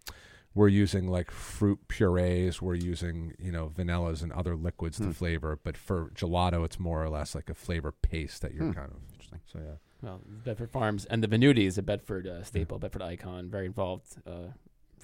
we're 0.55 0.67
using 0.69 1.07
like 1.07 1.29
fruit 1.29 1.79
purees 1.87 2.63
we're 2.63 2.73
using 2.73 3.35
you 3.37 3.51
know 3.51 3.69
vanillas 3.69 4.23
and 4.23 4.31
other 4.33 4.55
liquids 4.55 4.97
Hmm. 4.97 5.09
to 5.09 5.13
flavor 5.13 5.59
but 5.63 5.77
for 5.77 6.09
gelato 6.15 6.65
it's 6.65 6.79
more 6.79 7.03
or 7.03 7.09
less 7.09 7.35
like 7.35 7.47
a 7.47 7.53
flavor 7.53 7.91
paste 7.91 8.41
that 8.41 8.53
you're 8.55 8.65
Hmm. 8.65 8.71
kind 8.73 8.91
of 8.91 8.97
Interesting. 9.13 9.39
so 9.45 9.59
yeah 9.59 9.75
Well, 10.01 10.21
Bedford 10.43 10.71
Farms 10.71 11.05
and 11.05 11.23
the 11.23 11.27
Venuti 11.27 11.65
is 11.67 11.77
a 11.77 11.83
Bedford 11.83 12.25
uh, 12.27 12.43
staple, 12.43 12.79
Bedford 12.79 13.03
icon, 13.03 13.49
very 13.51 13.67
involved 13.67 14.17
uh, 14.25 14.49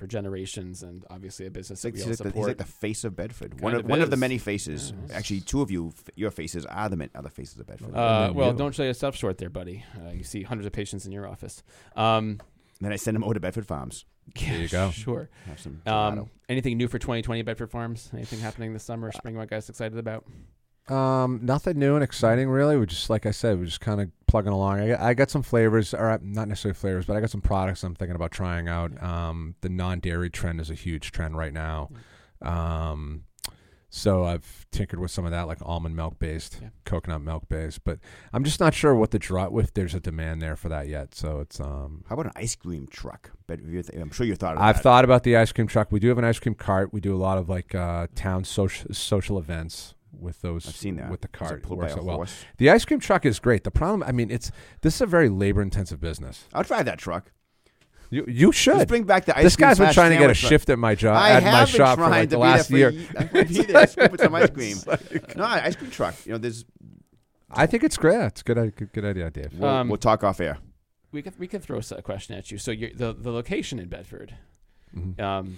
for 0.02 0.08
generations, 0.08 0.82
and 0.82 1.06
obviously 1.12 1.46
a 1.46 1.52
business 1.52 1.84
that 1.84 1.94
He's 1.94 2.04
we 2.04 2.12
like, 2.12 2.20
all 2.22 2.32
the, 2.32 2.40
he's 2.40 2.48
like 2.48 2.58
the 2.58 2.64
face 2.64 3.04
of 3.04 3.16
Bedford. 3.16 3.62
One 3.62 3.76
of, 3.76 3.82
of 3.82 3.86
one 3.86 4.02
of 4.02 4.10
the 4.10 4.18
many 4.18 4.40
faces. 4.40 4.94
Yeah. 5.08 5.16
Actually, 5.16 5.42
two 5.42 5.62
of 5.62 5.70
you, 5.70 5.94
your 6.16 6.32
faces 6.32 6.66
are 6.66 6.90
the 6.90 6.98
men- 6.98 7.12
other 7.14 7.30
faces 7.30 7.60
of 7.60 7.68
Bedford. 7.68 7.94
uh, 7.96 8.32
well, 8.34 8.52
you. 8.52 8.58
don't 8.58 8.74
show 8.74 8.82
yourself 8.82 9.16
short 9.16 9.38
there, 9.38 9.52
buddy. 9.52 9.86
Uh, 9.96 10.10
you 10.10 10.24
see 10.24 10.42
hundreds 10.42 10.66
of 10.66 10.74
patients 10.74 11.06
in 11.06 11.12
your 11.12 11.28
office. 11.28 11.62
Um, 11.96 12.40
then 12.80 12.92
I 12.92 12.96
send 12.96 13.14
them 13.14 13.24
over 13.24 13.36
to 13.36 13.40
Bedford 13.40 13.68
Farms. 13.68 14.06
There 14.34 14.58
you 14.58 14.68
go. 14.70 14.90
Sure. 14.92 15.30
Have 15.46 15.60
some. 15.60 15.84
Um, 15.86 16.32
anything 16.50 16.78
new 16.78 16.88
for 16.88 16.98
2020 16.98 17.44
Bedford 17.44 17.70
Farms? 17.70 18.10
Anything 18.12 18.40
happening 18.40 18.74
this 18.74 18.84
summer, 18.84 19.12
spring? 19.12 19.38
What 19.38 19.52
guys 19.52 19.70
excited 19.70 20.00
about? 20.00 20.26
Um, 20.92 21.40
nothing 21.44 21.80
new 21.80 21.96
and 21.96 22.04
exciting 22.04 22.50
really. 22.50 22.78
We 22.78 22.86
just 22.86 23.10
like 23.10 23.26
I 23.26 23.32
said, 23.32 23.58
we're 23.60 23.66
just 23.66 23.82
kind 23.82 24.02
of 24.02 24.10
plugging 24.28 24.52
along. 24.52 24.80
I 24.82 24.88
got, 24.90 25.00
I 25.00 25.14
got 25.14 25.30
some 25.30 25.44
flavors, 25.44 25.94
or 25.94 26.10
uh, 26.10 26.18
not 26.22 26.48
necessarily 26.48 26.76
flavors, 26.76 27.06
but 27.06 27.16
I 27.16 27.20
got 27.22 27.30
some 27.30 27.42
products 27.42 27.84
I'm 27.84 27.96
thinking 27.96 28.16
about 28.16 28.32
trying 28.32 28.68
out. 28.68 29.02
Um, 29.02 29.56
the 29.62 29.70
non-dairy 29.70 30.30
trend 30.30 30.60
is 30.60 30.70
a 30.70 30.74
huge 30.76 31.12
trend 31.12 31.38
right 31.38 31.54
now. 31.54 31.90
Um, 32.42 33.24
so 33.94 34.24
I've 34.24 34.66
tinkered 34.72 35.00
with 35.00 35.12
some 35.12 35.26
of 35.26 35.32
that, 35.32 35.48
like 35.48 35.58
almond 35.62 35.98
milk 35.98 36.18
based, 36.18 36.60
Yeah. 36.62 36.70
coconut 36.86 37.22
milk 37.22 37.50
based, 37.50 37.84
but 37.84 38.00
I'm 38.32 38.44
just 38.46 38.60
not 38.62 38.74
sure 38.74 38.96
what 38.96 39.12
the 39.12 39.20
draw 39.20 39.54
if 39.58 39.74
there's 39.74 39.94
a 39.94 40.00
demand 40.00 40.42
there 40.42 40.56
for 40.56 40.70
that 40.70 40.88
yet. 40.88 41.14
So 41.14 41.40
it's 41.42 41.60
um. 41.60 42.04
How 42.08 42.14
about 42.16 42.28
an 42.28 42.32
ice 42.38 42.56
cream 42.56 42.88
truck? 42.90 43.32
But 43.48 43.60
you're 43.66 43.84
th- 43.84 44.02
I'm 44.02 44.12
sure 44.12 44.26
you 44.26 44.36
thought 44.36 44.58
I've 44.58 44.78
that. 44.78 44.84
thought 44.84 45.04
about 45.04 45.24
the 45.24 45.36
ice 45.36 45.52
cream 45.52 45.68
truck. 45.68 45.92
We 45.92 46.00
do 46.00 46.08
have 46.08 46.18
an 46.18 46.24
ice 46.24 46.40
cream 46.40 46.56
cart. 46.56 46.94
We 46.94 47.02
do 47.02 47.14
a 47.14 47.18
lot 47.20 47.38
of 47.38 47.50
like 47.50 47.76
uh, 47.76 48.08
town 48.16 48.46
social 48.46 48.94
social 48.94 49.38
events 49.38 49.94
with 50.20 50.42
those. 50.42 50.68
I've 50.68 50.76
seen 50.76 50.96
that. 50.98 51.10
with 51.10 51.22
the 51.22 51.30
Is 51.46 51.52
it 51.52 51.68
Works 51.70 51.94
out 51.94 52.04
well. 52.04 52.16
horse? 52.18 52.46
The 52.58 52.70
ice 52.70 52.86
cream 52.86 53.00
truck 53.00 53.26
is 53.26 53.40
great. 53.40 53.64
The 53.64 53.72
problem, 53.72 54.04
I 54.08 54.12
mean, 54.12 54.30
it's 54.32 54.52
this 54.82 54.96
is 54.96 55.02
a 55.02 55.06
very 55.06 55.30
labor 55.30 55.62
intensive 55.62 56.00
business. 56.00 56.46
I'll 56.54 56.64
try 56.64 56.84
that 56.84 57.00
truck. 57.00 57.32
You 58.10 58.26
you 58.28 58.52
should. 58.52 58.76
Just 58.76 58.88
bring 58.90 59.04
back 59.06 59.24
the 59.26 59.32
ice 59.32 59.36
cream. 59.36 59.44
this 59.46 59.56
guy's 59.56 59.80
been 59.80 59.94
trying 59.94 60.12
to 60.12 60.18
get 60.18 60.30
a 60.30 60.34
truck. 60.34 60.50
shift 60.50 60.70
at 60.70 60.78
my 60.78 60.96
job 60.96 61.16
I 61.16 61.32
at 61.32 61.44
have 61.44 61.54
my 61.54 61.60
been 61.66 61.74
shop 61.74 61.98
for 61.98 62.10
like 62.10 62.30
to 62.30 62.36
the 62.36 62.36
be 62.36 62.42
last 62.42 62.70
year. 62.70 62.92
for 62.92 62.98
ye- 62.98 63.08
I 63.18 63.30
wanna 63.34 63.46
be 63.46 63.62
there, 63.64 63.88
scoop 63.88 64.20
some 64.20 64.36
ice 64.36 64.50
cream. 64.50 64.78
no, 65.38 65.46
ice 65.46 65.76
cream 65.78 65.92
truck. 65.92 66.16
You 66.26 66.34
know, 66.34 66.38
there's. 66.38 66.66
I 67.50 67.68
think 67.68 67.84
it's 67.84 67.98
great. 67.98 68.20
It's 68.26 68.42
a 68.42 68.44
good, 68.44 68.76
good, 68.76 68.92
good 68.94 69.06
idea, 69.06 69.30
Dave. 69.30 69.54
We'll, 69.58 69.70
Um, 69.70 69.88
we'll 69.90 69.98
talk 69.98 70.24
off 70.26 70.40
air. 70.42 70.58
We 71.14 71.22
could 71.22 71.38
we 71.40 71.48
could 71.48 71.62
throw 71.64 71.80
a 71.80 72.02
question 72.02 72.36
at 72.38 72.52
you. 72.52 72.58
So 72.58 72.72
you're, 72.72 72.92
the 72.94 73.14
the 73.14 73.32
location 73.32 73.80
in 73.80 73.88
Bedford. 73.88 74.36
Mhm. 74.96 75.20
Um, 75.20 75.58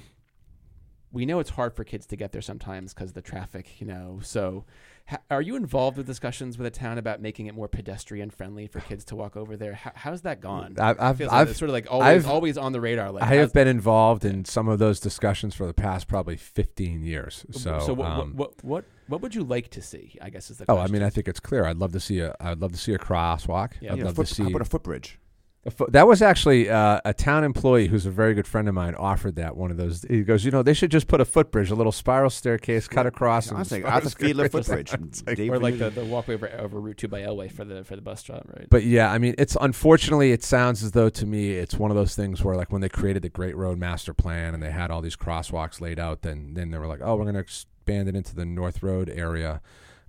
we 1.14 1.26
know 1.26 1.39
it's 1.39 1.51
hard 1.51 1.74
for 1.76 1.86
kids 1.86 2.05
to 2.07 2.18
get 2.18 2.34
there 2.34 2.41
sometimes 2.41 2.93
because 2.93 3.11
of 3.11 3.14
the 3.16 3.22
traffic. 3.22 3.80
You 3.80 3.88
know, 3.88 4.20
so. 4.22 4.66
ha- 5.05 5.20
Are 5.30 5.41
you 5.41 5.55
involved 5.55 5.97
with 5.97 6.07
discussions 6.07 6.57
with 6.57 6.66
the 6.66 6.78
town 6.80 6.97
about 6.97 7.22
making 7.22 7.45
it 7.47 7.53
more 7.55 7.68
pedestrian 7.68 8.30
friendly 8.30 8.68
for 8.68 8.80
kids 8.80 9.03
to 9.05 9.16
walk 9.16 9.36
over 9.38 9.55
there? 9.57 9.74
How, 9.74 9.91
how's 9.95 10.22
that 10.22 10.41
gone? 10.41 10.76
I've, 10.80 10.99
I've, 10.99 11.20
like 11.20 11.32
I've 11.32 11.49
it's 11.49 11.59
sort 11.59 11.70
of 11.70 11.74
like 11.74 11.88
always, 11.91 12.24
I've- 12.26 12.34
always 12.34 12.57
on 12.57 12.72
the 12.72 12.82
radar. 12.82 13.11
Like 13.11 13.24
I 13.24 13.36
have 13.36 13.53
been 13.53 13.68
involved 13.68 14.26
in 14.26 14.45
some 14.45 14.68
of 14.68 14.80
those 14.80 14.99
discussions 14.99 15.53
for 15.55 15.68
the 15.68 15.74
past 15.74 16.07
probably 16.07 16.36
15 16.38 17.03
years. 17.03 17.45
So, 17.51 17.80
so 17.80 17.93
what, 17.93 18.07
um, 18.09 18.36
what, 18.36 18.51
what, 18.51 18.64
what, 18.64 18.86
what 19.07 19.22
would 19.22 19.36
you 19.36 19.43
like 19.43 19.70
to 19.72 19.82
see? 19.82 20.18
I 20.22 20.30
guess 20.30 20.49
is 20.49 20.57
the 20.57 20.66
oh, 20.70 20.76
question. 20.76 20.95
I 20.95 20.97
mean, 20.99 21.05
I 21.05 21.09
think 21.09 21.28
it's 21.28 21.39
clear. 21.41 21.66
I'd 21.66 21.78
love 21.78 21.91
to 21.91 21.99
see 21.99 22.20
a, 22.20 22.36
I'd 22.39 22.59
love 22.61 22.72
to 22.72 22.78
see 22.78 22.93
a 22.93 22.97
crosswalk. 22.97 23.74
Yeah. 23.82 23.91
I'd 23.93 23.97
Yeah, 23.99 24.05
love 24.05 24.16
foot- 24.16 24.28
to 24.28 24.34
see. 24.34 24.43
How 24.43 24.49
about 24.49 24.61
a 24.61 24.66
footbridge? 24.66 25.20
A 25.66 25.72
fo- 25.72 25.88
that 25.91 26.07
was 26.07 26.22
actually 26.22 26.70
uh, 26.70 26.99
a 27.05 27.14
town 27.14 27.43
employee 27.45 27.88
who's 27.88 28.05
a 28.05 28.11
very 28.11 28.34
good 28.34 28.45
friend 28.47 28.68
of 28.68 28.74
mine 28.76 28.95
offered 28.95 29.36
that 29.38 29.55
one 29.55 29.72
of 29.72 29.78
those. 29.78 30.03
He 30.09 30.24
goes, 30.24 30.43
you 30.43 30.51
know, 30.51 30.61
they 30.61 30.74
should 30.74 30.91
just 30.91 31.07
put 31.07 31.22
a 31.22 31.26
footbridge, 31.26 31.72
a 31.72 31.76
little 31.76 31.91
spiral 31.93 32.30
staircase, 32.30 32.88
cut 32.88 33.05
across. 33.05 33.47
and 33.47 33.55
Honestly, 33.57 33.80
spiral 33.80 33.95
out 33.97 34.03
the 34.03 34.09
Fiedler 34.09 34.61
staircase. 34.64 34.91
footbridge. 34.91 35.24
Like- 35.28 35.39
or 35.49 35.59
like 35.59 35.78
the, 35.78 35.89
the 35.89 36.03
walkway 36.05 36.36
over, 36.36 36.49
over 36.59 36.80
Route 36.82 36.97
Two 36.97 37.07
by 37.07 37.22
Elway 37.22 37.51
for 37.51 37.64
the 37.64 37.84
for 37.84 37.95
the 37.95 38.01
bus 38.01 38.20
stop, 38.20 38.45
right? 38.55 38.68
But 38.70 38.84
yeah, 38.84 39.11
I 39.11 39.18
mean, 39.20 39.36
it's 39.38 39.55
unfortunately, 39.61 40.32
it 40.34 40.43
sounds 40.43 40.84
as 40.84 40.91
though 40.91 41.09
to 41.09 41.26
me 41.26 41.51
it's 41.51 41.76
one 41.76 41.91
of 41.91 41.95
those 41.95 42.16
things 42.16 42.43
where, 42.43 42.55
like, 42.55 42.72
when 42.72 42.82
they 42.82 42.89
created 42.89 43.22
the 43.24 43.30
Great 43.30 43.55
Road 43.55 43.78
Master 43.78 44.14
Plan 44.14 44.53
and 44.53 44.61
they 44.61 44.72
had 44.72 44.91
all 44.91 45.01
these 45.01 45.16
crosswalks 45.16 45.80
laid 45.80 45.99
out, 45.99 46.22
then 46.24 46.53
then 46.55 46.72
they 46.72 46.78
were 46.78 46.88
like, 46.88 46.99
oh, 47.01 47.16
we're 47.16 47.24
going 47.24 47.36
to 47.36 47.39
expand 47.41 48.09
it 48.09 48.16
into 48.16 48.36
the 48.36 48.45
North 48.45 48.84
Road 48.84 49.09
area. 49.09 49.61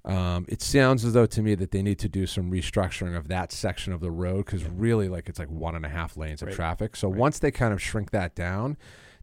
Um, 0.04 0.44
it 0.48 0.60
sounds 0.60 1.04
as 1.04 1.14
though 1.14 1.26
to 1.26 1.40
me 1.42 1.54
that 1.54 1.70
they 1.70 1.82
need 1.82 1.98
to 2.00 2.08
do 2.08 2.26
some 2.26 2.50
restructuring 2.50 3.16
of 3.16 3.28
that 3.28 3.50
section 3.52 3.92
of 3.92 4.00
the 4.00 4.10
road 4.10 4.44
because 4.44 4.64
really, 4.64 5.08
like, 5.08 5.28
it's 5.28 5.38
like 5.38 5.50
one 5.50 5.74
and 5.74 5.86
a 5.86 5.88
half 5.88 6.16
lanes 6.16 6.42
of 6.42 6.48
Right. 6.48 6.54
traffic. 6.56 6.94
So 6.96 7.08
Right. 7.08 7.18
once 7.18 7.38
they 7.38 7.50
kind 7.50 7.72
of 7.72 7.80
shrink 7.80 8.10
that 8.10 8.34
down, 8.34 8.76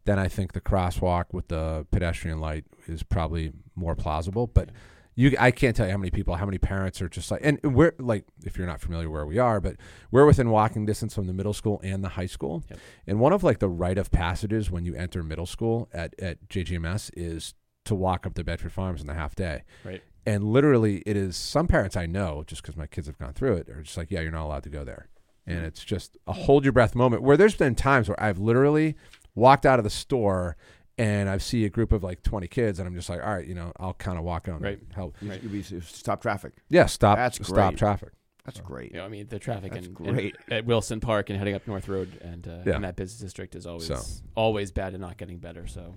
then 0.04 0.18
I 0.18 0.26
think 0.26 0.52
the 0.52 0.60
crosswalk 0.60 1.26
with 1.32 1.46
the 1.48 1.86
pedestrian 1.92 2.40
light 2.40 2.64
is 2.88 3.04
probably 3.04 3.52
more 3.76 3.94
plausible. 3.94 4.48
But 4.48 4.70
you, 5.14 5.36
I 5.38 5.50
can't 5.52 5.76
tell 5.76 5.86
you 5.86 5.92
how 5.92 5.98
many 5.98 6.10
people, 6.10 6.34
how 6.36 6.46
many 6.46 6.58
parents 6.58 7.00
are 7.00 7.08
just 7.08 7.30
like, 7.30 7.42
and 7.44 7.60
we're 7.62 7.94
like, 8.00 8.24
if 8.44 8.56
you're 8.58 8.66
not 8.66 8.80
familiar 8.80 9.08
where 9.10 9.26
we 9.26 9.38
are, 9.38 9.60
but 9.60 9.76
we're 10.10 10.26
within 10.26 10.50
walking 10.50 10.84
distance 10.86 11.14
from 11.14 11.26
the 11.28 11.32
middle 11.34 11.52
school 11.52 11.80
and 11.84 12.02
the 12.02 12.08
high 12.08 12.26
school. 12.26 12.64
Yep. 12.70 12.78
And 13.06 13.20
one 13.20 13.32
of 13.32 13.44
like 13.44 13.58
the 13.60 13.68
rite 13.68 13.98
of 13.98 14.10
passages 14.10 14.70
when 14.70 14.84
you 14.84 14.94
enter 14.96 15.22
middle 15.22 15.46
school 15.46 15.88
at, 15.92 16.18
at 16.18 16.48
JGMS 16.48 17.10
is 17.14 17.54
to 17.84 17.94
walk 17.94 18.26
up 18.26 18.34
to 18.34 18.42
Bedford 18.42 18.72
Farms 18.72 19.00
in 19.00 19.06
the 19.06 19.14
half 19.14 19.34
day. 19.34 19.62
Right. 19.84 20.02
And 20.24 20.44
literally, 20.44 21.02
it 21.04 21.16
is 21.16 21.36
some 21.36 21.66
parents 21.66 21.96
I 21.96 22.06
know, 22.06 22.44
just 22.46 22.62
because 22.62 22.76
my 22.76 22.86
kids 22.86 23.06
have 23.08 23.18
gone 23.18 23.32
through 23.32 23.54
it, 23.56 23.68
are 23.68 23.82
just 23.82 23.96
like, 23.96 24.10
yeah, 24.10 24.20
you're 24.20 24.30
not 24.30 24.44
allowed 24.44 24.62
to 24.64 24.68
go 24.70 24.84
there. 24.84 25.08
And 25.46 25.64
it's 25.64 25.82
just 25.84 26.16
a 26.28 26.32
hold 26.32 26.62
your 26.64 26.72
breath 26.72 26.94
moment 26.94 27.22
where 27.22 27.36
there's 27.36 27.56
been 27.56 27.74
times 27.74 28.08
where 28.08 28.22
I've 28.22 28.38
literally 28.38 28.94
walked 29.34 29.66
out 29.66 29.80
of 29.80 29.84
the 29.84 29.90
store 29.90 30.56
and 30.96 31.28
I 31.28 31.38
see 31.38 31.64
a 31.64 31.68
group 31.70 31.90
of 31.90 32.04
like 32.04 32.22
20 32.22 32.46
kids 32.46 32.78
and 32.78 32.86
I'm 32.86 32.94
just 32.94 33.08
like, 33.08 33.20
all 33.20 33.34
right, 33.34 33.44
you 33.46 33.54
know, 33.56 33.72
I'll 33.78 33.94
kind 33.94 34.18
of 34.18 34.22
walk 34.24 34.46
on 34.46 34.60
Right. 34.60 34.78
and 34.78 34.92
help. 34.92 35.16
You- 35.20 35.30
Right. 35.30 35.42
you- 35.42 35.50
you 35.50 35.80
stop 35.80 36.22
traffic. 36.22 36.52
Yeah, 36.68 36.86
stop, 36.86 37.16
That's 37.18 37.44
stop 37.44 37.70
great. 37.72 37.78
traffic. 37.78 38.10
That's 38.44 38.60
great. 38.60 38.92
You 38.92 38.98
know, 38.98 39.04
I 39.04 39.08
mean, 39.08 39.26
the 39.28 39.40
traffic 39.40 39.72
That's 39.72 39.86
in, 39.88 39.92
great. 39.94 40.36
in- 40.46 40.52
at 40.58 40.64
Wilson 40.64 41.00
Park 41.00 41.28
and 41.30 41.38
heading 41.38 41.54
up 41.56 41.66
North 41.66 41.88
Road 41.88 42.20
and 42.22 42.46
uh, 42.46 42.58
Yeah. 42.64 42.76
in 42.76 42.82
that 42.82 42.94
business 42.94 43.18
district 43.20 43.56
is 43.56 43.66
always 43.66 43.86
So. 43.88 43.98
always 44.36 44.70
bad 44.70 44.92
and 44.94 45.00
not 45.00 45.16
getting 45.16 45.38
better. 45.38 45.66
So 45.66 45.94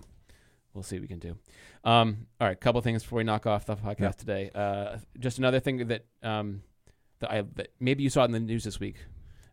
we'll 0.75 0.83
see 0.83 0.97
what 0.97 1.01
we 1.03 1.07
can 1.07 1.19
do. 1.19 1.35
Um, 1.83 2.27
all 2.39 2.47
right, 2.47 2.59
couple 2.59 2.79
things 2.81 3.01
before 3.01 3.17
we 3.17 3.23
knock 3.23 3.47
off 3.47 3.65
the 3.65 3.75
podcast 3.75 3.99
Yeah. 3.99 4.11
today. 4.11 4.51
Uh, 4.53 4.97
just 5.19 5.39
another 5.39 5.59
thing 5.59 5.87
that 5.87 6.05
um, 6.21 6.61
that 7.19 7.31
I 7.31 7.41
that 7.55 7.69
maybe 7.79 8.03
you 8.03 8.09
saw 8.09 8.25
in 8.25 8.31
the 8.31 8.39
news 8.39 8.63
this 8.65 8.79
week. 8.79 8.97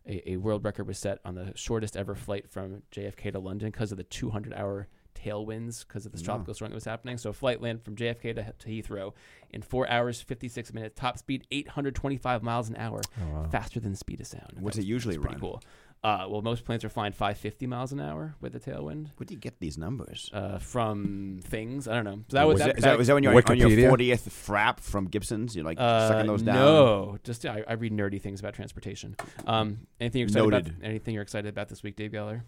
A, 0.05 0.31
a 0.33 0.35
world 0.37 0.65
record 0.65 0.85
was 0.85 0.97
set 0.97 1.19
on 1.23 1.35
the 1.35 1.53
shortest 1.55 1.95
ever 1.95 2.13
flight 2.13 2.49
from 2.51 2.83
JFK 2.91 3.31
to 3.31 3.39
London 3.39 3.69
because 3.71 3.89
of 3.93 3.97
the 3.97 4.03
200 4.03 4.53
hour 4.53 4.89
tailwinds 5.15 5.87
because 5.87 6.05
of 6.05 6.11
the 6.11 6.17
Wow. 6.17 6.23
tropical 6.25 6.53
storm 6.53 6.71
that 6.71 6.75
was 6.75 6.83
happening. 6.83 7.17
So 7.17 7.31
flight 7.31 7.61
land 7.61 7.81
from 7.85 7.95
JFK 7.95 8.35
to, 8.35 8.53
to 8.59 8.67
Heathrow 8.67 9.13
in 9.51 9.61
four 9.61 9.89
hours 9.89 10.19
56 10.21 10.73
minutes, 10.73 10.99
top 10.99 11.17
speed 11.17 11.47
825 11.51 12.43
miles 12.43 12.67
an 12.67 12.75
hour 12.75 12.99
Oh, 13.21 13.33
wow. 13.33 13.47
faster 13.49 13.79
than 13.79 13.91
the 13.91 13.97
speed 13.97 14.19
of 14.19 14.27
sound. 14.27 14.57
What's 14.59 14.77
it 14.77 14.83
usually 14.83 15.17
run? 15.17 15.39
cool. 15.39 15.61
Uh, 16.03 16.25
well, 16.27 16.41
most 16.41 16.65
planes 16.65 16.83
are 16.83 16.89
flying 16.89 17.13
550 17.13 17.65
miles 17.65 17.93
an 17.93 18.01
hour 18.01 18.35
with 18.41 18.51
the 18.51 18.59
tailwind 18.59 19.07
Where 19.15 19.25
do 19.25 19.33
you 19.33 19.39
get 19.39 19.59
these 19.59 19.77
numbers? 19.77 20.29
uh, 20.33 20.59
from 20.59 21.39
things. 21.43 21.87
I 21.87 21.95
don't 21.95 22.03
know. 22.03 22.23
So 22.27 22.37
that 22.37 22.47
was 22.47 22.59
is, 22.59 22.65
that, 22.65 22.67
that, 22.67 22.77
is, 22.77 22.83
that, 22.83 22.99
is 22.99 23.07
that 23.07 23.13
when 23.13 23.23
you're 23.23 23.33
on 23.33 23.57
your 23.57 23.69
40th 23.69 24.27
frap 24.29 24.81
from 24.81 25.05
Gibson's? 25.05 25.55
You're 25.55 25.63
like 25.63 25.79
uh, 25.79 26.09
sucking 26.09 26.27
those 26.27 26.41
down? 26.41 26.55
No, 26.55 27.17
just 27.23 27.45
I, 27.45 27.63
I 27.67 27.73
read 27.73 27.93
nerdy 27.93 28.21
things 28.21 28.41
about 28.41 28.53
transportation. 28.53 29.15
Um, 29.47 29.87
anything 30.01 30.19
you're 30.19 30.27
excited 30.27 30.49
Noted. 30.49 30.67
about? 30.67 30.83
Anything 30.83 31.13
you're 31.13 31.23
excited 31.23 31.47
about 31.47 31.69
this 31.69 31.83
week, 31.83 31.95
Dave 31.95 32.11
Geller? 32.11 32.41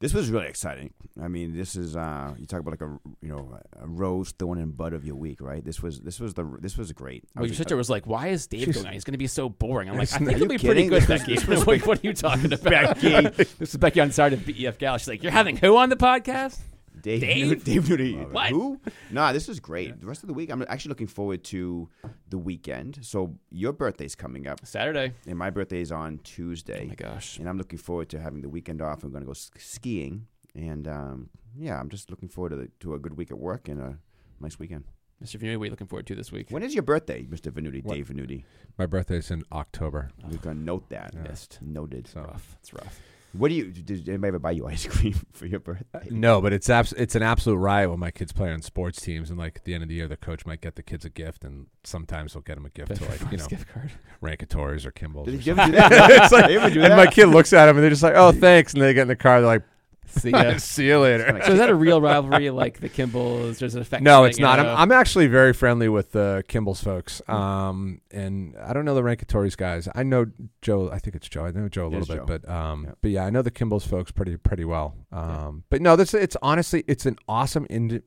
This 0.00 0.14
was 0.14 0.30
really 0.30 0.46
exciting. 0.46 0.92
I 1.20 1.26
mean, 1.26 1.56
this 1.56 1.74
is 1.74 1.96
uh, 1.96 2.32
you 2.38 2.46
talk 2.46 2.60
about 2.60 2.70
like 2.70 2.82
a 2.82 2.98
you 3.20 3.28
know 3.28 3.58
a 3.80 3.86
rose 3.86 4.30
thorn 4.30 4.58
and 4.58 4.76
bud 4.76 4.92
of 4.92 5.04
your 5.04 5.16
week, 5.16 5.40
right? 5.40 5.64
This 5.64 5.82
was 5.82 6.00
this 6.00 6.20
was 6.20 6.34
the 6.34 6.44
this 6.60 6.78
was 6.78 6.92
great. 6.92 7.24
I 7.34 7.40
Well, 7.40 7.46
your 7.46 7.50
was- 7.50 7.56
sister 7.58 7.76
was 7.76 7.90
like, 7.90 8.06
"Why 8.06 8.28
is 8.28 8.46
Dave 8.46 8.62
She's- 8.66 8.80
going? 8.80 8.92
He's 8.92 9.02
going 9.02 9.14
to 9.14 9.18
be 9.18 9.26
so 9.26 9.48
boring." 9.48 9.88
I'm 9.90 9.96
like, 9.98 10.12
"I 10.12 10.16
Are 10.16 10.18
think 10.20 10.30
you 10.30 10.36
it'll 10.36 10.48
be 10.48 10.58
pretty 10.58 10.66
kidding? 10.84 10.88
good, 10.90 11.02
This 11.02 11.08
was- 11.08 11.20
Becky." 11.20 11.34
this 11.34 11.46
was 11.48 11.66
Like, 11.66 11.84
what 11.86 11.98
are 11.98 12.06
you 12.06 12.14
talking 12.14 12.52
about? 12.52 12.62
Becky. 13.00 13.28
this 13.58 13.70
is 13.74 13.76
Becky 13.76 14.00
on 14.00 14.12
Saturday 14.12 14.40
at 14.40 14.46
BEF 14.46 14.78
Gal. 14.78 14.98
She's 14.98 15.08
like, 15.08 15.22
"You're 15.24 15.32
having 15.32 15.56
who 15.56 15.76
on 15.76 15.88
the 15.88 15.96
podcast?" 15.96 16.58
Dave, 17.02 17.20
Dave? 17.20 17.64
Dave 17.64 17.82
Nudie. 17.84 18.30
What? 18.30 18.50
Who? 18.50 18.80
Nah, 19.10 19.32
this 19.32 19.48
is 19.48 19.60
great. 19.60 20.00
The 20.00 20.06
rest 20.06 20.22
of 20.22 20.26
the 20.28 20.34
week, 20.34 20.50
I'm 20.50 20.62
actually 20.68 20.90
looking 20.90 21.06
forward 21.06 21.44
to 21.44 21.88
the 22.28 22.38
weekend. 22.38 22.98
So 23.02 23.36
your 23.50 23.72
birthday's 23.72 24.14
coming 24.14 24.46
up, 24.46 24.60
Saturday. 24.64 25.12
and 25.26 25.38
my 25.38 25.50
birthday's 25.50 25.90
on 25.92 26.18
Tuesday. 26.24 26.82
Oh 26.84 26.88
my 26.88 26.94
gosh. 26.94 27.38
and 27.38 27.48
I'm 27.48 27.58
looking 27.58 27.78
forward 27.78 28.08
to 28.10 28.20
having 28.20 28.42
the 28.42 28.48
weekend 28.48 28.82
off. 28.82 29.04
I'm 29.04 29.10
going 29.10 29.22
to 29.22 29.26
go 29.26 29.34
skiing, 29.34 30.26
and 30.54 30.86
um, 30.88 31.30
yeah, 31.56 31.78
I'm 31.78 31.88
just 31.88 32.10
looking 32.10 32.28
forward 32.28 32.50
to 32.50 32.56
the, 32.56 32.68
to 32.80 32.94
a 32.94 32.98
good 32.98 33.16
week 33.16 33.30
at 33.30 33.38
work 33.38 33.68
and 33.68 33.80
a 33.80 33.98
nice 34.40 34.58
weekend. 34.58 34.84
Mr. 35.22 35.36
Venuti, 35.36 35.56
what 35.56 35.62
are 35.62 35.66
you 35.66 35.70
looking 35.70 35.86
forward 35.88 36.06
to 36.06 36.14
this 36.14 36.30
week? 36.30 36.46
When 36.50 36.62
is 36.62 36.74
your 36.74 36.84
birthday, 36.84 37.24
Mr. 37.24 37.50
Venuti? 37.50 37.82
What? 37.84 37.94
Dave 37.94 38.08
Venuti. 38.08 38.44
My 38.78 38.86
birthday's 38.86 39.32
in 39.32 39.42
October. 39.50 40.10
We're 40.30 40.36
going 40.38 40.58
to 40.58 40.62
note 40.62 40.88
that. 40.90 41.10
Yeah. 41.12 41.22
missed. 41.22 41.58
Noted. 41.60 42.06
So 42.06 42.20
Rough. 42.20 42.56
It's 42.60 42.72
rough. 42.72 43.00
What 43.34 43.48
do 43.48 43.54
you? 43.54 43.70
Did 43.70 44.08
anybody 44.08 44.28
ever 44.28 44.38
buy 44.38 44.52
you 44.52 44.66
ice 44.66 44.86
cream 44.90 45.14
for 45.32 45.46
your 45.46 45.60
birthday? 45.60 46.08
No, 46.10 46.40
but 46.40 46.52
it's 46.52 46.70
abs- 46.70 46.94
it's 46.94 47.14
an 47.14 47.22
absolute 47.22 47.56
riot 47.56 47.90
when 47.90 47.98
my 48.00 48.10
kids 48.10 48.32
play 48.32 48.50
on 48.50 48.62
sports 48.62 49.00
teams, 49.02 49.28
and 49.28 49.38
like 49.38 49.56
at 49.56 49.64
the 49.64 49.74
end 49.74 49.82
of 49.82 49.88
the 49.88 49.94
year, 49.96 50.08
the 50.08 50.16
coach 50.16 50.46
might 50.46 50.60
get 50.62 50.76
the 50.76 50.82
kids 50.82 51.04
a 51.04 51.10
gift, 51.10 51.44
and 51.44 51.66
sometimes 51.84 52.32
they'll 52.32 52.42
get 52.42 52.54
them 52.54 52.64
a 52.66 52.70
gift 52.70 52.94
to 52.96 53.04
like 53.04 53.20
you 53.30 53.36
know 53.38 53.46
gift 53.46 53.68
card. 53.68 53.90
Rancatore's 54.22 54.86
or 54.86 54.90
Kimball's. 54.92 55.26
Did 55.26 55.34
or 55.34 55.36
you 55.36 55.54
something. 55.54 55.74
ever 55.74 55.88
do 55.88 55.94
that? 55.96 56.10
It's 56.22 56.32
like- 56.32 56.46
They 56.46 56.56
ever 56.56 56.70
do 56.70 56.82
and 56.82 56.92
that? 56.92 56.96
my 56.96 57.06
kid 57.06 57.26
looks 57.26 57.52
at 57.52 57.66
them, 57.66 57.76
and 57.76 57.82
they're 57.82 57.90
just 57.90 58.02
like, 58.02 58.14
"Oh, 58.16 58.32
thanks," 58.32 58.72
and 58.72 58.82
they 58.82 58.94
get 58.94 59.02
in 59.02 59.08
the 59.08 59.16
car. 59.16 59.40
They're 59.40 59.46
like, 59.48 59.62
See 60.08 60.30
ya. 60.32 60.56
"See 60.58 60.86
you 60.86 60.98
later." 61.00 61.40
So 61.44 61.52
is 61.52 61.58
that 61.58 61.68
a 61.70 61.74
real 61.74 62.00
rivalry 62.00 62.50
like 62.50 62.80
the 62.80 62.88
Kimballs? 62.88 63.58
There's 63.58 63.74
an 63.74 63.82
effect. 63.82 64.02
No, 64.02 64.24
it's 64.24 64.38
not. 64.38 64.58
I'm, 64.58 64.66
I'm 64.66 64.92
actually 64.92 65.26
very 65.26 65.52
friendly 65.52 65.88
with 65.88 66.12
the 66.12 66.42
Kimball's 66.48 66.82
folks, 66.82 67.20
um, 67.28 68.00
and 68.10 68.56
I 68.56 68.72
don't 68.72 68.84
know 68.84 68.94
the 68.94 69.02
Rancatore's 69.02 69.56
guys. 69.56 69.88
I 69.94 70.02
know 70.02 70.26
Joe. 70.62 70.90
I 70.90 70.98
think 70.98 71.16
it's 71.16 71.28
Joe. 71.28 71.44
I 71.44 71.50
know 71.50 71.68
Joe 71.68 71.86
a 71.86 71.88
little 71.88 72.06
bit, 72.06 72.16
Joe. 72.16 72.24
but 72.26 72.48
um, 72.48 72.84
Yeah. 72.86 72.92
but 73.00 73.10
yeah, 73.10 73.24
I 73.26 73.30
know 73.30 73.42
the 73.42 73.50
Kimball's 73.50 73.86
folks 73.86 74.10
pretty 74.10 74.36
pretty 74.36 74.64
well. 74.64 74.94
Um, 75.12 75.64
but 75.70 75.80
no, 75.82 75.96
this 75.96 76.14
it's 76.14 76.36
honestly 76.42 76.84
it's 76.88 77.06
an 77.06 77.16
awesome 77.28 77.66
ind- 77.70 78.02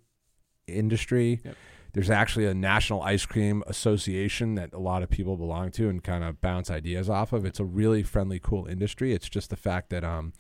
industry. 0.68 1.41
Yep. 1.43 1.56
There's 1.93 2.10
actually 2.10 2.45
a 2.45 2.54
national 2.54 3.02
ice 3.02 3.26
cream 3.26 3.64
association 3.68 4.56
that 4.56 4.72
a 4.74 4.80
lot 4.80 5.04
of 5.04 5.10
people 5.10 5.36
belong 5.36 5.72
to 5.72 5.89
and 5.89 6.02
kind 6.02 6.24
of 6.24 6.39
bounce 6.39 6.72
ideas 6.72 7.10
off 7.10 7.34
of. 7.34 7.43
It's 7.45 7.60
a 7.60 7.66
really 7.66 8.02
friendly, 8.02 8.39
cool 8.39 8.66
industry. 8.66 9.12
It's 9.12 9.28
just 9.28 9.49
the 9.49 9.58
fact 9.58 9.89
that 9.89 10.06
um, 10.06 10.32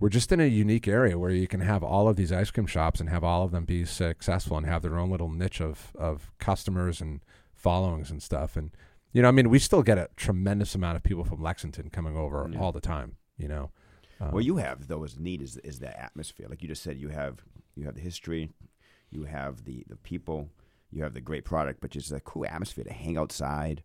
we're 0.00 0.08
just 0.08 0.30
in 0.32 0.40
a 0.40 0.46
unique 0.46 0.86
area 0.88 1.18
where 1.18 1.30
you 1.30 1.46
can 1.48 1.60
have 1.60 1.82
all 1.82 2.08
of 2.08 2.16
these 2.16 2.32
ice 2.32 2.50
cream 2.50 2.66
shops 2.66 3.00
and 3.00 3.08
have 3.08 3.24
all 3.24 3.42
of 3.44 3.50
them 3.50 3.64
be 3.64 3.84
successful 3.84 4.56
and 4.56 4.66
have 4.66 4.82
their 4.82 4.98
own 4.98 5.10
little 5.10 5.28
niche 5.30 5.60
of 5.60 5.92
of 5.96 6.30
customers 6.38 7.00
and 7.00 7.20
followings 7.54 8.10
and 8.10 8.22
stuff. 8.22 8.56
And 8.56 8.70
you 9.12 9.22
know, 9.22 9.28
I 9.28 9.32
mean, 9.32 9.48
we 9.50 9.58
still 9.58 9.82
get 9.82 9.98
a 9.98 10.08
tremendous 10.16 10.74
amount 10.74 10.96
of 10.96 11.02
people 11.02 11.24
from 11.24 11.42
Lexington 11.42 11.90
coming 11.90 12.16
over 12.16 12.48
Yeah. 12.52 12.58
all 12.60 12.72
the 12.72 12.80
time. 12.80 13.16
You 13.36 13.48
know, 13.48 13.70
um, 14.20 14.32
What 14.32 14.44
you 14.44 14.56
have 14.58 14.88
though 14.88 15.04
is 15.04 15.18
neat 15.18 15.42
is 15.42 15.56
is 15.58 15.78
the 15.78 15.98
atmosphere. 16.00 16.46
Like 16.48 16.62
you 16.62 16.68
just 16.68 16.82
said, 16.82 16.98
you 16.98 17.08
have 17.08 17.42
you 17.74 17.84
have 17.84 17.94
the 17.94 18.00
history, 18.00 18.50
you 19.10 19.24
have 19.24 19.64
the 19.64 19.84
the 19.88 19.96
people, 19.96 20.48
you 20.90 21.02
have 21.02 21.14
the 21.14 21.20
great 21.20 21.44
product, 21.44 21.80
but 21.80 21.90
just 21.90 22.12
a 22.12 22.20
cool 22.20 22.46
atmosphere 22.46 22.84
to 22.84 22.92
hang 22.92 23.16
outside. 23.16 23.82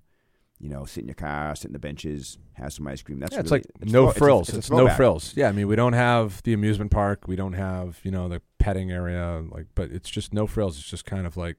You 0.64 0.70
know, 0.70 0.86
sit 0.86 1.02
in 1.02 1.08
your 1.10 1.16
car, 1.16 1.54
sit 1.56 1.66
in 1.68 1.74
the 1.74 1.80
benches, 1.80 2.38
have 2.54 2.72
some 2.72 2.88
ice 2.88 3.02
cream. 3.02 3.20
That's 3.20 3.34
Yeah, 3.34 3.42
it's 3.42 3.52
really- 3.52 3.66
like 3.82 3.92
no 3.92 4.04
throw- 4.04 4.10
a- 4.10 4.14
frills. 4.14 4.54
a 4.54 4.58
It's, 4.60 4.70
no 4.72 4.88
frills. 4.90 5.34
Yeah, 5.36 5.50
I 5.50 5.52
mean, 5.52 5.68
we 5.68 5.76
don't 5.76 5.92
have 5.94 6.42
the 6.44 6.54
amusement 6.54 6.90
park. 6.92 7.28
We 7.28 7.36
don't 7.36 7.54
have 7.54 8.00
you 8.04 8.12
know 8.12 8.30
the 8.30 8.42
petting 8.60 8.90
area. 8.90 9.44
Like, 9.52 9.68
but 9.76 9.92
it's 9.92 10.10
just 10.10 10.34
no 10.34 10.48
frills. 10.48 10.78
It's 10.80 10.90
just 10.90 11.04
kind 11.06 11.28
of 11.28 11.36
like, 11.36 11.58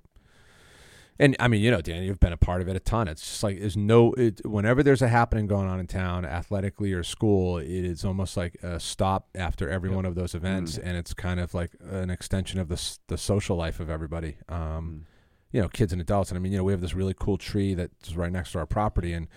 and 1.19 1.37
I 1.39 1.47
mean, 1.49 1.61
you 1.61 1.71
know, 1.71 1.81
Dan, 1.81 2.03
you've 2.03 2.19
been 2.19 2.33
a 2.33 2.37
part 2.39 2.61
of 2.63 2.69
it 2.69 2.75
a 2.77 2.81
ton. 2.81 3.07
It's 3.07 3.21
just 3.21 3.43
like 3.43 3.61
there's 3.61 3.77
no. 3.77 4.15
It, 4.15 4.41
whenever 4.47 4.83
there's 4.83 5.03
a 5.03 5.09
happening 5.09 5.47
going 5.47 5.69
on 5.69 5.79
in 5.79 5.87
town, 5.87 6.25
athletically 6.25 6.93
or 6.95 7.03
school, 7.05 7.59
it 7.59 7.69
is 7.69 8.05
almost 8.05 8.37
like 8.39 8.57
a 8.63 8.81
stop 8.81 9.29
after 9.35 9.69
every 9.69 9.91
Yep. 9.91 9.97
one 9.97 10.07
of 10.07 10.15
those 10.17 10.35
events, 10.35 10.79
Mm. 10.79 10.83
and 10.87 10.97
it's 10.97 11.13
kind 11.15 11.39
of 11.41 11.53
like 11.55 11.71
an 11.91 12.09
extension 12.11 12.59
of 12.59 12.69
the 12.69 12.81
the 13.09 13.19
social 13.19 13.57
life 13.57 13.79
of 13.81 13.91
everybody. 13.91 14.39
Um, 14.49 14.59
Mm. 14.59 15.14
You 15.55 15.63
know, 15.63 15.69
kids 15.69 15.93
and 15.93 16.01
adults. 16.03 16.31
And 16.31 16.37
I 16.37 16.41
mean, 16.41 16.51
you 16.53 16.59
know, 16.59 16.65
we 16.65 16.73
have 16.73 16.81
this 16.81 16.95
really 16.95 17.15
cool 17.19 17.39
tree 17.39 17.75
that's 17.75 18.15
right 18.17 18.33
next 18.33 18.53
to 18.53 18.59
our 18.59 18.67
property, 18.67 19.13
and 19.13 19.29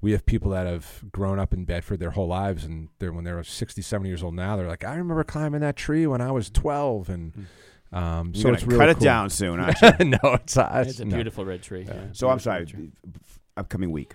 we 0.00 0.10
have 0.10 0.26
people 0.26 0.50
that 0.50 0.66
have 0.66 1.04
grown 1.12 1.38
up 1.38 1.54
in 1.54 1.64
Bedford 1.64 2.00
their 2.00 2.10
whole 2.10 2.26
lives, 2.26 2.64
and 2.64 2.88
they're 2.98 3.12
when 3.12 3.22
they're 3.24 3.42
60, 3.44 3.80
70 3.80 4.08
years 4.10 4.22
old 4.24 4.34
now, 4.34 4.56
they're 4.56 4.66
like, 4.66 4.82
I 4.84 4.96
remember 4.96 5.22
climbing 5.24 5.60
that 5.60 5.76
tree 5.76 6.06
when 6.06 6.20
I 6.20 6.32
was 6.32 6.50
twelve, 6.50 7.08
and 7.08 7.46
um, 7.92 8.32
You're 8.34 8.40
so 8.40 8.42
gonna 8.48 8.54
it's 8.54 8.64
really 8.66 8.78
cut 8.78 8.88
it 8.88 8.94
cool. 8.96 9.04
down 9.04 9.30
soon, 9.30 9.60
aren't 9.60 9.80
you? 9.80 10.04
no, 10.06 10.18
it's, 10.34 10.56
uh, 10.56 10.84
It's 10.86 10.98
a 10.98 11.04
no. 11.04 11.14
beautiful 11.14 11.44
red 11.44 11.62
tree. 11.62 11.84
yeah. 11.86 12.06
so 12.12 12.28
I'm 12.28 12.40
sorry. 12.40 12.66
Upcoming 13.56 13.90
week. 13.92 14.14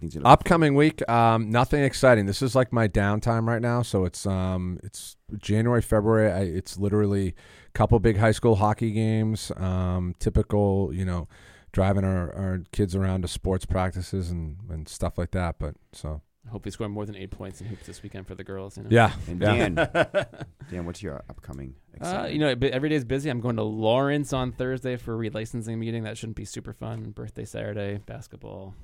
Things 0.00 0.14
that 0.14 0.24
are- 0.24 0.32
Upcoming 0.32 0.74
week, 0.74 1.08
um, 1.08 1.50
nothing 1.50 1.82
exciting. 1.82 2.26
This 2.26 2.42
is 2.42 2.54
like 2.54 2.72
my 2.72 2.86
downtime 2.88 3.46
right 3.46 3.62
now. 3.62 3.82
So 3.82 4.04
it's 4.04 4.26
um, 4.26 4.78
it's 4.82 5.16
January, 5.38 5.80
February. 5.82 6.30
I, 6.32 6.40
it's 6.40 6.76
literally 6.78 7.28
a 7.28 7.65
couple 7.76 7.98
big 7.98 8.16
high 8.16 8.32
school 8.32 8.56
hockey 8.56 8.90
games. 8.90 9.52
Um, 9.56 10.14
typical, 10.18 10.90
you 10.92 11.04
know, 11.04 11.28
driving 11.72 12.04
our, 12.04 12.34
our 12.34 12.62
kids 12.72 12.96
around 12.96 13.22
to 13.22 13.28
sports 13.28 13.66
practices 13.66 14.30
and, 14.30 14.56
and 14.70 14.88
stuff 14.88 15.18
like 15.18 15.32
that. 15.32 15.58
But 15.58 15.74
so 15.92 16.22
Hope 16.50 16.64
we 16.64 16.70
score 16.70 16.88
more 16.88 17.04
than 17.04 17.16
eight 17.16 17.32
points 17.32 17.60
in 17.60 17.66
hoops 17.66 17.86
this 17.86 18.02
weekend 18.04 18.26
for 18.26 18.36
the 18.36 18.44
girls. 18.44 18.76
You 18.76 18.84
know? 18.84 18.88
yeah, 18.92 19.12
And 19.26 19.40
yeah. 19.40 19.74
Dan, 19.74 19.74
Dan, 20.70 20.86
what's 20.86 21.02
your 21.02 21.22
upcoming? 21.28 21.74
Uh, 22.00 22.28
you 22.30 22.38
know, 22.38 22.54
but 22.54 22.70
every 22.70 22.88
day 22.88 22.94
is 22.94 23.04
busy. 23.04 23.28
I'm 23.30 23.40
going 23.40 23.56
to 23.56 23.64
Lawrence 23.64 24.32
on 24.32 24.52
Thursday 24.52 24.96
for 24.96 25.14
a 25.14 25.30
relicensing 25.30 25.76
meeting. 25.76 26.04
That 26.04 26.16
shouldn't 26.16 26.36
be 26.36 26.44
super 26.44 26.72
fun. 26.72 27.10
Birthday 27.10 27.44
Saturday, 27.44 27.98
basketball, 28.06 28.74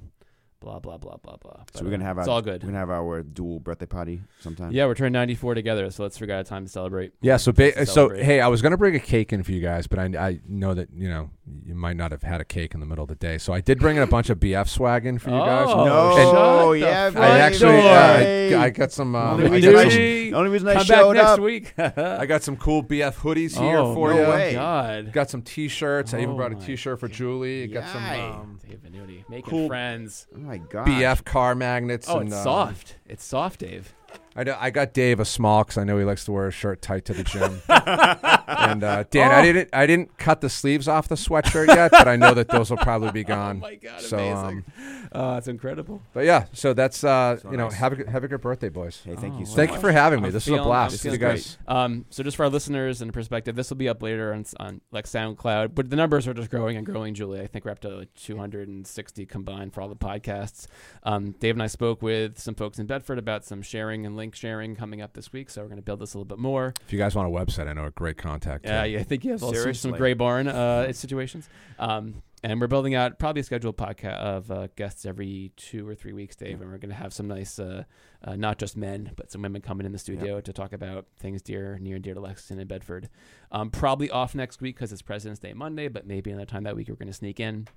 blah 0.62 0.78
blah 0.78 0.96
blah 0.96 1.16
blah 1.16 1.36
blah. 1.36 1.56
so 1.56 1.64
But, 1.74 1.82
we're 1.84 1.90
gonna 1.90 2.04
uh, 2.04 2.06
have 2.06 2.18
it's 2.18 2.28
our, 2.28 2.34
all 2.34 2.42
good. 2.42 2.62
We're 2.62 2.68
gonna 2.68 2.78
have 2.78 2.90
our 2.90 3.22
dual 3.22 3.58
birthday 3.60 3.86
party 3.86 4.22
sometime. 4.40 4.72
Yeah, 4.72 4.86
we're 4.86 4.94
turning 4.94 5.12
94 5.12 5.54
together, 5.54 5.90
so 5.90 6.04
let's 6.04 6.16
figure 6.16 6.34
out 6.34 6.40
a 6.40 6.44
time 6.44 6.64
to 6.64 6.70
celebrate. 6.70 7.12
Yeah, 7.20 7.36
so 7.36 7.50
To 7.52 7.56
ba- 7.72 7.86
so 7.86 7.92
celebrate. 7.94 8.22
hey, 8.24 8.40
I 8.40 8.48
was 8.48 8.62
gonna 8.62 8.76
bring 8.76 8.94
a 8.94 9.00
cake 9.00 9.32
in 9.32 9.42
for 9.42 9.52
you 9.52 9.60
guys, 9.60 9.86
but 9.86 9.98
I 9.98 10.04
I 10.28 10.40
know 10.48 10.72
that 10.74 10.88
you 10.94 11.08
know 11.08 11.30
you 11.66 11.74
might 11.74 11.96
not 11.96 12.12
have 12.12 12.22
had 12.22 12.40
a 12.40 12.44
cake 12.44 12.74
in 12.74 12.80
the 12.80 12.86
middle 12.86 13.02
of 13.02 13.08
the 13.08 13.16
day, 13.16 13.38
so 13.38 13.52
I 13.52 13.60
did 13.60 13.78
bring 13.80 13.96
in 13.96 14.02
a 14.02 14.06
bunch 14.06 14.30
of 14.30 14.38
BF 14.38 14.68
swag 14.68 15.04
in 15.06 15.18
for 15.18 15.30
you 15.30 15.38
guys. 15.38 15.66
Oh, 15.68 15.84
No, 15.84 16.16
shut 16.16 16.70
the 16.72 16.86
yeah, 16.86 17.10
I 17.20 17.38
actually 17.40 17.80
uh. 17.80 18.58
I, 18.60 18.64
I 18.66 18.70
got 18.70 18.92
some. 18.92 19.14
Um, 19.16 19.34
Only 19.34 19.46
I, 19.46 19.50
reason 19.50 19.72
got 19.72 19.86
I- 19.86 19.88
some 19.90 19.98
The 19.98 20.32
only 20.34 20.50
reason 20.50 20.68
I 20.68 20.74
Come 20.74 20.86
back 20.86 20.96
showed 20.98 21.12
next 21.12 21.28
up. 21.28 21.40
week. 21.40 21.74
I 21.78 22.26
got 22.26 22.42
some 22.42 22.56
cool 22.56 22.82
BF 22.82 23.14
hoodies 23.16 23.58
here 23.58 23.78
oh, 23.78 23.94
for 23.94 24.14
no 24.14 24.22
you. 24.22 24.28
way. 24.28 24.52
God. 24.54 25.12
Got 25.12 25.28
some 25.30 25.42
T-shirts. 25.42 26.14
I 26.14 26.18
even 26.18 26.30
Oh 26.30 26.36
brought 26.36 26.52
a 26.52 26.56
my 26.56 26.64
T-shirt 26.64 26.98
for 27.00 27.08
Julie. 27.08 27.66
Got 27.66 27.88
some 27.90 28.02
Yay. 28.02 28.20
um, 28.20 28.58
Dave 28.68 28.80
making 29.28 29.50
Cool. 29.50 29.68
friends. 29.68 30.26
Oh 30.52 30.58
my 30.58 30.58
god. 30.58 30.86
BF 30.86 31.24
car 31.24 31.54
magnets. 31.54 32.06
Oh, 32.08 32.18
and, 32.18 32.28
it's 32.28 32.36
uh, 32.36 32.44
soft. 32.44 32.96
It's 33.08 33.24
soft, 33.24 33.60
Dave. 33.60 33.94
I, 34.34 34.44
know, 34.44 34.56
I 34.58 34.70
got 34.70 34.94
Dave 34.94 35.20
a 35.20 35.24
small 35.24 35.62
because 35.64 35.76
I 35.78 35.84
know 35.84 35.98
he 35.98 36.04
likes 36.04 36.24
to 36.24 36.32
wear 36.32 36.46
a 36.48 36.50
shirt 36.50 36.80
tight 36.80 37.04
to 37.06 37.12
the 37.14 37.22
gym. 37.24 37.60
and 37.68 38.82
uh, 38.84 39.04
Dan, 39.10 39.30
I 39.30 39.40
Oh. 39.40 39.42
didn't 39.42 39.68
I 39.72 39.86
didn't 39.86 40.16
cut 40.18 40.40
the 40.40 40.48
sleeves 40.48 40.88
off 40.88 41.08
the 41.08 41.14
sweatshirt 41.16 41.66
yet, 41.68 41.90
but 41.90 42.08
I 42.08 42.16
know 42.16 42.32
that 42.34 42.48
those 42.48 42.70
will 42.70 42.76
probably 42.78 43.10
be 43.10 43.24
gone. 43.36 43.58
Oh 43.58 43.60
my 43.68 43.74
God, 43.76 44.00
so, 44.00 44.18
amazing. 44.18 44.64
um, 44.78 45.08
oh, 45.12 45.36
it's 45.36 45.48
incredible. 45.48 46.00
But 46.12 46.24
yeah, 46.24 46.46
so 46.52 46.72
that's 46.72 47.04
uh, 47.04 47.38
So 47.38 47.50
you 47.50 47.56
know, 47.56 47.64
nice. 47.68 47.74
have 47.74 47.92
a 47.92 47.96
good, 47.96 48.08
have 48.08 48.24
a 48.24 48.28
good 48.28 48.40
birthday, 48.40 48.68
boys. 48.68 49.02
Hey, 49.04 49.14
thank 49.16 49.34
Oh, 49.34 49.38
you 49.40 49.46
so 49.46 49.56
Thank 49.56 49.70
much. 49.70 49.78
you 49.78 49.80
for 49.82 49.92
having 49.92 50.20
me. 50.20 50.28
I'm 50.28 50.32
this 50.32 50.44
feeling- 50.44 50.60
is 50.60 50.66
a 50.66 50.68
blast. 50.68 50.92
I'm 51.04 51.12
You 51.12 51.18
feeling 51.18 51.34
guys, 51.34 51.58
Um, 51.68 52.04
so 52.10 52.22
just 52.22 52.36
for 52.36 52.44
our 52.44 52.50
listeners 52.50 53.02
and 53.02 53.12
perspective, 53.12 53.56
this 53.56 53.68
will 53.70 53.76
be 53.76 53.88
up 53.88 54.02
later 54.02 54.32
on, 54.32 54.44
on 54.58 54.80
like 54.92 55.06
SoundCloud, 55.06 55.74
but 55.74 55.90
the 55.90 55.96
numbers 55.96 56.26
are 56.28 56.34
just 56.34 56.50
growing 56.50 56.76
and 56.76 56.86
growing. 56.86 57.14
Julie, 57.14 57.40
I 57.40 57.46
think 57.46 57.64
we're 57.64 57.72
up 57.72 57.80
to 57.80 57.88
like 57.90 58.14
260 58.14 59.26
combined 59.26 59.74
for 59.74 59.80
all 59.82 59.88
the 59.88 59.96
podcasts. 59.96 60.66
Um, 61.02 61.32
Dave 61.32 61.54
and 61.56 61.62
I 61.62 61.66
spoke 61.66 62.00
with 62.02 62.38
some 62.38 62.54
folks 62.54 62.78
in 62.78 62.86
Bedford 62.86 63.18
about 63.18 63.44
some 63.44 63.60
sharing 63.62 64.06
and 64.06 64.16
link 64.22 64.36
sharing 64.36 64.76
coming 64.76 65.02
up 65.02 65.14
this 65.14 65.32
week, 65.32 65.50
so 65.50 65.62
we're 65.62 65.66
going 65.66 65.78
to 65.78 65.82
build 65.82 65.98
this 65.98 66.14
a 66.14 66.16
little 66.16 66.24
bit 66.24 66.38
more. 66.38 66.72
if 66.86 66.92
you 66.92 66.98
guys 66.98 67.16
want 67.16 67.28
a 67.28 67.32
website, 67.32 67.66
I 67.66 67.72
know 67.72 67.86
a 67.86 67.90
great 67.90 68.18
contact. 68.18 68.64
Yeah, 68.64 68.84
too. 68.84 68.90
yeah, 68.90 69.00
I 69.00 69.02
think 69.02 69.24
you 69.24 69.32
have 69.32 69.42
also 69.42 69.72
some 69.72 69.90
gray 69.90 70.14
barn 70.14 70.46
uh, 70.46 70.92
situations. 71.04 71.48
Um, 71.76 72.22
and 72.44 72.60
we're 72.60 72.68
building 72.68 72.94
out 72.94 73.18
probably 73.18 73.40
a 73.40 73.44
scheduled 73.44 73.76
podcast 73.76 74.18
of 74.18 74.50
uh, 74.50 74.68
guests 74.76 75.06
every 75.06 75.52
two 75.56 75.88
or 75.88 75.96
three 75.96 76.12
weeks, 76.12 76.36
Dave. 76.36 76.60
And 76.60 76.70
we're 76.70 76.78
going 76.78 76.90
to 76.90 76.96
have 76.96 77.12
some 77.12 77.26
nice, 77.26 77.58
uh, 77.58 77.84
uh, 78.24 78.36
not 78.36 78.58
just 78.58 78.76
men, 78.76 79.12
but 79.16 79.30
some 79.30 79.42
women 79.42 79.60
coming 79.60 79.86
in 79.86 79.92
the 79.92 79.98
studio 79.98 80.40
to 80.40 80.52
talk 80.52 80.72
about 80.72 81.06
things 81.18 81.42
dear, 81.42 81.78
near 81.80 81.96
and 81.96 82.04
dear 82.04 82.14
to 82.14 82.20
Lexington 82.20 82.60
and 82.60 82.68
Bedford. 82.68 83.08
Um, 83.50 83.70
probably 83.70 84.10
off 84.10 84.34
next 84.34 84.60
week 84.60 84.76
because 84.76 84.92
it's 84.92 85.02
President's 85.02 85.40
Day 85.40 85.52
Monday, 85.52 85.88
but 85.88 86.06
maybe 86.06 86.30
another 86.30 86.46
time 86.46 86.64
that 86.64 86.76
week 86.76 86.88
we're 86.88 86.96
going 86.96 87.08
to 87.08 87.12
sneak 87.12 87.38
in. 87.38 87.68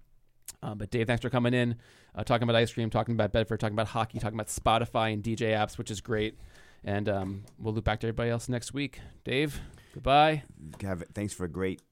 Um, 0.65 0.79
but 0.79 0.89
Dave, 0.89 1.05
thanks 1.05 1.21
for 1.21 1.29
coming 1.29 1.53
in, 1.53 1.75
uh, 2.15 2.23
talking 2.23 2.43
about 2.43 2.55
ice 2.55 2.73
cream, 2.73 2.89
talking 2.89 3.13
about 3.13 3.31
Bedford, 3.31 3.59
talking 3.59 3.75
about 3.75 3.87
hockey, 3.87 4.17
talking 4.17 4.35
about 4.35 4.47
Spotify 4.47 5.13
and 5.13 5.23
DJ 5.23 5.53
apps, 5.53 5.77
which 5.77 5.91
is 5.91 6.01
great. 6.01 6.39
And 6.83 7.07
um, 7.07 7.43
we'll 7.59 7.73
loop 7.73 7.83
back 7.83 7.99
to 7.99 8.07
everybody 8.07 8.31
else 8.31 8.49
next 8.49 8.73
week. 8.73 8.99
Dave, 9.23 9.59
goodbye. 9.93 10.43
Have, 10.81 11.03
thanks 11.13 11.33
for 11.33 11.45
a 11.45 11.47
great 11.47 11.83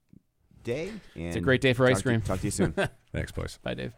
day. 0.64 0.92
It's 1.14 1.36
a 1.36 1.40
great 1.40 1.60
day 1.60 1.72
for 1.72 1.86
ice 1.86 1.94
talk 1.94 2.02
to 2.02 2.08
cream. 2.08 2.20
talk 2.20 2.40
to 2.40 2.46
you 2.46 2.50
soon. 2.50 2.72
Thanks, 3.12 3.30
boys. 3.30 3.58
Bye, 3.62 3.74
Dave. 3.74 3.92